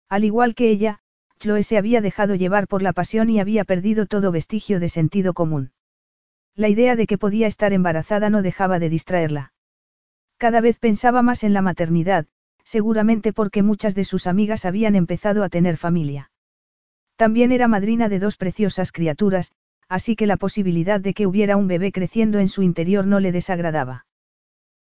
[0.08, 0.98] Al igual que ella,
[1.38, 5.34] Chloe se había dejado llevar por la pasión y había perdido todo vestigio de sentido
[5.34, 5.70] común.
[6.56, 9.52] La idea de que podía estar embarazada no dejaba de distraerla.
[10.36, 12.26] Cada vez pensaba más en la maternidad,
[12.64, 16.32] seguramente porque muchas de sus amigas habían empezado a tener familia.
[17.14, 19.52] También era madrina de dos preciosas criaturas,
[19.88, 23.30] así que la posibilidad de que hubiera un bebé creciendo en su interior no le
[23.30, 24.06] desagradaba.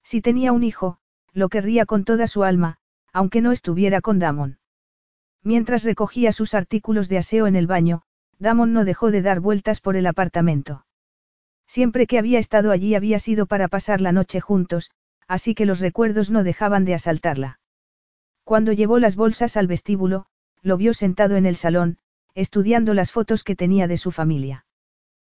[0.04, 0.98] Si tenía un hijo,
[1.32, 2.78] lo querría con toda su alma,
[3.18, 4.60] aunque no estuviera con Damon.
[5.42, 8.02] Mientras recogía sus artículos de aseo en el baño,
[8.38, 10.86] Damon no dejó de dar vueltas por el apartamento.
[11.66, 14.92] Siempre que había estado allí había sido para pasar la noche juntos,
[15.26, 17.58] así que los recuerdos no dejaban de asaltarla.
[18.44, 20.26] Cuando llevó las bolsas al vestíbulo,
[20.62, 21.98] lo vio sentado en el salón,
[22.36, 24.64] estudiando las fotos que tenía de su familia.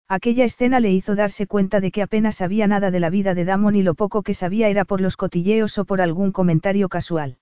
[0.06, 3.46] Aquella escena le hizo darse cuenta de que apenas sabía nada de la vida de
[3.46, 7.38] Damon y lo poco que sabía era por los cotilleos o por algún comentario casual.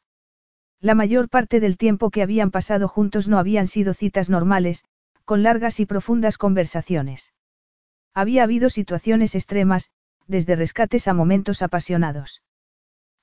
[0.80, 4.84] La mayor parte del tiempo que habían pasado juntos no habían sido citas normales,
[5.24, 7.32] con largas y profundas conversaciones.
[8.14, 9.90] Había habido situaciones extremas,
[10.28, 12.42] desde rescates a momentos apasionados.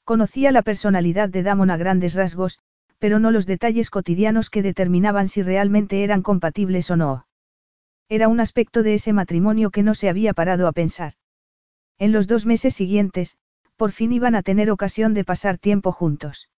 [0.03, 2.59] Conocía la personalidad de Damon a grandes rasgos,
[3.00, 7.27] pero no los detalles cotidianos que determinaban si realmente eran compatibles o no.
[8.09, 11.14] Era un aspecto de ese matrimonio que no se había parado a pensar.
[11.98, 13.38] En los dos meses siguientes,
[13.77, 16.50] por fin iban a tener ocasión de pasar tiempo juntos.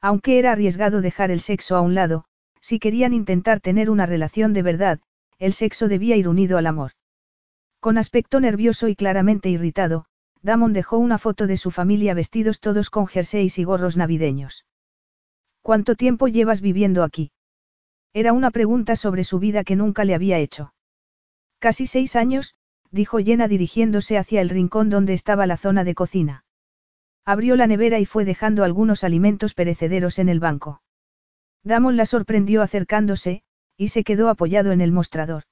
[0.00, 2.24] Aunque era arriesgado dejar el sexo a un lado,
[2.60, 5.00] si querían intentar tener una relación de verdad,
[5.38, 6.92] el sexo debía ir unido al amor.
[7.80, 10.06] Con aspecto nervioso y claramente irritado,
[10.42, 14.64] Damon dejó una foto de su familia vestidos todos con jerseys y gorros navideños.
[15.62, 17.32] ¿Cuánto tiempo llevas viviendo aquí?
[18.12, 20.72] Era una pregunta sobre su vida que nunca le había hecho.
[21.58, 22.54] Casi seis años,
[22.90, 26.44] dijo Jenna dirigiéndose hacia el rincón donde estaba la zona de cocina.
[27.28, 30.80] Abrió la nevera y fue dejando algunos alimentos perecederos en el banco.
[31.64, 33.42] Damon la sorprendió acercándose,
[33.76, 35.42] y se quedó apoyado en el mostrador.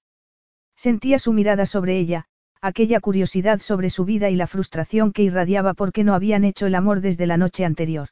[0.76, 2.26] Sentía su mirada sobre ella,
[2.60, 6.76] aquella curiosidad sobre su vida y la frustración que irradiaba porque no habían hecho el
[6.76, 8.10] amor desde la noche anterior.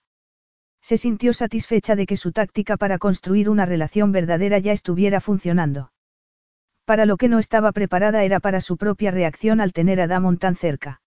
[0.80, 5.92] Se sintió satisfecha de que su táctica para construir una relación verdadera ya estuviera funcionando.
[6.84, 10.38] Para lo que no estaba preparada era para su propia reacción al tener a Damon
[10.38, 11.01] tan cerca.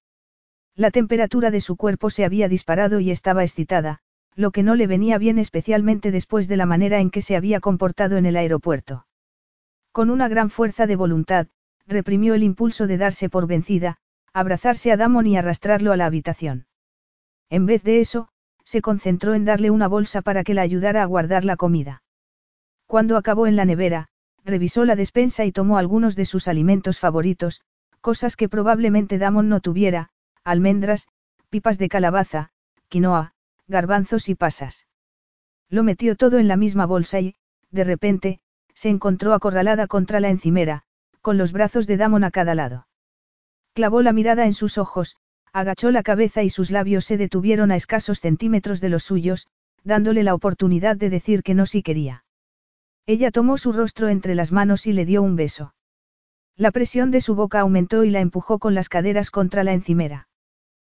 [0.77, 3.99] La temperatura de su cuerpo se había disparado y estaba excitada,
[4.35, 7.61] lo que no le venía bien especialmente después de la manera en que se había
[7.61, 9.07] comportado en el aeropuerto.
[9.93, 11.47] Con una gran fuerza de voluntad,
[11.87, 13.97] reprimió el impulso de darse por vencida,
[14.33, 16.67] abrazarse a Damon y arrastrarlo a la habitación.
[17.49, 18.27] En vez de eso,
[18.65, 22.03] se concentró en darle una bolsa para que la ayudara a guardar la comida.
[22.85, 24.09] Cuando acabó en la nevera,
[24.43, 27.61] revisó la despensa y tomó algunos de sus alimentos favoritos,
[28.01, 30.09] cosas que probablemente Damon no tuviera,
[30.45, 31.09] almendras,
[31.49, 32.51] pipas de calabaza,
[32.87, 33.33] quinoa,
[33.67, 34.87] garbanzos y pasas.
[35.69, 37.35] Lo metió todo en la misma bolsa y,
[37.71, 38.39] de repente,
[38.73, 40.83] se encontró acorralada contra la encimera,
[41.21, 42.87] con los brazos de Damon a cada lado.
[43.73, 45.17] Clavó la mirada en sus ojos,
[45.51, 49.47] agachó la cabeza y sus labios se detuvieron a escasos centímetros de los suyos,
[49.83, 52.23] dándole la oportunidad de decir que no si quería.
[53.07, 55.73] Ella tomó su rostro entre las manos y le dio un beso.
[56.57, 60.27] La presión de su boca aumentó y la empujó con las caderas contra la encimera.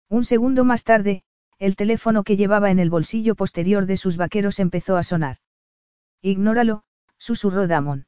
[0.10, 1.24] Un segundo más tarde,
[1.58, 5.38] el teléfono que llevaba en el bolsillo posterior de sus vaqueros empezó a sonar.
[6.22, 6.84] Ignóralo,
[7.18, 8.08] susurró Damon.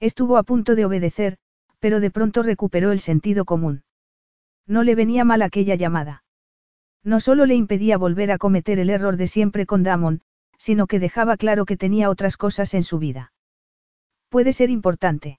[0.00, 1.38] Estuvo a punto de obedecer,
[1.78, 3.84] pero de pronto recuperó el sentido común.
[4.66, 6.24] No le venía mal aquella llamada.
[7.02, 10.22] No solo le impedía volver a cometer el error de siempre con Damon,
[10.56, 13.32] sino que dejaba claro que tenía otras cosas en su vida.
[14.30, 15.38] Puede ser importante.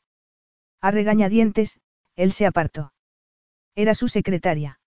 [0.79, 1.81] A regañadientes,
[2.15, 2.93] él se apartó.
[3.73, 4.79] Era su secretaria.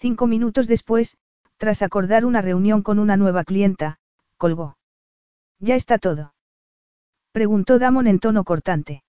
[0.00, 1.16] Cinco minutos después,
[1.56, 3.98] tras acordar una reunión con una nueva clienta,
[4.36, 4.78] colgó.
[5.58, 6.34] ¿Ya está todo?
[7.32, 9.02] Preguntó Damon en tono cortante.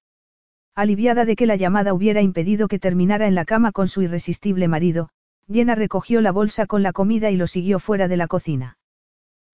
[0.74, 4.68] Aliviada de que la llamada hubiera impedido que terminara en la cama con su irresistible
[4.68, 5.10] marido,
[5.48, 8.80] Jenna recogió la bolsa con la comida y lo siguió fuera de la cocina.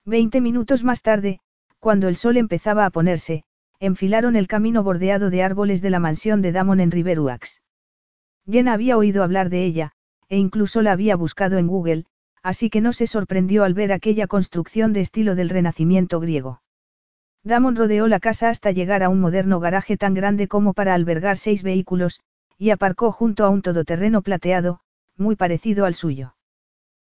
[0.06, 1.42] Veinte minutos más tarde,
[1.80, 3.44] cuando el sol empezaba a ponerse,
[3.82, 7.62] enfilaron el camino bordeado de árboles de la mansión de Damon en Riveruax.
[8.50, 9.95] Jenna había oído hablar de ella,
[10.30, 12.06] e incluso la había buscado en Google,
[12.42, 16.62] así que no se sorprendió al ver aquella construcción de estilo del Renacimiento griego.
[17.44, 21.38] Damon rodeó la casa hasta llegar a un moderno garaje tan grande como para albergar
[21.38, 22.20] seis vehículos,
[22.58, 24.80] y aparcó junto a un todoterreno plateado,
[25.18, 26.36] muy parecido al suyo.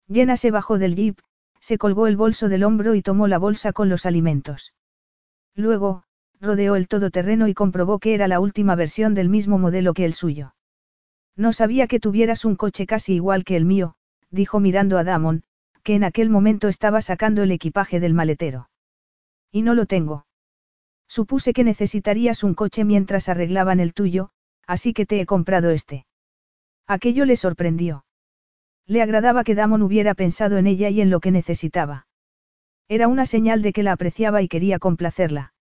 [0.08, 1.18] Jenna se bajó del jeep,
[1.60, 4.74] se colgó el bolso del hombro y tomó la bolsa con los alimentos.
[5.54, 6.02] Luego,
[6.40, 10.14] rodeó el todoterreno y comprobó que era la última versión del mismo modelo que el
[10.14, 10.54] suyo.
[11.36, 13.96] No sabía que tuvieras un coche casi igual que el mío,
[14.30, 15.42] dijo mirando a Damon,
[15.82, 18.70] que en aquel momento estaba sacando el equipaje del maletero.
[19.50, 20.26] Y no lo tengo.
[21.08, 24.30] Supuse que necesitarías un coche mientras arreglaban el tuyo,
[24.66, 26.06] así que te he comprado este.
[26.86, 28.04] Aquello le sorprendió.
[28.86, 32.06] Le agradaba que Damon hubiera pensado en ella y en lo que necesitaba.
[32.88, 35.54] Era una señal de que la apreciaba y quería complacerla.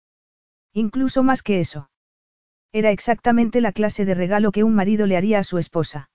[0.74, 1.90] Incluso más que eso.
[2.74, 6.10] Era exactamente la clase de regalo que un marido le haría a su esposa.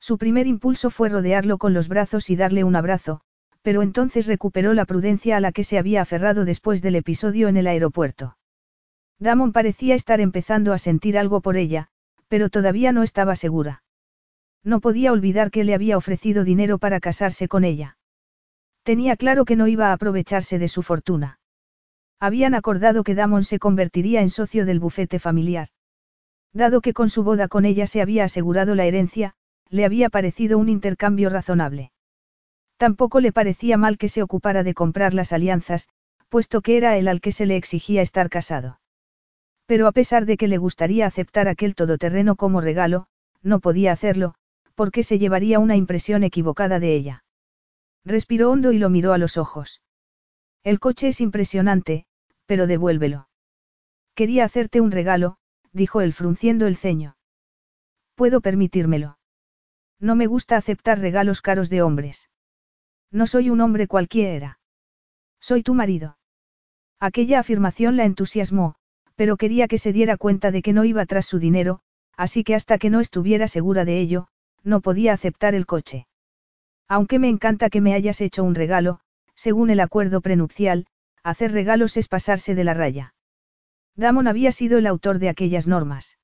[0.00, 3.20] Su primer impulso fue rodearlo con los brazos y darle un abrazo,
[3.62, 7.56] pero entonces recuperó la prudencia a la que se había aferrado después del episodio en
[7.56, 8.36] el aeropuerto.
[9.18, 11.88] Damon parecía estar empezando a sentir algo por ella,
[12.28, 13.82] pero todavía no estaba segura.
[14.64, 17.98] No podía olvidar que le había ofrecido dinero para casarse con ella.
[18.84, 21.40] Tenía claro que no iba a aprovecharse de su fortuna.
[22.24, 25.70] Habían acordado que Damon se convertiría en socio del bufete familiar.
[26.52, 29.34] Dado que con su boda con ella se había asegurado la herencia,
[29.70, 31.90] le había parecido un intercambio razonable.
[32.76, 35.88] Tampoco le parecía mal que se ocupara de comprar las alianzas,
[36.28, 38.78] puesto que era él al que se le exigía estar casado.
[39.66, 43.08] Pero a pesar de que le gustaría aceptar aquel todoterreno como regalo,
[43.42, 44.36] no podía hacerlo,
[44.76, 47.24] porque se llevaría una impresión equivocada de ella.
[48.04, 49.82] Respiró hondo y lo miró a los ojos.
[50.62, 52.06] El coche es impresionante,
[52.46, 53.28] pero devuélvelo.
[54.14, 55.36] Quería hacerte un regalo,
[55.72, 57.16] dijo él frunciendo el ceño.
[58.14, 59.18] Puedo permitírmelo.
[59.98, 62.28] No me gusta aceptar regalos caros de hombres.
[63.10, 64.58] No soy un hombre cualquiera.
[65.40, 66.18] Soy tu marido.
[67.00, 68.74] Aquella afirmación la entusiasmó,
[69.16, 71.80] pero quería que se diera cuenta de que no iba tras su dinero,
[72.16, 74.28] así que hasta que no estuviera segura de ello,
[74.62, 76.06] no podía aceptar el coche.
[76.88, 79.00] Aunque me encanta que me hayas hecho un regalo,
[79.34, 80.86] según el acuerdo prenupcial,
[81.22, 83.14] hacer regalos es pasarse de la raya.
[83.96, 86.18] Damon había sido el autor de aquellas normas.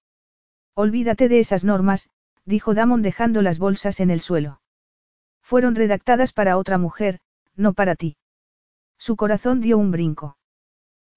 [0.75, 2.09] Olvídate de esas normas,
[2.45, 4.61] dijo Damon dejando las bolsas en el suelo.
[5.43, 7.21] Fueron redactadas para otra mujer,
[7.57, 8.17] no para ti.
[8.99, 10.37] Su corazón dio un brinco.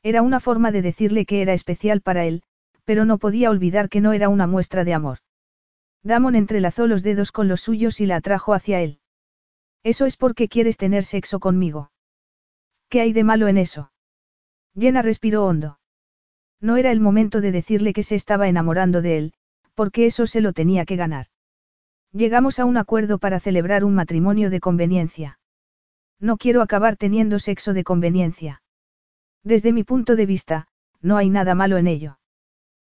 [0.03, 2.43] Era una forma de decirle que era especial para él,
[2.85, 5.19] pero no podía olvidar que no era una muestra de amor.
[6.03, 8.99] Damon entrelazó los dedos con los suyos y la atrajo hacia él.
[9.83, 11.91] Eso es porque quieres tener sexo conmigo.
[12.91, 13.89] ¿Qué hay de malo en eso?
[14.77, 15.79] Jenna respiró hondo.
[16.59, 19.33] No era el momento de decirle que se estaba enamorando de él,
[19.75, 21.27] porque eso se lo tenía que ganar.
[22.11, 25.39] Llegamos a un acuerdo para celebrar un matrimonio de conveniencia.
[26.19, 28.61] No quiero acabar teniendo sexo de conveniencia.
[29.41, 30.67] Desde mi punto de vista,
[31.01, 32.19] no hay nada malo en ello.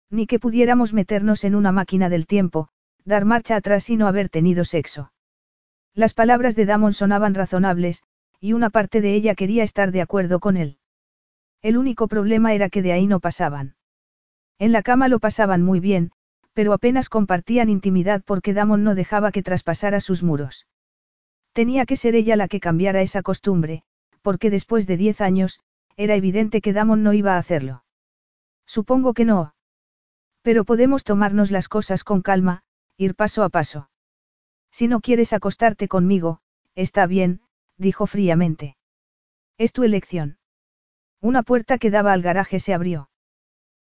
[0.08, 2.70] Ni que pudiéramos meternos en una máquina del tiempo,
[3.04, 5.12] dar marcha atrás y no haber tenido sexo.
[5.92, 8.02] Las palabras de Damon sonaban razonables,
[8.40, 10.78] y una parte de ella quería estar de acuerdo con él.
[11.62, 13.76] El único problema era que de ahí no pasaban.
[14.58, 16.12] En la cama lo pasaban muy bien,
[16.54, 20.66] pero apenas compartían intimidad porque Damon no dejaba que traspasara sus muros.
[21.52, 23.82] Tenía que ser ella la que cambiara esa costumbre,
[24.22, 25.60] porque después de diez años,
[25.96, 27.84] era evidente que Damon no iba a hacerlo.
[28.66, 29.54] Supongo que no.
[30.42, 32.62] Pero podemos tomarnos las cosas con calma,
[32.96, 33.90] ir paso a paso.
[34.70, 36.40] Si no quieres acostarte conmigo,
[36.74, 37.40] está bien,
[37.80, 38.76] dijo fríamente.
[39.58, 40.38] Es tu elección.
[41.20, 43.10] Una puerta que daba al garaje se abrió.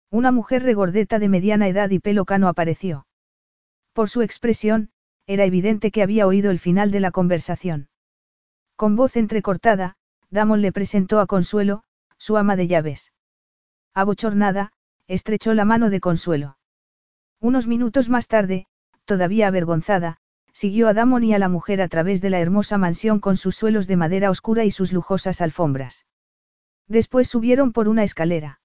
[0.10, 3.06] Una mujer regordeta de mediana edad y pelo cano apareció.
[3.94, 4.90] Por su expresión,
[5.28, 7.90] era evidente que había oído el final de la conversación.
[8.76, 9.96] Con voz entrecortada,
[10.30, 11.84] Damon le presentó a Consuelo,
[12.18, 13.14] su ama de llaves.
[13.94, 14.72] Abochornada,
[15.08, 16.58] estrechó la mano de Consuelo.
[17.40, 18.68] Unos minutos más tarde,
[19.06, 20.18] todavía avergonzada,
[20.60, 23.56] siguió a Damon y a la mujer a través de la hermosa mansión con sus
[23.56, 26.06] suelos de madera oscura y sus lujosas alfombras.
[26.90, 28.60] Después subieron por una escalera.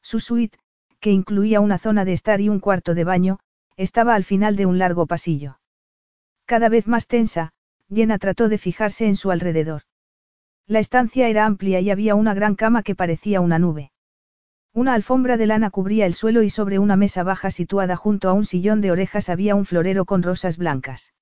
[0.00, 0.58] Su suite,
[0.98, 3.38] que incluía una zona de estar y un cuarto de baño,
[3.76, 5.60] estaba al final de un largo pasillo.
[6.46, 7.52] Cada vez más tensa,
[7.94, 9.82] Jenna trató de fijarse en su alrededor.
[10.66, 13.92] La estancia era amplia y había una gran cama que parecía una nube.
[14.72, 18.32] Una alfombra de lana cubría el suelo y sobre una mesa baja situada junto a
[18.32, 21.12] un sillón de orejas había un florero con rosas blancas.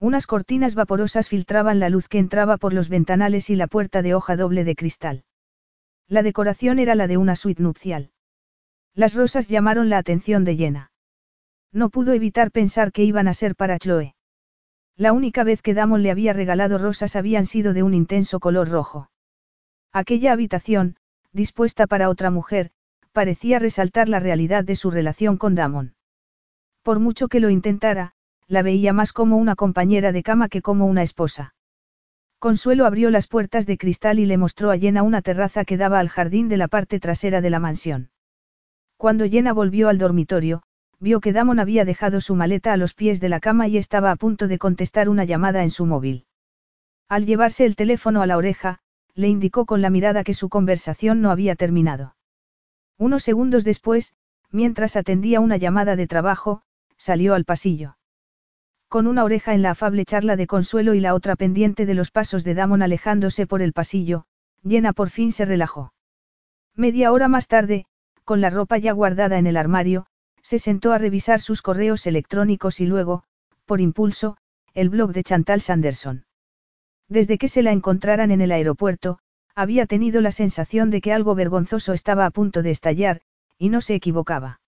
[0.00, 4.14] Unas cortinas vaporosas filtraban la luz que entraba por los ventanales y la puerta de
[4.14, 5.24] hoja doble de cristal.
[6.08, 8.10] La decoración era la de una suite nupcial.
[8.92, 10.92] Las rosas llamaron la atención de Jenna.
[11.72, 14.14] No pudo evitar pensar que iban a ser para Chloe.
[14.96, 18.68] La única vez que Damon le había regalado rosas habían sido de un intenso color
[18.68, 19.10] rojo.
[19.92, 20.96] Aquella habitación,
[21.34, 22.70] dispuesta para otra mujer,
[23.12, 25.94] parecía resaltar la realidad de su relación con Damon.
[26.82, 28.12] Por mucho que lo intentara,
[28.46, 31.54] la veía más como una compañera de cama que como una esposa.
[32.38, 35.98] Consuelo abrió las puertas de cristal y le mostró a Jenna una terraza que daba
[35.98, 38.10] al jardín de la parte trasera de la mansión.
[38.96, 40.62] Cuando Jenna volvió al dormitorio,
[41.00, 44.10] vio que Damon había dejado su maleta a los pies de la cama y estaba
[44.10, 46.26] a punto de contestar una llamada en su móvil.
[47.08, 48.80] Al llevarse el teléfono a la oreja,
[49.14, 52.16] le indicó con la mirada que su conversación no había terminado.
[52.98, 54.14] Unos segundos después,
[54.50, 56.62] mientras atendía una llamada de trabajo,
[56.96, 57.96] salió al pasillo.
[58.88, 62.10] Con una oreja en la afable charla de Consuelo y la otra pendiente de los
[62.10, 64.26] pasos de Damon alejándose por el pasillo,
[64.66, 65.92] Jenna por fin se relajó.
[66.76, 67.86] Media hora más tarde,
[68.24, 70.06] con la ropa ya guardada en el armario,
[70.42, 73.24] se sentó a revisar sus correos electrónicos y luego,
[73.64, 74.36] por impulso,
[74.74, 76.24] el blog de Chantal Sanderson.
[77.08, 79.18] Desde que se la encontraran en el aeropuerto,
[79.54, 83.20] había tenido la sensación de que algo vergonzoso estaba a punto de estallar,
[83.58, 84.60] y no se equivocaba.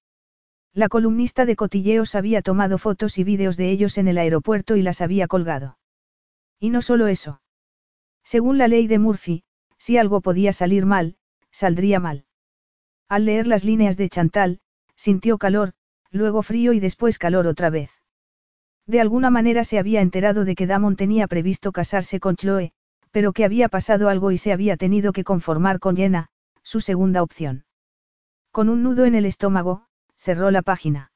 [0.72, 4.82] La columnista de cotilleos había tomado fotos y vídeos de ellos en el aeropuerto y
[4.82, 5.78] las había colgado.
[6.60, 7.40] Y no solo eso.
[8.22, 9.44] Según la ley de Murphy,
[9.78, 11.16] si algo podía salir mal,
[11.50, 12.26] saldría mal.
[13.08, 14.60] Al leer las líneas de Chantal,
[14.96, 15.72] sintió calor,
[16.10, 17.90] luego frío y después calor otra vez.
[18.86, 22.72] De alguna manera se había enterado de que Damon tenía previsto casarse con Chloe,
[23.10, 26.28] pero que había pasado algo y se había tenido que conformar con Jenna,
[26.62, 27.64] su segunda opción.
[28.52, 31.10] Con un nudo en el estómago, cerró la página.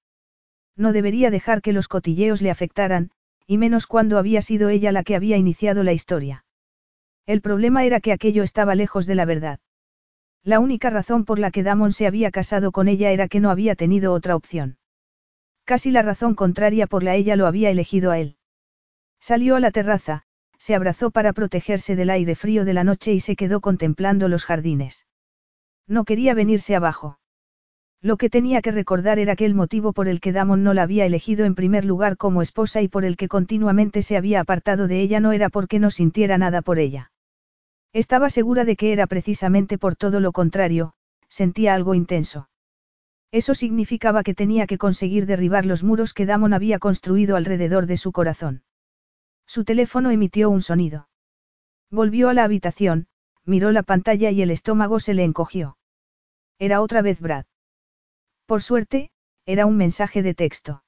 [0.77, 3.11] No debería dejar que los cotilleos le afectaran,
[3.47, 6.45] y menos cuando había sido ella la que había iniciado la historia.
[7.27, 9.61] El problema era que aquello estaba lejos de la verdad.
[10.43, 13.51] La única razón por la que Damon se había casado con ella era que no
[13.51, 14.79] había tenido otra opción.
[15.71, 18.35] Casi la razón contraria por la ella lo había elegido a él.
[19.21, 20.25] Salió a la terraza,
[20.59, 24.45] se abrazó para protegerse del aire frío de la noche y se quedó contemplando los
[24.45, 25.07] jardines.
[25.87, 27.21] No quería venirse abajo.
[28.03, 30.83] Lo que tenía que recordar era que el motivo por el que Damon no la
[30.83, 34.89] había elegido en primer lugar como esposa y por el que continuamente se había apartado
[34.89, 37.13] de ella no era porque no sintiera nada por ella.
[37.93, 40.95] Estaba segura de que era precisamente por todo lo contrario,
[41.29, 42.50] sentía algo intenso.
[43.33, 47.97] Eso significaba que tenía que conseguir derribar los muros que Damon había construido alrededor de
[47.97, 48.65] su corazón.
[49.47, 51.09] Su teléfono emitió un sonido.
[51.91, 53.07] Volvió a la habitación,
[53.45, 55.77] miró la pantalla y el estómago se le encogió.
[56.59, 57.47] Era otra vez Brad.
[58.47, 59.11] Por suerte,
[59.47, 60.85] era un mensaje de texto.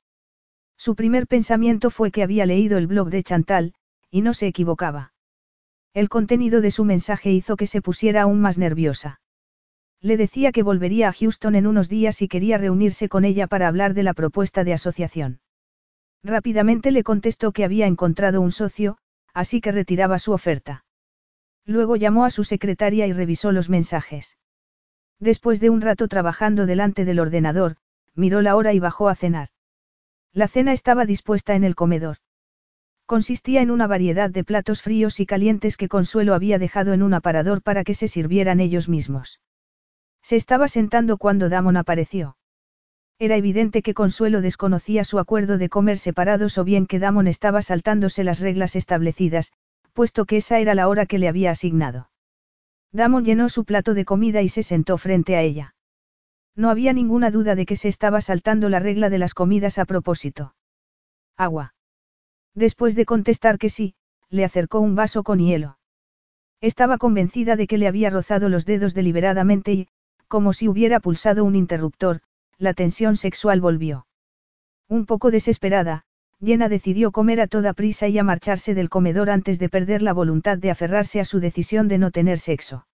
[0.77, 3.75] Su primer pensamiento fue que había leído el blog de Chantal,
[4.11, 5.12] y no se equivocaba.
[5.95, 9.21] El contenido de su mensaje hizo que se pusiera aún más nerviosa.
[10.03, 13.69] Le decía que volvería a Houston en unos días y quería reunirse con ella para
[13.69, 15.41] hablar de la propuesta de asociación.
[16.25, 18.99] Rápidamente le contestó que había encontrado un socio,
[19.33, 20.85] así que retiraba su oferta.
[21.65, 24.37] Luego llamó a su secretaria y revisó los mensajes.
[25.21, 27.77] Después de un rato trabajando delante del ordenador,
[28.17, 29.51] miró la hora y bajó a cenar.
[30.33, 32.17] La cena estaba dispuesta en el comedor.
[33.07, 37.15] Consistía en una variedad de platos fríos y calientes que Consuelo había dejado en un
[37.15, 39.39] aparador para que se sirvieran ellos mismos.
[40.23, 42.36] Se estaba sentando cuando Damon apareció.
[43.18, 47.62] Era evidente que Consuelo desconocía su acuerdo de comer separados o bien que Damon estaba
[47.62, 49.52] saltándose las reglas establecidas,
[49.92, 52.10] puesto que esa era la hora que le había asignado.
[52.92, 55.75] Damon llenó su plato de comida y se sentó frente a ella.
[56.55, 59.84] No había ninguna duda de que se estaba saltando la regla de las comidas a
[59.84, 60.55] propósito.
[61.36, 61.75] Agua.
[62.55, 63.94] Después de contestar que sí,
[64.28, 65.78] le acercó un vaso con hielo.
[66.60, 69.89] Estaba convencida de que le había rozado los dedos deliberadamente y,
[70.33, 72.23] como si hubiera pulsado un interruptor,
[72.57, 74.07] la tensión sexual volvió.
[74.89, 76.05] Un poco desesperada,
[76.43, 80.15] Jenna decidió comer a toda prisa y a marcharse del comedor antes de perder la
[80.15, 82.86] voluntad de aferrarse a su decisión de no tener sexo.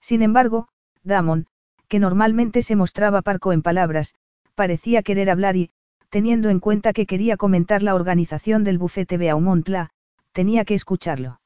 [0.00, 0.68] Sin embargo,
[1.02, 1.48] Damon,
[1.86, 4.14] que normalmente se mostraba parco en palabras,
[4.54, 5.70] parecía querer hablar y,
[6.08, 9.90] teniendo en cuenta que quería comentar la organización del bufete Beaumontla,
[10.32, 11.40] tenía que escucharlo.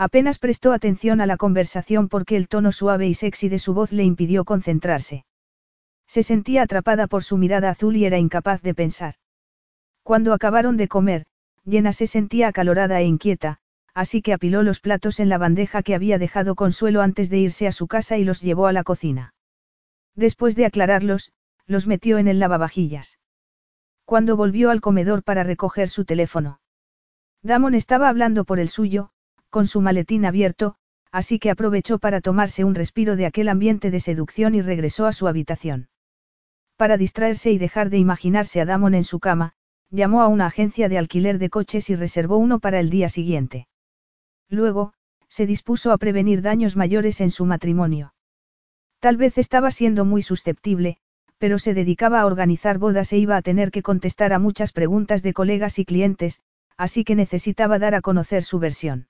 [0.00, 3.92] Apenas prestó atención a la conversación porque el tono suave y sexy de su voz
[3.92, 5.26] le impidió concentrarse.
[6.06, 9.16] Se sentía atrapada por su mirada azul y era incapaz de pensar.
[10.02, 11.26] Cuando acabaron de comer,
[11.68, 13.58] Jenna se sentía acalorada e inquieta,
[13.92, 17.66] así que apiló los platos en la bandeja que había dejado Consuelo antes de irse
[17.66, 19.34] a su casa y los llevó a la cocina.
[20.14, 21.30] Después de aclararlos,
[21.66, 23.18] los metió en el lavavajillas.
[24.06, 26.58] Cuando volvió al comedor para recoger su teléfono.
[27.42, 29.10] Damon estaba hablando por el suyo,
[29.50, 30.76] con su maletín abierto,
[31.12, 35.12] así que aprovechó para tomarse un respiro de aquel ambiente de seducción y regresó a
[35.12, 35.88] su habitación.
[36.76, 39.52] Para distraerse y dejar de imaginarse a Damon en su cama,
[39.90, 43.66] llamó a una agencia de alquiler de coches y reservó uno para el día siguiente.
[44.48, 44.94] Luego,
[45.28, 48.14] se dispuso a prevenir daños mayores en su matrimonio.
[49.00, 50.96] Tal vez estaba siendo muy susceptible,
[51.38, 55.22] pero se dedicaba a organizar bodas e iba a tener que contestar a muchas preguntas
[55.22, 56.40] de colegas y clientes,
[56.76, 59.09] así que necesitaba dar a conocer su versión.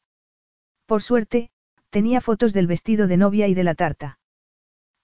[0.90, 1.50] Por suerte,
[1.90, 4.18] tenía fotos del vestido de novia y de la tarta.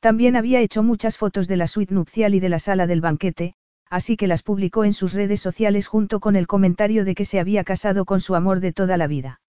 [0.00, 3.55] También había hecho muchas fotos de la suite nupcial y de la sala del banquete,
[3.89, 7.39] así que las publicó en sus redes sociales junto con el comentario de que se
[7.39, 9.40] había casado con su amor de toda la vida.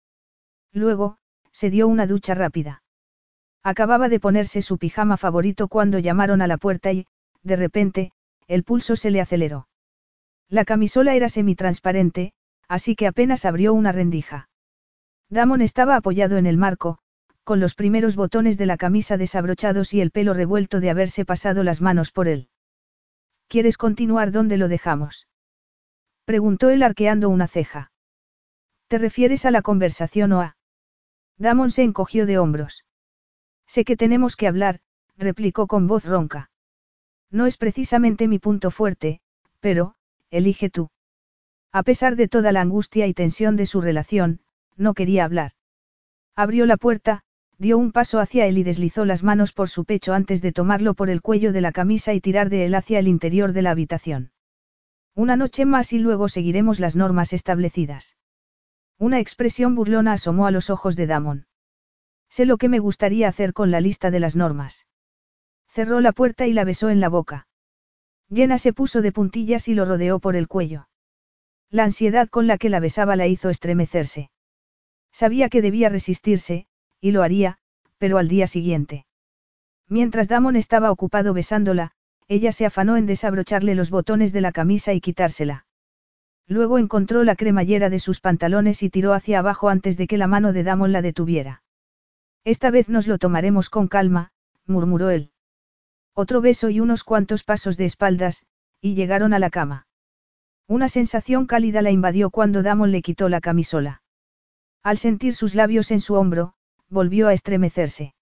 [0.72, 1.18] Luego,
[1.52, 2.84] se dio una ducha rápida.
[3.64, 7.08] Acababa de ponerse su pijama favorito cuando llamaron a la puerta y,
[7.42, 8.12] de repente,
[8.48, 9.70] el pulso se le aceleró.
[10.50, 12.34] La camisola era semitransparente,
[12.68, 14.50] así que apenas abrió una rendija.
[15.30, 17.00] Damon estaba apoyado en el marco,
[17.44, 21.64] con los primeros botones de la camisa desabrochados y el pelo revuelto de haberse pasado
[21.64, 22.50] las manos por él.
[23.48, 25.28] ¿Quieres continuar donde lo dejamos?
[26.26, 27.92] Preguntó él arqueando una ceja.
[28.88, 30.58] ¿Te refieres a la conversación o a...?
[31.38, 32.86] Damon se encogió de hombros.
[33.66, 34.80] Sé que tenemos que hablar,
[35.18, 36.50] replicó con voz ronca.
[37.30, 39.22] No es precisamente mi punto fuerte,
[39.60, 39.96] pero,
[40.30, 40.90] elige tú.
[41.72, 44.42] A pesar de toda la angustia y tensión de su relación,
[44.78, 45.52] no quería hablar.
[46.36, 47.24] Abrió la puerta,
[47.58, 50.94] dio un paso hacia él y deslizó las manos por su pecho antes de tomarlo
[50.94, 53.72] por el cuello de la camisa y tirar de él hacia el interior de la
[53.72, 54.32] habitación.
[55.16, 58.16] Una noche más y luego seguiremos las normas establecidas.
[59.00, 61.48] Una expresión burlona asomó a los ojos de Damon.
[62.30, 64.86] Sé lo que me gustaría hacer con la lista de las normas.
[65.68, 67.48] Cerró la puerta y la besó en la boca.
[68.30, 70.88] Jenna se puso de puntillas y lo rodeó por el cuello.
[71.70, 74.30] La ansiedad con la que la besaba la hizo estremecerse.
[75.12, 76.68] Sabía que debía resistirse,
[77.02, 77.58] y lo haría,
[77.98, 79.06] pero al día siguiente.
[79.90, 81.92] Mientras Damon estaba ocupado besándola,
[82.28, 85.66] ella se afanó en desabrocharle los botones de la camisa y quitársela.
[86.46, 90.28] Luego encontró la cremallera de sus pantalones y tiró hacia abajo antes de que la
[90.28, 91.64] mano de Damon la detuviera.
[92.44, 94.32] Esta vez nos lo tomaremos con calma,
[94.66, 95.32] murmuró él.
[96.14, 98.46] Otro beso y unos cuantos pasos de espaldas,
[98.82, 99.88] y llegaron a la cama.
[100.68, 104.02] Una sensación cálida la invadió cuando Damon le quitó la camisola.
[104.84, 106.54] Al sentir sus labios en su hombro,
[106.90, 108.14] volvió a estremecerse.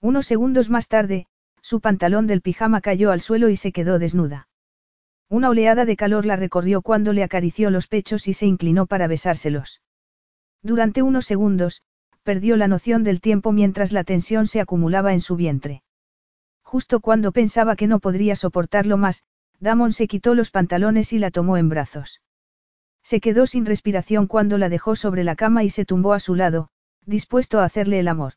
[0.00, 1.26] Unos segundos más tarde,
[1.60, 4.48] su pantalón del pijama cayó al suelo y se quedó desnuda.
[5.28, 9.06] Una oleada de calor la recorrió cuando le acarició los pechos y se inclinó para
[9.06, 9.80] besárselos.
[10.62, 11.82] Durante unos segundos,
[12.22, 15.82] perdió la noción del tiempo mientras la tensión se acumulaba en su vientre.
[16.62, 19.24] Justo cuando pensaba que no podría soportarlo más,
[19.60, 22.20] Damon se quitó los pantalones y la tomó en brazos.
[23.02, 26.34] Se quedó sin respiración cuando la dejó sobre la cama y se tumbó a su
[26.34, 26.68] lado,
[27.04, 28.34] dispuesto a hacerle el amor.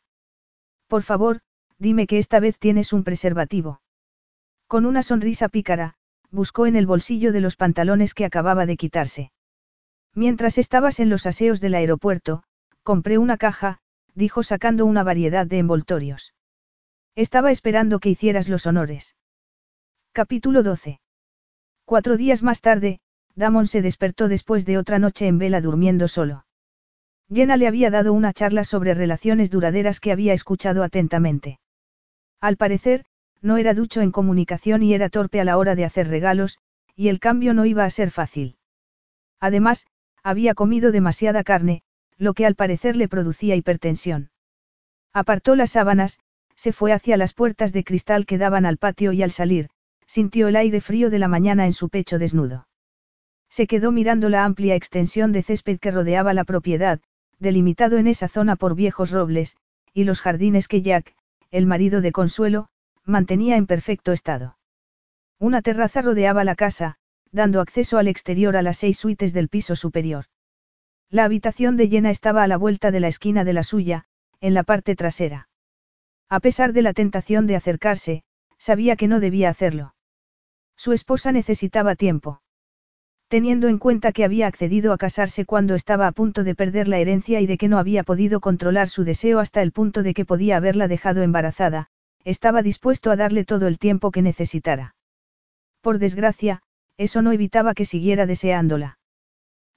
[0.88, 1.40] Por favor,
[1.78, 3.80] dime que esta vez tienes un preservativo.
[4.66, 5.94] Con una sonrisa pícara,
[6.30, 9.32] buscó en el bolsillo de los pantalones que acababa de quitarse.
[10.14, 12.42] Mientras estabas en los aseos del aeropuerto,
[12.82, 13.78] compré una caja,
[14.14, 16.34] dijo sacando una variedad de envoltorios.
[17.14, 19.14] Estaba esperando que hicieras los honores.
[20.12, 21.00] Capítulo 12.
[21.84, 23.00] Cuatro días más tarde,
[23.36, 26.46] Damon se despertó después de otra noche en vela durmiendo solo.
[27.32, 31.60] Jenna le había dado una charla sobre relaciones duraderas que había escuchado atentamente.
[32.40, 33.04] Al parecer,
[33.42, 36.58] no era ducho en comunicación y era torpe a la hora de hacer regalos,
[36.94, 38.56] y el cambio no iba a ser fácil.
[39.38, 39.86] Además,
[40.22, 41.82] había comido demasiada carne,
[42.16, 44.30] lo que al parecer le producía hipertensión.
[45.12, 46.18] Apartó las sábanas,
[46.54, 49.68] se fue hacia las puertas de cristal que daban al patio y al salir,
[50.06, 52.66] sintió el aire frío de la mañana en su pecho desnudo.
[53.56, 57.00] Se quedó mirando la amplia extensión de césped que rodeaba la propiedad,
[57.38, 59.56] delimitado en esa zona por viejos robles,
[59.94, 61.16] y los jardines que Jack,
[61.50, 62.68] el marido de Consuelo,
[63.06, 64.58] mantenía en perfecto estado.
[65.38, 66.96] Una terraza rodeaba la casa,
[67.32, 70.26] dando acceso al exterior a las seis suites del piso superior.
[71.08, 74.04] La habitación de Llena estaba a la vuelta de la esquina de la suya,
[74.42, 75.48] en la parte trasera.
[76.28, 78.22] A pesar de la tentación de acercarse,
[78.58, 79.94] sabía que no debía hacerlo.
[80.76, 82.42] Su esposa necesitaba tiempo.
[83.28, 86.98] Teniendo en cuenta que había accedido a casarse cuando estaba a punto de perder la
[86.98, 90.24] herencia y de que no había podido controlar su deseo hasta el punto de que
[90.24, 91.88] podía haberla dejado embarazada,
[92.24, 94.94] estaba dispuesto a darle todo el tiempo que necesitara.
[95.80, 96.62] Por desgracia,
[96.98, 98.98] eso no evitaba que siguiera deseándola.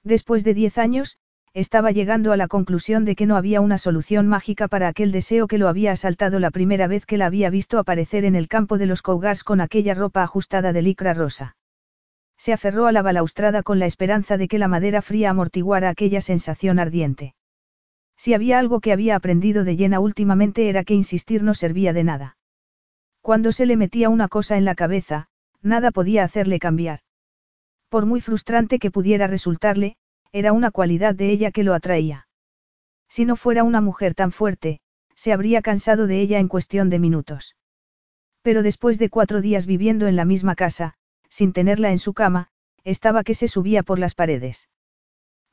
[0.04, 1.18] Después de diez años,
[1.52, 5.48] estaba llegando a la conclusión de que no había una solución mágica para aquel deseo
[5.48, 8.78] que lo había asaltado la primera vez que la había visto aparecer en el campo
[8.78, 11.56] de los Cougars con aquella ropa ajustada de licra rosa
[12.40, 16.22] se aferró a la balaustrada con la esperanza de que la madera fría amortiguara aquella
[16.22, 17.34] sensación ardiente.
[18.16, 22.02] Si había algo que había aprendido de llena últimamente era que insistir no servía de
[22.02, 22.38] nada.
[23.20, 25.28] Cuando se le metía una cosa en la cabeza,
[25.60, 27.00] nada podía hacerle cambiar.
[27.90, 29.96] Por muy frustrante que pudiera resultarle,
[30.32, 32.26] era una cualidad de ella que lo atraía.
[33.06, 34.80] Si no fuera una mujer tan fuerte,
[35.14, 37.54] se habría cansado de ella en cuestión de minutos.
[38.40, 40.94] Pero después de cuatro días viviendo en la misma casa,
[41.30, 42.48] sin tenerla en su cama,
[42.84, 44.68] estaba que se subía por las paredes.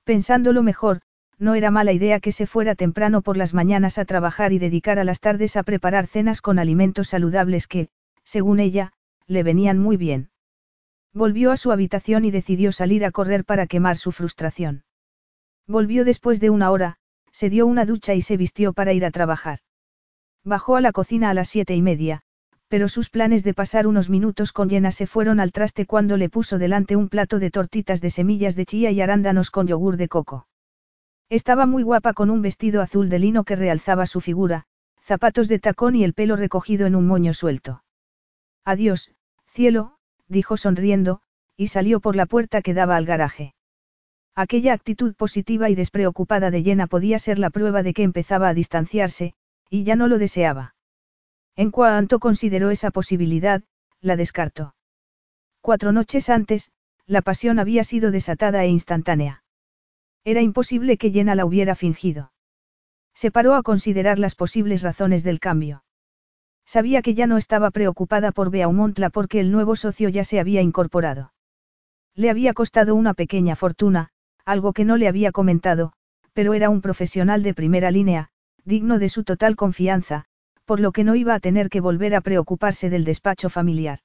[0.03, 1.01] Pensándolo mejor,
[1.39, 5.03] no era mala idea que se fuera temprano por las mañanas a trabajar y dedicara
[5.03, 7.89] las tardes a preparar cenas con alimentos saludables que,
[8.23, 8.93] según ella,
[9.27, 10.29] le venían muy bien.
[11.13, 14.83] Volvió a su habitación y decidió salir a correr para quemar su frustración.
[15.67, 16.97] Volvió después de una hora,
[17.31, 19.59] se dio una ducha y se vistió para ir a trabajar.
[20.43, 22.23] Bajó a la cocina a las siete y media,
[22.67, 26.29] pero sus planes de pasar unos minutos con Jenna se fueron al traste cuando le
[26.29, 30.07] puso delante un plato de tortitas de semillas de chía y arándanos con yogur de
[30.07, 30.47] coco.
[31.29, 34.65] Estaba muy guapa con un vestido azul de lino que realzaba su figura,
[35.01, 37.83] zapatos de tacón y el pelo recogido en un moño suelto.
[38.63, 39.11] Adiós,
[39.49, 39.97] cielo,
[40.27, 41.21] dijo sonriendo,
[41.55, 43.55] y salió por la puerta que daba al garaje.
[44.35, 48.53] Aquella actitud positiva y despreocupada de Jenna podía ser la prueba de que empezaba a
[48.53, 49.33] distanciarse,
[49.69, 50.75] y ya no lo deseaba.
[51.57, 53.63] En cuanto consideró esa posibilidad,
[53.99, 54.75] la descartó.
[55.59, 56.71] Cuatro noches antes,
[57.07, 59.43] la pasión había sido desatada e instantánea.
[60.23, 62.31] Era imposible que Jenna la hubiera fingido.
[63.15, 65.83] Se paró a considerar las posibles razones del cambio.
[66.63, 70.61] Sabía que ya no estaba preocupada por Beaumontla porque el nuevo socio ya se había
[70.61, 71.33] incorporado.
[72.13, 74.09] Le había costado una pequeña fortuna,
[74.45, 75.93] algo que no le había comentado,
[76.33, 78.29] pero era un profesional de primera línea,
[78.63, 80.26] digno de su total confianza,
[80.67, 83.99] por lo que no iba a tener que volver a preocuparse del despacho familiar.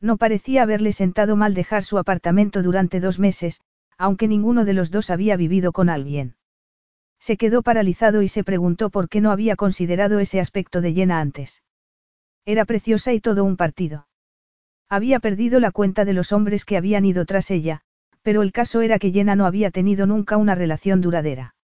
[0.00, 3.60] No parecía haberle sentado mal dejar su apartamento durante dos meses,
[3.98, 6.36] aunque ninguno de los dos había vivido con alguien.
[7.20, 11.20] Se quedó paralizado y se preguntó por qué no había considerado ese aspecto de llena
[11.20, 11.62] antes.
[12.46, 14.08] Era preciosa y todo un partido.
[14.88, 17.82] Había perdido la cuenta de los hombres que habían ido tras ella,
[18.22, 21.56] pero el caso era que Jenna no había tenido nunca una relación duradera.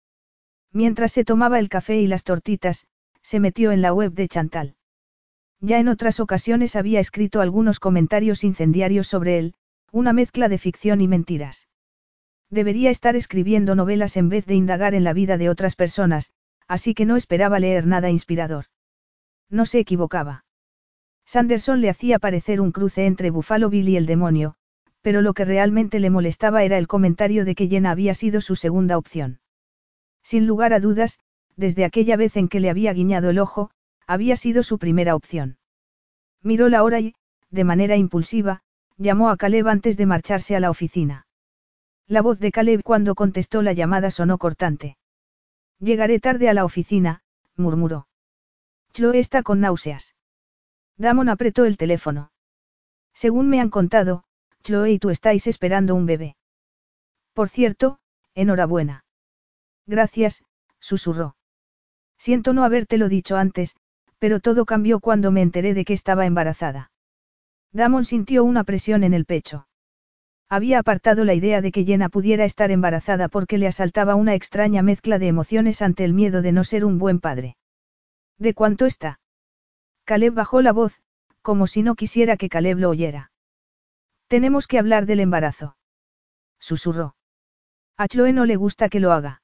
[0.74, 2.86] Mientras se tomaba el café y las tortitas,
[3.30, 4.76] se metió en la web de Chantal.
[5.62, 9.54] Ya en otras ocasiones había escrito algunos comentarios incendiarios sobre él,
[9.92, 11.70] una mezcla de ficción y mentiras.
[12.50, 16.32] Debería estar escribiendo novelas en vez de indagar en la vida de otras personas,
[16.68, 18.66] así que no esperaba leer nada inspirador.
[19.48, 20.44] No se equivocaba.
[21.24, 24.56] Sanderson le hacía parecer un cruce entre Buffalo Bill y el demonio,
[25.04, 28.56] pero lo que realmente le molestaba era el comentario de que Jenna había sido su
[28.56, 29.40] segunda opción.
[30.24, 31.20] Sin lugar a dudas,
[31.60, 33.70] desde aquella vez en que le había guiñado el ojo,
[34.08, 35.58] había sido su primera opción.
[36.42, 37.16] Miró la hora y,
[37.50, 38.62] de manera impulsiva,
[38.98, 41.28] llamó a Caleb antes de marcharse a la oficina.
[42.08, 44.98] La voz de Caleb cuando contestó la llamada sonó cortante.
[45.80, 47.24] Llegaré tarde a la oficina,
[47.58, 48.08] murmuró.
[48.94, 50.16] Chloe está con náuseas.
[50.96, 52.32] Damon apretó el teléfono.
[53.14, 54.24] Según me han contado,
[54.64, 56.38] Chloe y tú estáis esperando un bebé.
[57.34, 58.00] Por cierto,
[58.34, 59.04] enhorabuena.
[59.86, 60.44] Gracias,
[60.80, 61.36] susurró.
[62.20, 63.76] Siento no habértelo dicho antes,
[64.20, 66.92] pero todo cambió cuando me enteré de que estaba embarazada.
[67.72, 69.68] Damon sintió una presión en el pecho.
[70.50, 74.82] Había apartado la idea de que Jenna pudiera estar embarazada porque le asaltaba una extraña
[74.82, 77.56] mezcla de emociones ante el miedo de no ser un buen padre.
[78.38, 79.20] ¿De cuánto está?
[80.06, 81.02] Caleb bajó la voz,
[81.42, 83.32] como si no quisiera que Caleb lo oyera.
[84.28, 85.78] Tenemos que hablar del embarazo.
[86.60, 87.16] Susurró.
[87.96, 89.42] A Chloe no le gusta que lo haga.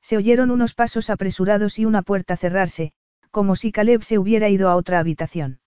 [0.00, 2.92] Se oyeron unos pasos apresurados y una puerta cerrarse,
[3.30, 5.60] como si Caleb se hubiera ido a otra habitación.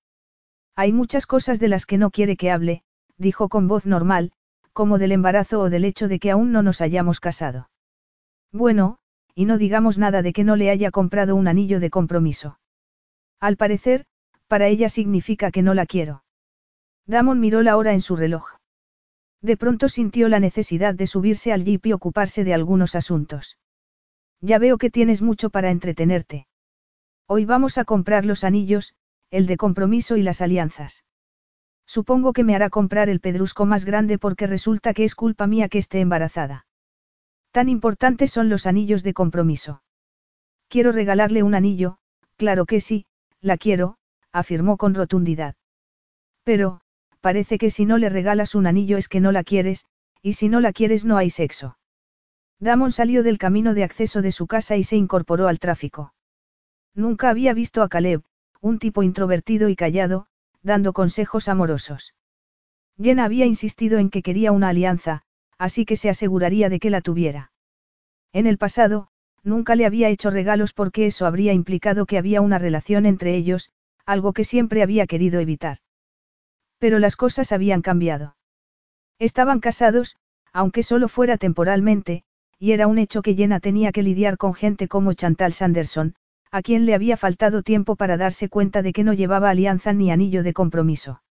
[0.75, 2.83] Hay muchas cosas de las que no quiere que hable,
[3.17, 4.31] dijo con voz normal,
[4.73, 7.69] como del embarazo o del hecho de que aún no nos hayamos casado.
[8.51, 8.97] Bueno,
[9.35, 12.59] y no digamos nada de que no le haya comprado un anillo de compromiso.
[13.39, 14.05] Al parecer,
[14.47, 16.23] para ella significa que no la quiero.
[17.05, 18.57] Damon miró la hora en su reloj.
[19.41, 23.57] De pronto sintió la necesidad de subirse al jeep y ocuparse de algunos asuntos.
[24.41, 26.47] Ya veo que tienes mucho para entretenerte.
[27.27, 28.95] Hoy vamos a comprar los anillos,
[29.29, 31.05] el de compromiso y las alianzas.
[31.85, 35.69] Supongo que me hará comprar el pedrusco más grande porque resulta que es culpa mía
[35.69, 36.65] que esté embarazada.
[37.51, 39.83] Tan importantes son los anillos de compromiso.
[40.69, 41.97] Quiero regalarle un anillo,
[42.37, 43.05] claro que sí,
[43.41, 43.97] la quiero,
[44.31, 45.55] afirmó con rotundidad.
[46.43, 46.81] Pero,
[47.19, 49.85] parece que si no le regalas un anillo es que no la quieres,
[50.21, 51.77] y si no la quieres no hay sexo.
[52.61, 56.13] Damon salió del camino de acceso de su casa y se incorporó al tráfico.
[56.93, 58.21] Nunca había visto a Caleb,
[58.61, 60.27] un tipo introvertido y callado,
[60.61, 62.13] dando consejos amorosos.
[63.01, 65.23] Jenna había insistido en que quería una alianza,
[65.57, 67.51] así que se aseguraría de que la tuviera.
[68.31, 69.07] En el pasado,
[69.43, 73.71] nunca le había hecho regalos porque eso habría implicado que había una relación entre ellos,
[74.05, 75.79] algo que siempre había querido evitar.
[76.77, 78.35] Pero las cosas habían cambiado.
[79.17, 80.17] Estaban casados,
[80.53, 82.23] aunque solo fuera temporalmente,
[82.61, 86.13] y era un hecho que Jenna tenía que lidiar con gente como Chantal Sanderson,
[86.51, 90.11] a quien le había faltado tiempo para darse cuenta de que no llevaba alianza ni
[90.11, 91.23] anillo de compromiso.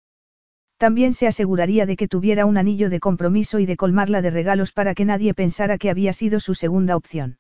[0.76, 4.72] También se aseguraría de que tuviera un anillo de compromiso y de colmarla de regalos
[4.72, 7.38] para que nadie pensara que había sido su segunda opción.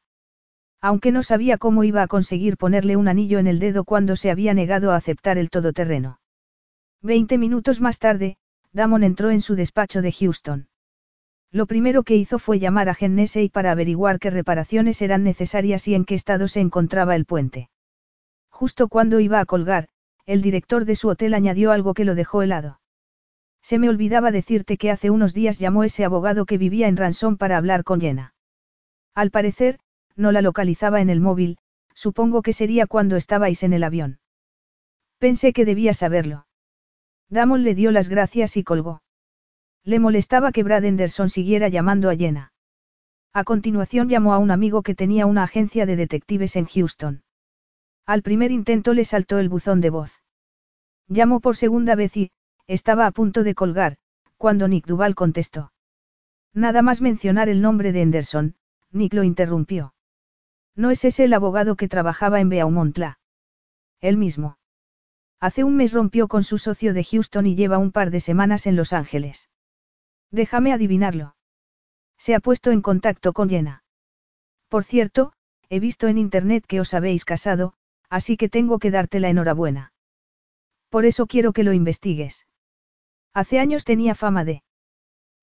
[0.80, 4.30] Aunque no sabía cómo iba a conseguir ponerle un anillo en el dedo cuando se
[4.30, 6.20] había negado a aceptar el todoterreno.
[7.02, 8.36] Veinte minutos más tarde,
[8.72, 10.68] Damon entró en su despacho de Houston.
[11.52, 15.94] Lo primero que hizo fue llamar a Gennesey para averiguar qué reparaciones eran necesarias y
[15.94, 17.70] en qué estado se encontraba el puente.
[18.50, 19.88] Justo cuando iba a colgar,
[20.26, 22.80] el director de su hotel añadió algo que lo dejó helado.
[23.62, 27.36] Se me olvidaba decirte que hace unos días llamó ese abogado que vivía en Ransom
[27.36, 28.34] para hablar con Jenna.
[29.14, 29.80] Al parecer,
[30.16, 31.58] no la localizaba en el móvil,
[31.94, 34.20] supongo que sería cuando estabais en el avión.
[35.18, 36.46] Pensé que debía saberlo.
[37.28, 39.02] Damon le dio las gracias y colgó.
[39.84, 42.52] Le molestaba que Brad Anderson siguiera llamando a Jenna.
[43.32, 47.22] A continuación llamó a un amigo que tenía una agencia de detectives en Houston.
[48.06, 50.22] Al primer intento le saltó el buzón de voz.
[51.06, 52.30] Llamó por segunda vez y,
[52.66, 53.96] estaba a punto de colgar,
[54.36, 55.72] cuando Nick Duval contestó.
[56.52, 58.56] Nada más mencionar el nombre de Henderson,
[58.90, 59.94] Nick lo interrumpió.
[60.74, 63.18] ¿No es ese el abogado que trabajaba en Beaumontla?
[64.00, 64.58] El mismo.
[65.38, 68.66] Hace un mes rompió con su socio de Houston y lleva un par de semanas
[68.66, 69.48] en Los Ángeles.
[70.30, 71.36] Déjame adivinarlo.
[72.18, 73.82] Se ha puesto en contacto con Jenna.
[74.68, 75.32] Por cierto,
[75.68, 77.74] he visto en internet que os habéis casado,
[78.08, 79.92] así que tengo que darte la enhorabuena.
[80.88, 82.46] Por eso quiero que lo investigues.
[83.32, 84.62] Hace años tenía fama de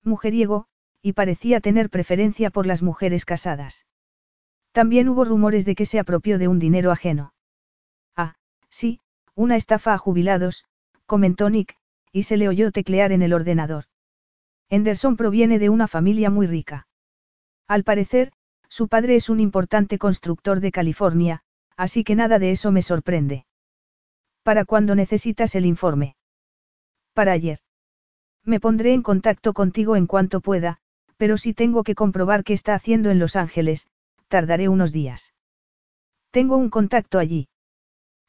[0.04, 0.66] mujeriego,
[1.02, 3.86] y parecía tener preferencia por las mujeres casadas.
[4.72, 7.32] También hubo rumores de que se apropió de un dinero ajeno.
[8.14, 8.34] Ah,
[8.68, 9.00] sí,
[9.34, 10.64] una estafa a jubilados,
[11.06, 11.76] comentó Nick,
[12.12, 13.84] y se le oyó teclear en el ordenador.
[14.70, 16.86] Henderson proviene de una familia muy rica.
[17.66, 18.32] Al parecer,
[18.68, 21.42] su padre es un importante constructor de California,
[21.76, 23.46] así que nada de eso me sorprende.
[24.42, 26.16] ¿Para cuándo necesitas el informe?
[27.14, 27.60] Para ayer.
[28.44, 30.78] Me pondré en contacto contigo en cuanto pueda,
[31.16, 33.88] pero si tengo que comprobar qué está haciendo en Los Ángeles,
[34.28, 35.34] tardaré unos días.
[36.30, 37.48] Tengo un contacto allí.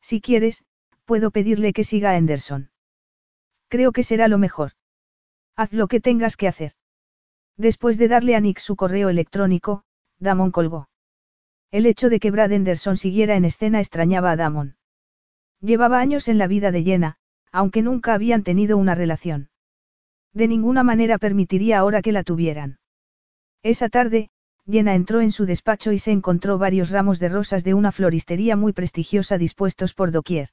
[0.01, 0.63] Si quieres,
[1.05, 2.71] puedo pedirle que siga a Anderson.
[3.67, 4.71] Creo que será lo mejor.
[5.59, 6.71] Haz lo que tengas que hacer.
[7.57, 9.83] Después de darle a Nick su correo electrónico,
[10.17, 10.87] Damon colgó.
[11.69, 14.77] El hecho de que Brad Anderson siguiera en escena extrañaba a Damon.
[15.59, 17.17] Llevaba años en la vida de Jenna,
[17.51, 19.49] aunque nunca habían tenido una relación.
[20.33, 22.79] De ninguna manera permitiría ahora que la tuvieran.
[23.61, 24.29] Esa tarde,
[24.65, 28.55] Jenna entró en su despacho y se encontró varios ramos de rosas de una floristería
[28.55, 30.51] muy prestigiosa dispuestos por doquier.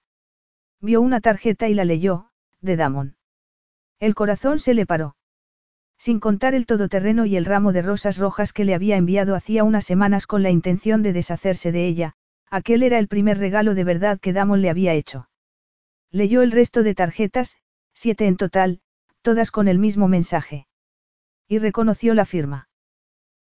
[0.81, 3.17] Vio una tarjeta y la leyó, de Damon.
[3.99, 5.17] El corazón se le paró.
[5.99, 9.65] Sin contar el todoterreno y el ramo de rosas rojas que le había enviado hacía
[9.65, 12.13] unas semanas con la intención de deshacerse de ella,
[12.51, 15.29] aquel era el primer regalo de verdad que Damon le había hecho.
[16.11, 17.57] Leyó el resto de tarjetas,
[17.95, 18.81] siete en total,
[19.23, 20.67] todas con el mismo mensaje.
[21.49, 22.69] Y reconoció la firma.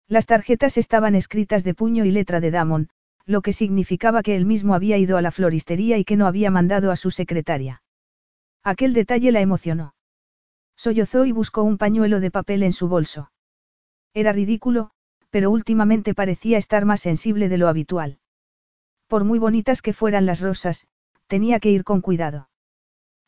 [0.08, 2.90] Las tarjetas estaban escritas de puño y letra de Damon,
[3.26, 6.52] lo que significaba que él mismo había ido a la floristería y que no había
[6.52, 7.82] mandado a su secretaria.
[8.64, 9.95] Aquel detalle la emocionó.
[10.76, 13.32] Sollozó y buscó un pañuelo de papel en su bolso.
[14.14, 14.92] Era ridículo,
[15.30, 18.20] pero últimamente parecía estar más sensible de lo habitual.
[19.08, 20.88] Por muy bonitas que fueran las rosas,
[21.28, 22.50] tenía que ir con cuidado.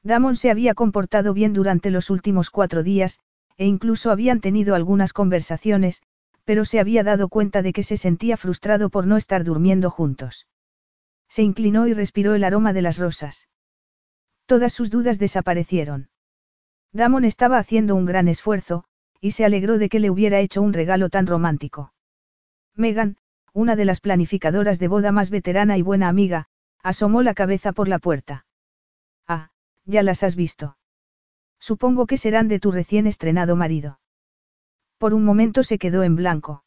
[0.03, 3.19] Damon se había comportado bien durante los últimos cuatro días,
[3.57, 6.01] e incluso habían tenido algunas conversaciones,
[6.45, 10.47] pero se había dado cuenta de que se sentía frustrado por no estar durmiendo juntos.
[11.27, 13.49] Se inclinó y respiró el aroma de las rosas.
[14.45, 16.09] Todas sus dudas desaparecieron.
[16.93, 18.85] Damon estaba haciendo un gran esfuerzo,
[19.19, 21.93] y se alegró de que le hubiera hecho un regalo tan romántico.
[22.75, 23.17] Megan,
[23.53, 26.47] una de las planificadoras de boda más veterana y buena amiga,
[26.83, 28.45] asomó la cabeza por la puerta.
[29.27, 29.49] Ah,
[29.85, 30.77] ya las has visto.
[31.59, 33.99] Supongo que serán de tu recién estrenado marido.
[34.97, 36.63] Por un momento se quedó en blanco.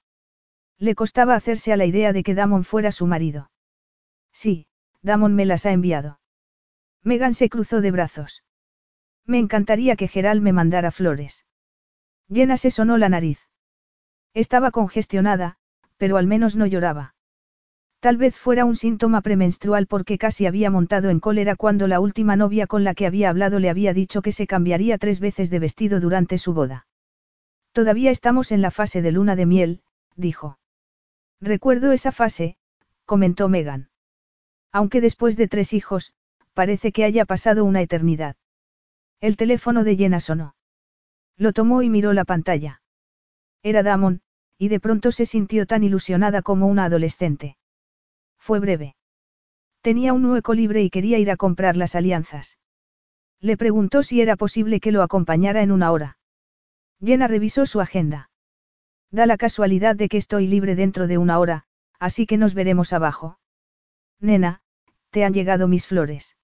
[0.78, 3.50] Le costaba hacerse a la idea de que Damon fuera su marido.
[4.32, 4.66] Sí,
[5.02, 6.20] Damon me las ha enviado.
[7.02, 8.42] Megan se cruzó de brazos.
[9.26, 11.46] Me encantaría que Geral me mandara flores.
[12.28, 13.40] Llena se sonó la nariz.
[14.34, 15.56] Estaba congestionada,
[15.96, 17.14] pero al menos no lloraba.
[18.00, 22.34] Tal vez fuera un síntoma premenstrual porque casi había montado en cólera cuando la última
[22.34, 25.58] novia con la que había hablado le había dicho que se cambiaría tres veces de
[25.58, 26.86] vestido durante su boda.
[27.72, 29.82] Todavía estamos en la fase de luna de miel,
[30.16, 30.58] dijo.
[31.40, 32.56] Recuerdo esa fase,
[33.04, 33.90] comentó Megan.
[34.72, 36.14] Aunque después de tres hijos,
[36.54, 38.36] parece que haya pasado una eternidad.
[39.20, 40.54] El teléfono de Jenna sonó.
[41.36, 42.82] Lo tomó y miró la pantalla.
[43.62, 44.22] Era Damon,
[44.58, 47.56] y de pronto se sintió tan ilusionada como una adolescente.
[48.38, 48.96] Fue breve.
[49.82, 52.58] Tenía un hueco libre y quería ir a comprar las alianzas.
[53.40, 56.18] Le preguntó si era posible que lo acompañara en una hora.
[57.02, 58.30] Jenna revisó su agenda.
[59.10, 61.64] Da la casualidad de que estoy libre dentro de una hora,
[61.98, 63.38] así que nos veremos abajo.
[64.20, 64.62] Nena,
[65.10, 66.36] ¿te han llegado mis flores?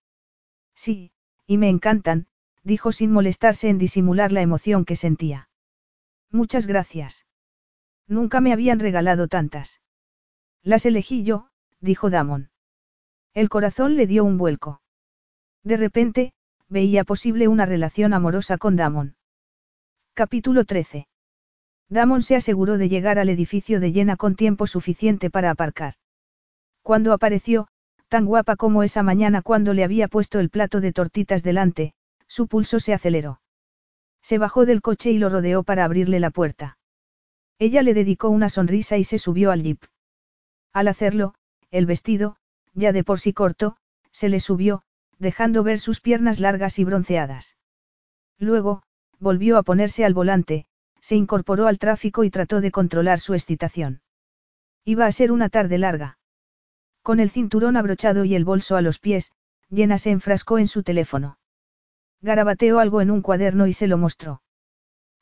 [0.75, 1.13] Sí,
[1.47, 2.27] y me encantan,
[2.67, 5.49] dijo sin molestarse en disimular la emoción que sentía.
[6.33, 7.25] Muchas gracias.
[8.09, 9.81] Nunca me habían regalado tantas.
[10.65, 11.49] Las elegí yo,
[11.81, 12.51] dijo Damon.
[13.35, 14.81] El corazón le dio un vuelco.
[15.63, 16.33] De repente,
[16.69, 19.15] veía posible una relación amorosa con Damon.
[20.15, 21.07] Capítulo 13.
[21.89, 25.95] Damon se aseguró de llegar al edificio de llena con tiempo suficiente para aparcar.
[26.83, 27.69] Cuando apareció,
[28.09, 31.95] tan guapa como esa mañana cuando le había puesto el plato de tortitas delante,
[32.37, 33.41] su pulso se aceleró.
[34.21, 36.77] Se bajó del coche y lo rodeó para abrirle la puerta.
[37.59, 39.83] Ella le dedicó una sonrisa y se subió al jeep.
[40.75, 41.33] Al hacerlo,
[41.71, 42.37] el vestido,
[42.75, 43.79] ya de por sí corto,
[44.11, 44.83] se le subió,
[45.19, 47.57] dejando ver sus piernas largas y bronceadas.
[48.39, 48.83] Luego,
[49.19, 50.67] volvió a ponerse al volante,
[51.01, 54.03] se incorporó al tráfico y trató de controlar su excitación.
[54.85, 56.19] Iba a ser una tarde larga.
[57.01, 59.33] Con el cinturón abrochado y el bolso a los pies,
[59.71, 61.39] Jenna se enfrascó en su teléfono.
[62.23, 64.43] Garabateó algo en un cuaderno y se lo mostró.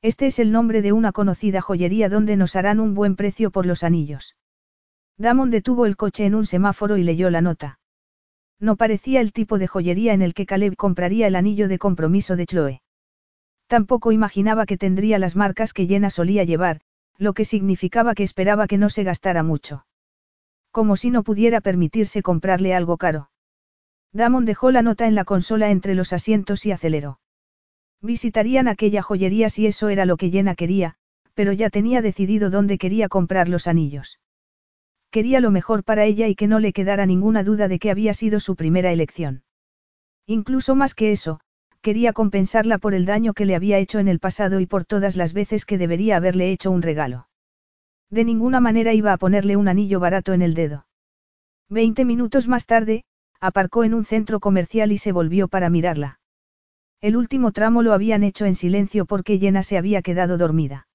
[0.02, 3.66] Este es el nombre de una conocida joyería donde nos harán un buen precio por
[3.66, 4.36] los anillos.
[5.16, 7.78] Damon detuvo el coche en un semáforo y leyó la nota.
[8.60, 12.36] No parecía el tipo de joyería en el que Caleb compraría el anillo de compromiso
[12.36, 12.82] de Chloe.
[13.66, 16.80] Tampoco imaginaba que tendría las marcas que Jenna solía llevar,
[17.16, 19.86] lo que significaba que esperaba que no se gastara mucho.
[20.70, 23.30] Como si no pudiera permitirse comprarle algo caro.
[24.14, 27.18] Damon dejó la nota en la consola entre los asientos y aceleró.
[28.00, 30.94] Visitarían aquella joyería si eso era lo que Jenna quería,
[31.34, 34.20] pero ya tenía decidido dónde quería comprar los anillos.
[35.10, 38.14] Quería lo mejor para ella y que no le quedara ninguna duda de que había
[38.14, 39.42] sido su primera elección.
[40.26, 41.40] Incluso más que eso,
[41.80, 45.16] quería compensarla por el daño que le había hecho en el pasado y por todas
[45.16, 47.28] las veces que debería haberle hecho un regalo.
[48.10, 50.86] De ninguna manera iba a ponerle un anillo barato en el dedo.
[51.68, 53.04] Veinte minutos más tarde,
[53.40, 56.20] aparcó en un centro comercial y se volvió para mirarla.
[57.00, 60.88] El último tramo lo habían hecho en silencio porque Jenna se había quedado dormida.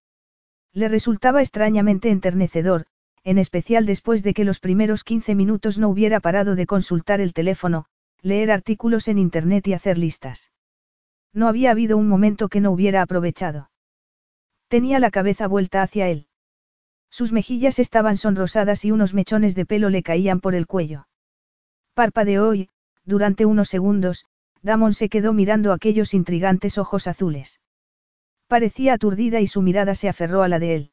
[0.73, 2.85] Le resultaba extrañamente enternecedor,
[3.23, 7.33] en especial después de que los primeros 15 minutos no hubiera parado de consultar el
[7.33, 7.85] teléfono,
[8.21, 10.51] leer artículos en Internet y hacer listas.
[11.33, 13.69] No había habido un momento que no hubiera aprovechado.
[14.67, 16.27] Tenía la cabeza vuelta hacia él.
[17.11, 21.08] Sus mejillas estaban sonrosadas y unos mechones de pelo le caían por el cuello.
[21.93, 22.69] Parpadeó y,
[23.05, 24.25] durante unos segundos,
[24.61, 27.59] Damon se quedó mirando aquellos intrigantes ojos azules.
[28.47, 30.91] Parecía aturdida y su mirada se aferró a la de él.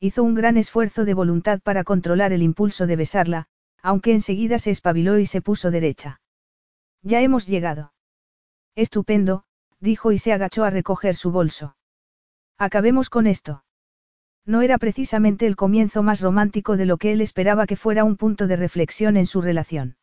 [0.00, 3.46] Hizo un gran esfuerzo de voluntad para controlar el impulso de besarla,
[3.82, 6.20] aunque enseguida se espabiló y se puso derecha.
[7.02, 7.92] Ya hemos llegado.
[8.74, 9.44] Estupendo,
[9.80, 11.76] dijo y se agachó a recoger su bolso.
[12.58, 13.64] Acabemos con esto.
[14.46, 18.16] No era precisamente el comienzo más romántico de lo que él esperaba que fuera un
[18.16, 19.96] punto de reflexión en su relación.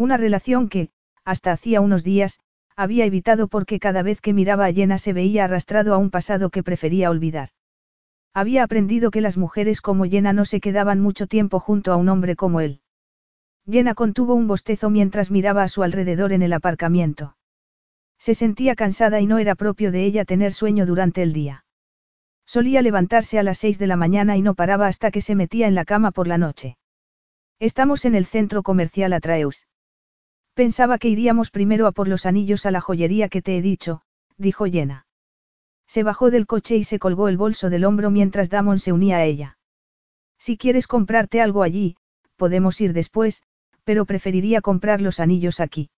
[0.00, 0.88] Una relación que,
[1.26, 2.40] hasta hacía unos días,
[2.74, 6.48] había evitado porque cada vez que miraba a Jenna se veía arrastrado a un pasado
[6.48, 7.50] que prefería olvidar.
[8.32, 12.08] Había aprendido que las mujeres como Jenna no se quedaban mucho tiempo junto a un
[12.08, 12.80] hombre como él.
[13.70, 17.36] Jenna contuvo un bostezo mientras miraba a su alrededor en el aparcamiento.
[18.18, 21.66] Se sentía cansada y no era propio de ella tener sueño durante el día.
[22.46, 25.68] Solía levantarse a las seis de la mañana y no paraba hasta que se metía
[25.68, 26.78] en la cama por la noche.
[27.58, 29.66] Estamos en el centro comercial Atraeus.
[30.60, 34.02] Pensaba que iríamos primero a por los anillos a la joyería que te he dicho,
[34.36, 35.06] dijo Jenna.
[35.86, 39.16] Se bajó del coche y se colgó el bolso del hombro mientras Damon se unía
[39.16, 39.56] a ella.
[40.38, 41.96] Si quieres comprarte algo allí,
[42.36, 43.42] podemos ir después,
[43.84, 45.88] pero preferiría comprar los anillos aquí.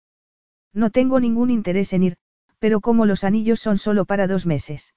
[0.72, 2.16] No tengo ningún interés en ir,
[2.60, 4.94] pero como los anillos son solo para dos meses.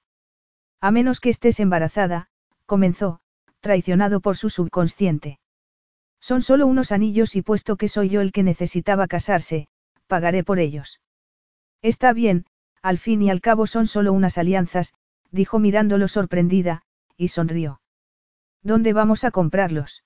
[0.80, 2.28] A menos que estés embarazada,
[2.66, 3.18] comenzó,
[3.58, 5.40] traicionado por su subconsciente.
[6.26, 9.68] Son solo unos anillos y puesto que soy yo el que necesitaba casarse,
[10.08, 11.00] pagaré por ellos.
[11.82, 12.46] Está bien,
[12.82, 14.92] al fin y al cabo son solo unas alianzas,
[15.30, 16.82] dijo mirándolo sorprendida,
[17.16, 17.80] y sonrió.
[18.60, 20.02] ¿Dónde vamos a comprarlos?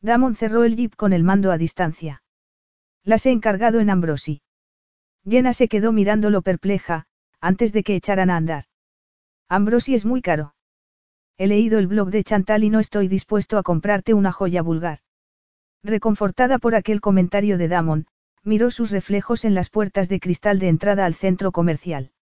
[0.00, 2.22] Damon cerró el jeep con el mando a distancia.
[3.02, 4.42] Las he encargado en Ambrosi.
[5.28, 7.06] Jenna se quedó mirándolo perpleja,
[7.40, 8.66] antes de que echaran a andar.
[9.48, 10.54] Ambrosi es muy caro.
[11.36, 15.00] He leído el blog de Chantal y no estoy dispuesto a comprarte una joya vulgar.
[15.84, 18.06] Reconfortada por aquel comentario de Damon,
[18.44, 22.12] miró sus reflejos en las puertas de cristal de entrada al centro comercial.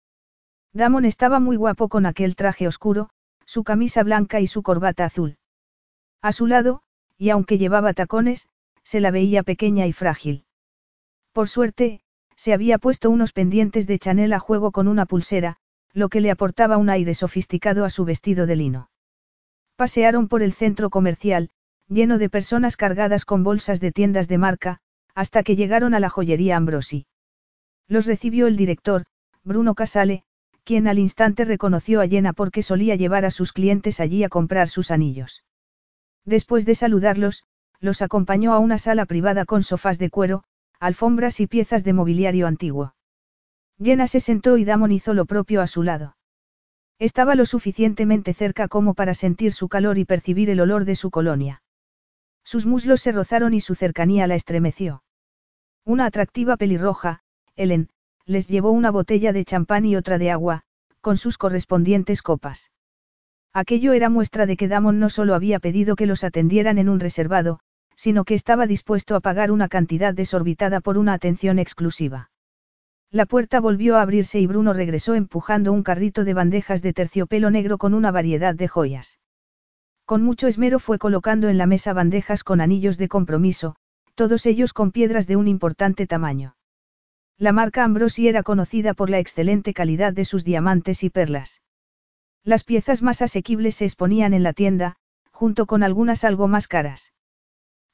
[0.73, 3.11] Damon estaba muy guapo con aquel traje oscuro,
[3.45, 5.37] su camisa blanca y su corbata azul.
[6.23, 6.83] A su lado,
[7.19, 8.49] y aunque llevaba tacones,
[8.83, 10.45] se la veía pequeña y frágil.
[11.33, 12.01] Por suerte,
[12.37, 15.57] se había puesto unos pendientes de Chanel a juego con una pulsera,
[15.93, 18.91] lo que le aportaba un aire sofisticado a su vestido de lino.
[19.77, 21.51] Pasearon por el centro comercial,
[21.91, 24.79] lleno de personas cargadas con bolsas de tiendas de marca,
[25.15, 27.07] hasta que llegaron a la joyería Ambrosi.
[27.89, 29.07] Los recibió el director,
[29.43, 30.23] Bruno Casale,
[30.63, 34.69] quien al instante reconoció a Jenna porque solía llevar a sus clientes allí a comprar
[34.69, 35.45] sus anillos.
[36.25, 37.43] Después de saludarlos,
[37.81, 40.45] los acompañó a una sala privada con sofás de cuero,
[40.79, 42.95] alfombras y piezas de mobiliario antiguo.
[43.83, 46.17] Jenna se sentó y Damon hizo lo propio a su lado.
[47.01, 51.11] Estaba lo suficientemente cerca como para sentir su calor y percibir el olor de su
[51.11, 51.63] colonia.
[52.51, 55.05] Sus muslos se rozaron y su cercanía la estremeció.
[55.85, 57.21] Una atractiva pelirroja,
[57.55, 57.91] Ellen,
[58.27, 60.63] les llevó una botella de champán y otra de agua,
[61.01, 62.73] con sus correspondientes copas.
[63.53, 66.99] Aquello era muestra de que Damon no solo había pedido que los atendieran en un
[66.99, 67.61] reservado,
[67.95, 72.33] sino que estaba dispuesto a pagar una cantidad desorbitada por una atención exclusiva.
[73.13, 77.53] La puerta volvió a abrirse y Bruno regresó empujando un carrito de bandejas de terciopelo
[77.53, 79.21] negro con una variedad de joyas.
[80.11, 83.77] Con mucho esmero fue colocando en la mesa bandejas con anillos de compromiso,
[84.17, 86.57] todos ellos con piedras de un importante tamaño.
[87.39, 91.63] La marca Ambrosi era conocida por la excelente calidad de sus diamantes y perlas.
[92.43, 94.97] Las piezas más asequibles se exponían en la tienda,
[95.31, 97.13] junto con algunas algo más caras.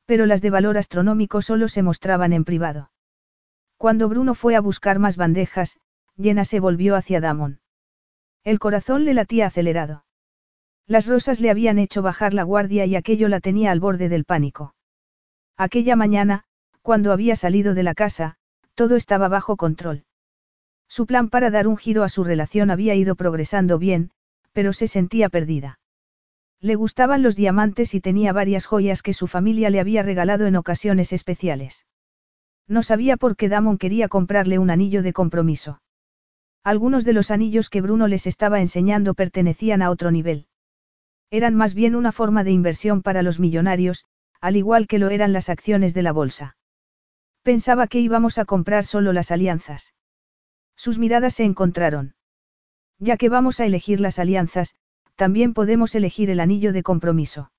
[0.06, 2.90] Pero las de valor astronómico solo se mostraban en privado.
[3.76, 5.80] Cuando Bruno fue a buscar más bandejas,
[6.16, 7.60] Jenna se volvió hacia Damon.
[8.42, 10.05] El corazón le latía acelerado.
[10.86, 14.24] Las rosas le habían hecho bajar la guardia y aquello la tenía al borde del
[14.24, 14.74] pánico.
[15.56, 16.44] Aquella mañana,
[16.82, 18.36] cuando había salido de la casa,
[18.74, 20.04] todo estaba bajo control.
[20.88, 24.10] Su plan para dar un giro a su relación había ido progresando bien,
[24.52, 25.80] pero se sentía perdida.
[26.60, 30.56] Le gustaban los diamantes y tenía varias joyas que su familia le había regalado en
[30.56, 31.86] ocasiones especiales.
[32.68, 35.80] No sabía por qué Damon quería comprarle un anillo de compromiso.
[36.62, 40.45] Algunos de los anillos que Bruno les estaba enseñando pertenecían a otro nivel.
[41.30, 44.04] Eran más bien una forma de inversión para los millonarios,
[44.40, 46.56] al igual que lo eran las acciones de la bolsa.
[47.42, 49.94] Pensaba que íbamos a comprar solo las alianzas.
[50.76, 52.14] Sus miradas se encontraron.
[52.98, 54.74] Ya que vamos a elegir las alianzas,
[55.16, 57.50] también podemos elegir el anillo de compromiso.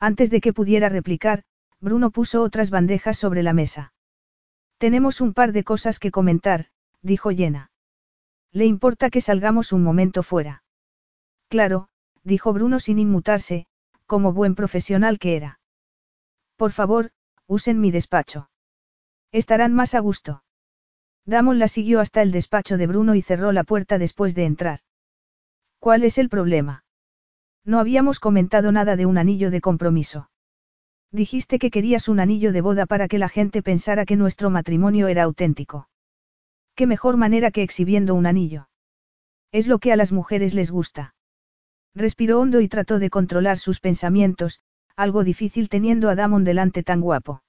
[0.00, 1.44] Antes de que pudiera replicar,
[1.80, 3.92] Bruno puso otras bandejas sobre la mesa.
[4.78, 6.66] Tenemos un par de cosas que comentar,
[7.02, 7.70] dijo Jenna.
[8.50, 10.64] ¿Le importa que salgamos un momento fuera?
[11.48, 11.88] Claro,
[12.24, 13.66] dijo Bruno sin inmutarse,
[14.06, 15.60] como buen profesional que era.
[16.56, 17.10] Por favor,
[17.46, 18.50] usen mi despacho.
[19.32, 20.44] Estarán más a gusto.
[21.24, 24.80] Damon la siguió hasta el despacho de Bruno y cerró la puerta después de entrar.
[25.78, 26.84] ¿Cuál es el problema?
[27.64, 30.30] No habíamos comentado nada de un anillo de compromiso.
[31.12, 35.08] Dijiste que querías un anillo de boda para que la gente pensara que nuestro matrimonio
[35.08, 35.88] era auténtico.
[36.74, 38.68] ¿Qué mejor manera que exhibiendo un anillo?
[39.52, 41.14] Es lo que a las mujeres les gusta.
[41.94, 44.60] Respiró hondo y trató de controlar sus pensamientos,
[44.96, 47.42] algo difícil teniendo a Damon delante tan guapo.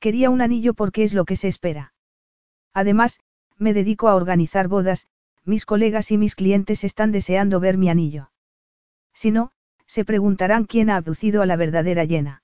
[0.00, 1.94] Quería un anillo porque es lo que se espera.
[2.74, 3.20] Además,
[3.58, 5.06] me dedico a organizar bodas,
[5.44, 8.30] mis colegas y mis clientes están deseando ver mi anillo.
[9.12, 9.52] Si no,
[9.86, 12.42] se preguntarán quién ha abducido a la verdadera llena.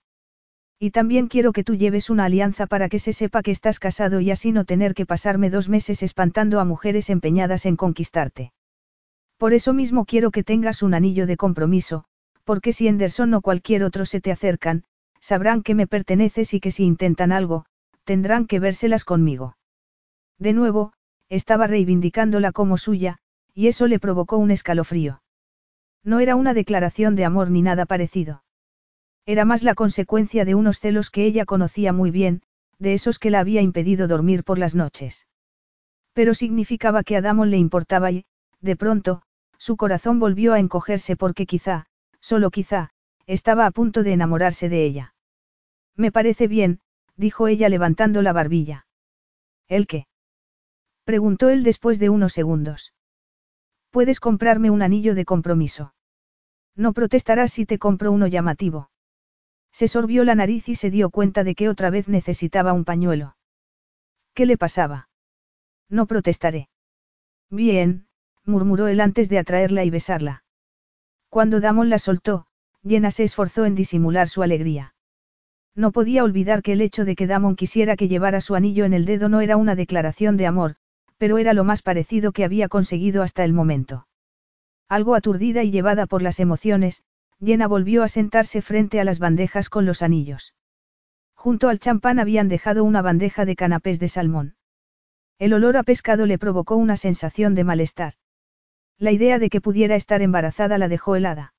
[0.78, 4.20] Y también quiero que tú lleves una alianza para que se sepa que estás casado
[4.20, 8.52] y así no tener que pasarme dos meses espantando a mujeres empeñadas en conquistarte.
[9.38, 12.04] Por eso mismo quiero que tengas un anillo de compromiso,
[12.44, 14.82] porque si Henderson o cualquier otro se te acercan,
[15.20, 17.64] sabrán que me perteneces y que si intentan algo,
[18.04, 19.56] tendrán que vérselas conmigo.
[20.38, 20.92] De nuevo,
[21.28, 23.18] estaba reivindicándola como suya,
[23.54, 25.22] y eso le provocó un escalofrío.
[26.02, 28.42] No era una declaración de amor ni nada parecido.
[29.26, 32.42] Era más la consecuencia de unos celos que ella conocía muy bien,
[32.78, 35.26] de esos que la había impedido dormir por las noches.
[36.12, 38.24] Pero significaba que a Damon le importaba y,
[38.60, 39.22] de pronto,
[39.58, 41.86] su corazón volvió a encogerse porque quizá,
[42.20, 42.90] solo quizá,
[43.26, 45.14] estaba a punto de enamorarse de ella.
[45.96, 46.80] Me parece bien,
[47.16, 48.86] dijo ella levantando la barbilla.
[49.68, 50.06] ¿El qué?
[51.04, 52.94] Preguntó él después de unos segundos.
[53.90, 55.94] Puedes comprarme un anillo de compromiso.
[56.76, 58.90] No protestarás si te compro uno llamativo.
[59.72, 63.36] Se sorbió la nariz y se dio cuenta de que otra vez necesitaba un pañuelo.
[64.34, 65.08] ¿Qué le pasaba?
[65.88, 66.68] No protestaré.
[67.50, 68.07] Bien,
[68.48, 70.42] murmuró él antes de atraerla y besarla.
[71.28, 72.46] Cuando Damon la soltó,
[72.86, 74.94] Jenna se esforzó en disimular su alegría.
[75.74, 78.94] No podía olvidar que el hecho de que Damon quisiera que llevara su anillo en
[78.94, 80.76] el dedo no era una declaración de amor,
[81.18, 84.06] pero era lo más parecido que había conseguido hasta el momento.
[84.88, 87.02] Algo aturdida y llevada por las emociones,
[87.40, 90.54] Jenna volvió a sentarse frente a las bandejas con los anillos.
[91.34, 94.56] Junto al champán habían dejado una bandeja de canapés de salmón.
[95.38, 98.14] El olor a pescado le provocó una sensación de malestar.
[98.98, 101.54] La idea de que pudiera estar embarazada la dejó helada.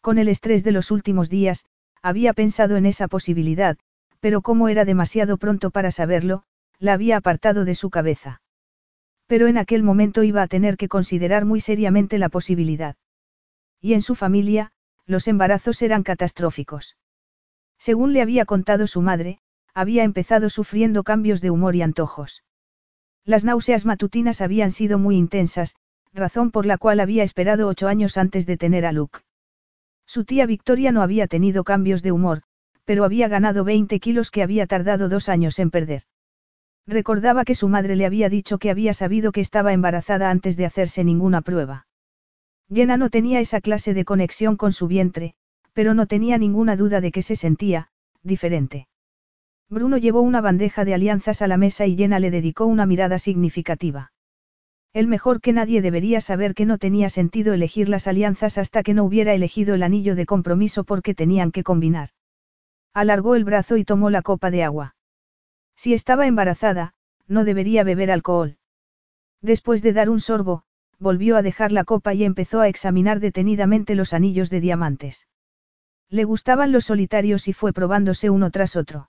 [0.00, 1.64] Con el estrés de los últimos días,
[2.02, 3.78] había pensado en esa posibilidad,
[4.20, 6.44] pero como era demasiado pronto para saberlo,
[6.78, 8.42] la había apartado de su cabeza.
[9.26, 12.96] Pero en aquel momento iba a tener que considerar muy seriamente la posibilidad.
[13.80, 14.72] Y en su familia,
[15.06, 16.96] los embarazos eran catastróficos.
[17.78, 19.40] Según le había contado su madre,
[19.74, 22.44] había empezado sufriendo cambios de humor y antojos.
[23.24, 25.74] Las náuseas matutinas habían sido muy intensas,
[26.14, 29.20] razón por la cual había esperado ocho años antes de tener a Luke.
[30.06, 32.42] Su tía Victoria no había tenido cambios de humor,
[32.84, 36.02] pero había ganado 20 kilos que había tardado dos años en perder.
[36.86, 40.66] Recordaba que su madre le había dicho que había sabido que estaba embarazada antes de
[40.66, 41.86] hacerse ninguna prueba.
[42.68, 45.34] Llena no tenía esa clase de conexión con su vientre,
[45.72, 47.88] pero no tenía ninguna duda de que se sentía,
[48.22, 48.88] diferente.
[49.70, 53.18] Bruno llevó una bandeja de alianzas a la mesa y Llena le dedicó una mirada
[53.18, 54.12] significativa.
[54.94, 58.92] El mejor que nadie debería saber que no tenía sentido elegir las alianzas hasta que
[58.92, 62.10] no hubiera elegido el anillo de compromiso porque tenían que combinar.
[62.92, 64.96] Alargó el brazo y tomó la copa de agua.
[65.76, 66.92] Si estaba embarazada,
[67.26, 68.58] no debería beber alcohol.
[69.40, 70.64] Después de dar un sorbo,
[70.98, 75.26] volvió a dejar la copa y empezó a examinar detenidamente los anillos de diamantes.
[76.10, 79.08] Le gustaban los solitarios y fue probándose uno tras otro.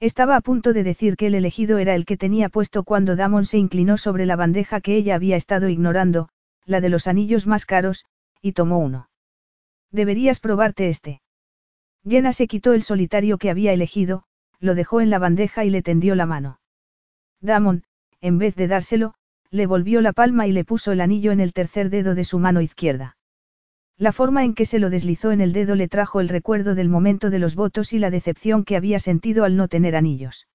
[0.00, 3.44] Estaba a punto de decir que el elegido era el que tenía puesto cuando Damon
[3.44, 6.30] se inclinó sobre la bandeja que ella había estado ignorando,
[6.64, 8.06] la de los anillos más caros,
[8.40, 9.10] y tomó uno.
[9.90, 11.20] Deberías probarte este.
[12.08, 14.24] Jenna se quitó el solitario que había elegido,
[14.58, 16.60] lo dejó en la bandeja y le tendió la mano.
[17.42, 17.84] Damon,
[18.22, 19.14] en vez de dárselo,
[19.50, 22.38] le volvió la palma y le puso el anillo en el tercer dedo de su
[22.38, 23.16] mano izquierda.
[24.00, 26.88] La forma en que se lo deslizó en el dedo le trajo el recuerdo del
[26.88, 30.48] momento de los votos y la decepción que había sentido al no tener anillos.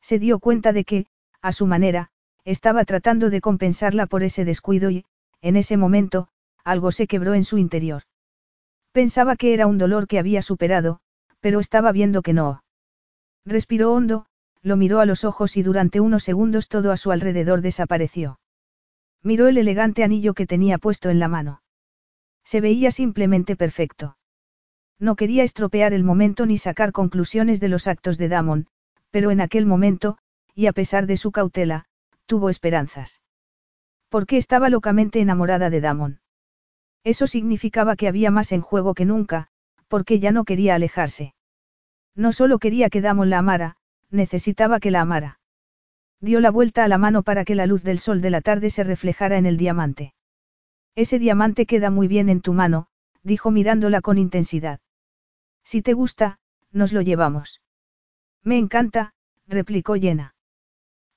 [0.00, 1.06] Se dio cuenta de que,
[1.42, 2.08] a su manera,
[2.46, 5.04] estaba tratando de compensarla por ese descuido y,
[5.42, 6.28] en ese momento,
[6.64, 8.04] algo se quebró en su interior.
[8.92, 11.00] Pensaba que era un dolor que había superado,
[11.40, 12.64] pero estaba viendo que no.
[13.44, 14.24] Respiró hondo,
[14.62, 18.40] lo miró a los ojos y durante unos segundos todo a su alrededor desapareció.
[19.22, 21.61] Miró el elegante anillo que tenía puesto en la mano.
[22.44, 24.16] Se veía simplemente perfecto.
[24.98, 28.66] No quería estropear el momento ni sacar conclusiones de los actos de Damon,
[29.10, 30.18] pero en aquel momento,
[30.54, 31.86] y a pesar de su cautela,
[32.26, 33.20] tuvo esperanzas.
[34.08, 36.20] Porque estaba locamente enamorada de Damon.
[37.04, 39.48] Eso significaba que había más en juego que nunca,
[39.88, 41.34] porque ya no quería alejarse.
[42.14, 43.76] No solo quería que Damon la amara,
[44.10, 45.40] necesitaba que la amara.
[46.20, 48.70] Dio la vuelta a la mano para que la luz del sol de la tarde
[48.70, 50.14] se reflejara en el diamante.
[50.94, 52.86] Ese diamante queda muy bien en tu mano,
[53.22, 54.80] dijo mirándola con intensidad.
[55.64, 56.38] Si te gusta,
[56.70, 57.62] nos lo llevamos.
[58.42, 59.14] Me encanta,
[59.46, 60.34] replicó Llena.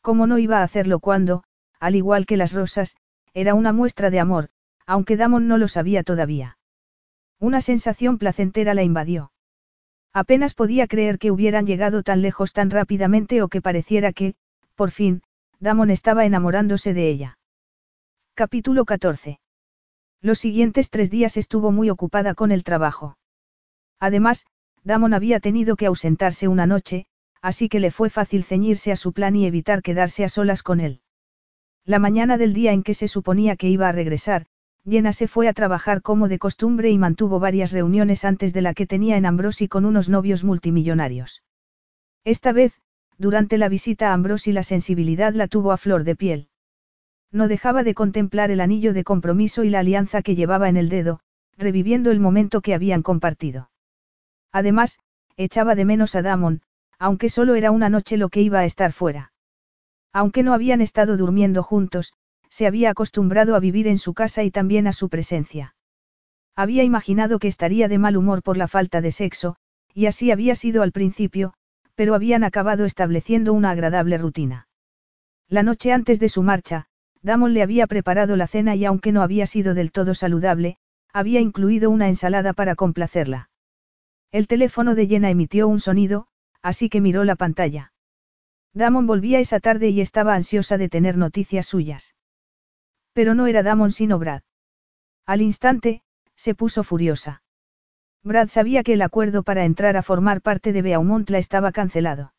[0.02, 1.44] ¿Cómo no iba a hacerlo cuando,
[1.80, 2.96] al igual que las rosas,
[3.34, 4.50] era una muestra de amor,
[4.86, 6.58] aunque Damon no lo sabía todavía?
[7.40, 9.32] Una sensación placentera la invadió.
[10.14, 14.36] Apenas podía creer que hubieran llegado tan lejos tan rápidamente o que pareciera que,
[14.76, 15.22] por fin,
[15.60, 17.38] Damon estaba enamorándose de ella.
[18.36, 19.40] Capítulo 14.
[20.26, 23.16] Los siguientes tres días estuvo muy ocupada con el trabajo.
[24.00, 24.48] Además,
[24.84, 27.06] Damon había tenido que ausentarse una noche,
[27.44, 30.80] así que le fue fácil ceñirse a su plan y evitar quedarse a solas con
[30.80, 31.02] él.
[31.86, 34.48] La mañana del día en que se suponía que iba a regresar,
[34.84, 38.74] Jenna se fue a trabajar como de costumbre y mantuvo varias reuniones antes de la
[38.74, 41.44] que tenía en Ambrosi con unos novios multimillonarios.
[42.24, 42.74] Esta vez,
[43.20, 46.50] durante la visita a Ambrosi la sensibilidad la tuvo a flor de piel.
[47.36, 50.88] No dejaba de contemplar el anillo de compromiso y la alianza que llevaba en el
[50.88, 51.20] dedo,
[51.58, 53.70] reviviendo el momento que habían compartido.
[54.54, 55.00] Además,
[55.36, 56.62] echaba de menos a Damon,
[56.98, 59.34] aunque solo era una noche lo que iba a estar fuera.
[60.14, 62.14] Aunque no habían estado durmiendo juntos,
[62.50, 65.76] se había acostumbrado a vivir en su casa y también a su presencia.
[66.56, 69.58] Había imaginado que estaría de mal humor por la falta de sexo,
[69.94, 71.54] y así había sido al principio,
[71.96, 74.70] pero habían acabado estableciendo una agradable rutina.
[75.50, 76.88] La noche antes de su marcha,
[77.26, 80.78] Damon le había preparado la cena y aunque no había sido del todo saludable,
[81.12, 83.50] había incluido una ensalada para complacerla.
[84.32, 86.28] El teléfono de Jenna emitió un sonido,
[86.62, 87.94] así que miró la pantalla.
[88.76, 92.14] Damon volvía esa tarde y estaba ansiosa de tener noticias suyas.
[93.14, 94.44] Pero no era Damon sino Brad.
[95.26, 96.04] Al instante,
[96.36, 97.42] se puso furiosa.
[98.22, 102.36] Brad sabía que el acuerdo para entrar a formar parte de Beaumont la estaba cancelado.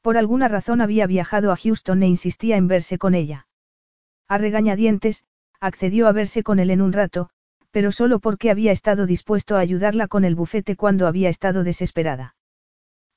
[0.00, 3.45] Por alguna razón había viajado a Houston e insistía en verse con ella.
[4.28, 5.24] A regañadientes,
[5.60, 7.30] accedió a verse con él en un rato,
[7.70, 12.34] pero solo porque había estado dispuesto a ayudarla con el bufete cuando había estado desesperada.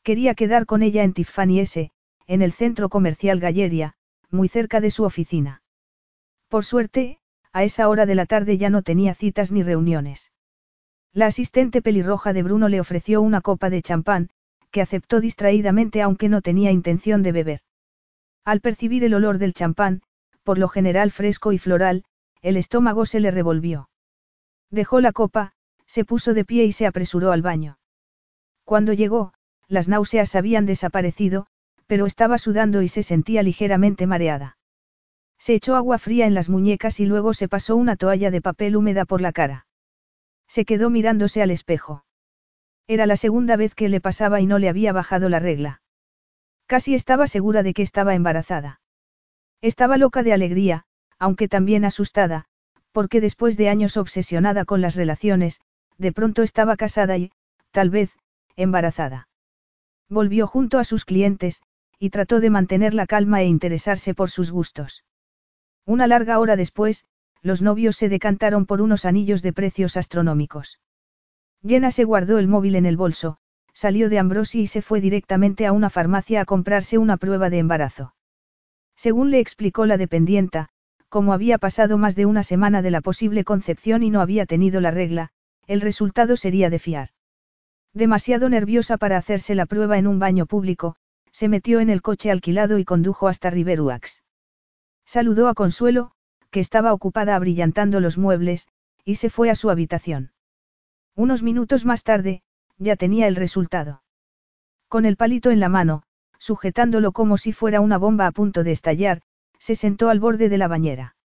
[0.03, 1.91] Quería quedar con ella en Tiffany S.,
[2.27, 3.95] en el centro comercial Galleria,
[4.29, 5.63] muy cerca de su oficina.
[6.47, 7.19] Por suerte,
[7.51, 10.31] a esa hora de la tarde ya no tenía citas ni reuniones.
[11.13, 14.29] La asistente pelirroja de Bruno le ofreció una copa de champán,
[14.71, 17.61] que aceptó distraídamente aunque no tenía intención de beber.
[18.45, 20.01] Al percibir el olor del champán,
[20.49, 22.05] por lo general fresco y floral,
[22.41, 23.87] el estómago se le revolvió.
[24.71, 25.51] Dejó la copa,
[25.85, 27.77] se puso de pie y se apresuró al baño.
[28.63, 29.31] Cuando llegó,
[29.67, 31.45] las náuseas habían desaparecido,
[31.85, 34.57] pero estaba sudando y se sentía ligeramente mareada.
[35.37, 38.75] Se echó agua fría en las muñecas y luego se pasó una toalla de papel
[38.75, 39.67] húmeda por la cara.
[40.47, 42.05] Se quedó mirándose al espejo.
[42.87, 45.83] Era la segunda vez que le pasaba y no le había bajado la regla.
[46.65, 48.78] Casi estaba segura de que estaba embarazada.
[49.61, 50.85] Estaba loca de alegría,
[51.17, 52.45] aunque también asustada,
[52.91, 55.59] Porque después de años obsesionada con las relaciones,
[55.97, 57.31] de pronto estaba casada y,
[57.71, 58.11] tal vez,
[58.55, 59.27] embarazada.
[60.09, 61.61] Volvió junto a sus clientes,
[61.99, 65.03] y trató de mantener la calma e interesarse por sus gustos.
[65.85, 67.05] Una larga hora después,
[67.41, 70.79] los novios se decantaron por unos anillos de precios astronómicos.
[71.65, 73.37] Jenna se guardó el móvil en el bolso,
[73.73, 77.59] salió de Ambrosi y se fue directamente a una farmacia a comprarse una prueba de
[77.59, 78.13] embarazo.
[78.99, 80.67] Según le explicó la dependienta,
[81.07, 84.81] como había pasado más de una semana de la posible concepción y no había tenido
[84.81, 85.29] la regla,
[85.67, 87.11] el resultado sería de fiar.
[87.93, 90.97] Demasiado nerviosa para hacerse la prueba en un baño público,
[91.31, 94.21] se metió en el coche alquilado y condujo hasta Riveruax.
[95.05, 96.11] Saludó a Consuelo,
[96.51, 98.67] que estaba ocupada abrillantando los muebles,
[99.05, 100.33] y se fue a su habitación.
[101.15, 102.41] Unos minutos más tarde,
[102.77, 104.03] ya tenía el resultado.
[104.89, 106.03] Con el palito en la mano,
[106.39, 109.21] sujetándolo como si fuera una bomba a punto de estallar,
[109.59, 111.15] se sentó al borde de la bañera.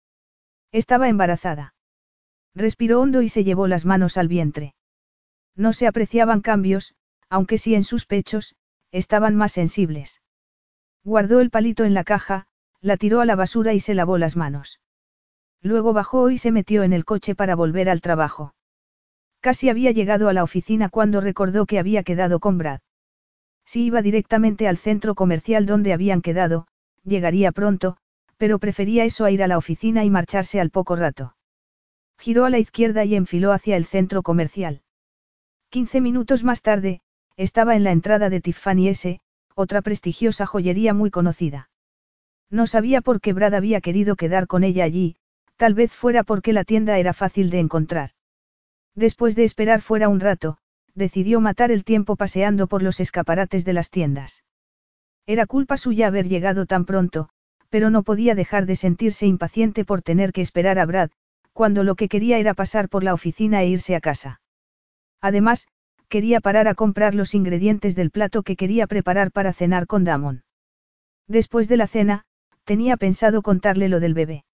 [0.72, 1.74] Estaba embarazada.
[2.54, 4.74] Respiró hondo y se llevó las manos al vientre.
[5.56, 6.94] No se apreciaban cambios,
[7.28, 8.54] aunque sí en sus pechos,
[8.90, 10.20] estaban más sensibles.
[11.04, 12.46] Guardó el palito en la caja,
[12.80, 14.80] la tiró a la basura y se lavó las manos.
[15.62, 18.54] Luego bajó y se metió en el coche para volver al trabajo.
[19.40, 22.80] Casi había llegado a la oficina cuando recordó que había quedado con Brad.
[23.64, 26.66] Si iba directamente al centro comercial donde habían quedado,
[27.04, 27.96] llegaría pronto,
[28.36, 31.36] pero prefería eso a ir a la oficina y marcharse al poco rato.
[32.18, 34.82] Giró a la izquierda y enfiló hacia el centro comercial.
[35.70, 37.00] Quince minutos más tarde,
[37.36, 39.20] estaba en la entrada de Tiffany S.,
[39.54, 41.70] otra prestigiosa joyería muy conocida.
[42.50, 45.16] No sabía por qué Brad había querido quedar con ella allí,
[45.56, 48.10] tal vez fuera porque la tienda era fácil de encontrar.
[48.94, 50.58] Después de esperar fuera un rato,
[50.94, 54.44] decidió matar el tiempo paseando por los escaparates de las tiendas.
[55.26, 57.28] Era culpa suya haber llegado tan pronto,
[57.68, 61.10] pero no podía dejar de sentirse impaciente por tener que esperar a Brad,
[61.52, 64.40] cuando lo que quería era pasar por la oficina e irse a casa.
[65.20, 65.66] Además,
[66.08, 70.44] quería parar a comprar los ingredientes del plato que quería preparar para cenar con Damon.
[71.26, 72.24] Después de la cena,
[72.64, 74.44] tenía pensado contarle lo del bebé.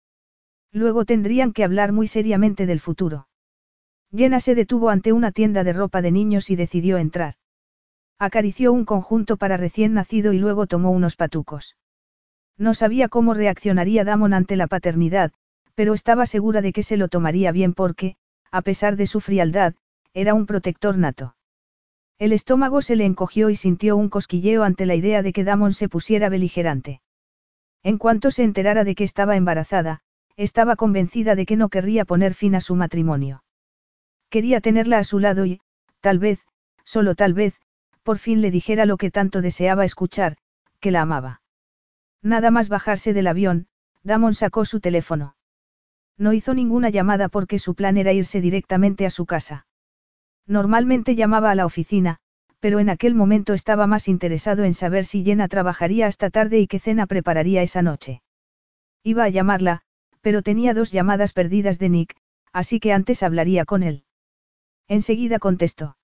[0.72, 3.26] Luego tendrían que hablar muy seriamente del futuro.
[4.12, 7.34] Jenna se detuvo ante una tienda de ropa de niños y decidió entrar.
[8.18, 11.76] Acarició un conjunto para recién nacido y luego tomó unos patucos.
[12.58, 15.32] No sabía cómo reaccionaría Damon ante la paternidad,
[15.74, 18.16] pero estaba segura de que se lo tomaría bien porque,
[18.50, 19.74] a pesar de su frialdad,
[20.12, 21.36] era un protector nato.
[22.18, 25.72] El estómago se le encogió y sintió un cosquilleo ante la idea de que Damon
[25.72, 27.00] se pusiera beligerante.
[27.82, 30.00] En cuanto se enterara de que estaba embarazada,
[30.36, 33.42] estaba convencida de que no querría poner fin a su matrimonio.
[34.30, 35.60] Quería tenerla a su lado y,
[36.00, 36.40] tal vez,
[36.84, 37.60] solo tal vez,
[38.02, 40.36] por fin le dijera lo que tanto deseaba escuchar,
[40.80, 41.42] que la amaba.
[42.22, 43.66] Nada más bajarse del avión,
[44.02, 45.36] Damon sacó su teléfono.
[46.16, 49.66] No hizo ninguna llamada porque su plan era irse directamente a su casa.
[50.46, 52.18] Normalmente llamaba a la oficina,
[52.60, 56.66] pero en aquel momento estaba más interesado en saber si Jenna trabajaría hasta tarde y
[56.66, 58.22] qué cena prepararía esa noche.
[59.02, 59.80] Iba a llamarla,
[60.20, 62.16] pero tenía dos llamadas perdidas de Nick,
[62.52, 64.04] así que antes hablaría con él.
[64.90, 65.96] Enseguida contestó.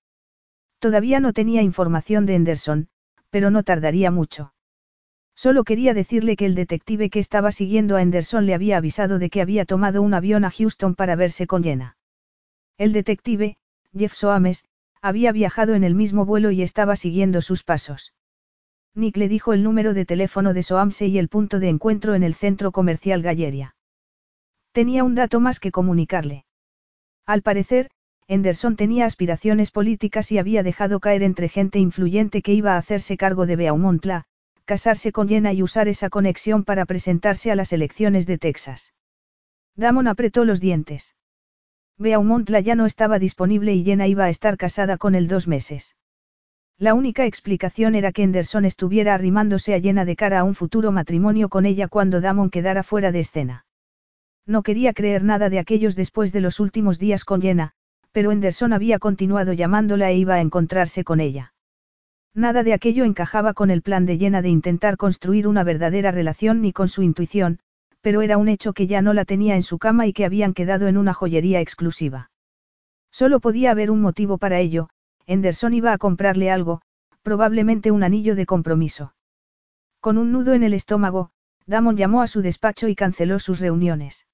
[0.78, 2.89] Todavía no tenía información de Henderson,
[3.31, 4.55] pero no tardaría mucho.
[5.34, 9.28] Solo quería decirle que el detective que estaba siguiendo a Anderson le había avisado de
[9.28, 11.97] que había tomado un avión a Houston para verse con Jenna.
[12.78, 13.56] El detective,
[13.92, 14.65] Jeff Soames,
[15.02, 18.15] había viajado en el mismo vuelo y estaba siguiendo sus pasos.
[18.94, 22.23] Nick le dijo el número de teléfono de Soames y el punto de encuentro en
[22.23, 23.74] el centro comercial Galleria.
[24.70, 26.44] Tenía un dato más que comunicarle.
[27.26, 27.90] Al parecer,
[28.28, 33.16] Henderson tenía aspiraciones políticas y había dejado caer entre gente influyente que iba a hacerse
[33.16, 34.24] cargo de Beaumontla,
[34.64, 38.94] casarse con Jenna y usar esa conexión para presentarse a las elecciones de Texas.
[39.76, 41.14] Damon apretó los dientes.
[41.98, 45.94] Beaumontla ya no estaba disponible y Jenna iba a estar casada con él dos meses.
[46.78, 50.90] La única explicación era que Henderson estuviera arrimándose a Jenna de cara a un futuro
[50.90, 53.66] matrimonio con ella cuando Damon quedara fuera de escena.
[54.46, 57.72] No quería creer nada de aquellos después de los últimos días con Jenna,
[58.16, 61.52] pero Henderson había continuado llamándola e iba a encontrarse con ella.
[62.32, 66.62] Nada de aquello encajaba con el plan de Jenna de intentar construir una verdadera relación
[66.62, 67.58] ni con su intuición,
[68.00, 70.54] pero era un hecho que ya no la tenía en su cama y que habían
[70.54, 72.30] quedado en una joyería exclusiva.
[73.10, 74.88] Solo podía haber un motivo para ello,
[75.26, 76.80] Henderson iba a comprarle algo,
[77.20, 79.12] probablemente un anillo de compromiso.
[80.00, 81.32] Con un nudo en el estómago,
[81.66, 84.26] Damon llamó a su despacho y canceló sus reuniones.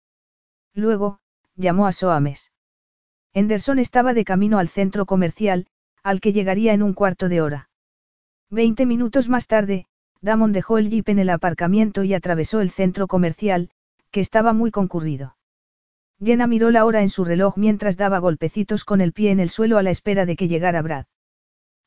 [0.73, 1.19] Luego,
[1.57, 2.52] llamó a Soames.
[3.35, 5.67] Henderson estaba de camino al centro comercial,
[6.03, 7.71] al que llegaría en un cuarto de hora.
[8.51, 9.87] Veinte minutos más tarde,
[10.21, 13.71] Damon dejó el jeep en el aparcamiento y atravesó el centro comercial,
[14.11, 15.37] que estaba muy concurrido.
[16.23, 19.49] Jenna miró la hora en su reloj mientras daba golpecitos con el pie en el
[19.49, 21.07] suelo a la espera de que llegara Brad.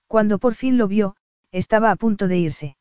[0.07, 1.15] Cuando por fin lo vio,
[1.51, 2.77] estaba a punto de irse.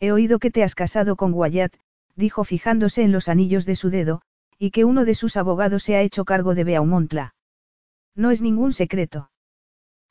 [0.00, 1.74] He oído que te has casado con Wyatt,
[2.16, 4.22] dijo fijándose en los anillos de su dedo,
[4.58, 7.35] y que uno de sus abogados se ha hecho cargo de Beaumontla.
[8.16, 9.30] No es ningún secreto.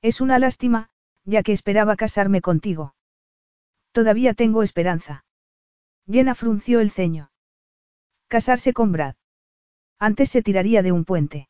[0.02, 0.90] Es una lástima,
[1.26, 2.96] ya que esperaba casarme contigo.
[3.92, 5.26] Todavía tengo esperanza.
[6.08, 7.32] Jenna frunció el ceño.
[8.28, 9.16] Casarse con Brad.
[9.98, 11.50] Antes se tiraría de un puente.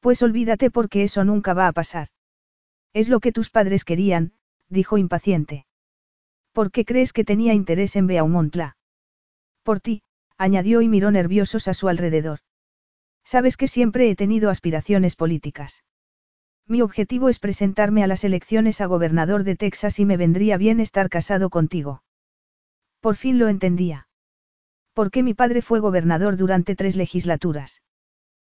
[0.00, 2.08] Pues olvídate porque eso nunca va a pasar.
[2.92, 4.32] Es lo que tus padres querían,
[4.68, 5.66] dijo impaciente.
[6.52, 8.76] ¿Por qué crees que tenía interés en Beaumontla?
[9.62, 10.02] Por ti,
[10.36, 12.40] añadió y miró nerviosos a su alrededor.
[13.32, 15.84] Sabes que siempre he tenido aspiraciones políticas.
[16.66, 20.80] Mi objetivo es presentarme a las elecciones a gobernador de Texas y me vendría bien
[20.80, 22.02] estar casado contigo.
[22.98, 24.08] Por fin lo entendía.
[24.94, 27.82] Porque mi padre fue gobernador durante tres legislaturas.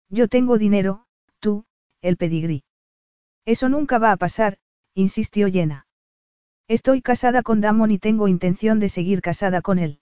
[0.09, 1.07] Yo tengo dinero,
[1.39, 1.67] tú,
[2.01, 2.65] el pedigrí.
[3.45, 4.59] Eso nunca va a pasar,
[4.93, 5.87] insistió Jenna.
[6.67, 10.01] Estoy casada con Damon y tengo intención de seguir casada con él.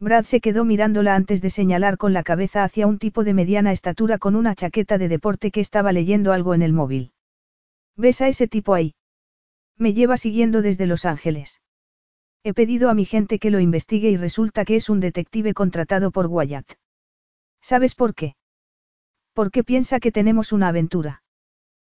[0.00, 3.70] Brad se quedó mirándola antes de señalar con la cabeza hacia un tipo de mediana
[3.70, 7.12] estatura con una chaqueta de deporte que estaba leyendo algo en el móvil.
[7.96, 8.94] ¿Ves a ese tipo ahí?
[9.76, 11.60] Me lleva siguiendo desde Los Ángeles.
[12.42, 16.10] He pedido a mi gente que lo investigue y resulta que es un detective contratado
[16.10, 16.72] por Wyatt.
[17.60, 18.36] ¿Sabes por qué?
[19.34, 21.22] Porque piensa que tenemos una aventura.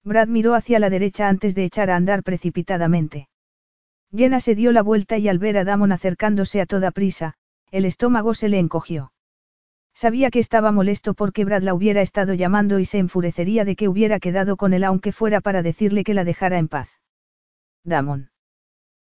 [0.03, 3.29] Brad miró hacia la derecha antes de echar a andar precipitadamente.
[4.11, 7.35] Jenna se dio la vuelta y al ver a Damon acercándose a toda prisa,
[7.71, 9.13] el estómago se le encogió.
[9.95, 13.89] Sabía que estaba molesto porque Brad la hubiera estado llamando y se enfurecería de que
[13.89, 16.89] hubiera quedado con él aunque fuera para decirle que la dejara en paz.
[17.85, 18.31] Damon.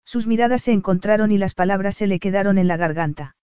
[0.03, 3.35] Sus miradas se encontraron y las palabras se le quedaron en la garganta.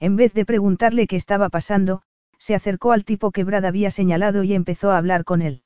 [0.00, 2.02] En vez de preguntarle qué estaba pasando,
[2.38, 5.62] se acercó al tipo que Brad había señalado y empezó a hablar con él.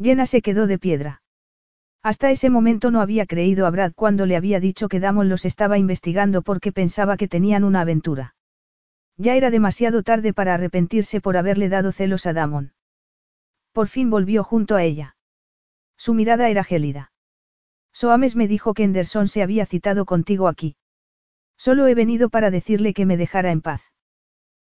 [0.00, 1.23] Jenna se quedó de piedra.
[2.04, 5.46] Hasta ese momento no había creído a Brad cuando le había dicho que Damon los
[5.46, 8.34] estaba investigando porque pensaba que tenían una aventura.
[9.16, 12.74] Ya era demasiado tarde para arrepentirse por haberle dado celos a Damon.
[13.72, 15.16] Por fin volvió junto a ella.
[15.96, 17.10] Su mirada era gélida.
[17.90, 20.76] Soames me dijo que Henderson se había citado contigo aquí.
[21.56, 23.80] Solo he venido para decirle que me dejara en paz.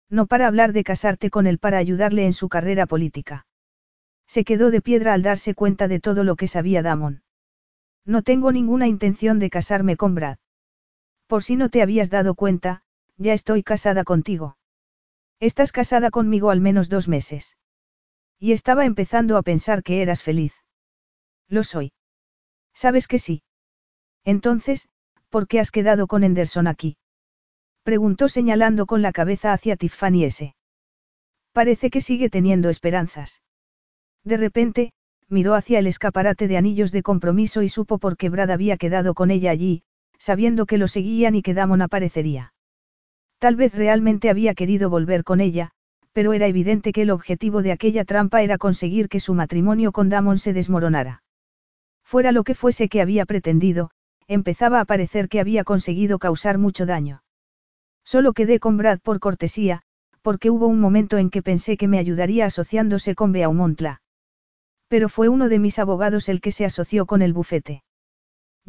[0.09, 3.45] No para hablar de casarte con él para ayudarle en su carrera política.
[4.25, 7.21] Se quedó de piedra al darse cuenta de todo lo que sabía Damon.
[8.07, 10.37] No tengo ninguna intención de casarme con Brad.
[11.27, 12.81] Por si no te habías dado cuenta,
[13.17, 14.57] ya estoy casada contigo.
[15.41, 17.57] Estás casada conmigo al menos dos meses.
[18.39, 20.53] Y estaba empezando a pensar que eras feliz.
[21.49, 21.91] Lo soy.
[22.73, 23.43] ¿Sabes que sí?
[24.23, 24.87] Entonces,
[25.29, 26.97] ¿por qué has quedado con Henderson aquí?
[27.83, 30.55] Preguntó señalando con la cabeza hacia Tiffany S.
[31.51, 33.41] Parece que sigue teniendo esperanzas.
[34.23, 34.93] De repente,
[35.29, 39.13] miró hacia el escaparate de anillos de compromiso y supo por qué Brad había quedado
[39.13, 39.83] con ella allí,
[40.17, 42.53] sabiendo que lo seguían y que Damon aparecería.
[43.39, 45.71] Tal vez realmente había querido volver con ella,
[46.13, 50.09] pero era evidente que el objetivo de aquella trampa era conseguir que su matrimonio con
[50.09, 51.21] Damon se desmoronara.
[52.03, 53.91] Fuera lo que fuese que había pretendido,
[54.27, 57.21] empezaba a parecer que había conseguido causar mucho daño.
[58.03, 59.83] Solo quedé con Brad por cortesía,
[60.21, 64.01] porque hubo un momento en que pensé que me ayudaría asociándose con Beaumontla.
[64.87, 67.83] Pero fue uno de mis abogados el que se asoció con el bufete.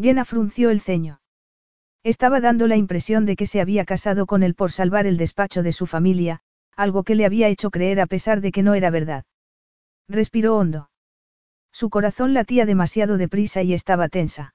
[0.01, 1.21] Jenna frunció el ceño.
[2.05, 5.63] Estaba dando la impresión de que se había casado con él por salvar el despacho
[5.63, 6.41] de su familia,
[6.77, 9.25] algo que le había hecho creer a pesar de que no era verdad.
[10.09, 10.91] Respiró hondo.
[11.73, 14.55] Su corazón latía demasiado deprisa y estaba tensa.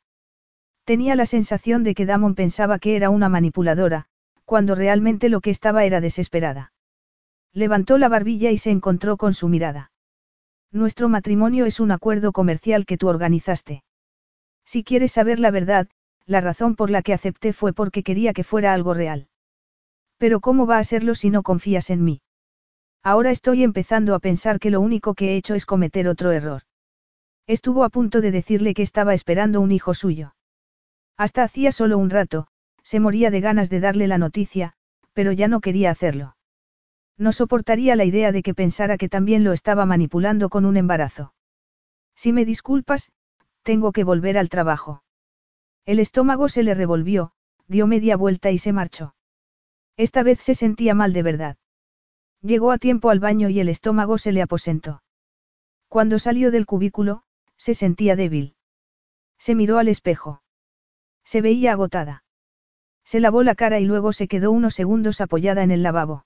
[0.83, 4.08] Tenía la sensación de que Damon pensaba que era una manipuladora,
[4.45, 6.74] cuando realmente lo que estaba era desesperada.
[7.53, 9.92] Levantó la barbilla y se encontró con su mirada.
[10.74, 13.84] Nuestro matrimonio es un acuerdo comercial que tú organizaste.
[14.66, 15.88] Si quieres saber la verdad,
[16.26, 19.27] la razón por la que acepté fue porque quería que fuera algo real.
[20.18, 22.22] Pero ¿cómo va a serlo si no confías en mí?
[23.03, 26.64] Ahora estoy empezando a pensar que lo único que he hecho es cometer otro error.
[27.45, 30.34] Estuvo a punto de decirle que estaba esperando un hijo suyo.
[31.18, 32.48] Hasta hacía solo un rato,
[32.82, 34.74] se moría de ganas de darle la noticia,
[35.14, 36.35] pero ya no quería hacerlo.
[37.17, 41.33] No soportaría la idea de que pensara que también lo estaba manipulando con un embarazo.
[42.16, 43.11] Si me disculpas,
[43.61, 45.03] tengo que volver al trabajo.
[45.85, 47.33] El estómago se le revolvió,
[47.67, 49.16] dio media vuelta y se marchó.
[49.98, 51.58] Esta vez se sentía mal de verdad.
[52.42, 55.03] Llegó a tiempo al baño y el estómago se le aposentó.
[55.88, 57.24] Cuando salió del cubículo,
[57.58, 58.56] se sentía débil.
[59.38, 60.42] Se miró al espejo.
[61.24, 62.24] Se veía agotada.
[63.06, 66.25] Se lavó la cara y luego se quedó unos segundos apoyada en el lavabo.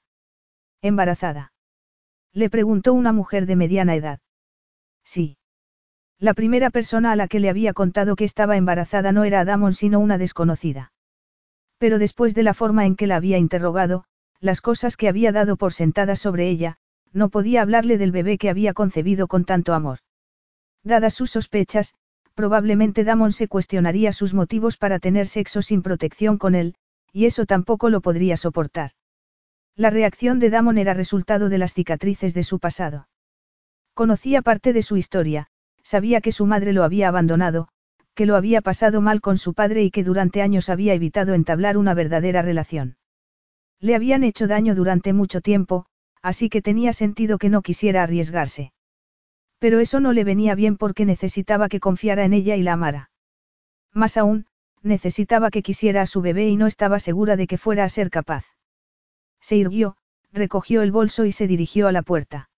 [0.82, 1.54] Embarazada.
[2.34, 4.20] Le preguntó una mujer de mediana edad.
[5.04, 5.38] Sí.
[6.20, 9.74] La primera persona a la que le había contado que estaba embarazada no era Adamon
[9.74, 10.92] sino una desconocida.
[11.78, 14.04] Pero después de la forma en que la había interrogado,
[14.40, 16.78] las cosas que había dado por sentadas sobre ella,
[17.14, 20.00] no podía hablarle del bebé que había concebido con tanto amor.
[20.84, 21.96] Dadas sus sospechas,
[22.36, 26.76] probablemente Damon se cuestionaría sus motivos para tener sexo sin protección con él,
[27.12, 28.92] y eso tampoco lo podría soportar.
[29.78, 33.08] La reacción de Damon era resultado de las cicatrices de su pasado.
[33.94, 35.50] Conocía parte de su historia,
[35.84, 37.68] sabía que su madre lo había abandonado,
[38.16, 41.78] que lo había pasado mal con su padre y que durante años había evitado entablar
[41.78, 42.98] una verdadera relación.
[43.80, 45.86] Le habían hecho daño durante mucho tiempo,
[46.24, 48.74] así que tenía sentido que no quisiera arriesgarse.
[49.60, 53.12] Pero eso no le venía bien porque necesitaba que confiara en ella y la amara.
[53.94, 54.48] Más aún,
[54.82, 58.10] necesitaba que quisiera a su bebé y no estaba segura de que fuera a ser
[58.10, 58.57] capaz.
[59.42, 59.98] Se irguió,
[60.34, 62.50] recogió el bolso y se dirigió a la puerta.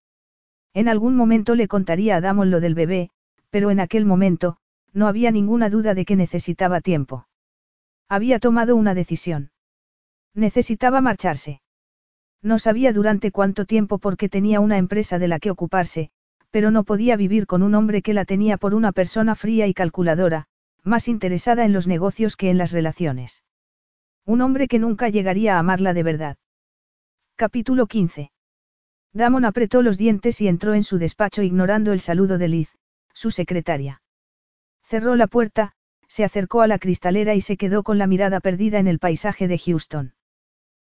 [0.74, 3.10] En algún momento le contaría a Damon lo del bebé,
[3.50, 4.56] pero en aquel momento,
[4.92, 7.26] no había ninguna duda de que necesitaba tiempo.
[8.08, 9.50] Había tomado una decisión.
[10.34, 11.60] Necesitaba marcharse.
[12.42, 16.10] No sabía durante cuánto tiempo porque tenía una empresa de la que ocuparse,
[16.50, 19.74] pero no podía vivir con un hombre que la tenía por una persona fría y
[19.74, 20.46] calculadora,
[20.82, 23.44] más interesada en los negocios que en las relaciones.
[24.24, 26.36] Un hombre que nunca llegaría a amarla de verdad.
[27.40, 28.32] Capítulo 15.
[29.14, 32.76] Damon apretó los dientes y entró en su despacho ignorando el saludo de Liz,
[33.14, 34.02] su secretaria.
[34.82, 35.72] Cerró la puerta,
[36.06, 39.48] se acercó a la cristalera y se quedó con la mirada perdida en el paisaje
[39.48, 40.12] de Houston.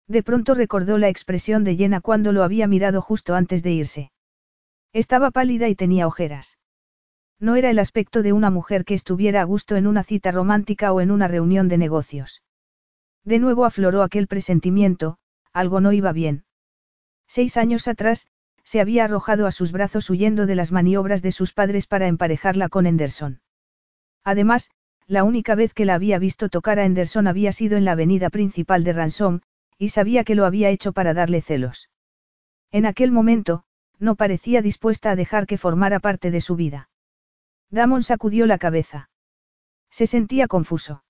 [0.08, 4.12] De pronto recordó la expresión de Jenna cuando lo había mirado justo antes de irse.
[4.92, 6.58] Estaba pálida y tenía ojeras.
[7.38, 10.92] No era el aspecto de una mujer que estuviera a gusto en una cita romántica
[10.92, 12.42] o en una reunión de negocios.
[13.24, 15.19] De nuevo afloró aquel presentimiento,
[15.52, 16.44] algo no iba bien.
[17.26, 18.28] Seis años atrás,
[18.64, 22.68] se había arrojado a sus brazos huyendo de las maniobras de sus padres para emparejarla
[22.68, 23.40] con Henderson.
[24.24, 24.70] Además,
[25.06, 28.30] la única vez que la había visto tocar a Henderson había sido en la avenida
[28.30, 29.40] principal de Ransom,
[29.76, 31.90] y sabía que lo había hecho para darle celos.
[32.70, 33.64] En aquel momento,
[33.98, 36.90] no parecía dispuesta a dejar que formara parte de su vida.
[37.70, 39.10] Damon sacudió la cabeza.
[39.90, 41.02] Se sentía confuso.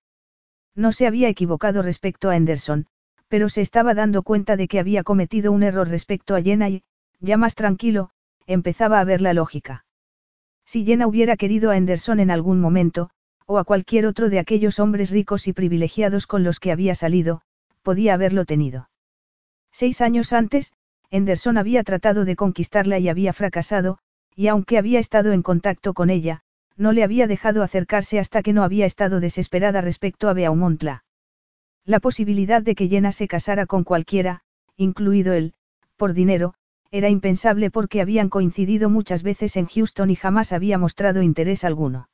[0.74, 2.86] No se había equivocado respecto a Anderson,
[3.30, 6.82] pero se estaba dando cuenta de que había cometido un error respecto a Jenna y,
[7.20, 8.10] ya más tranquilo,
[8.46, 9.84] empezaba a ver la lógica.
[10.66, 13.10] Si Jenna hubiera querido a Anderson en algún momento,
[13.46, 17.42] o a cualquier otro de aquellos hombres ricos y privilegiados con los que había salido,
[17.82, 18.90] podía haberlo tenido.
[19.70, 20.74] Seis años antes,
[21.10, 23.98] Henderson había tratado de conquistarla y había fracasado,
[24.34, 26.42] y aunque había estado en contacto con ella,
[26.76, 31.04] no le había dejado acercarse hasta que no había estado desesperada respecto a Beaumontla.
[31.84, 34.42] La posibilidad de que Jenna se casara con cualquiera,
[34.76, 35.54] incluido él,
[35.96, 36.54] por dinero,
[36.90, 42.08] era impensable porque habían coincidido muchas veces en Houston y jamás había mostrado interés alguno.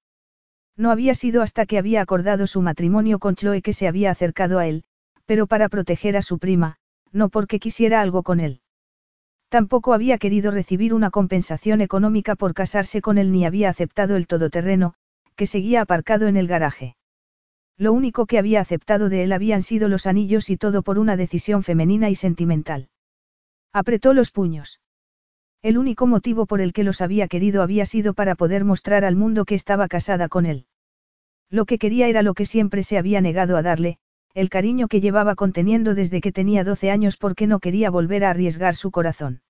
[0.76, 4.58] No había sido hasta que había acordado su matrimonio con Chloe que se había acercado
[4.58, 4.84] a él,
[5.24, 6.76] pero para proteger a su prima,
[7.12, 8.60] no porque quisiera algo con él.
[9.48, 14.26] Tampoco había querido recibir una compensación económica por casarse con él ni había aceptado el
[14.26, 14.94] todoterreno,
[15.34, 16.96] que seguía aparcado en el garaje.
[17.78, 21.16] Lo único que había aceptado de él habían sido los anillos y todo por una
[21.16, 22.88] decisión femenina y sentimental.
[23.72, 24.80] Apretó los puños.
[25.60, 29.16] El único motivo por el que los había querido había sido para poder mostrar al
[29.16, 30.66] mundo que estaba casada con él.
[31.50, 33.98] Lo que quería era lo que siempre se había negado a darle,
[34.32, 38.30] el cariño que llevaba conteniendo desde que tenía 12 años porque no quería volver a
[38.30, 39.42] arriesgar su corazón.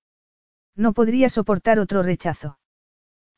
[0.75, 2.59] No podría soportar otro rechazo.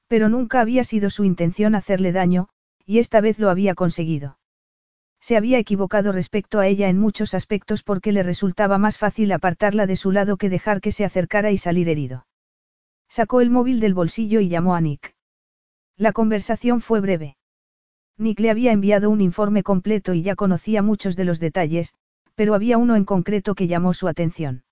[0.07, 2.49] Pero nunca había sido su intención hacerle daño,
[2.85, 4.38] y esta vez lo había conseguido.
[5.21, 9.85] Se había equivocado respecto a ella en muchos aspectos porque le resultaba más fácil apartarla
[9.85, 12.25] de su lado que dejar que se acercara y salir herido.
[13.09, 15.15] Sacó el móvil del bolsillo y llamó a Nick.
[15.97, 17.35] La conversación fue breve.
[18.17, 21.95] Nick le había enviado un informe completo y ya conocía muchos de los detalles,
[22.35, 24.63] pero había uno en concreto que llamó su atención.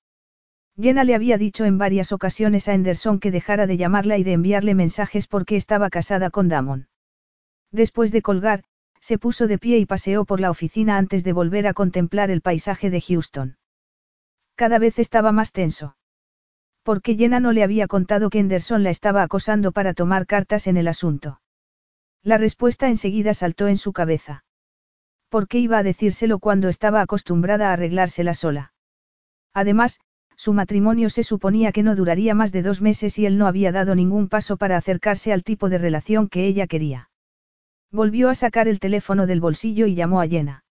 [0.79, 4.33] Jenna le había dicho en varias ocasiones a Anderson que dejara de llamarla y de
[4.33, 6.87] enviarle mensajes porque estaba casada con Damon.
[7.71, 8.63] Después de colgar,
[9.07, 12.41] se puso de pie y paseó por la oficina antes de volver a contemplar el
[12.41, 13.55] paisaje de Houston.
[14.55, 15.95] Cada vez estaba más tenso.
[16.83, 20.75] Porque Jenna no le había contado que Anderson la estaba acosando para tomar cartas en
[20.75, 21.39] el asunto.
[22.21, 24.43] La respuesta enseguida saltó en su cabeza.
[25.29, 28.73] ¿Por qué iba a decírselo cuando estaba acostumbrada a arreglársela sola?
[29.53, 30.01] Además,
[30.35, 33.71] su matrimonio se suponía que no duraría más de dos meses y él no había
[33.71, 37.06] dado ningún paso para acercarse al tipo de relación que ella quería.
[37.91, 40.63] Volvió a sacar el teléfono del bolsillo y llamó a Jenna.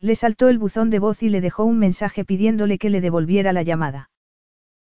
[0.00, 3.52] Le saltó el buzón de voz y le dejó un mensaje pidiéndole que le devolviera
[3.52, 4.10] la llamada.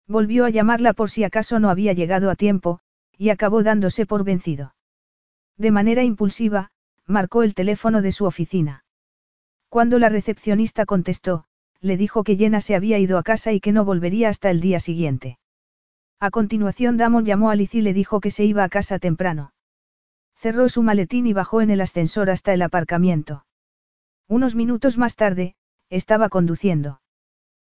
[0.07, 2.81] Volvió a llamarla por si acaso no había llegado a tiempo,
[3.17, 4.75] y acabó dándose por vencido.
[5.57, 6.71] De manera impulsiva,
[7.07, 8.85] marcó el teléfono de su oficina.
[9.69, 11.45] Cuando la recepcionista contestó,
[11.81, 14.61] le dijo que Jenna se había ido a casa y que no volvería hasta el
[14.61, 15.39] día siguiente.
[16.21, 19.53] A continuación Damon llamó a Liz y le dijo que se iba a casa temprano.
[20.39, 23.45] Cerró su maletín y bajó en el ascensor hasta el aparcamiento.
[24.29, 25.57] Unos minutos más tarde,
[25.91, 27.01] estaba conduciendo.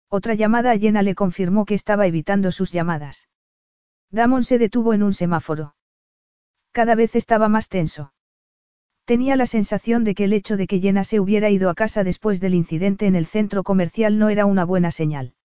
[0.09, 3.29] Otra llamada a Jenna le confirmó que estaba evitando sus llamadas.
[4.09, 5.75] Damon se detuvo en un semáforo.
[6.71, 8.13] Cada vez estaba más tenso.
[9.05, 12.03] Tenía la sensación de que el hecho de que Jenna se hubiera ido a casa
[12.03, 15.35] después del incidente en el centro comercial no era una buena señal.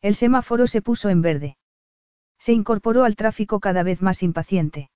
[0.00, 1.58] El semáforo se puso en verde.
[2.38, 4.90] Se incorporó al tráfico cada vez más impaciente.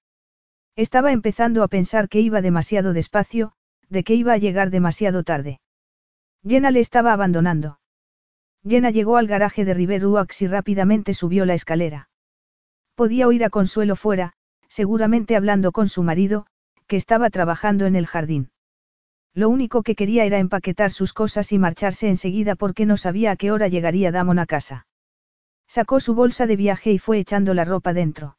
[0.76, 3.52] Estaba empezando a pensar que iba demasiado despacio,
[3.88, 5.60] de que iba a llegar demasiado tarde.
[6.46, 7.78] Jenna le estaba abandonando.
[8.66, 12.08] Jenna llegó al garaje de River Oaks y rápidamente subió la escalera.
[12.94, 14.32] Podía oír a Consuelo fuera,
[14.68, 16.46] seguramente hablando con su marido,
[16.86, 18.50] que estaba trabajando en el jardín.
[19.34, 23.36] Lo único que quería era empaquetar sus cosas y marcharse enseguida porque no sabía a
[23.36, 24.86] qué hora llegaría Damon a casa.
[25.66, 28.36] Sacó su bolsa de viaje y fue echando la ropa dentro.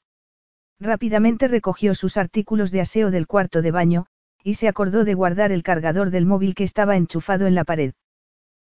[0.83, 4.05] Rápidamente recogió sus artículos de aseo del cuarto de baño,
[4.43, 7.93] y se acordó de guardar el cargador del móvil que estaba enchufado en la pared.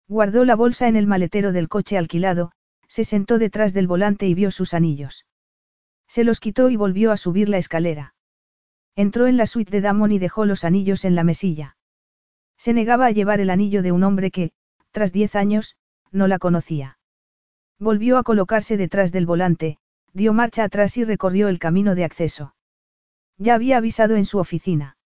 [0.09, 2.53] Guardó la bolsa en el maletero del coche alquilado,
[2.87, 5.25] se sentó detrás del volante y vio sus anillos.
[6.07, 8.15] Se los quitó y volvió a subir la escalera.
[8.95, 11.79] Entró en la suite de Damon y dejó los anillos en la mesilla.
[12.59, 14.53] Se negaba a llevar el anillo de un hombre que,
[14.91, 15.79] tras diez años,
[16.11, 16.99] no la conocía.
[17.79, 19.79] Volvió a colocarse detrás del volante,
[20.13, 22.55] dio marcha atrás y recorrió el camino de acceso.
[23.39, 24.97] Ya había avisado en su oficina.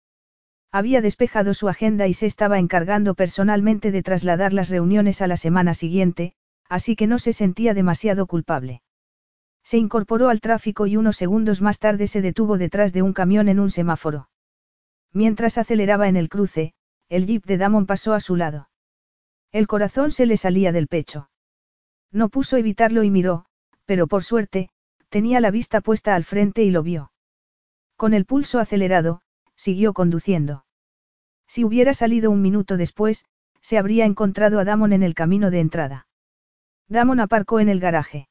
[0.72, 5.36] Había despejado su agenda y se estaba encargando personalmente de trasladar las reuniones a la
[5.36, 6.34] semana siguiente,
[6.68, 8.82] así que no se sentía demasiado culpable.
[9.62, 13.48] Se incorporó al tráfico y unos segundos más tarde se detuvo detrás de un camión
[13.48, 14.28] en un semáforo.
[15.12, 16.74] Mientras aceleraba en el cruce,
[17.08, 18.68] el jeep de Damon pasó a su lado.
[19.52, 21.30] El corazón se le salía del pecho.
[22.12, 23.46] No puso evitarlo y miró,
[23.86, 24.68] pero por suerte,
[25.16, 27.10] tenía la vista puesta al frente y lo vio.
[27.96, 29.22] Con el pulso acelerado,
[29.54, 30.66] siguió conduciendo.
[31.46, 33.24] Si hubiera salido un minuto después,
[33.62, 36.06] se habría encontrado a Damon en el camino de entrada.
[36.86, 38.28] Damon aparcó en el garaje.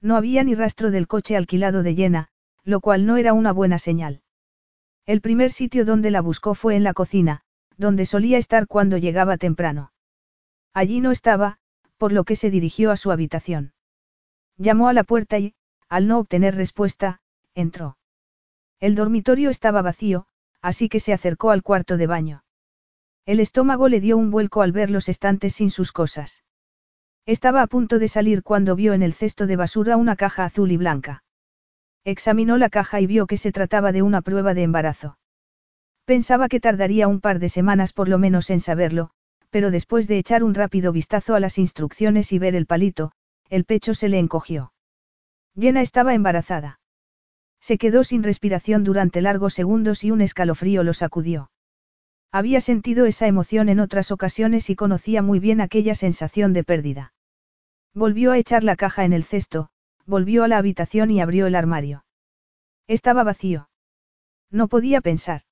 [0.00, 2.28] No había ni rastro del coche alquilado de llena,
[2.64, 4.22] lo cual no era una buena señal.
[5.04, 7.42] El primer sitio donde la buscó fue en la cocina,
[7.76, 9.92] donde solía estar cuando llegaba temprano.
[10.72, 11.58] Allí no estaba,
[11.98, 13.74] por lo que se dirigió a su habitación.
[14.56, 15.54] Llamó a la puerta y,
[15.88, 17.20] al no obtener respuesta,
[17.54, 17.96] entró.
[18.80, 20.26] El dormitorio estaba vacío,
[20.62, 22.44] así que se acercó al cuarto de baño.
[23.26, 26.44] El estómago le dio un vuelco al ver los estantes sin sus cosas.
[27.26, 30.72] Estaba a punto de salir cuando vio en el cesto de basura una caja azul
[30.72, 31.24] y blanca.
[32.04, 35.18] Examinó la caja y vio que se trataba de una prueba de embarazo.
[36.06, 39.10] Pensaba que tardaría un par de semanas por lo menos en saberlo,
[39.50, 43.12] pero después de echar un rápido vistazo a las instrucciones y ver el palito,
[43.50, 44.72] el pecho se le encogió.
[45.58, 46.80] Jenna estaba embarazada.
[47.60, 51.50] Se quedó sin respiración durante largos segundos y un escalofrío lo sacudió.
[52.30, 57.12] Había sentido esa emoción en otras ocasiones y conocía muy bien aquella sensación de pérdida.
[57.94, 59.70] Volvió a echar la caja en el cesto,
[60.06, 62.04] volvió a la habitación y abrió el armario.
[62.86, 63.68] Estaba vacío.
[64.50, 65.42] No podía pensar.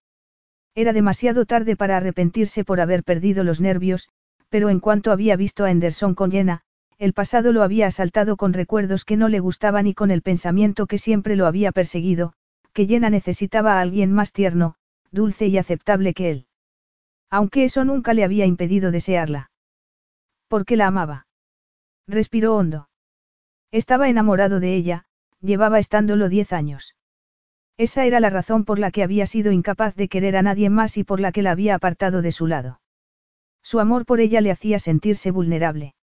[0.74, 4.08] Era demasiado tarde para arrepentirse por haber perdido los nervios,
[4.50, 6.62] pero en cuanto había visto a Anderson con Jenna,
[6.98, 10.86] el pasado lo había asaltado con recuerdos que no le gustaban y con el pensamiento
[10.86, 12.32] que siempre lo había perseguido,
[12.72, 14.76] que Jenna necesitaba a alguien más tierno,
[15.10, 16.46] dulce y aceptable que él.
[17.30, 19.50] Aunque eso nunca le había impedido desearla.
[20.48, 21.26] Porque la amaba.
[22.06, 22.88] Respiró hondo.
[23.72, 25.06] Estaba enamorado de ella,
[25.40, 26.94] llevaba estándolo diez años.
[27.76, 30.96] Esa era la razón por la que había sido incapaz de querer a nadie más
[30.96, 32.80] y por la que la había apartado de su lado.
[33.62, 35.95] Su amor por ella le hacía sentirse vulnerable.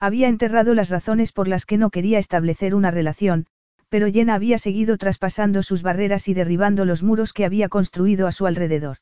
[0.00, 3.46] Había enterrado las razones por las que no quería establecer una relación,
[3.90, 8.32] pero Jenna había seguido traspasando sus barreras y derribando los muros que había construido a
[8.32, 8.98] su alrededor.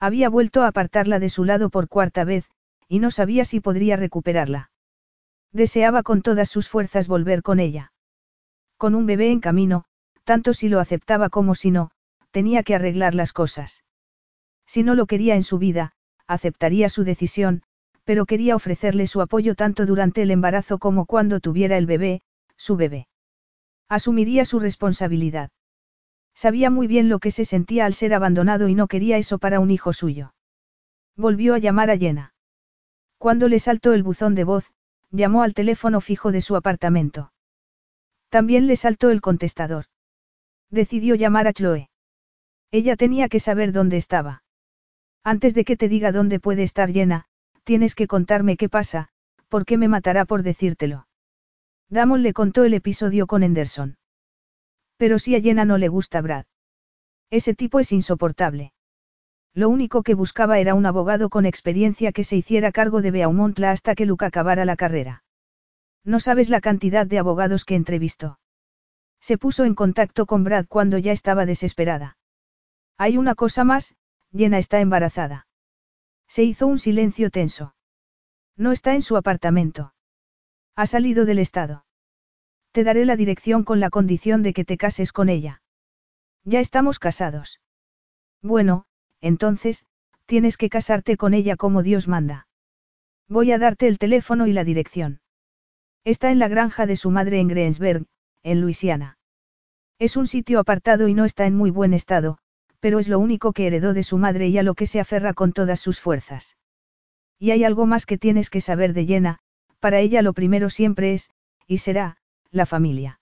[0.00, 2.50] Había vuelto a apartarla de su lado por cuarta vez,
[2.88, 4.70] y no sabía si podría recuperarla.
[5.52, 7.92] Deseaba con todas sus fuerzas volver con ella.
[8.76, 9.84] Con un bebé en camino,
[10.24, 11.90] tanto si lo aceptaba como si no,
[12.32, 13.84] tenía que arreglar las cosas.
[14.66, 15.92] Si no lo quería en su vida,
[16.26, 17.62] aceptaría su decisión,
[18.08, 22.22] pero quería ofrecerle su apoyo tanto durante el embarazo como cuando tuviera el bebé,
[22.56, 23.06] su bebé.
[23.86, 25.50] Asumiría su responsabilidad.
[26.34, 29.60] Sabía muy bien lo que se sentía al ser abandonado y no quería eso para
[29.60, 30.32] un hijo suyo.
[31.18, 32.32] Volvió a llamar a Jenna.
[33.18, 34.72] Cuando le saltó el buzón de voz,
[35.10, 37.30] llamó al teléfono fijo de su apartamento.
[38.30, 39.84] También le saltó el contestador.
[40.70, 41.90] Decidió llamar a Chloe.
[42.70, 44.44] Ella tenía que saber dónde estaba.
[45.24, 47.27] Antes de que te diga dónde puede estar llena,
[47.68, 49.10] tienes que contarme qué pasa,
[49.50, 51.06] porque me matará por decírtelo.
[51.90, 53.98] Damon le contó el episodio con Henderson.
[54.96, 56.46] Pero si a Jenna no le gusta Brad.
[57.28, 58.72] Ese tipo es insoportable.
[59.52, 63.70] Lo único que buscaba era un abogado con experiencia que se hiciera cargo de Beaumontla
[63.70, 65.22] hasta que Luke acabara la carrera.
[66.04, 68.38] No sabes la cantidad de abogados que entrevistó.
[69.20, 72.16] Se puso en contacto con Brad cuando ya estaba desesperada.
[72.96, 73.94] Hay una cosa más,
[74.32, 75.47] Jenna está embarazada.
[76.28, 77.74] Se hizo un silencio tenso.
[78.56, 79.94] No está en su apartamento.
[80.76, 81.86] Ha salido del estado.
[82.72, 85.62] Te daré la dirección con la condición de que te cases con ella.
[86.44, 87.60] Ya estamos casados.
[88.42, 88.84] Bueno,
[89.20, 89.86] entonces,
[90.26, 92.46] tienes que casarte con ella como Dios manda.
[93.28, 95.20] Voy a darte el teléfono y la dirección.
[96.04, 98.06] Está en la granja de su madre en Greensburg,
[98.42, 99.18] en Luisiana.
[99.98, 102.38] Es un sitio apartado y no está en muy buen estado,
[102.80, 105.34] pero es lo único que heredó de su madre y a lo que se aferra
[105.34, 106.56] con todas sus fuerzas.
[107.38, 109.38] Y hay algo más que tienes que saber de Jenna,
[109.80, 111.30] para ella lo primero siempre es,
[111.66, 112.16] y será,
[112.50, 113.20] la familia.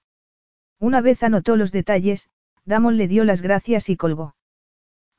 [0.78, 2.28] Una vez anotó los detalles,
[2.64, 4.34] Damon le dio las gracias y colgó.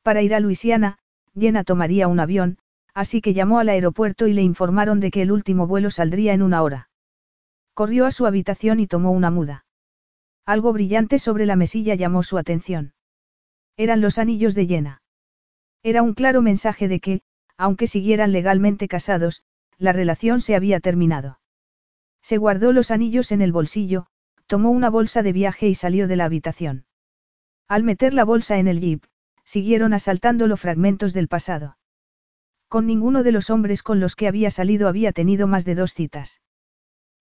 [0.03, 0.99] Para ir a Luisiana,
[1.38, 2.57] Jenna tomaría un avión,
[2.93, 6.41] así que llamó al aeropuerto y le informaron de que el último vuelo saldría en
[6.41, 6.90] una hora.
[7.74, 9.66] Corrió a su habitación y tomó una muda.
[10.45, 12.93] Algo brillante sobre la mesilla llamó su atención.
[13.78, 15.02] Eran los anillos de Jenna.
[15.84, 17.22] Era un claro mensaje de que,
[17.58, 19.44] aunque siguieran legalmente casados,
[19.78, 21.40] la relación se había terminado.
[22.22, 24.08] Se guardó los anillos en el bolsillo,
[24.48, 26.86] tomó una bolsa de viaje y salió de la habitación.
[27.68, 29.04] Al meter la bolsa en el jeep,
[29.44, 31.78] siguieron asaltándolo fragmentos del pasado.
[32.68, 35.94] Con ninguno de los hombres con los que había salido había tenido más de dos
[35.94, 36.42] citas.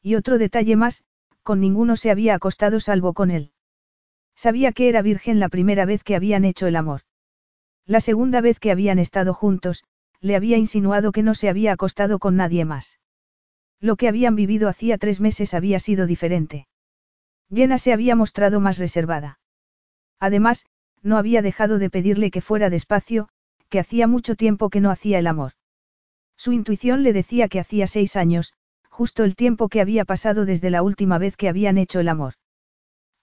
[0.02, 1.04] Y otro detalle más,
[1.42, 3.52] con ninguno se había acostado salvo con él.
[4.36, 7.00] Sabía que era virgen la primera vez que habían hecho el amor.
[7.86, 9.84] La segunda vez que habían estado juntos,
[10.20, 13.00] le había insinuado que no se había acostado con nadie más.
[13.80, 16.66] Lo que habían vivido hacía tres meses había sido diferente.
[17.52, 19.38] Jenna se había mostrado más reservada.
[20.18, 20.66] Además,
[21.02, 23.28] no había dejado de pedirle que fuera despacio,
[23.68, 25.52] que hacía mucho tiempo que no hacía el amor.
[26.36, 28.52] Su intuición le decía que hacía seis años,
[28.90, 32.34] justo el tiempo que había pasado desde la última vez que habían hecho el amor.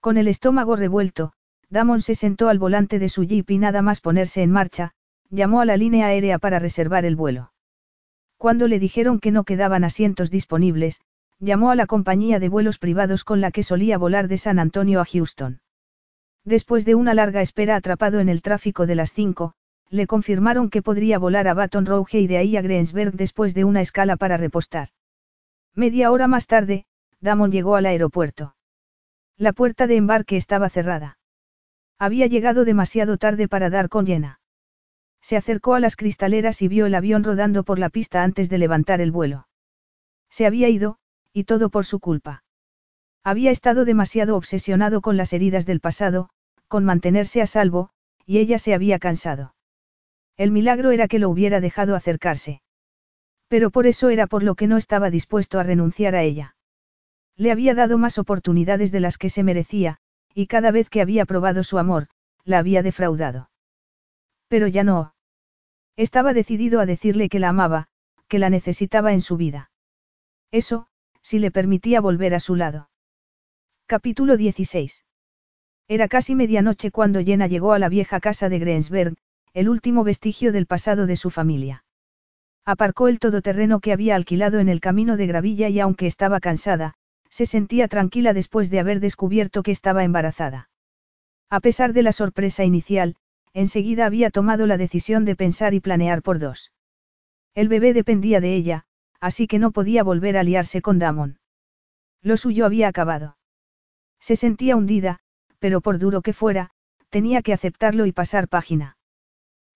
[0.04, 1.32] Con el estómago revuelto,
[1.70, 4.92] Damon se sentó al volante de su jeep y nada más ponerse en marcha,
[5.30, 7.54] llamó a la línea aérea para reservar el vuelo.
[8.36, 11.00] Cuando le dijeron que no quedaban asientos disponibles,
[11.38, 15.00] llamó a la compañía de vuelos privados con la que solía volar de San Antonio
[15.00, 15.62] a Houston.
[16.44, 19.54] Después de una larga espera atrapado en el tráfico de las 5,
[19.88, 23.64] le confirmaron que podría volar a Baton Rouge y de ahí a Greensburg después de
[23.64, 24.88] una escala para repostar.
[25.74, 26.84] Media hora más tarde,
[27.22, 28.53] Damon llegó al aeropuerto.
[29.36, 31.18] La puerta de embarque estaba cerrada.
[31.98, 34.40] Había llegado demasiado tarde para dar con llena.
[35.20, 38.58] Se acercó a las cristaleras y vio el avión rodando por la pista antes de
[38.58, 39.48] levantar el vuelo.
[40.30, 40.98] Se había ido,
[41.32, 42.44] y todo por su culpa.
[43.24, 46.28] Había estado demasiado obsesionado con las heridas del pasado,
[46.68, 47.90] con mantenerse a salvo,
[48.26, 49.54] y ella se había cansado.
[50.36, 52.60] El milagro era que lo hubiera dejado acercarse.
[53.48, 56.53] Pero por eso era por lo que no estaba dispuesto a renunciar a ella.
[57.36, 59.98] Le había dado más oportunidades de las que se merecía,
[60.34, 62.08] y cada vez que había probado su amor,
[62.44, 63.50] la había defraudado.
[64.48, 65.14] Pero ya no.
[65.96, 67.88] Estaba decidido a decirle que la amaba,
[68.28, 69.70] que la necesitaba en su vida.
[70.50, 70.86] Eso,
[71.22, 72.90] si le permitía volver a su lado.
[73.86, 75.04] Capítulo 16.
[75.88, 79.14] Era casi medianoche cuando Jenna llegó a la vieja casa de Greensberg,
[79.52, 81.84] el último vestigio del pasado de su familia.
[82.64, 86.94] Aparcó el todoterreno que había alquilado en el camino de gravilla y aunque estaba cansada,
[87.34, 90.70] se sentía tranquila después de haber descubierto que estaba embarazada.
[91.50, 93.16] A pesar de la sorpresa inicial,
[93.52, 96.70] enseguida había tomado la decisión de pensar y planear por dos.
[97.56, 98.84] El bebé dependía de ella,
[99.18, 101.40] así que no podía volver a liarse con Damon.
[102.22, 103.36] Lo suyo había acabado.
[104.20, 105.18] Se sentía hundida,
[105.58, 106.70] pero por duro que fuera,
[107.08, 108.96] tenía que aceptarlo y pasar página.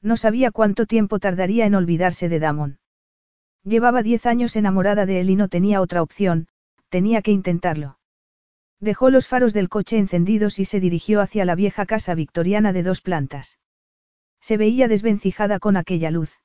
[0.00, 2.78] No sabía cuánto tiempo tardaría en olvidarse de Damon.
[3.64, 6.46] Llevaba diez años enamorada de él y no tenía otra opción,
[6.88, 7.98] tenía que intentarlo.
[8.80, 12.82] Dejó los faros del coche encendidos y se dirigió hacia la vieja casa victoriana de
[12.82, 13.58] dos plantas.
[14.40, 16.38] Se veía desvencijada con aquella luz.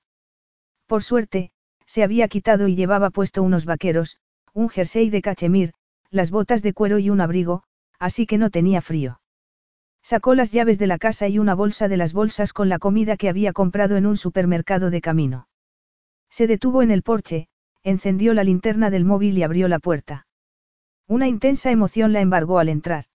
[0.88, 1.52] Por suerte,
[1.86, 4.18] se había quitado y llevaba puesto unos vaqueros,
[4.54, 5.74] un jersey de cachemir,
[6.10, 7.64] las botas de cuero y un abrigo,
[8.00, 9.20] así que no tenía frío.
[10.02, 13.16] Sacó las llaves de la casa y una bolsa de las bolsas con la comida
[13.16, 15.48] que había comprado en un supermercado de camino.
[16.30, 17.48] Se detuvo en el porche,
[17.84, 20.28] encendió la linterna del móvil y abrió la puerta.
[21.08, 23.06] Una intensa emoción la embargó al entrar.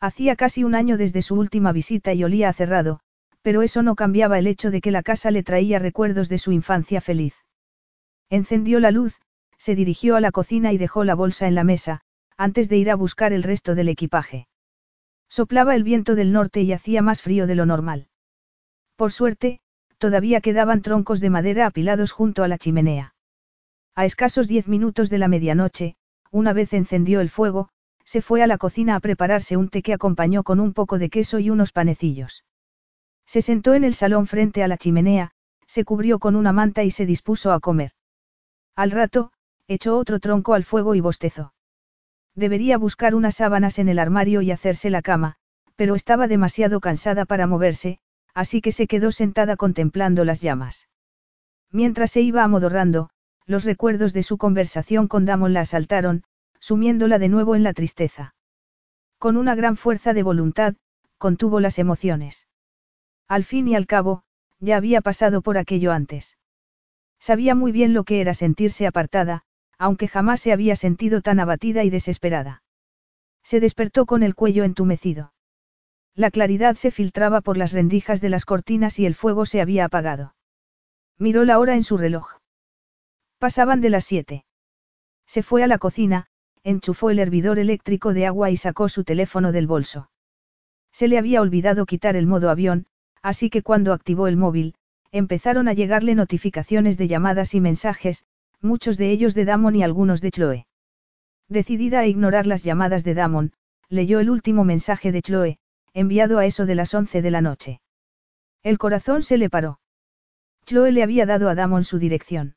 [0.00, 3.00] Hacía casi un año desde su última visita y olía a cerrado,
[3.42, 6.52] pero eso no cambiaba el hecho de que la casa le traía recuerdos de su
[6.52, 7.34] infancia feliz.
[8.30, 9.20] Encendió la luz,
[9.58, 12.00] se dirigió a la cocina y dejó la bolsa en la mesa,
[12.36, 14.48] antes de ir a buscar el resto del equipaje.
[15.28, 18.08] Soplaba el viento del norte y hacía más frío de lo normal.
[18.96, 19.60] Por suerte,
[19.98, 23.14] todavía quedaban troncos de madera apilados junto a la chimenea.
[23.94, 25.96] A escasos diez minutos de la medianoche,
[26.34, 27.68] una vez encendió el fuego,
[28.04, 31.08] se fue a la cocina a prepararse un té que acompañó con un poco de
[31.08, 32.44] queso y unos panecillos.
[33.24, 35.30] Se sentó en el salón frente a la chimenea,
[35.68, 37.92] se cubrió con una manta y se dispuso a comer.
[38.74, 39.30] Al rato,
[39.68, 41.54] echó otro tronco al fuego y bostezó.
[42.34, 45.36] Debería buscar unas sábanas en el armario y hacerse la cama,
[45.76, 48.00] pero estaba demasiado cansada para moverse,
[48.34, 50.88] así que se quedó sentada contemplando las llamas.
[51.70, 53.10] Mientras se iba amodorrando,
[53.46, 56.24] los recuerdos de su conversación con Damon la asaltaron,
[56.58, 58.34] sumiéndola de nuevo en la tristeza.
[59.18, 60.74] Con una gran fuerza de voluntad,
[61.18, 62.48] contuvo las emociones.
[63.28, 64.24] Al fin y al cabo,
[64.60, 66.38] ya había pasado por aquello antes.
[67.18, 69.42] Sabía muy bien lo que era sentirse apartada,
[69.78, 72.62] aunque jamás se había sentido tan abatida y desesperada.
[73.42, 75.32] Se despertó con el cuello entumecido.
[76.14, 79.84] La claridad se filtraba por las rendijas de las cortinas y el fuego se había
[79.84, 80.34] apagado.
[81.18, 82.38] Miró la hora en su reloj.
[83.38, 84.44] Pasaban de las siete.
[85.26, 86.26] Se fue a la cocina,
[86.62, 90.10] enchufó el hervidor eléctrico de agua y sacó su teléfono del bolso.
[90.92, 92.86] Se le había olvidado quitar el modo avión,
[93.22, 94.74] así que cuando activó el móvil,
[95.12, 98.26] empezaron a llegarle notificaciones de llamadas y mensajes,
[98.60, 100.66] muchos de ellos de Damon y algunos de Chloe.
[101.48, 103.52] Decidida a ignorar las llamadas de Damon,
[103.88, 105.58] leyó el último mensaje de Chloe,
[105.92, 107.80] enviado a eso de las once de la noche.
[108.62, 109.80] El corazón se le paró.
[110.64, 112.56] Chloe le había dado a Damon su dirección.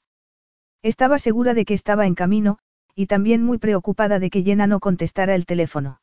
[0.83, 2.59] Estaba segura de que estaba en camino,
[2.95, 6.01] y también muy preocupada de que Jenna no contestara el teléfono.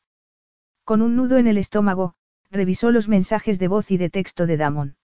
[0.83, 2.15] Con un nudo en el estómago,
[2.51, 4.97] revisó los mensajes de voz y de texto de Damon.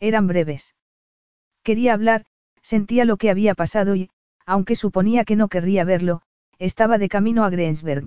[0.00, 0.74] Eran breves.
[1.62, 2.24] Quería hablar,
[2.62, 4.10] sentía lo que había pasado y,
[4.46, 6.22] aunque suponía que no querría verlo,
[6.58, 8.06] estaba de camino a Greensberg.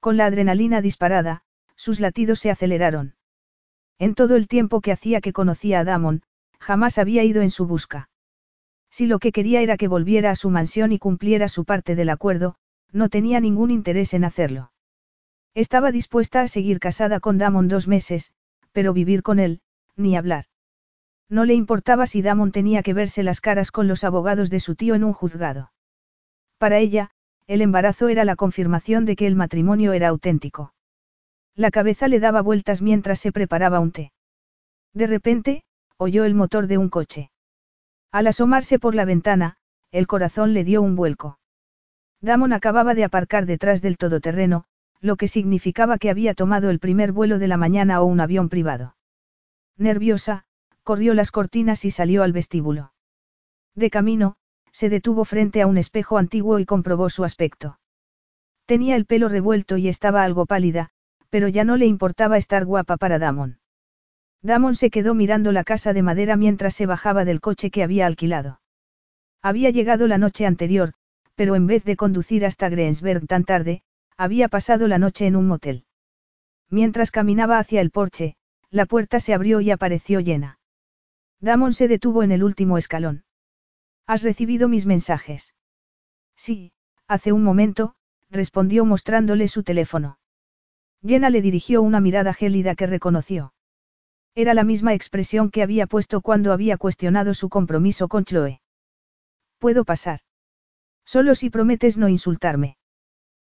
[0.00, 1.42] Con la adrenalina disparada,
[1.76, 3.14] sus latidos se aceleraron.
[3.98, 6.22] En todo el tiempo que hacía que conocía a Damon,
[6.58, 8.08] jamás había ido en su busca.
[8.90, 12.10] Si lo que quería era que volviera a su mansión y cumpliera su parte del
[12.10, 12.56] acuerdo,
[12.92, 14.72] no tenía ningún interés en hacerlo.
[15.54, 18.32] Estaba dispuesta a seguir casada con Damon dos meses,
[18.72, 19.60] pero vivir con él,
[19.96, 20.46] ni hablar.
[21.28, 24.74] No le importaba si Damon tenía que verse las caras con los abogados de su
[24.74, 25.72] tío en un juzgado.
[26.58, 27.10] Para ella,
[27.46, 30.74] el embarazo era la confirmación de que el matrimonio era auténtico.
[31.54, 34.12] La cabeza le daba vueltas mientras se preparaba un té.
[34.92, 35.62] De repente,
[35.96, 37.30] oyó el motor de un coche.
[38.12, 39.56] Al asomarse por la ventana,
[39.92, 41.38] el corazón le dio un vuelco.
[42.20, 44.64] Damon acababa de aparcar detrás del todoterreno,
[45.00, 48.48] lo que significaba que había tomado el primer vuelo de la mañana o un avión
[48.48, 48.96] privado.
[49.78, 50.44] Nerviosa,
[50.82, 52.92] corrió las cortinas y salió al vestíbulo.
[53.74, 54.36] De camino,
[54.72, 57.78] se detuvo frente a un espejo antiguo y comprobó su aspecto.
[58.66, 60.90] Tenía el pelo revuelto y estaba algo pálida,
[61.30, 63.59] pero ya no le importaba estar guapa para Damon.
[64.42, 68.06] Damon se quedó mirando la casa de madera mientras se bajaba del coche que había
[68.06, 68.60] alquilado.
[69.42, 70.92] Había llegado la noche anterior,
[71.34, 73.82] pero en vez de conducir hasta Greensberg tan tarde,
[74.16, 75.84] había pasado la noche en un motel.
[76.68, 78.36] Mientras caminaba hacia el porche,
[78.70, 80.58] la puerta se abrió y apareció llena.
[81.40, 83.24] Damon se detuvo en el último escalón.
[84.06, 85.54] ¿Has recibido mis mensajes?
[86.36, 86.72] Sí,
[87.06, 87.94] hace un momento,
[88.30, 90.18] respondió mostrándole su teléfono.
[91.02, 93.52] Jenna le dirigió una mirada gélida que reconoció.
[94.34, 98.60] Era la misma expresión que había puesto cuando había cuestionado su compromiso con Chloe.
[99.58, 100.20] Puedo pasar.
[101.04, 102.76] Solo si prometes no insultarme.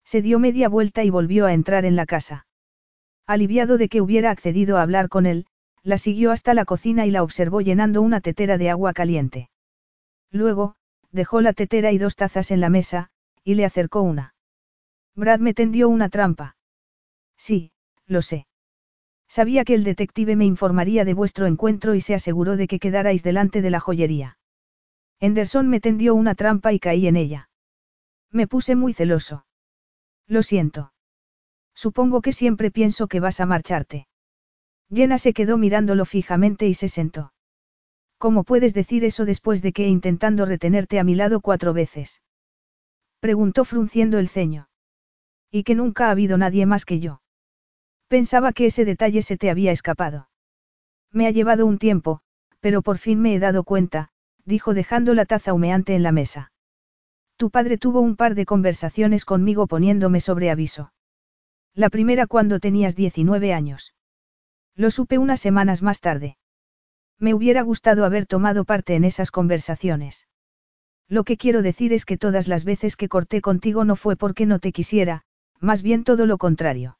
[0.04, 2.46] Se dio media vuelta y volvió a entrar en la casa.
[3.26, 5.46] Aliviado de que hubiera accedido a hablar con él,
[5.82, 9.50] la siguió hasta la cocina y la observó llenando una tetera de agua caliente.
[10.30, 10.76] Luego,
[11.10, 13.10] dejó la tetera y dos tazas en la mesa,
[13.42, 14.34] y le acercó una.
[15.14, 16.56] Brad me tendió una trampa.
[17.36, 17.72] Sí,
[18.06, 18.46] lo sé.
[19.28, 23.22] Sabía que el detective me informaría de vuestro encuentro y se aseguró de que quedarais
[23.22, 24.38] delante de la joyería.
[25.18, 27.48] Henderson me tendió una trampa y caí en ella.
[28.30, 29.46] Me puse muy celoso.
[30.26, 30.92] Lo siento.
[31.74, 34.06] Supongo que siempre pienso que vas a marcharte.
[34.92, 37.32] Jenna se quedó mirándolo fijamente y se sentó.
[38.18, 42.22] ¿Cómo puedes decir eso después de que intentando retenerte a mi lado cuatro veces?
[43.20, 44.68] Preguntó frunciendo el ceño.
[45.50, 47.20] Y que nunca ha habido nadie más que yo.
[48.08, 50.28] Pensaba que ese detalle se te había escapado.
[51.12, 52.20] Me ha llevado un tiempo,
[52.60, 54.10] pero por fin me he dado cuenta,
[54.44, 56.52] dijo dejando la taza humeante en la mesa.
[57.36, 60.92] Tu padre tuvo un par de conversaciones conmigo poniéndome sobre aviso.
[61.74, 63.94] La primera cuando tenías 19 años.
[64.74, 66.38] Lo supe unas semanas más tarde.
[67.18, 70.26] Me hubiera gustado haber tomado parte en esas conversaciones.
[71.08, 74.46] Lo que quiero decir es que todas las veces que corté contigo no fue porque
[74.46, 75.22] no te quisiera,
[75.60, 76.98] más bien todo lo contrario.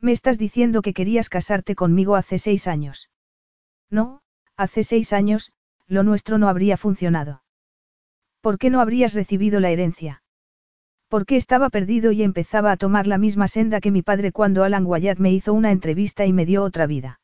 [0.00, 3.10] Me estás diciendo que querías casarte conmigo hace seis años.
[3.90, 4.20] No,
[4.56, 5.52] hace seis años,
[5.86, 7.42] lo nuestro no habría funcionado.
[8.40, 10.22] ¿Por qué no habrías recibido la herencia?
[11.08, 14.86] Porque estaba perdido y empezaba a tomar la misma senda que mi padre cuando Alan
[14.86, 17.20] Wyatt me hizo una entrevista y me dio otra vida.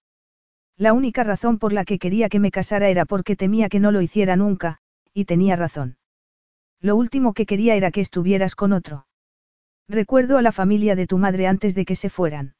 [0.76, 3.92] La única razón por la que quería que me casara era porque temía que no
[3.92, 4.78] lo hiciera nunca,
[5.12, 5.99] y tenía razón.
[6.81, 9.07] Lo último que quería era que estuvieras con otro.
[9.89, 12.55] Recuerdo a la familia de tu madre antes de que se fueran.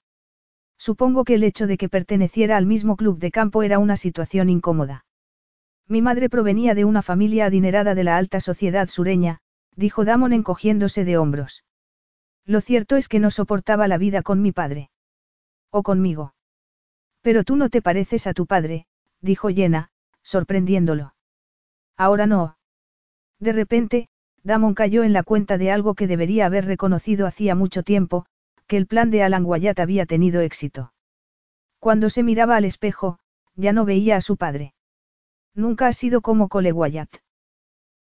[0.88, 4.48] Supongo que el hecho de que perteneciera al mismo club de campo era una situación
[4.48, 5.04] incómoda.
[5.86, 9.38] Mi madre provenía de una familia adinerada de la alta sociedad sureña,
[9.76, 11.64] dijo Damon encogiéndose de hombros.
[12.44, 14.90] Lo cierto es que no soportaba la vida con mi padre.
[15.70, 16.34] O conmigo.
[17.20, 18.86] Pero tú no te pareces a tu padre,
[19.20, 19.90] dijo Jenna,
[20.24, 21.14] sorprendiéndolo.
[21.96, 22.56] Ahora no.
[23.38, 24.08] De repente,
[24.42, 28.26] Damon cayó en la cuenta de algo que debería haber reconocido hacía mucho tiempo,
[28.73, 30.94] que el plan de Alan Wyatt había tenido éxito.
[31.78, 33.18] Cuando se miraba al espejo,
[33.55, 34.73] ya no veía a su padre.
[35.55, 37.17] Nunca ha sido como Cole Wyatt.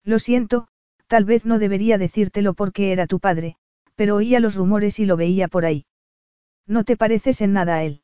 [0.05, 0.69] Lo siento,
[1.07, 3.57] tal vez no debería decírtelo porque era tu padre,
[3.95, 5.87] pero oía los rumores y lo veía por ahí.
[6.65, 8.01] No te pareces en nada a él.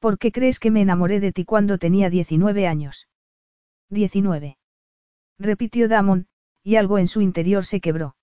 [0.00, 3.08] ¿Por qué crees que me enamoré de ti cuando tenía 19 años?
[3.88, 4.58] 19.
[5.38, 6.26] Repitió Damon,
[6.62, 8.16] y algo en su interior se quebró.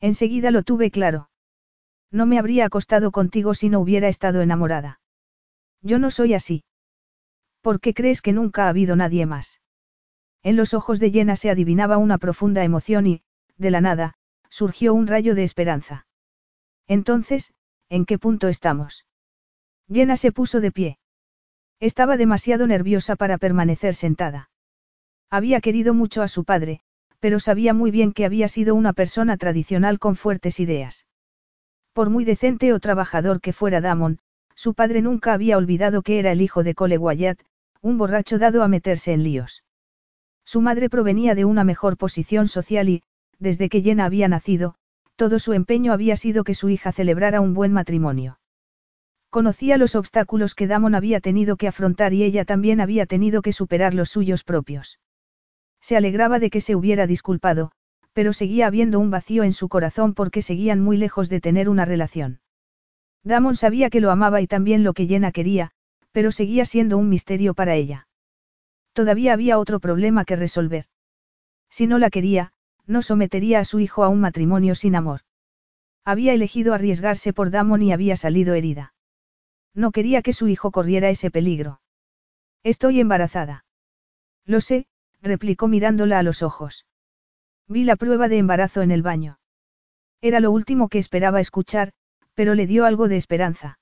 [0.00, 1.28] Enseguida lo tuve claro.
[2.12, 5.00] No me habría acostado contigo si no hubiera estado enamorada.
[5.80, 6.64] Yo no soy así.
[7.62, 9.62] ¿Por qué crees que nunca ha habido nadie más?
[10.42, 13.22] En los ojos de Jenna se adivinaba una profunda emoción y,
[13.56, 14.14] de la nada,
[14.50, 16.06] surgió un rayo de esperanza.
[16.86, 17.54] Entonces,
[17.88, 19.06] ¿en qué punto estamos?
[19.90, 20.98] Jenna se puso de pie.
[21.80, 24.50] Estaba demasiado nerviosa para permanecer sentada.
[25.30, 26.82] Había querido mucho a su padre,
[27.20, 31.06] pero sabía muy bien que había sido una persona tradicional con fuertes ideas.
[31.92, 34.18] Por muy decente o trabajador que fuera Damon,
[34.54, 37.40] su padre nunca había olvidado que era el hijo de Cole Wyatt,
[37.80, 39.64] un borracho dado a meterse en líos.
[40.44, 43.02] Su madre provenía de una mejor posición social y,
[43.38, 44.76] desde que Jenna había nacido,
[45.16, 48.38] todo su empeño había sido que su hija celebrara un buen matrimonio.
[49.30, 53.52] Conocía los obstáculos que Damon había tenido que afrontar y ella también había tenido que
[53.52, 55.00] superar los suyos propios.
[55.80, 57.72] Se alegraba de que se hubiera disculpado,
[58.12, 61.84] pero seguía habiendo un vacío en su corazón porque seguían muy lejos de tener una
[61.84, 62.40] relación.
[63.24, 65.70] Damon sabía que lo amaba y también lo que Jenna quería,
[66.10, 68.08] pero seguía siendo un misterio para ella.
[68.92, 70.86] Todavía había otro problema que resolver.
[71.70, 72.52] Si no la quería,
[72.86, 75.20] no sometería a su hijo a un matrimonio sin amor.
[76.04, 78.92] Había elegido arriesgarse por Damon y había salido herida.
[79.74, 81.80] No quería que su hijo corriera ese peligro.
[82.62, 83.64] Estoy embarazada.
[84.44, 84.86] Lo sé,
[85.22, 86.84] replicó mirándola a los ojos.
[87.68, 89.38] Vi la prueba de embarazo en el baño.
[90.20, 91.92] Era lo último que esperaba escuchar,
[92.34, 93.78] pero le dio algo de esperanza.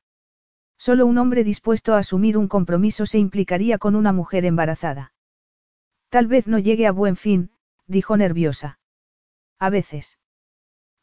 [0.78, 5.12] Solo un hombre dispuesto a asumir un compromiso se implicaría con una mujer embarazada.
[6.08, 7.50] Tal vez no llegue a buen fin,
[7.86, 8.78] dijo nerviosa.
[9.58, 10.18] A veces.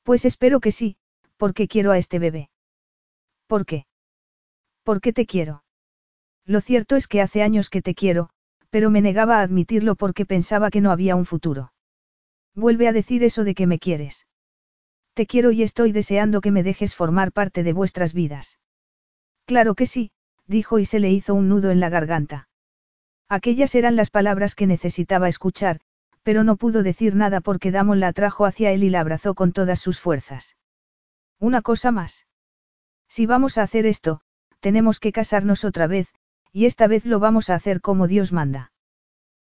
[0.04, 0.98] Pues espero que sí,
[1.38, 2.50] porque quiero a este bebé.
[3.46, 3.86] ¿Por qué?
[4.84, 5.64] Porque te quiero.
[6.46, 8.30] Lo cierto es que hace años que te quiero,
[8.70, 11.72] pero me negaba a admitirlo porque pensaba que no había un futuro.
[12.58, 14.26] Vuelve a decir eso de que me quieres.
[15.14, 18.58] Te quiero y estoy deseando que me dejes formar parte de vuestras vidas.
[19.46, 20.10] Claro que sí,
[20.48, 22.50] dijo y se le hizo un nudo en la garganta.
[23.30, 25.82] Aquellas eran las palabras que necesitaba escuchar,
[26.24, 29.54] pero no pudo decir nada porque Damon la atrajo hacia él y la abrazó con
[29.54, 30.58] todas sus fuerzas.
[31.40, 32.26] Una cosa más.
[33.08, 34.22] Si vamos a hacer esto,
[34.62, 36.10] tenemos que casarnos otra vez,
[36.52, 38.72] y esta vez lo vamos a hacer como Dios manda.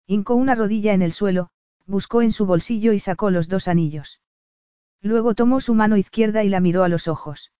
[0.07, 1.49] Hincó una rodilla en el suelo,
[1.85, 4.21] buscó en su bolsillo y sacó los dos anillos.
[5.01, 7.51] Luego tomó su mano izquierda y la miró a los ojos.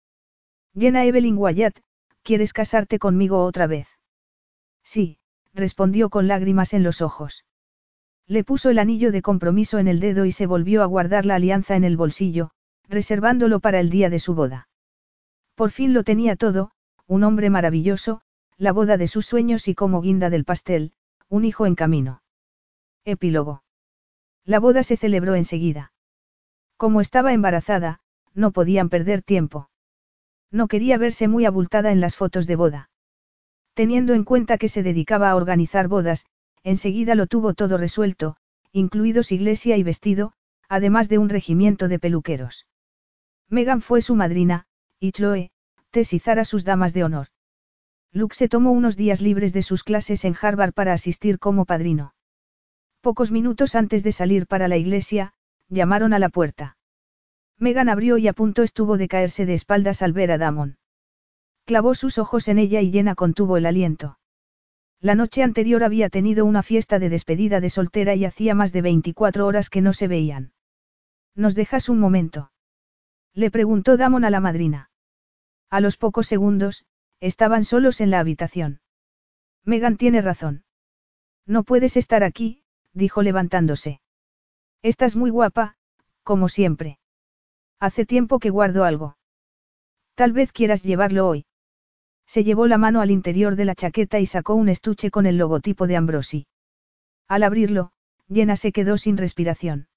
[0.73, 1.79] Llena Evelyn Wyatt,
[2.23, 3.87] ¿quieres casarte conmigo otra vez?
[4.83, 5.19] Sí,
[5.53, 7.45] respondió con lágrimas en los ojos.
[8.27, 11.35] Le puso el anillo de compromiso en el dedo y se volvió a guardar la
[11.35, 12.51] alianza en el bolsillo,
[12.87, 14.69] reservándolo para el día de su boda.
[15.55, 16.71] Por fin lo tenía todo,
[17.07, 18.21] un hombre maravilloso,
[18.57, 20.93] la boda de sus sueños y como guinda del pastel,
[21.27, 22.21] un hijo en camino.
[23.03, 23.63] Epílogo.
[24.45, 25.93] La boda se celebró enseguida.
[26.77, 27.99] Como estaba embarazada,
[28.33, 29.69] no podían perder tiempo.
[30.51, 32.89] No quería verse muy abultada en las fotos de boda.
[33.73, 36.25] Teniendo en cuenta que se dedicaba a organizar bodas,
[36.63, 38.37] enseguida lo tuvo todo resuelto,
[38.71, 40.33] incluidos iglesia y vestido,
[40.67, 42.67] además de un regimiento de peluqueros.
[43.49, 44.65] Megan fue su madrina,
[44.99, 45.51] y Chloe,
[45.91, 47.27] Tess y Zara sus damas de honor.
[48.13, 52.13] Luke se tomó unos días libres de sus clases en Harvard para asistir como padrino.
[53.01, 55.33] Pocos minutos antes de salir para la iglesia,
[55.69, 56.77] llamaron a la puerta.
[57.57, 60.77] Megan abrió y a punto estuvo de caerse de espaldas al ver a Damon.
[61.65, 64.19] Clavó sus ojos en ella y llena contuvo el aliento.
[64.99, 68.83] La noche anterior había tenido una fiesta de despedida de soltera y hacía más de
[68.83, 70.53] 24 horas que no se veían.
[71.33, 72.51] ¿Nos dejas un momento?
[73.33, 74.91] Le preguntó Damon a la madrina.
[75.71, 76.85] A los pocos segundos,
[77.19, 78.81] estaban solos en la habitación.
[79.65, 80.65] Megan tiene razón.
[81.47, 82.60] No puedes estar aquí,
[82.93, 84.01] dijo levantándose.
[84.81, 85.75] Estás muy guapa,
[86.23, 86.99] como siempre.
[87.79, 89.17] Hace tiempo que guardo algo.
[90.15, 91.45] Tal vez quieras llevarlo hoy.
[92.27, 95.37] Se llevó la mano al interior de la chaqueta y sacó un estuche con el
[95.37, 96.47] logotipo de Ambrosi.
[97.27, 97.91] Al abrirlo,
[98.31, 99.87] Jenna se quedó sin respiración.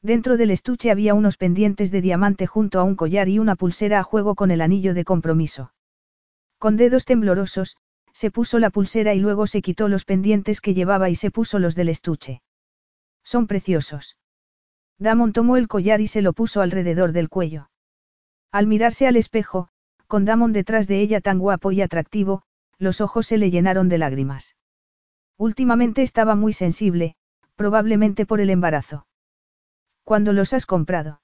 [0.00, 4.00] Dentro del estuche había unos pendientes de diamante junto a un collar y una pulsera
[4.00, 5.72] a juego con el anillo de compromiso.
[6.58, 7.76] Con dedos temblorosos,
[8.12, 11.58] se puso la pulsera y luego se quitó los pendientes que llevaba y se puso
[11.58, 12.42] los del estuche.
[13.24, 14.16] Son preciosos.
[14.98, 17.70] Damon tomó el collar y se lo puso alrededor del cuello.
[18.50, 19.68] Al mirarse al espejo,
[20.06, 22.42] con Damon detrás de ella tan guapo y atractivo,
[22.78, 24.56] los ojos se le llenaron de lágrimas.
[25.38, 27.16] Últimamente estaba muy sensible,
[27.56, 29.06] probablemente por el embarazo.
[30.04, 31.20] ¿Cuándo los has comprado?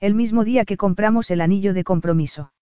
[0.00, 2.52] El mismo día que compramos el anillo de compromiso.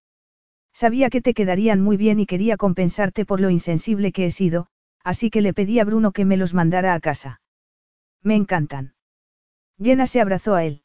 [0.76, 4.66] Sabía que te quedarían muy bien y quería compensarte por lo insensible que he sido,
[5.02, 7.40] así que le pedí a Bruno que me los mandara a casa.
[8.22, 8.92] Me encantan.
[9.82, 10.82] Jenna se abrazó a él.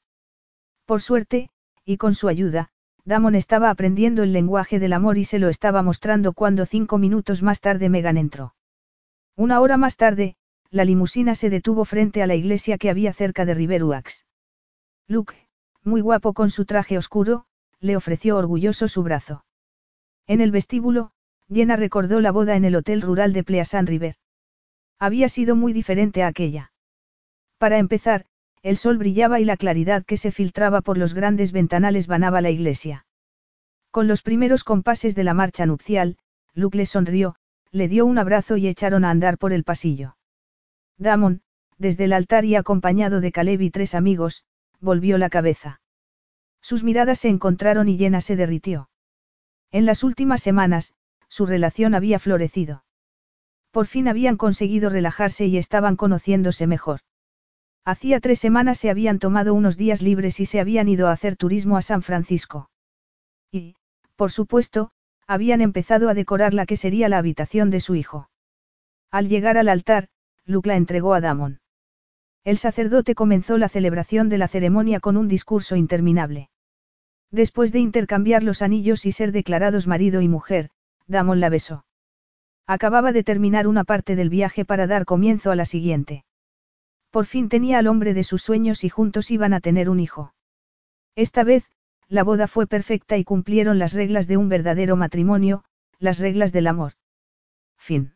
[0.86, 1.50] Por suerte,
[1.84, 2.70] y con su ayuda,
[3.04, 7.44] Damon estaba aprendiendo el lenguaje del amor y se lo estaba mostrando cuando cinco minutos
[7.44, 8.56] más tarde Megan entró.
[9.36, 10.38] Una hora más tarde,
[10.70, 14.26] la limusina se detuvo frente a la iglesia que había cerca de Riveruax.
[15.10, 15.36] Luke,
[15.84, 17.44] muy guapo con su traje oscuro,
[17.82, 19.44] le ofreció orgulloso su brazo.
[20.28, 21.12] En el vestíbulo,
[21.52, 24.16] Jenna recordó la boda en el hotel rural de Pleasant River.
[25.00, 26.72] Había sido muy diferente a aquella.
[27.58, 28.26] Para empezar,
[28.64, 32.52] el sol brillaba y la claridad que se filtraba por los grandes ventanales banaba la
[32.52, 33.06] iglesia.
[33.90, 36.18] Con los primeros compases de la marcha nupcial,
[36.54, 37.36] Luke le sonrió,
[37.72, 40.16] le dio un abrazo y echaron a andar por el pasillo.
[40.98, 41.42] Damon,
[41.78, 44.46] desde el altar y acompañado de Caleb y tres amigos,
[44.80, 45.82] volvió la cabeza.
[46.62, 48.91] Sus miradas se encontraron y Llena se derritió.
[49.72, 50.94] En las últimas semanas,
[51.30, 52.84] su relación había florecido.
[53.72, 57.00] Por fin habían conseguido relajarse y estaban conociéndose mejor.
[57.86, 61.38] Hacía tres semanas se habían tomado unos días libres y se habían ido a hacer
[61.38, 62.70] turismo a San Francisco.
[63.52, 63.76] Y,
[64.16, 64.92] por supuesto,
[65.26, 68.30] habían empezado a decorar la que sería la habitación de su hijo.
[69.10, 70.10] Al llegar al altar,
[70.46, 71.62] Luke la entregó a Damon.
[72.44, 76.50] El sacerdote comenzó la celebración de la ceremonia con un discurso interminable.
[77.32, 80.70] Después de intercambiar los anillos y ser declarados marido y mujer,
[81.08, 81.86] Damon la besó.
[82.68, 86.26] Acababa de terminar una parte del viaje para dar comienzo a la siguiente.
[87.10, 90.34] Por fin tenía al hombre de sus sueños y juntos iban a tener un hijo.
[91.16, 91.70] Esta vez,
[92.08, 95.64] la boda fue perfecta y cumplieron las reglas de un verdadero matrimonio,
[96.00, 96.94] las reglas del amor.
[97.78, 98.14] Fin.